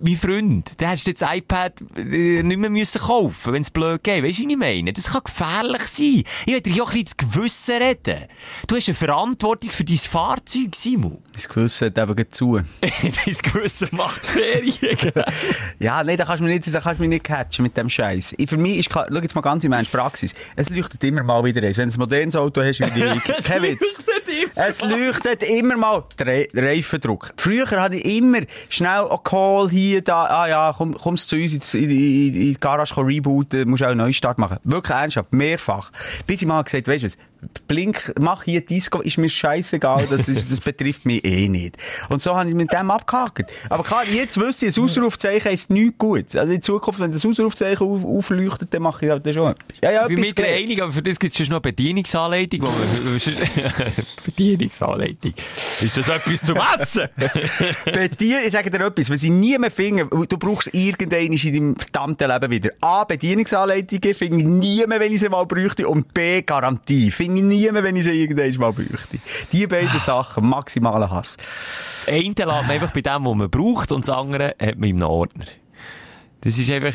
Mein 0.00 0.16
Freund, 0.16 0.80
der 0.80 0.94
du 0.94 1.02
jetzt 1.04 1.22
das 1.22 1.36
iPad 1.36 1.82
äh, 1.96 2.42
nicht 2.42 2.58
mehr 2.58 2.70
müssen 2.70 3.00
kaufen, 3.00 3.52
wenn 3.52 3.62
es 3.62 3.70
blöd 3.70 4.02
geht. 4.02 4.24
Weißt 4.24 4.38
du, 4.38 4.44
was 4.44 4.50
ich 4.50 4.56
meine? 4.56 4.92
Das 4.92 5.12
kann 5.12 5.22
gefährlich 5.24 5.82
sein. 5.82 6.24
Ich 6.46 6.52
will 6.52 6.60
dir 6.60 6.72
ja 6.72 6.82
auch 6.82 6.92
ein 6.92 7.02
bisschen 7.02 7.02
ins 7.02 7.16
Gewissen 7.16 7.82
reden. 7.82 8.24
Du 8.66 8.76
hast 8.76 8.88
eine 8.88 8.94
Verantwortung 8.94 9.70
für 9.70 9.84
dein 9.84 9.96
Fahrzeug, 9.96 10.74
Simon. 10.74 11.18
Das 11.32 11.48
Gewissen 11.48 11.86
hat 11.86 11.98
eben 11.98 12.32
zu. 12.32 12.56
dein 12.80 13.36
Gewissen 13.42 13.88
macht 13.92 14.24
Ferien. 14.26 14.98
Ja, 15.78 16.02
nein, 16.02 16.16
da 16.16 16.24
kannst 16.24 16.40
du 16.40 16.44
mich 16.44 16.54
nicht, 16.54 16.74
da 16.74 16.80
kannst 16.80 16.98
du 16.98 17.02
mich 17.02 17.10
nicht 17.10 17.24
catchen 17.24 17.62
mit 17.62 17.76
dem 17.76 17.88
Scheiß. 17.88 18.34
Für 18.46 18.56
mich 18.56 18.78
ist 18.78 18.92
schau 18.92 19.04
jetzt 19.10 19.34
mal 19.34 19.40
ganz 19.40 19.64
in 19.64 19.70
meine 19.70 19.86
Praxis. 19.86 20.34
Es 20.56 20.70
leuchtet 20.70 21.02
immer 21.04 21.22
mal 21.22 21.44
wieder 21.44 21.62
eins. 21.62 21.76
Wenn 21.76 21.88
du 21.88 21.96
ein 21.96 21.98
modernes 21.98 22.36
Auto 22.36 22.62
hast, 22.62 22.80
wie 22.80 22.84
ich, 22.84 23.44
kein 23.44 23.62
Witz. 23.62 23.84
Es 24.54 24.80
leuchtet 24.82 25.42
immer 25.42 25.76
mal 25.76 26.04
der 26.18 26.26
Re 26.26 26.48
Reifendruck. 26.54 27.32
Früher 27.36 27.66
hatte 27.70 27.96
ich 27.96 28.16
immer 28.18 28.40
schnell 28.68 29.06
einen 29.08 29.22
Call 29.22 29.68
hier, 29.70 30.02
da, 30.02 30.24
ah 30.26 30.48
ja, 30.48 30.74
komm, 30.76 30.94
kommst 30.94 31.28
zu 31.28 31.36
uns 31.36 31.74
in, 31.74 31.88
die- 31.88 32.56
Garage 32.60 32.96
rebooten, 32.96 33.68
musst 33.68 33.82
auch 33.82 33.88
einen 33.88 33.98
Neustart 33.98 34.38
machen. 34.38 34.58
Wirklich 34.64 34.96
ernsthaft, 34.96 35.32
mehrfach. 35.32 35.90
Bis 36.26 36.42
ich 36.42 36.48
mal 36.48 36.62
gesagt, 36.62 36.88
weißt 36.88 37.02
du 37.04 37.06
was, 37.08 37.18
Blink, 37.68 38.12
mach 38.18 38.44
hier 38.44 38.60
Disco, 38.60 39.00
ist 39.00 39.18
mir 39.18 39.28
scheißegal, 39.28 40.06
das, 40.10 40.28
ist, 40.28 40.50
das 40.50 40.60
betrifft 40.60 41.06
mich 41.06 41.24
eh 41.24 41.48
nicht. 41.48 41.76
Und 42.08 42.22
so 42.22 42.34
habe 42.36 42.48
ich 42.48 42.54
mit 42.54 42.72
dem 42.72 42.90
abgehakt. 42.90 43.50
Aber 43.68 43.82
klar, 43.82 44.04
jetzt 44.06 44.38
wüsste 44.38 44.66
ich, 44.66 44.76
ein 44.76 44.84
Ausrufzeichen 44.84 45.52
ist 45.52 45.70
nichts 45.70 45.98
gut. 45.98 46.36
Also 46.36 46.52
in 46.52 46.62
Zukunft, 46.62 47.00
wenn 47.00 47.10
das 47.12 47.24
Ausrufzeichen 47.24 47.86
auf, 47.86 48.04
aufleuchtet, 48.04 48.72
dann 48.74 48.82
mache 48.82 49.04
ich 49.06 49.10
halt 49.10 49.24
schon 49.32 49.52
etwas. 49.52 49.80
Ja, 49.82 49.90
ja, 49.92 50.02
Ich 50.02 50.08
bin 50.08 50.20
mit 50.20 50.30
dir 50.30 50.34
gelernt. 50.44 50.62
einig, 50.62 50.82
aber 50.82 50.92
für 50.92 51.02
das 51.02 51.18
gibt 51.18 51.32
es 51.32 51.38
schon 51.38 51.46
noch 51.46 51.62
eine 51.62 51.72
Bedienungsanleitung. 51.72 52.60
Bedienungsanleitung. 54.24 55.34
Ist 55.82 55.96
das 55.96 56.08
etwas 56.08 56.42
zum 56.42 56.58
Essen? 56.78 57.08
Bei 57.84 58.08
dir, 58.08 58.44
ich 58.44 58.52
sage 58.52 58.70
dir 58.70 58.80
etwas, 58.80 59.10
wenn 59.10 59.16
sie 59.16 59.30
nie 59.30 59.58
mehr 59.58 59.70
finden, 59.70 60.08
du 60.10 60.38
brauchst 60.38 60.72
irgendeinen 60.72 61.32
in 61.32 61.52
deinem 61.52 61.76
verdammten 61.76 62.30
Leben 62.30 62.50
wieder. 62.50 62.70
A, 62.80 63.04
Bedienungsanleitungen 63.04 64.14
finde 64.14 64.38
ich 64.38 64.44
nie 64.44 64.86
mehr, 64.86 65.00
wenn 65.00 65.12
ich 65.12 65.20
sie 65.20 65.28
mal 65.28 65.44
bräuchte. 65.46 65.88
Und 65.88 66.14
B, 66.14 66.42
Garantie. 66.42 67.10
Finde 67.10 67.38
ich 67.38 67.44
nie 67.44 67.70
mehr, 67.70 67.82
wenn 67.82 67.96
ich 67.96 68.04
sie 68.04 68.12
irgendwann 68.12 68.54
mal 68.60 68.72
bräuchte. 68.72 69.18
Die 69.52 69.66
beiden 69.66 69.88
Sachen, 70.00 70.46
maximaler 70.48 71.10
Hass. 71.10 71.36
Das 71.36 72.08
eine 72.08 72.22
lässt 72.22 72.38
man 72.38 72.70
einfach 72.70 72.92
bei 72.92 73.00
dem, 73.00 73.24
was 73.24 73.34
man 73.34 73.50
braucht, 73.50 73.92
und 73.92 74.06
das 74.06 74.14
andere 74.14 74.54
hat 74.60 74.78
man 74.78 74.88
im 74.88 75.02
Ordner. 75.02 75.46
Das 76.40 76.58
ist 76.58 76.70
einfach, 76.70 76.94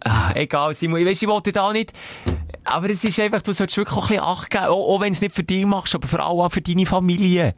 ah, 0.00 0.32
egal, 0.34 0.74
Simon, 0.74 1.00
ich 1.00 1.06
weiss, 1.06 1.22
ich 1.22 1.28
wollte 1.28 1.52
da 1.52 1.72
nicht, 1.72 1.92
aber 2.64 2.90
es 2.90 3.04
ist 3.04 3.18
einfach, 3.20 3.42
du 3.42 3.52
solltest 3.52 3.76
wirklich 3.76 3.96
auch 3.96 4.04
ein 4.04 4.08
bisschen 4.08 4.24
Acht 4.24 4.50
geben, 4.50 4.64
auch, 4.64 4.94
auch 4.94 5.00
wenn 5.00 5.12
du 5.12 5.16
es 5.16 5.20
nicht 5.20 5.34
für 5.34 5.44
dich 5.44 5.64
machst, 5.64 5.94
aber 5.94 6.06
vor 6.06 6.20
allem 6.20 6.40
auch 6.40 6.52
für 6.52 6.60
deine 6.60 6.86
Familie. 6.86 7.54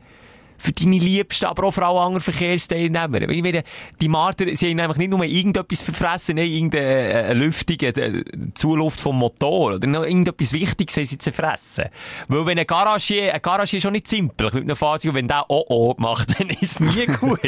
Für 0.63 0.71
deine 0.71 0.99
Liebsten, 0.99 1.47
aber 1.47 1.65
auch 1.65 1.73
für 1.73 1.85
alle 1.85 1.99
anderen 1.99 2.23
Verkehrsteilnehmer. 2.23 3.21
Weil 3.21 3.33
Ich 3.33 3.43
meine, 3.43 3.65
die 4.01 4.09
Marder, 4.09 4.47
sie 4.55 4.71
haben 4.71 4.79
einfach 4.79 4.97
nicht 4.97 5.11
nur 5.11 5.25
irgendetwas 5.25 5.83
verfressen, 5.83 6.37
nein, 6.37 6.47
irgendeine 6.47 6.85
äh, 6.85 7.33
Lüftung, 7.33 7.79
äh, 7.81 8.23
Zuluft 8.55 9.01
vom 9.01 9.19
Motor, 9.19 9.75
oder 9.75 9.87
noch 9.89 10.05
irgendetwas 10.05 10.53
Wichtiges 10.53 10.97
haben 10.97 11.07
sie 11.07 11.19
zerfressen. 11.19 11.87
Weil 12.29 12.47
wenn 12.47 12.59
ein 12.61 12.67
Garage, 12.67 13.33
ein 13.33 13.43
Garage 13.43 13.77
ist 13.77 13.83
schon 13.83 13.93
nicht 13.93 14.07
simpel 14.07 14.51
mit 14.53 14.63
einem 14.63 14.77
Fahrzeug, 14.77 15.11
und 15.11 15.17
wenn 15.17 15.29
der 15.29 15.45
oh 15.49 15.65
oh 15.69 15.95
macht, 15.99 16.39
dann 16.41 16.49
ist 16.51 16.63
es 16.63 16.81
nie 16.81 17.07
gut. 17.07 17.41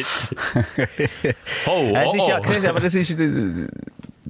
oh, 1.67 1.71
oh, 1.71 1.95
Es 1.95 2.15
ist 2.15 2.29
ja, 2.29 2.41
oh. 2.41 2.69
aber 2.69 2.81
das 2.81 2.95
ist 2.97 3.19
äh, 3.19 3.69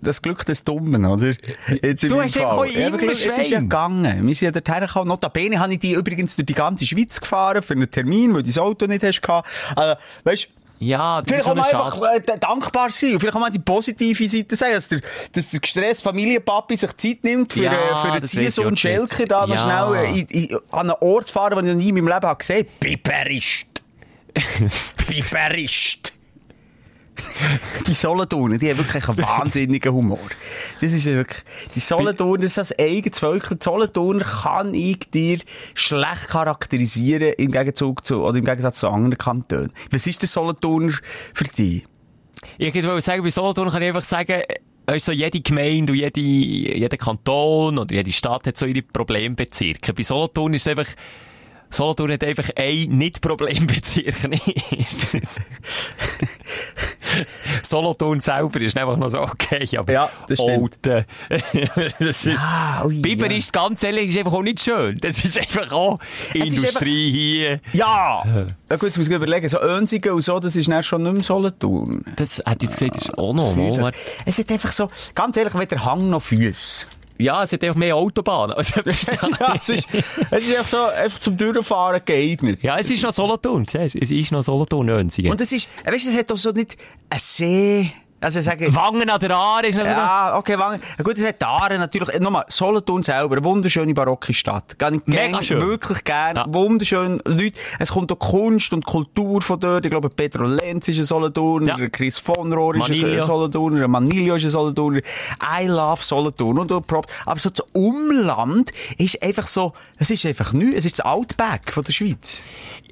das 0.05 0.23
Glück 0.23 0.45
des 0.47 0.63
Dummen, 0.65 1.05
oder? 1.05 1.35
Jetzt 1.83 2.05
Du 2.05 2.21
hast 2.23 2.37
Fall. 2.37 2.71
Ja, 2.71 2.89
immer 2.89 3.03
Es 3.11 3.25
ist 3.25 3.51
ja 3.51 3.61
gegangen. 3.61 4.27
Wir 4.27 4.35
sind 4.35 4.55
ja 4.55 4.61
dorthin 4.61 4.87
gekommen. 4.87 5.09
Notabene 5.09 5.59
habe 5.59 5.73
ich 5.73 5.79
die 5.81 5.93
übrigens 5.93 6.37
durch 6.37 6.47
die 6.47 6.55
ganze 6.55 6.87
Schweiz 6.87 7.21
gefahren 7.21 7.63
für 7.63 7.75
einen 7.75 7.91
Termin, 7.91 8.33
weil 8.35 8.43
du 8.43 8.49
das 8.49 8.59
Auto 8.59 8.87
nicht 8.87 9.03
hast 9.03 9.21
gehabt. 9.23 9.49
Also, 9.75 10.01
weißt, 10.25 10.49
Ja, 10.81 11.23
das 11.23 11.31
Vielleicht 11.31 11.47
mal 11.55 11.65
schon 11.71 11.81
einfach 11.81 12.03
äh, 12.15 12.39
dankbar 12.39 12.91
sein 12.91 13.15
und 13.15 13.21
vielleicht 13.21 13.37
auch 13.37 13.41
mal 13.41 13.51
die 13.51 13.59
positive 13.61 14.29
Seite 14.29 14.57
sagen, 14.57 14.75
dass 14.75 14.89
der, 14.89 15.01
dass 15.33 15.51
der 15.51 15.61
gestresste 15.61 16.03
Familienpapi 16.05 16.77
sich 16.77 16.97
Zeit 16.97 17.19
nimmt 17.25 17.53
für, 17.53 17.63
Ja, 17.63 17.73
äh, 17.73 18.11
für 18.11 18.19
ich 18.19 18.25
Ziehsohn. 18.31 18.77
Schelker 18.77 19.25
da 19.27 19.47
noch 19.47 19.55
Ja. 19.55 19.63
schnell 19.95 20.05
äh, 20.05 20.21
in, 20.21 20.27
in, 20.51 20.57
an 20.73 20.91
einen 20.91 20.99
Ort 21.01 21.29
zu 21.29 21.33
fahren, 21.33 21.57
den 21.57 21.67
ich 21.67 21.73
noch 21.75 21.81
nie 21.81 21.89
in 21.91 21.95
meinem 21.95 22.09
Leben 22.09 22.27
habe 22.27 22.39
gesehen 22.39 22.59
habe. 22.67 22.69
Biberist. 22.81 23.67
Biberist. 25.07 26.13
Die 27.87 27.95
Solothurner, 27.95 28.59
die 28.59 28.71
haben 28.71 28.79
wirklich 28.79 29.09
einen 29.09 29.19
wahnsinnigen 29.19 29.93
Humor. 29.93 30.29
Das 30.81 30.93
ist 30.93 31.05
wirklich, 31.07 31.43
die 31.75 31.81
Solothurner, 31.81 32.45
das 32.45 32.59
ist 32.59 32.79
ein 32.79 32.85
eigenes 32.85 33.19
Völkchen. 33.19 33.59
Die 33.59 33.65
Solothurner 33.65 34.25
kann 34.25 34.75
ich 34.75 34.99
dir 35.11 35.39
schlecht 35.75 36.29
charakterisieren 36.29 37.35
im 37.37 37.51
Gegenzug 37.51 38.07
zu, 38.07 38.23
oder 38.23 38.39
im 38.39 38.45
Gegensatz 38.45 38.81
zu 38.81 38.89
anderen 38.89 39.19
Kantonen. 39.19 39.73
Was 39.91 40.07
ist 40.07 40.23
der 40.23 40.29
Solothurner 40.29 40.93
für 41.33 41.45
dich? 41.45 41.87
Ich 42.59 42.75
wollte 42.75 43.01
sagen, 43.01 43.23
bei 43.23 43.31
Solothurn 43.31 43.71
kann 43.71 43.83
ich 43.83 43.89
einfach 43.89 44.05
sagen, 44.05 44.43
also 44.87 45.13
jede 45.13 45.41
Gemeinde 45.41 45.93
und 45.93 45.99
jede, 45.99 46.21
jeder 46.21 46.97
Kanton 46.97 47.79
oder 47.79 47.95
jede 47.95 48.13
Stadt 48.13 48.47
hat 48.47 48.57
so 48.57 48.67
ihre 48.67 48.83
Problembezirke. 48.83 49.95
Bei 49.95 50.03
Solothurn 50.03 50.55
ist 50.55 50.67
es 50.67 50.77
einfach, 50.77 50.93
Solothurn 51.75 52.13
hat 52.13 52.23
einfach 52.23 52.51
ein 52.57 52.89
Nicht-Problembezirk. 52.89 54.15
Solothurn 57.63 58.21
selber 58.21 58.61
ist 58.61 58.77
einfach 58.77 58.97
noch 58.97 59.09
so 59.09 59.21
okay, 59.23 59.69
aber 59.77 59.93
Ja, 59.93 60.11
das. 60.29 60.39
Alten, 60.41 61.05
das 61.99 62.27
ist, 62.27 62.39
Ah, 62.39 62.85
ui, 62.85 63.01
Biber 63.01 63.31
ja. 63.31 63.37
ist 63.37 63.53
ganz 63.53 63.83
ehrlich, 63.83 64.11
ist 64.11 64.19
einfach 64.19 64.33
auch 64.35 64.43
nicht 64.43 64.61
schön. 64.61 64.99
Das 65.01 65.25
ist 65.25 65.37
einfach 65.37 65.73
auch 65.73 65.99
Es 66.33 66.53
Industrie 66.53 67.11
hier. 67.11 67.61
Ja! 67.73 68.23
ja 68.25 68.77
gut, 68.77 68.89
jetzt 68.89 68.99
muss 68.99 69.09
ich 69.09 69.15
überlegen, 69.15 69.49
so 69.49 69.61
Önsigen 69.61 70.13
und 70.13 70.23
so, 70.23 70.39
das 70.39 70.55
ist 70.57 70.69
dann 70.69 70.83
schon 70.83 71.03
nicht 71.03 71.13
mehr 71.13 71.23
Solothurn. 71.23 72.05
Das 72.17 72.43
hat 72.45 72.63
jetzt 72.63 72.79
gesagt, 72.79 72.97
das 72.97 73.03
ist 73.07 73.19
auch 73.19 73.33
noch 73.33 73.55
mal. 73.57 73.93
Es 74.25 74.39
hat 74.39 74.51
einfach 74.51 74.73
so, 74.73 74.91
ganz 75.15 75.37
ehrlich, 75.37 75.59
weder 75.59 75.85
Hang 75.85 76.09
noch 76.11 76.23
Füße. 76.23 76.87
Ja, 77.19 77.43
es 77.43 77.53
hat 77.53 77.63
einfach 77.63 77.77
mehr 77.77 77.97
Autobahnen. 77.97 78.57
Also, 78.65 78.81
ja, 79.41 79.55
es 79.61 79.69
ist, 79.69 79.89
es 80.31 80.49
ist 80.49 80.57
einfach 80.57 80.69
so, 80.69 80.85
einfach 80.85 81.19
zum 81.19 81.37
Durchfahren 81.37 82.01
geeignet. 82.05 82.63
Ja, 82.63 82.79
es 82.79 82.91
ist 82.91 83.03
noch 83.03 83.13
Solothurn, 83.13 83.65
siehst 83.65 83.95
du? 83.95 83.99
Es 84.01 84.11
ist 84.11 84.33
noch 84.33 84.43
Solothurn. 84.43 84.89
Und 84.91 85.41
es 85.41 85.53
ist, 85.53 85.69
weißt 85.85 86.07
du, 86.07 86.11
es 86.11 86.19
hat 86.19 86.31
doch 86.31 86.39
so 86.39 86.51
nicht 86.51 86.77
ein 87.11 87.19
See, 87.19 87.93
also 88.25 88.41
sage, 88.41 88.75
Wangen 88.75 89.09
an 89.11 89.21
der 89.21 89.31
Aare 89.31 89.67
ist 89.67 89.77
noch 89.77 89.85
ja, 89.85 90.37
okay, 90.37 90.59
Wangen. 90.59 90.81
Ja, 90.99 91.05
Gut, 91.05 91.19
es 91.19 91.25
hat 91.27 91.43
Aare 91.43 91.79
natürlich, 91.79 92.19
nochmal, 92.21 92.45
Solothurn 92.49 93.03
selber, 93.03 93.37
eine 93.37 93.45
wunderschöne 93.45 93.93
barocke 93.95 94.33
Stadt. 94.35 94.77
Ich 94.81 95.07
Mega 95.07 95.29
gern, 95.29 95.43
schön. 95.43 95.61
wirklich 95.61 96.05
gern, 96.05 96.37
Ja. 96.37 96.47
wunderschön 96.49 97.21
Leute. 97.27 97.59
Es 97.79 97.93
kommt 97.93 98.11
auch 98.13 98.19
Kunst 98.19 98.73
und 98.73 98.85
Kultur 98.85 99.43
von 99.43 99.61
dort. 99.61 99.85
Ich 99.85 99.91
glaube, 99.91 100.09
Pedro 100.11 100.45
Lenz 100.47 100.89
ist 100.89 100.99
ein 100.99 101.05
Solothurner, 101.05 101.79
Ja. 101.79 101.89
Chris 101.89 102.19
von 102.19 102.53
Rohr 102.53 102.77
ist 102.77 102.91
ein 102.91 103.01
der 103.79 103.89
Manilio 103.89 104.35
ist 104.37 104.45
ein 104.45 104.51
Solothurner. 104.51 105.01
I 105.61 105.67
love 105.67 106.03
Solothurn 106.03 106.59
und, 106.59 106.73
und 106.73 106.87
Prop. 106.87 107.07
Aber 107.27 107.39
so 107.39 107.51
das 107.51 107.65
Umland 107.73 108.71
ist 108.99 109.23
einfach 109.23 109.47
so, 109.47 109.73
es 109.99 110.11
ist 110.11 110.25
einfach 110.27 110.53
nichts, 110.53 110.79
es 110.79 110.87
ist 110.87 110.99
das 110.99 111.07
Outback 111.07 111.73
von 111.73 111.85
der 111.85 111.93
Schweiz. 111.93 112.43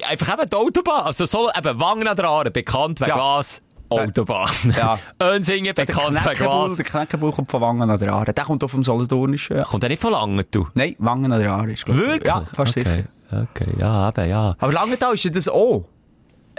Einfach 0.07 0.33
eben 0.33 0.49
die 0.49 0.55
Autobahn. 0.55 1.05
Also, 1.05 1.25
so, 1.25 1.49
eben 1.51 1.79
Wangen 1.79 2.07
an 2.07 2.15
der 2.15 2.25
Aare, 2.25 2.51
bekannt 2.51 2.99
wegen 2.99 3.09
Ja. 3.09 3.15
Gas. 3.15 3.61
Autobahn. 4.01 4.49
Ja. 4.77 4.99
Önsingen, 5.21 5.73
Der 5.75 5.85
bekannt 5.85 6.19
wegen 6.25 6.45
was? 6.45 6.75
der 6.75 6.85
Knäckebull 6.85 7.31
kommt 7.31 7.51
von 7.51 7.61
Wangen 7.61 7.89
an 7.89 7.99
der 7.99 8.13
Aare. 8.13 8.33
Der 8.33 8.43
kommt 8.45 8.63
auch 8.63 8.69
vom 8.69 8.83
Solothurnischen. 8.83 9.57
Ja. 9.57 9.63
Kommt 9.63 9.83
er 9.83 9.89
nicht 9.89 10.01
von 10.01 10.11
Langen, 10.11 10.43
du? 10.51 10.67
Nein, 10.73 10.95
Wangen 10.99 11.31
an 11.31 11.39
der 11.39 11.51
Aare 11.51 11.71
ist, 11.71 11.85
glaub 11.85 11.97
ich. 11.97 12.03
Wirklich? 12.03 12.33
Ja, 12.33 12.43
fast 12.53 12.77
okay. 12.77 12.89
sicher. 12.89 13.03
Okay, 13.51 13.73
ja, 13.79 14.09
eben, 14.09 14.29
ja. 14.29 14.55
Aber 14.59 14.71
Langenthal 14.71 15.13
ist 15.13 15.23
ja 15.23 15.31
das 15.31 15.49
auch. 15.49 15.85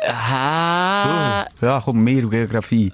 Hä? 0.00 1.44
Ja, 1.60 1.80
komm, 1.84 2.02
mehr 2.02 2.22
Geografie. 2.22 2.92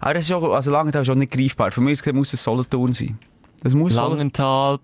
Aber 0.00 0.14
das 0.14 0.24
ist 0.24 0.32
auch, 0.32 0.52
also 0.52 0.70
Langenthal 0.70 1.02
ist 1.02 1.08
auch 1.10 1.14
nicht 1.14 1.32
greifbar. 1.32 1.72
Für 1.72 1.80
mich 1.80 2.04
muss 2.12 2.32
es 2.32 2.42
Solothurn 2.42 2.92
sein. 2.92 3.18
Das 3.62 3.74
muss 3.74 3.94
Solothurn. 3.94 4.78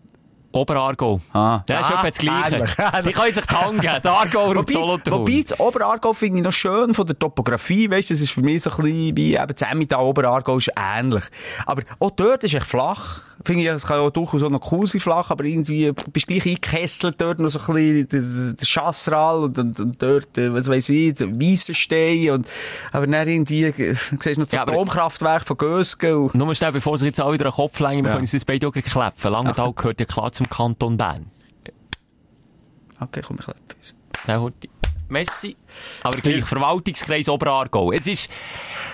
Oberargau. 0.59 1.21
Ah. 1.33 1.63
Ja, 1.69 1.81
ist 1.81 1.91
Ah, 1.91 1.95
etwa 1.95 2.09
das 2.11 2.19
Gleiche. 2.19 3.03
Die 3.05 3.13
können 3.13 3.33
sich 3.33 3.47
tangen, 3.47 3.81
der 3.81 4.05
Aargauer 4.13 4.57
und 4.57 4.71
Solothurn. 4.71 5.21
wobei 5.21 5.43
das 5.47 5.59
Oberaargau 5.59 6.13
finde 6.13 6.39
ich 6.39 6.45
noch 6.45 6.53
schön 6.53 6.95
von 6.95 7.07
der 7.07 7.19
Topografie, 7.19 7.91
weißt, 7.91 8.11
das 8.11 8.21
ist 8.21 8.33
für 8.33 8.41
mich 8.43 8.63
so 8.63 8.71
ein 8.71 8.77
bisschen 8.77 9.17
wie 9.17 9.35
eben 9.37 9.55
das 9.57 9.71
Emmental, 9.71 10.05
Oberaargau 10.05 10.59
ist 10.59 10.71
ähnlich. 10.77 11.25
Aber 11.67 11.83
auch 11.99 12.11
dort 12.11 12.45
ist 12.45 12.55
echt 12.55 12.67
flach. 12.67 13.23
Finde 13.45 13.63
ich, 13.63 13.69
es 13.69 13.87
kann 13.87 14.01
auch 14.01 14.11
durchaus 14.11 14.43
auch 14.43 14.51
noch 14.51 14.73
cool 14.73 14.87
sein, 14.87 15.01
flach, 15.01 15.31
aber 15.31 15.45
irgendwie 15.45 15.93
bist 16.13 16.27
gleich 16.27 16.45
eingekesselt 16.45 17.21
dort 17.21 17.39
noch 17.39 17.49
so 17.51 17.61
ein 17.61 17.75
bisschen 17.75 18.09
der, 18.09 18.21
der, 18.23 18.53
der 18.55 18.67
Chassral 18.67 19.45
und, 19.45 19.57
und, 19.59 19.79
und 19.79 20.03
dort, 20.03 20.37
äh, 20.39 20.53
was 20.53 20.69
weiss 20.69 20.89
ich, 20.89 21.15
der 21.15 21.29
Weissenstein 21.41 22.31
und, 22.31 22.49
aber 22.91 23.07
dann 23.07 23.29
irgendwie, 23.29 23.65
äh, 23.65 23.95
siehst 23.95 24.27
du 24.37 24.41
noch 24.41 24.47
das 24.47 24.53
Ja, 24.55 24.63
Atomkraftwerk 24.63 25.45
von 25.47 25.57
Gösgen 25.57 26.15
und, 26.15 26.35
Nur 26.35 26.53
schnell, 26.55 26.73
bevor 26.73 26.99
sich 26.99 27.07
jetzt 27.07 27.21
alle 27.21 27.35
wieder 27.35 27.45
einen 27.47 27.55
Kopf 27.55 27.79
längen, 27.79 28.03
wir 28.05 28.09
Ja. 28.09 28.15
können 28.15 28.23
uns 28.25 28.33
das 28.33 28.45
beide 28.45 28.67
auch 28.67 28.73
gekläpfen. 28.73 29.31
Langenthal 29.31 29.73
gehört 29.73 30.01
ja 30.01 30.07
klar 30.07 30.33
zum 30.33 30.49
Kanton 30.49 30.97
Bern. 30.97 31.27
okay, 33.01 33.23
komm, 33.25 33.37
ich 33.39 33.45
klappe 33.45 33.61
uns. 33.79 33.95
Ja, 34.27 34.41
Horti. 34.41 34.69
Messi. 35.09 35.57
Aber 36.03 36.17
gleich, 36.17 36.45
Verwaltungskreis 36.45 37.29
Oberaargau. 37.29 37.93
Es 37.93 38.07
ist, 38.07 38.31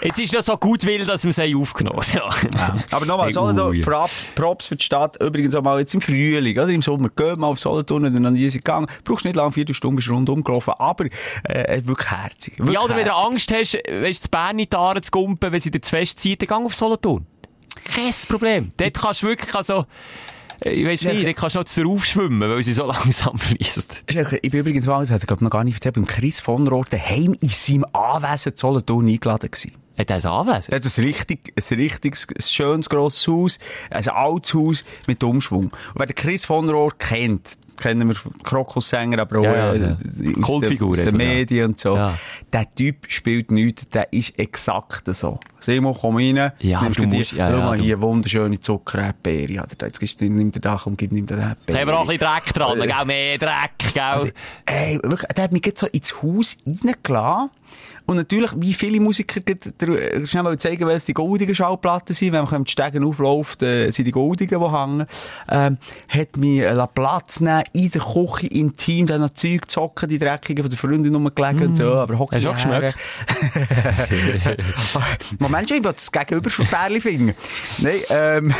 es 0.00 0.18
ist 0.18 0.32
noch 0.32 0.42
so 0.42 0.56
gut 0.56 0.84
will, 0.84 1.04
dass 1.04 1.24
wir 1.24 1.30
es 1.30 1.54
aufgenommen 1.56 2.00
haben. 2.00 2.50
Ja. 2.54 2.76
Aber 2.90 3.06
nochmal, 3.06 3.26
Hey, 3.26 3.32
Solothurn. 3.32 3.80
Prop, 3.82 4.10
Props 4.34 4.66
für 4.68 4.76
die 4.76 4.84
Stadt. 4.84 5.20
Übrigens 5.20 5.54
auch 5.54 5.62
mal 5.62 5.80
jetzt 5.80 5.94
im 5.94 6.00
Frühling, 6.00 6.56
oder? 6.58 6.68
Im 6.68 6.82
Sommer. 6.82 7.08
Geh 7.14 7.36
mal 7.36 7.48
auf 7.48 7.58
Solothurn, 7.58 8.04
wenn 8.04 8.22
du 8.22 8.30
nie 8.30 8.44
bist 8.44 8.56
gegangen. 8.56 8.86
Brauchst 9.04 9.24
nicht 9.24 9.36
lange, 9.36 9.52
vier 9.52 9.64
Stunden, 9.72 9.96
bist 9.96 10.10
rundum 10.10 10.44
gelaufen. 10.44 10.74
Aber, 10.78 11.06
äh, 11.44 11.80
wirklich 11.84 12.10
herzig. 12.10 12.58
Wirklich 12.58 12.74
Ja, 12.74 12.80
oder 12.82 12.96
wenn 12.96 13.04
du 13.06 13.10
herzig. 13.12 13.26
Angst 13.26 13.52
hast, 13.52 13.74
weißt 13.74 14.24
du, 14.24 14.28
die 14.28 14.30
Bern 14.30 14.58
in 14.58 14.68
die 14.70 14.76
Aare 14.76 15.00
zu 15.02 15.10
gumpen, 15.10 15.52
wenn 15.52 15.60
sie 15.60 15.70
dir 15.70 15.80
zu 15.80 15.90
fest 15.90 16.20
zieht, 16.20 16.42
dann 16.42 16.48
geh 16.60 16.66
auf 16.66 16.74
Solothurn. 16.74 17.26
Kein 17.92 18.12
Problem. 18.28 18.68
Dort 18.76 18.94
kannst 18.94 19.22
du 19.22 19.26
wirklich, 19.28 19.54
also, 19.54 19.84
ich 20.64 20.86
weiss 20.86 21.04
nicht, 21.04 21.26
dort 21.26 21.36
kannst 21.36 21.56
du 21.56 21.60
noch 21.60 21.66
zu 21.66 21.90
aufschwimmen, 21.90 22.48
weil 22.48 22.62
sie 22.62 22.72
so 22.72 22.86
langsam 22.86 23.38
fließt. 23.38 24.04
Ich 24.08 24.50
bin 24.50 24.60
übrigens 24.60 24.86
das 24.86 25.10
hat 25.10 25.22
er, 25.22 25.26
glaub 25.26 25.38
ich, 25.38 25.42
noch 25.42 25.50
gar 25.50 25.64
nicht 25.64 25.74
erzählt, 25.74 25.94
beim 25.94 26.06
Chris 26.06 26.40
von 26.40 26.66
Rohr 26.66 26.84
daheim 26.88 27.34
in 27.40 27.48
seinem 27.48 27.84
Anwesen 27.92 28.52
in 28.52 28.56
Solothurn 28.56 29.08
eingeladen 29.08 29.50
gewesen. 29.50 29.72
Hat 29.96 30.10
er 30.10 30.16
es 30.16 30.26
anwesend? 30.26 30.72
Er 30.72 30.76
hat 30.76 30.98
ein 30.98 31.04
richtig, 31.04 31.52
ein 31.56 31.76
richtig 31.76 32.16
ein 32.16 32.42
schönes, 32.42 32.88
grosses 32.88 33.28
Haus, 33.28 33.58
ein 33.90 34.08
altes 34.08 34.54
Haus 34.54 34.84
mit 35.06 35.22
Umschwung. 35.22 35.66
Und 35.66 35.72
wer 35.94 36.06
den 36.06 36.16
Chris 36.16 36.46
von 36.46 36.68
Rohr 36.68 36.92
kennt, 36.98 37.56
kennen 37.76 38.08
wir 38.08 38.16
Krokussänger, 38.42 39.18
aber 39.20 39.38
auch 39.40 39.44
Ja, 39.44 39.54
ja, 39.54 39.74
ja. 39.74 39.86
äh, 39.88 39.92
aus, 39.92 39.98
den, 40.02 40.40
Kultfigur 40.42 40.90
aus 40.90 40.98
den 40.98 41.06
ja. 41.06 41.12
Medien 41.12 41.66
und 41.66 41.78
so. 41.78 41.96
Ja. 41.96 42.14
Der 42.52 42.68
Typ 42.70 43.06
spielt 43.08 43.50
nichts, 43.50 43.88
der 43.88 44.12
ist 44.12 44.38
exakt 44.38 45.02
so. 45.14 45.38
Simon, 45.60 45.94
komm 45.98 46.16
rein. 46.16 46.52
Ja, 46.60 46.82
nimmst 46.82 46.98
du 46.98 47.04
musst- 47.06 47.32
ja, 47.32 47.50
ja, 47.50 47.56
mal 47.64 47.78
hier, 47.78 48.00
wunderschöne 48.00 48.60
Zuckerbeere. 48.60 49.54
er 49.54 49.66
da. 49.78 49.86
Jetzt 49.86 50.00
gibst 50.00 50.20
du, 50.20 50.24
nimm 50.26 50.50
dir 50.50 50.60
da, 50.60 50.78
komm, 50.82 50.96
gib, 50.96 51.10
dir 51.10 51.16
den 51.16 51.26
Beere. 51.26 51.56
Haben 51.80 51.88
wir 51.88 51.98
auch 51.98 52.02
ein 52.02 52.06
bisschen 52.18 52.28
Dreck 52.28 52.54
dran, 52.54 52.78
gell? 52.78 53.04
Mehr 53.06 53.38
Dreck, 53.38 53.94
gell? 53.94 54.32
Ey, 54.66 54.98
wirklich, 55.02 55.28
der 55.34 55.44
hat 55.44 55.52
mich 55.52 55.64
jetzt 55.64 55.80
so 55.80 55.86
ins 55.86 56.22
Haus 56.22 56.56
reingelassen. 56.66 57.50
Und 58.06 58.16
natürlich, 58.16 58.50
wie 58.56 58.74
viele 58.74 59.00
Musiker, 59.00 59.40
äh, 59.46 60.26
schnell 60.26 60.58
zeigen, 60.58 60.86
welche 60.86 61.06
die 61.06 61.14
goldigen 61.14 61.54
Schallplatten 61.54 62.14
sind. 62.14 62.32
Wenn 62.32 62.44
man 62.44 62.64
die 62.64 62.70
Stegen 62.70 63.02
aufläuft, 63.04 63.62
äh, 63.62 63.90
sind 63.90 64.04
die 64.04 64.10
goldigen, 64.10 64.60
die 64.60 64.70
hängen. 64.70 65.06
Ähm, 65.48 65.78
hat 66.08 66.36
mich 66.36 66.60
äh, 66.60 66.86
Platz 66.94 67.40
nehmen, 67.40 67.64
in 67.72 67.90
der 67.90 68.02
Küche, 68.02 68.46
intim, 68.48 69.06
dann 69.06 69.22
noch 69.22 69.30
Zeug 69.30 69.70
zocken, 69.70 70.08
die 70.08 70.18
Dreckigen 70.18 70.62
von 70.62 70.70
der 70.70 70.78
Freundin 70.78 71.14
rumgelegen 71.14 71.68
und 71.68 71.76
so. 71.76 71.94
Aber 71.94 72.18
hockst 72.18 72.36
Hast 72.36 72.44
du 72.44 72.50
auch 72.50 72.54
geschmeckt? 72.54 72.94
Moment, 75.38 75.70
ich 75.70 75.82
will 75.82 75.92
das 75.92 76.12
Gegenüber 76.12 76.50
von 76.50 76.66
Pärli 76.66 77.00
finden. 77.00 77.34
Nein, 77.78 78.00
ähm, 78.10 78.54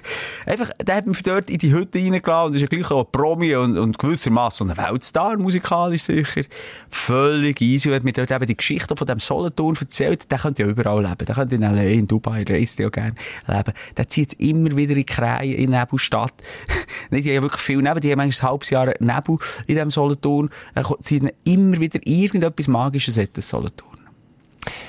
einfach, 0.46 0.70
der 0.82 0.96
hat 0.96 1.06
mich 1.06 1.22
dort 1.22 1.48
in 1.48 1.58
die 1.58 1.72
Hütte 1.72 1.98
reingelassen 1.98 2.50
und 2.50 2.54
ist 2.56 2.62
ja 2.62 2.68
gleich 2.68 2.90
auch 2.90 3.06
ein 3.06 3.12
Promi 3.12 3.54
und, 3.56 3.78
und 3.78 3.98
gewissermaßen 3.98 4.70
ein 4.70 4.76
Weltstar, 4.76 5.38
musikalisch 5.38 6.02
sicher. 6.02 6.42
Völlig 6.90 7.60
easy 7.60 7.88
und 7.88 7.94
hat 7.94 8.04
mir 8.04 8.12
dort 8.12 8.30
eben 8.30 8.46
die 8.46 8.56
Geschichte 8.60 8.96
von 8.96 9.06
dem 9.06 9.18
Solothurn 9.18 9.76
erzählt. 9.80 10.30
Der 10.30 10.38
könnte 10.38 10.62
ja 10.62 10.68
überall 10.68 11.02
leben. 11.02 11.24
Der 11.26 11.34
könnte 11.34 11.54
in 11.56 11.62
L.A., 11.62 11.82
in 11.82 12.06
Dubai, 12.06 12.44
reist 12.48 12.78
ja 12.78 12.88
gerne 12.88 13.14
leben. 13.46 13.72
Der 13.96 14.08
zieht 14.08 14.34
immer 14.34 14.76
wieder 14.76 14.96
in 14.96 15.06
Kreien, 15.06 15.56
in 15.56 15.70
Nebelstadt. 15.70 16.34
Nicht, 17.10 17.24
die 17.24 17.30
haben 17.30 17.36
ja 17.36 17.42
wirklich 17.42 17.62
viel 17.62 17.82
Nebel, 17.82 18.00
die 18.00 18.10
haben 18.10 18.18
manchmal 18.18 18.48
ein 18.48 18.52
halbes 18.52 18.70
Jahr 18.70 18.94
Nebel 19.00 19.38
in 19.66 19.76
dem 19.76 19.90
Solothurn. 19.90 20.50
Er 20.74 20.84
zieht 21.02 21.34
immer 21.44 21.80
wieder 21.80 22.00
irgendetwas 22.04 22.68
Magisches 22.68 23.16
in 23.16 23.28
das 23.32 23.48
Solothurn. 23.48 23.99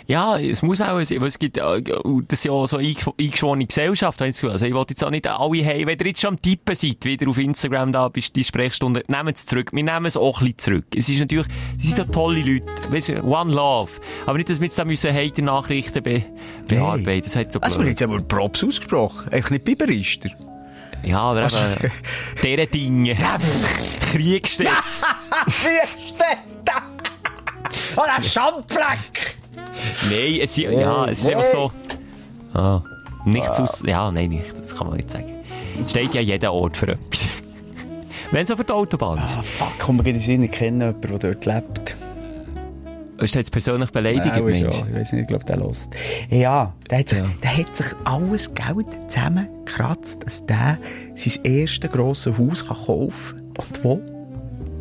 Ja, 0.07 0.37
es 0.37 0.61
muss 0.61 0.81
auch, 0.81 0.95
weil 0.95 1.03
es 1.03 1.39
gibt, 1.39 1.57
äh, 1.57 1.81
das 1.81 2.39
ist 2.39 2.45
ja 2.45 2.51
auch 2.51 2.65
so 2.67 2.77
eingesch- 2.77 3.13
eingeschworene 3.19 3.65
Gesellschaft. 3.65 4.21
Also 4.21 4.65
ich 4.65 4.73
wollte 4.73 4.91
jetzt 4.91 5.03
auch 5.03 5.09
nicht 5.09 5.27
alle 5.27 5.65
haben, 5.65 5.87
wenn 5.87 5.99
ihr 5.99 6.07
jetzt 6.07 6.21
schon 6.21 6.31
am 6.35 6.41
Tippen 6.41 6.75
seid, 6.75 7.05
wieder 7.05 7.29
auf 7.29 7.37
Instagram 7.37 7.91
da, 7.91 8.09
bist 8.09 8.35
die 8.35 8.43
Sprechstunde, 8.43 9.03
nehmt 9.07 9.37
es 9.37 9.45
zurück. 9.45 9.69
Wir 9.71 9.83
nehmen 9.83 10.05
es 10.05 10.17
auch 10.17 10.41
ein 10.41 10.47
bisschen 10.53 10.57
zurück. 10.59 10.85
Es 10.95 11.07
ist 11.07 11.19
natürlich, 11.19 11.47
die 11.81 11.87
sind 11.87 11.97
ja 11.99 12.03
tolle 12.05 12.41
Leute. 12.41 12.65
Weißt 12.89 13.09
du, 13.09 13.23
one 13.23 13.53
love. 13.53 13.91
Aber 14.25 14.37
nicht, 14.37 14.49
dass 14.49 14.59
wir 14.59 14.65
jetzt 14.65 14.77
da 14.77 14.83
müssen 14.85 15.13
Hater-Nachrichten 15.13 16.03
be 16.03 16.23
bearbeiten. 16.67 17.23
Das 17.25 17.35
hat 17.35 17.51
so 17.53 17.59
Also, 17.61 17.77
wir 17.77 17.83
haben 17.83 17.89
jetzt 17.91 18.01
aber 18.03 18.21
Props 18.21 18.63
ausgesprochen. 18.63 19.31
Eigentlich 19.31 19.49
nicht 19.51 19.65
Biberister. 19.65 20.29
Ja, 21.03 21.31
oder 21.31 21.45
eben, 21.45 21.91
deren 22.43 22.69
Dinge. 22.71 23.15
Steht 24.55 24.67
da? 26.65 26.73
Oh, 27.95 28.03
der 28.05 28.21
Schandfleck! 28.23 29.37
Nein, 29.55 30.39
es, 30.41 30.55
ja, 30.57 31.05
es 31.07 31.19
ist 31.23 31.29
einfach 31.29 31.45
so. 31.47 31.71
Ah, 32.53 32.81
nichts 33.25 33.59
aus. 33.59 33.83
Ja, 33.85 34.11
nein, 34.11 34.29
nicht, 34.29 34.57
das 34.57 34.75
kann 34.75 34.87
man 34.87 34.97
nicht 34.97 35.09
sagen. 35.09 35.33
Steht 35.87 36.13
ja 36.13 36.21
jeder 36.21 36.53
Ort 36.53 36.77
für 36.77 36.87
etwas. 36.89 37.29
Wenn 38.31 38.43
es 38.43 38.51
auf 38.51 38.63
der 38.63 38.75
Autobahn 38.75 39.17
ist. 39.23 39.37
Ah, 39.37 39.41
fuck, 39.41 39.73
komm, 39.79 39.97
wir 39.99 40.05
in 40.05 40.13
den 40.13 40.21
Sinn, 40.21 40.43
ich 40.43 40.51
kenne 40.51 40.85
jemanden, 40.87 41.19
der 41.19 41.33
dort 41.33 41.45
lebt. 41.45 41.95
Ist 43.19 43.35
der 43.35 43.41
jetzt 43.41 43.51
persönlich 43.51 43.91
beleidigt, 43.91 44.35
Auch 44.35 44.41
Mensch? 44.43 44.57
schon. 44.75 44.89
Ich 44.89 44.95
weiß 44.95 45.11
nicht, 45.13 45.21
ich 45.21 45.27
glaube, 45.27 45.45
der 45.45 45.57
lost. 45.57 45.93
Ja, 46.29 46.73
der 46.89 46.99
hat, 46.99 47.09
sich, 47.09 47.19
Ja. 47.19 47.25
der 47.43 47.57
hat 47.57 47.75
sich 47.77 47.85
alles 48.03 48.53
Geld 48.55 48.87
zusammengekratzt, 49.11 50.23
dass 50.25 50.45
der 50.47 50.79
sein 51.13 51.43
erstes 51.43 51.91
grosses 51.91 52.37
Haus 52.37 52.65
kann 52.67 52.77
kaufen 52.77 53.51
kann. 53.53 53.65
Und 53.67 53.83
wo? 53.83 54.01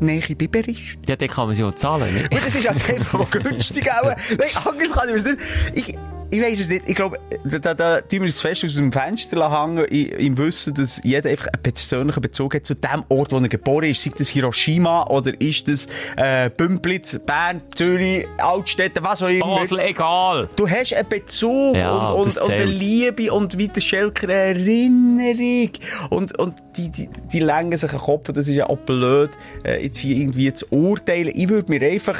Nähe 0.01 0.21
Biber 0.35 0.67
ist. 0.67 0.99
Ja, 1.07 1.17
den 1.17 1.29
kann 1.29 1.47
man 1.47 1.57
sich 1.57 1.65
auch 1.65 1.75
zahlen, 1.75 2.13
nicht? 2.13 2.33
Und 2.33 2.47
das 2.47 2.55
ist 2.55 2.69
halt 2.69 2.91
einfach 2.91 3.21
auch 3.21 3.31
günstig. 3.31 3.91
Auch. 3.91 4.05
Nein, 4.05 4.49
anders 4.65 4.93
kann 4.93 5.09
ich 5.09 5.15
das 5.15 5.25
nicht. 5.25 5.39
Ich, 5.75 5.99
ich 6.31 6.41
weiss 6.41 6.61
es 6.61 6.69
nicht. 6.69 6.89
Ich 6.89 6.95
glaube, 6.95 7.19
da, 7.45 7.59
da, 7.59 7.75
da 7.75 8.01
tun 8.01 8.21
wir 8.21 8.29
es 8.29 8.41
fest 8.41 8.65
aus 8.65 8.75
dem 8.75 8.93
Fenster 8.93 9.51
hängen, 9.51 9.85
im 9.87 10.39
Wissen, 10.39 10.75
dass 10.75 11.01
jeder 11.03 11.31
einfach 11.31 11.49
einen 11.49 11.63
persönlichen 11.63 12.21
Bezug 12.21 12.55
hat 12.55 12.67
zu 12.67 12.75
dem 12.75 13.05
Ort, 13.09 13.33
wo 13.33 13.39
er 13.39 13.49
geboren 13.49 13.91
ist. 13.91 14.03
Sei 14.03 14.13
das 14.17 14.29
Hiroshima 14.29 15.07
oder 15.09 15.33
ist 15.41 15.67
das 15.67 15.87
äh, 16.17 16.51
Bümplitz, 16.51 17.19
Bern, 17.27 17.63
Zürich, 17.75 18.27
Altstädte, 18.39 19.03
was 19.03 19.23
auch 19.23 19.29
immer. 19.29 19.61
Basel, 19.61 19.81
egal. 19.81 20.49
Du 20.57 20.69
hast 20.69 20.95
einen 20.95 21.09
Bezug 21.09 21.77
Ja, 21.77 22.11
und, 22.11 22.37
und, 22.37 22.39
und 22.39 22.51
eine. 22.51 22.65
Liebe 22.65 23.33
und 23.33 23.59
wie 23.59 23.69
der 23.69 23.81
Schelker 23.81 24.29
Erinnerung. 24.29 25.71
Und, 26.11 26.39
und 26.39 26.55
die, 26.77 26.91
die, 26.91 27.09
die 27.33 27.41
längen 27.41 27.77
sich 27.77 27.91
den 27.91 27.99
Kopf. 27.99 28.27
Das 28.33 28.49
ist 28.49 28.55
ja 28.55 28.69
auch 28.69 28.79
blöd, 28.79 29.31
äh, 29.65 29.83
jetzt 29.83 29.99
hier 29.99 30.17
irgendwie 30.17 30.53
zu 30.53 30.67
urteilen. 30.71 31.33
Ich 31.35 31.49
würde 31.49 31.73
mir 31.73 31.85
einfach, 31.91 32.19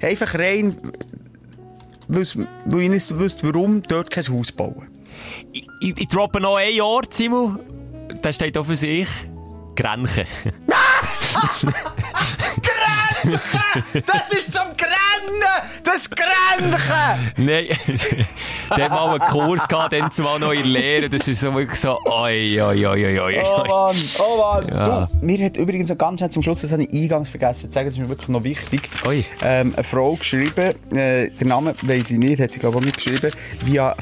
einfach 0.00 0.34
rein, 0.34 0.74
weil 2.10 2.82
ich 2.82 2.88
nicht 2.88 3.18
wüsste, 3.18 3.46
warum 3.46 3.82
dort 3.82 4.10
kein 4.10 4.26
Haus 4.28 4.52
bauen. 4.52 4.88
Ich, 5.52 5.66
ich, 5.80 5.98
ich 5.98 6.08
droppe 6.08 6.40
noch 6.40 6.56
ein 6.56 6.80
Ort, 6.80 7.14
Simon. 7.14 7.60
Der 8.22 8.32
steht 8.32 8.56
auch 8.58 8.66
für 8.66 8.76
sich. 8.76 9.08
Grenchen. 9.76 10.26
Das 14.06 14.38
ist 14.38 14.52
zum 14.52 14.76
Grennen! 14.76 15.42
Das 15.84 16.08
Grenchen! 16.10 17.32
Nein, 17.36 17.66
der 18.76 18.84
hat 18.84 18.90
mal 18.90 19.10
einen 19.10 19.20
Kurs 19.20 19.66
gehabt, 19.68 19.92
dann 19.92 20.10
zumal 20.10 20.38
noch 20.38 20.52
in 20.52 20.64
Lehre. 20.64 21.08
Das 21.08 21.26
ist 21.26 21.40
so 21.40 21.54
wirklich 21.54 21.78
so, 21.80 21.98
oi, 22.04 22.60
oi, 22.60 22.86
oi, 22.86 23.06
oi, 23.06 23.20
oi. 23.20 23.42
Oh 23.42 23.64
Mann, 23.66 23.96
oh 24.18 24.36
Mann. 24.36 24.68
Ja. 24.68 25.06
Du, 25.06 25.26
mir 25.26 25.46
hat 25.46 25.56
übrigens 25.56 25.90
noch 25.90 25.98
ganz 25.98 26.20
schnell 26.20 26.30
zum 26.30 26.42
Schluss, 26.42 26.62
das 26.62 26.72
habe 26.72 26.84
ich 26.84 26.92
eingangs 26.92 27.28
vergessen 27.28 27.70
zu 27.70 27.72
sagen, 27.72 27.86
das 27.86 27.94
ist 27.94 28.00
mir 28.00 28.08
wirklich 28.08 28.28
noch 28.28 28.44
wichtig. 28.44 28.88
Ähm, 29.42 29.74
eine 29.74 29.84
Frau 29.84 30.14
geschrieben, 30.14 30.74
äh, 30.94 31.30
der 31.30 31.46
Name 31.46 31.74
weiss 31.82 32.10
ich 32.10 32.18
nicht, 32.18 32.40
hat 32.40 32.52
sie 32.52 32.60
glaube 32.60 32.78
ich 32.78 32.82
auch 32.82 32.86
nicht 32.86 32.96
geschrieben, 32.96 33.32
via 33.64 33.94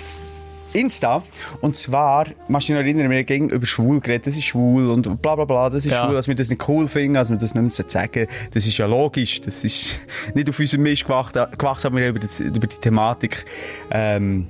Insta. 0.73 1.23
Und 1.61 1.77
zwar, 1.77 2.27
machst 2.49 2.69
du 2.69 2.73
dich 2.73 2.81
noch 2.81 2.87
erinnern, 2.87 3.11
wir 3.11 3.19
haben 3.19 3.49
über 3.49 3.66
schwul 3.66 4.01
geredet, 4.01 4.27
das 4.27 4.37
ist 4.37 4.45
schwul 4.45 4.89
und 4.91 5.23
bla 5.23 5.35
bla 5.37 5.45
bla, 5.45 5.71
das 5.71 5.87
ist 5.87 5.93
Ja. 5.93 6.05
schwul, 6.05 6.14
dass 6.14 6.29
wir 6.29 6.35
das 6.35 6.51
nicht 6.51 6.69
cool 6.69 6.87
finden, 6.87 7.14
dass 7.14 7.31
wir 7.31 7.37
das 7.37 7.55
nicht 7.55 7.73
sagen 7.91 8.27
Das 8.53 8.66
ist 8.66 8.77
ja 8.79 8.87
logisch, 8.87 9.41
das 9.41 9.64
ist 9.64 10.07
nicht 10.35 10.49
auf 10.49 10.59
unserem 10.59 10.83
Mist 10.83 11.05
gewachsen, 11.05 11.47
gewachsen 11.57 11.87
aber 11.89 11.97
wir 11.99 12.05
haben 12.09 12.16
über, 12.16 12.21
das, 12.21 12.41
über 12.41 12.66
die 12.66 12.77
Thematik 12.77 13.45
ähm, 13.91 14.47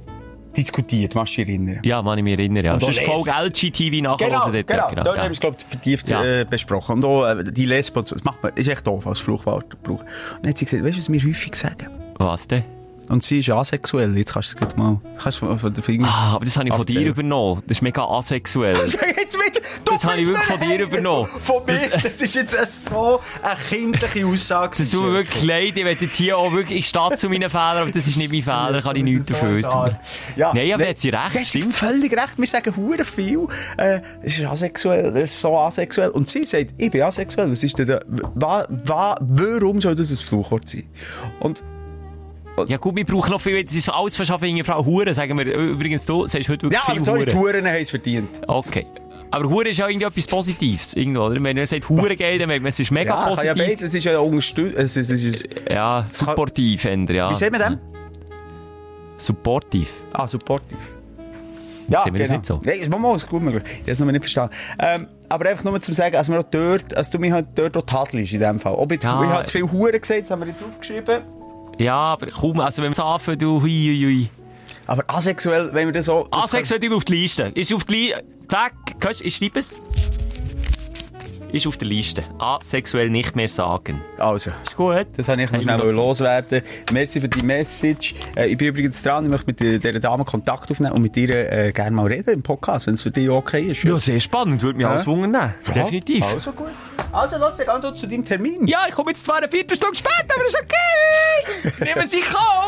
diskutiert, 0.57 1.15
machst 1.15 1.35
du 1.37 1.45
dich 1.45 1.49
erinnern? 1.51 1.81
Ja, 1.85 2.03
man, 2.03 2.19
ich 2.19 2.25
mich 2.25 2.33
erinnere, 2.39 2.65
ja. 2.65 2.77
Das 2.77 2.89
ist 2.89 3.01
Folge 3.01 3.31
LGTV 3.31 4.03
nachher 4.03 4.27
Genau, 4.27 4.47
hören 4.47 4.65
genau. 4.67 4.89
dort. 4.89 5.07
Da 5.07 5.15
ja. 5.15 5.21
haben 5.23 5.29
wir 5.29 5.31
es, 5.33 5.41
glaube 5.41 5.57
ich, 5.61 5.65
vertieft 5.67 6.09
Ja. 6.09 6.25
äh, 6.25 6.45
besprochen. 6.45 6.97
Und 6.97 7.05
auch 7.05 7.27
äh, 7.29 7.45
die 7.45 7.67
Lesben. 7.67 8.05
Das 8.09 8.25
macht 8.25 8.43
man, 8.43 8.53
ist 8.55 8.69
echt 8.69 8.87
doof 8.87 9.07
als 9.07 9.21
Fluchwort. 9.21 9.77
Und 9.87 10.01
dann 10.43 10.51
hat 10.51 10.59
sie 10.59 10.65
gesagt, 10.65 10.83
weißt 10.85 10.97
du, 10.97 11.01
was 11.01 11.13
wir 11.13 11.23
häufig 11.23 11.55
sagen? 11.55 11.89
Was 12.19 12.49
denn? 12.49 12.65
Und 13.09 13.23
sie 13.23 13.41
ist 13.41 13.51
asexuell. 13.51 14.17
Jetzt 14.17 14.33
kannst 14.33 14.61
du 14.61 14.67
es 14.67 14.77
mal, 14.77 15.01
kannst 15.23 15.39
von 15.39 15.57
den 15.75 15.83
Fingern. 15.83 16.09
Ah, 16.11 16.35
aber 16.35 16.45
das 16.45 16.57
habe 16.57 16.69
ich 16.69 16.75
von 16.75 16.85
dir 16.85 17.07
übernommen. 17.07 17.63
Das 17.67 17.79
ist 17.79 17.83
mega 17.83 18.05
asexuell. 18.05 18.77
Jetzt 18.87 19.37
du 19.85 19.93
Das 19.93 20.05
habe 20.05 20.21
ich 20.21 20.27
wirklich 20.27 20.45
von 20.47 20.61
dir 20.61 20.83
übernommen. 20.83 21.29
Von 21.43 21.65
mir. 21.65 21.89
Das 22.03 22.21
ist 22.23 22.35
jetzt 22.35 22.57
eine 22.57 22.67
so 22.67 23.21
eine 23.43 23.59
kindliche 23.69 24.27
Aussage. 24.27 24.83
Es 24.83 24.91
tut 24.91 25.03
mir 25.03 25.13
wirklich 25.13 25.45
leid, 25.45 25.73
ich 25.77 25.85
werde 25.85 26.05
jetzt 26.05 26.15
hier 26.17 26.37
auch 26.37 26.53
wirklich, 26.53 26.81
ich 26.81 26.89
stehe 26.89 27.15
zu 27.17 27.29
meinen 27.29 27.51
Fehlern, 27.51 27.79
aber 27.83 27.91
das 27.93 28.07
ist 28.07 28.17
nicht 28.17 28.33
mein 28.33 28.43
Fehler, 28.43 28.83
kann 28.83 28.97
ich 28.97 29.03
nichts 29.03 29.27
dafür. 29.27 29.59
Ja, 30.37 30.53
Nein, 30.55 30.73
aber 30.73 30.85
ne- 30.85 30.91
hat 30.91 30.99
sie 30.99 31.09
recht, 31.11 31.33
sie 31.35 31.45
stimmt. 31.61 31.75
völlig 31.75 32.13
recht. 32.13 32.39
Wir 32.39 32.47
sagen 32.47 32.77
hure 32.77 33.05
viel. 33.05 33.47
Äh, 33.77 34.01
es 34.23 34.39
ist 34.39 34.45
asexuell, 34.45 35.17
es 35.17 35.33
ist 35.33 35.41
so 35.41 35.57
asexuell. 35.59 36.11
Und 36.11 36.29
sie 36.29 36.45
sagt, 36.45 36.75
ich 36.77 36.91
bin 36.91 37.03
asexuell. 37.03 37.51
Was 37.51 37.63
ist 37.63 37.79
denn 37.79 37.89
da, 37.89 38.01
wa, 38.35 38.67
wa, 38.85 39.17
warum 39.21 39.81
soll 39.81 39.95
das 39.95 40.11
ein 40.11 40.17
Fluchwort 40.17 40.69
sein? 40.69 40.85
Und 41.41 41.65
Ja 42.67 42.77
gut, 42.79 42.97
wir 42.97 43.05
brauchen 43.05 43.31
noch 43.31 43.41
viel, 43.41 43.63
das 43.63 43.75
ist 43.75 43.89
alles 43.89 44.17
verschaffen 44.17 44.49
in 44.57 44.65
Frau 44.65 44.85
Hure, 44.85 45.13
sagen 45.15 45.37
wir. 45.39 45.47
Übrigens, 45.55 46.05
du 46.05 46.27
sagst 46.27 46.49
heute 46.49 46.63
wirklich 46.63 46.73
ja, 46.81 46.85
aber 46.87 46.95
viel 46.97 47.05
sorry, 47.05 47.27
die 47.27 47.33
Hure. 47.35 47.53
Huren 47.55 47.67
haben 47.67 47.75
es 47.81 47.91
verdient. 47.91 48.29
Okay. 48.47 48.87
Aber 49.31 49.49
Hure 49.51 49.69
ist 49.69 49.77
ja 49.77 49.87
irgendwie 49.89 50.07
etwas 50.07 50.27
Positives, 50.27 50.95
irgendwo, 50.95 51.21
oder? 51.25 51.35
Wenn 51.43 51.55
man 51.57 51.67
sagt 51.67 51.89
Hure 51.89 52.17
geht, 52.17 52.41
dann 52.41 52.49
merkt 52.49 52.63
man, 52.63 52.71
es 52.71 52.81
ist 52.81 52.91
mega 52.91 53.11
Ja, 53.15 53.35
kann 53.37 53.47
ja 53.47 53.53
positiv. 53.53 53.67
beides. 53.69 53.83
Es 53.89 53.95
ist 53.95 54.05
ja 54.05 54.19
unterstützt. 54.19 54.77
Es 54.79 54.97
ist, 54.97 55.11
es 55.11 55.23
ist, 55.23 55.49
Ja, 55.71 56.07
supportiv, 56.13 56.85
ändern, 56.87 57.17
ja. 57.17 57.31
wie 57.31 57.35
sehen 57.35 57.53
wir 57.53 57.59
dem? 57.59 57.79
Supportiv. 59.19 59.91
Ah, 60.13 60.27
supportiv. 60.27 60.79
Ja, 61.89 62.01
Sehen 62.01 62.13
wir 62.13 62.21
das 62.21 62.31
nicht 62.31 62.45
so? 62.47 62.59
Nein, 62.65 62.77
das 62.81 62.89
mal, 62.89 63.17
ist 63.17 63.27
gut 63.29 63.43
möglich. 63.43 63.63
Ich 63.67 63.79
habe 63.81 63.93
es 63.93 63.99
noch 64.01 64.07
nicht 64.07 64.21
verstanden. 64.21 64.55
Ähm, 64.79 65.07
aber 65.31 65.49
einfach 65.49 65.65
nur 65.65 65.81
zum 65.81 65.95
sagen, 65.95 66.17
als 66.17 66.29
wir 66.31 66.39
auch 66.39 66.45
dort, 66.45 66.95
als 66.97 67.09
du 67.09 67.19
mich 67.19 67.33
halt 67.33 67.49
dort 67.55 67.77
auch 67.79 67.85
tadelst 67.85 68.33
in 68.35 68.41
dem 68.41 68.61
Fall. 68.61 68.75
Ob 68.75 68.93
ich, 68.93 69.03
Ja. 69.03 69.23
ich 69.23 69.29
habe 69.31 69.45
zu 69.45 69.53
viel 69.53 69.71
Huren 69.73 69.99
gesagt, 69.99 70.23
das 70.23 70.31
haben 70.31 70.41
wir 70.41 70.49
jetzt 70.49 70.63
aufgeschrieben. 70.63 71.23
Ja, 71.79 71.97
aber 71.97 72.27
kaum, 72.27 72.61
also 72.61 72.83
wenn 72.83 72.91
wir 72.91 72.93
es 72.93 73.01
anfangen, 73.01 73.39
du, 73.39 73.63
hui, 73.63 73.71
hui, 73.71 74.05
hui. 74.05 74.31
Aber 74.87 75.05
asexuell, 75.07 75.71
wenn 75.73 75.87
wir 75.87 75.93
das 75.93 76.07
so... 76.07 76.27
das 76.31 76.45
Asexuell 76.45 76.83
immer 76.83 76.97
auf 76.97 77.05
die 77.05 77.15
Liste. 77.15 77.53
Ist 77.55 77.73
auf 77.73 77.85
die 77.85 78.07
Liste. 78.07 78.25
Zack, 78.49 78.73
kannst, 78.99 79.23
ich 79.23 79.37
schreibe 79.37 79.61
es. 79.61 79.75
Ist 81.51 81.67
auf 81.67 81.79
der 81.79 81.89
Liste. 81.89 82.23
Asexuell 82.39 83.09
nicht 83.09 83.35
mehr 83.35 83.49
sagen. 83.49 84.03
Also, 84.19 84.51
Ist 84.63 84.77
gut. 84.77 85.07
das 85.17 85.29
habe 85.29 85.43
ich 85.43 85.51
noch 85.51 85.63
schnell 85.63 85.81
loswerden. 85.93 86.61
Merci 86.93 87.23
für 87.23 87.29
die 87.29 87.43
Message. 87.43 88.15
Äh, 88.37 88.49
ich 88.49 88.59
bin 88.59 88.69
übrigens 88.69 89.03
dran, 89.03 89.25
ich 89.25 89.31
möchte 89.31 89.47
mit 89.47 89.61
der- 89.61 89.79
dieser 89.79 89.99
Dame 89.99 90.27
Kontakt 90.27 90.71
aufnehmen 90.71 90.93
und 90.93 91.01
mit 91.01 91.17
ihr 91.17 91.51
äh, 91.51 91.73
gerne 91.73 91.93
mal 91.97 92.07
reden 92.07 92.35
im 92.35 92.43
Podcast, 92.43 92.87
wenn 92.87 92.95
es 92.95 93.03
für 93.03 93.11
dich 93.11 93.31
okay 93.31 93.63
ist. 93.71 93.83
Ja, 93.83 93.99
sehr 93.99 94.21
spannend. 94.21 94.61
Würde 94.61 94.77
mich 94.77 94.83
Ja. 94.85 94.91
alles 94.91 95.07
wundern. 95.07 95.55
Definitiv. 95.75 96.23
Also 96.27 96.53
gut. 96.53 96.67
Also, 97.13 97.39
lass 97.39 97.57
dich 97.57 97.67
zu 97.97 98.07
deinem 98.07 98.27
Termin. 98.27 98.67
Ja, 98.67 98.81
ich 98.87 98.95
komme 98.95 99.13
jetzt 99.13 99.25
zwar 99.25 99.37
eine 99.37 99.49
Viertelstunde 99.51 99.97
später, 99.97 100.35
aber 100.35 100.45
ist 100.45 100.59
okay. 100.63 101.73
Nehmen 101.83 102.07
Sie 102.07 102.21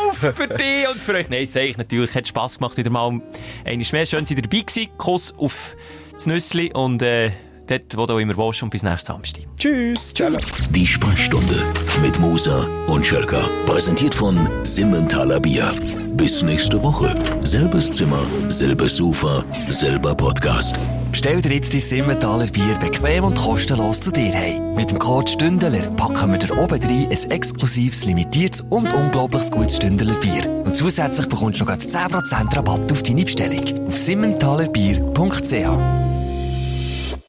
auf 0.09 0.17
für 0.17 0.47
dich 0.47 0.87
und 0.91 1.03
für 1.03 1.13
euch. 1.13 1.29
Nein, 1.29 1.45
sage 1.45 1.67
ich 1.67 1.77
natürlich. 1.77 2.15
Hat 2.15 2.27
Spass 2.27 2.57
gemacht, 2.57 2.75
wieder 2.77 2.89
mal 2.89 3.21
einmal 3.63 3.87
mehr. 3.91 4.05
Schön, 4.07 4.21
dass 4.21 4.31
ihr 4.31 4.41
dabei 4.41 4.61
gewesen. 4.61 4.87
Kuss 4.97 5.35
auf 5.37 5.75
das 6.13 6.25
Nüssli 6.25 6.71
und 6.73 7.03
äh, 7.03 7.29
dort, 7.71 7.97
wo 7.97 8.05
du 8.05 8.17
immer 8.17 8.37
willst 8.37 8.63
und 8.63 8.69
bis 8.69 8.83
nächsten 8.83 9.07
Samstag. 9.07 9.43
Tschüss. 9.57 10.13
Ciao. 10.13 10.29
Die 10.71 10.85
Sprechstunde 10.85 11.63
mit 12.01 12.19
Musa 12.19 12.67
und 12.87 13.05
Schelka. 13.05 13.49
Präsentiert 13.65 14.13
von 14.13 14.37
Simmentaler 14.63 15.39
Bier. 15.39 15.71
Bis 16.13 16.43
nächste 16.43 16.81
Woche. 16.83 17.15
Selbes 17.41 17.91
Zimmer, 17.91 18.21
selbes 18.49 18.97
Sofa, 18.97 19.43
selber 19.69 20.13
Podcast. 20.13 20.75
Bestell 21.11 21.41
dir 21.41 21.55
jetzt 21.55 21.73
dein 21.73 21.81
Simmentaler 21.81 22.47
Bier 22.47 22.75
bequem 22.79 23.23
und 23.23 23.37
kostenlos 23.37 23.99
zu 23.99 24.11
dir 24.11 24.33
heim. 24.33 24.75
Mit 24.75 24.91
dem 24.91 24.99
Code 24.99 25.29
Stündeler 25.29 25.89
packen 25.91 26.31
wir 26.31 26.39
dir 26.39 26.57
oben 26.57 26.81
rein 26.81 27.07
ein 27.09 27.31
exklusives, 27.31 28.05
limitiertes 28.05 28.61
und 28.69 28.93
unglaubliches 28.93 29.51
gutes 29.51 29.77
Stündeler 29.77 30.15
Bier. 30.15 30.49
Und 30.63 30.75
zusätzlich 30.75 31.27
bekommst 31.27 31.59
du 31.59 31.65
noch 31.65 31.71
grad 31.71 31.81
10% 31.81 32.55
Rabatt 32.55 32.91
auf 32.91 33.03
deine 33.03 33.23
Bestellung. 33.23 33.87
Auf 33.87 33.97
simmentalerbier.ch 33.97 36.20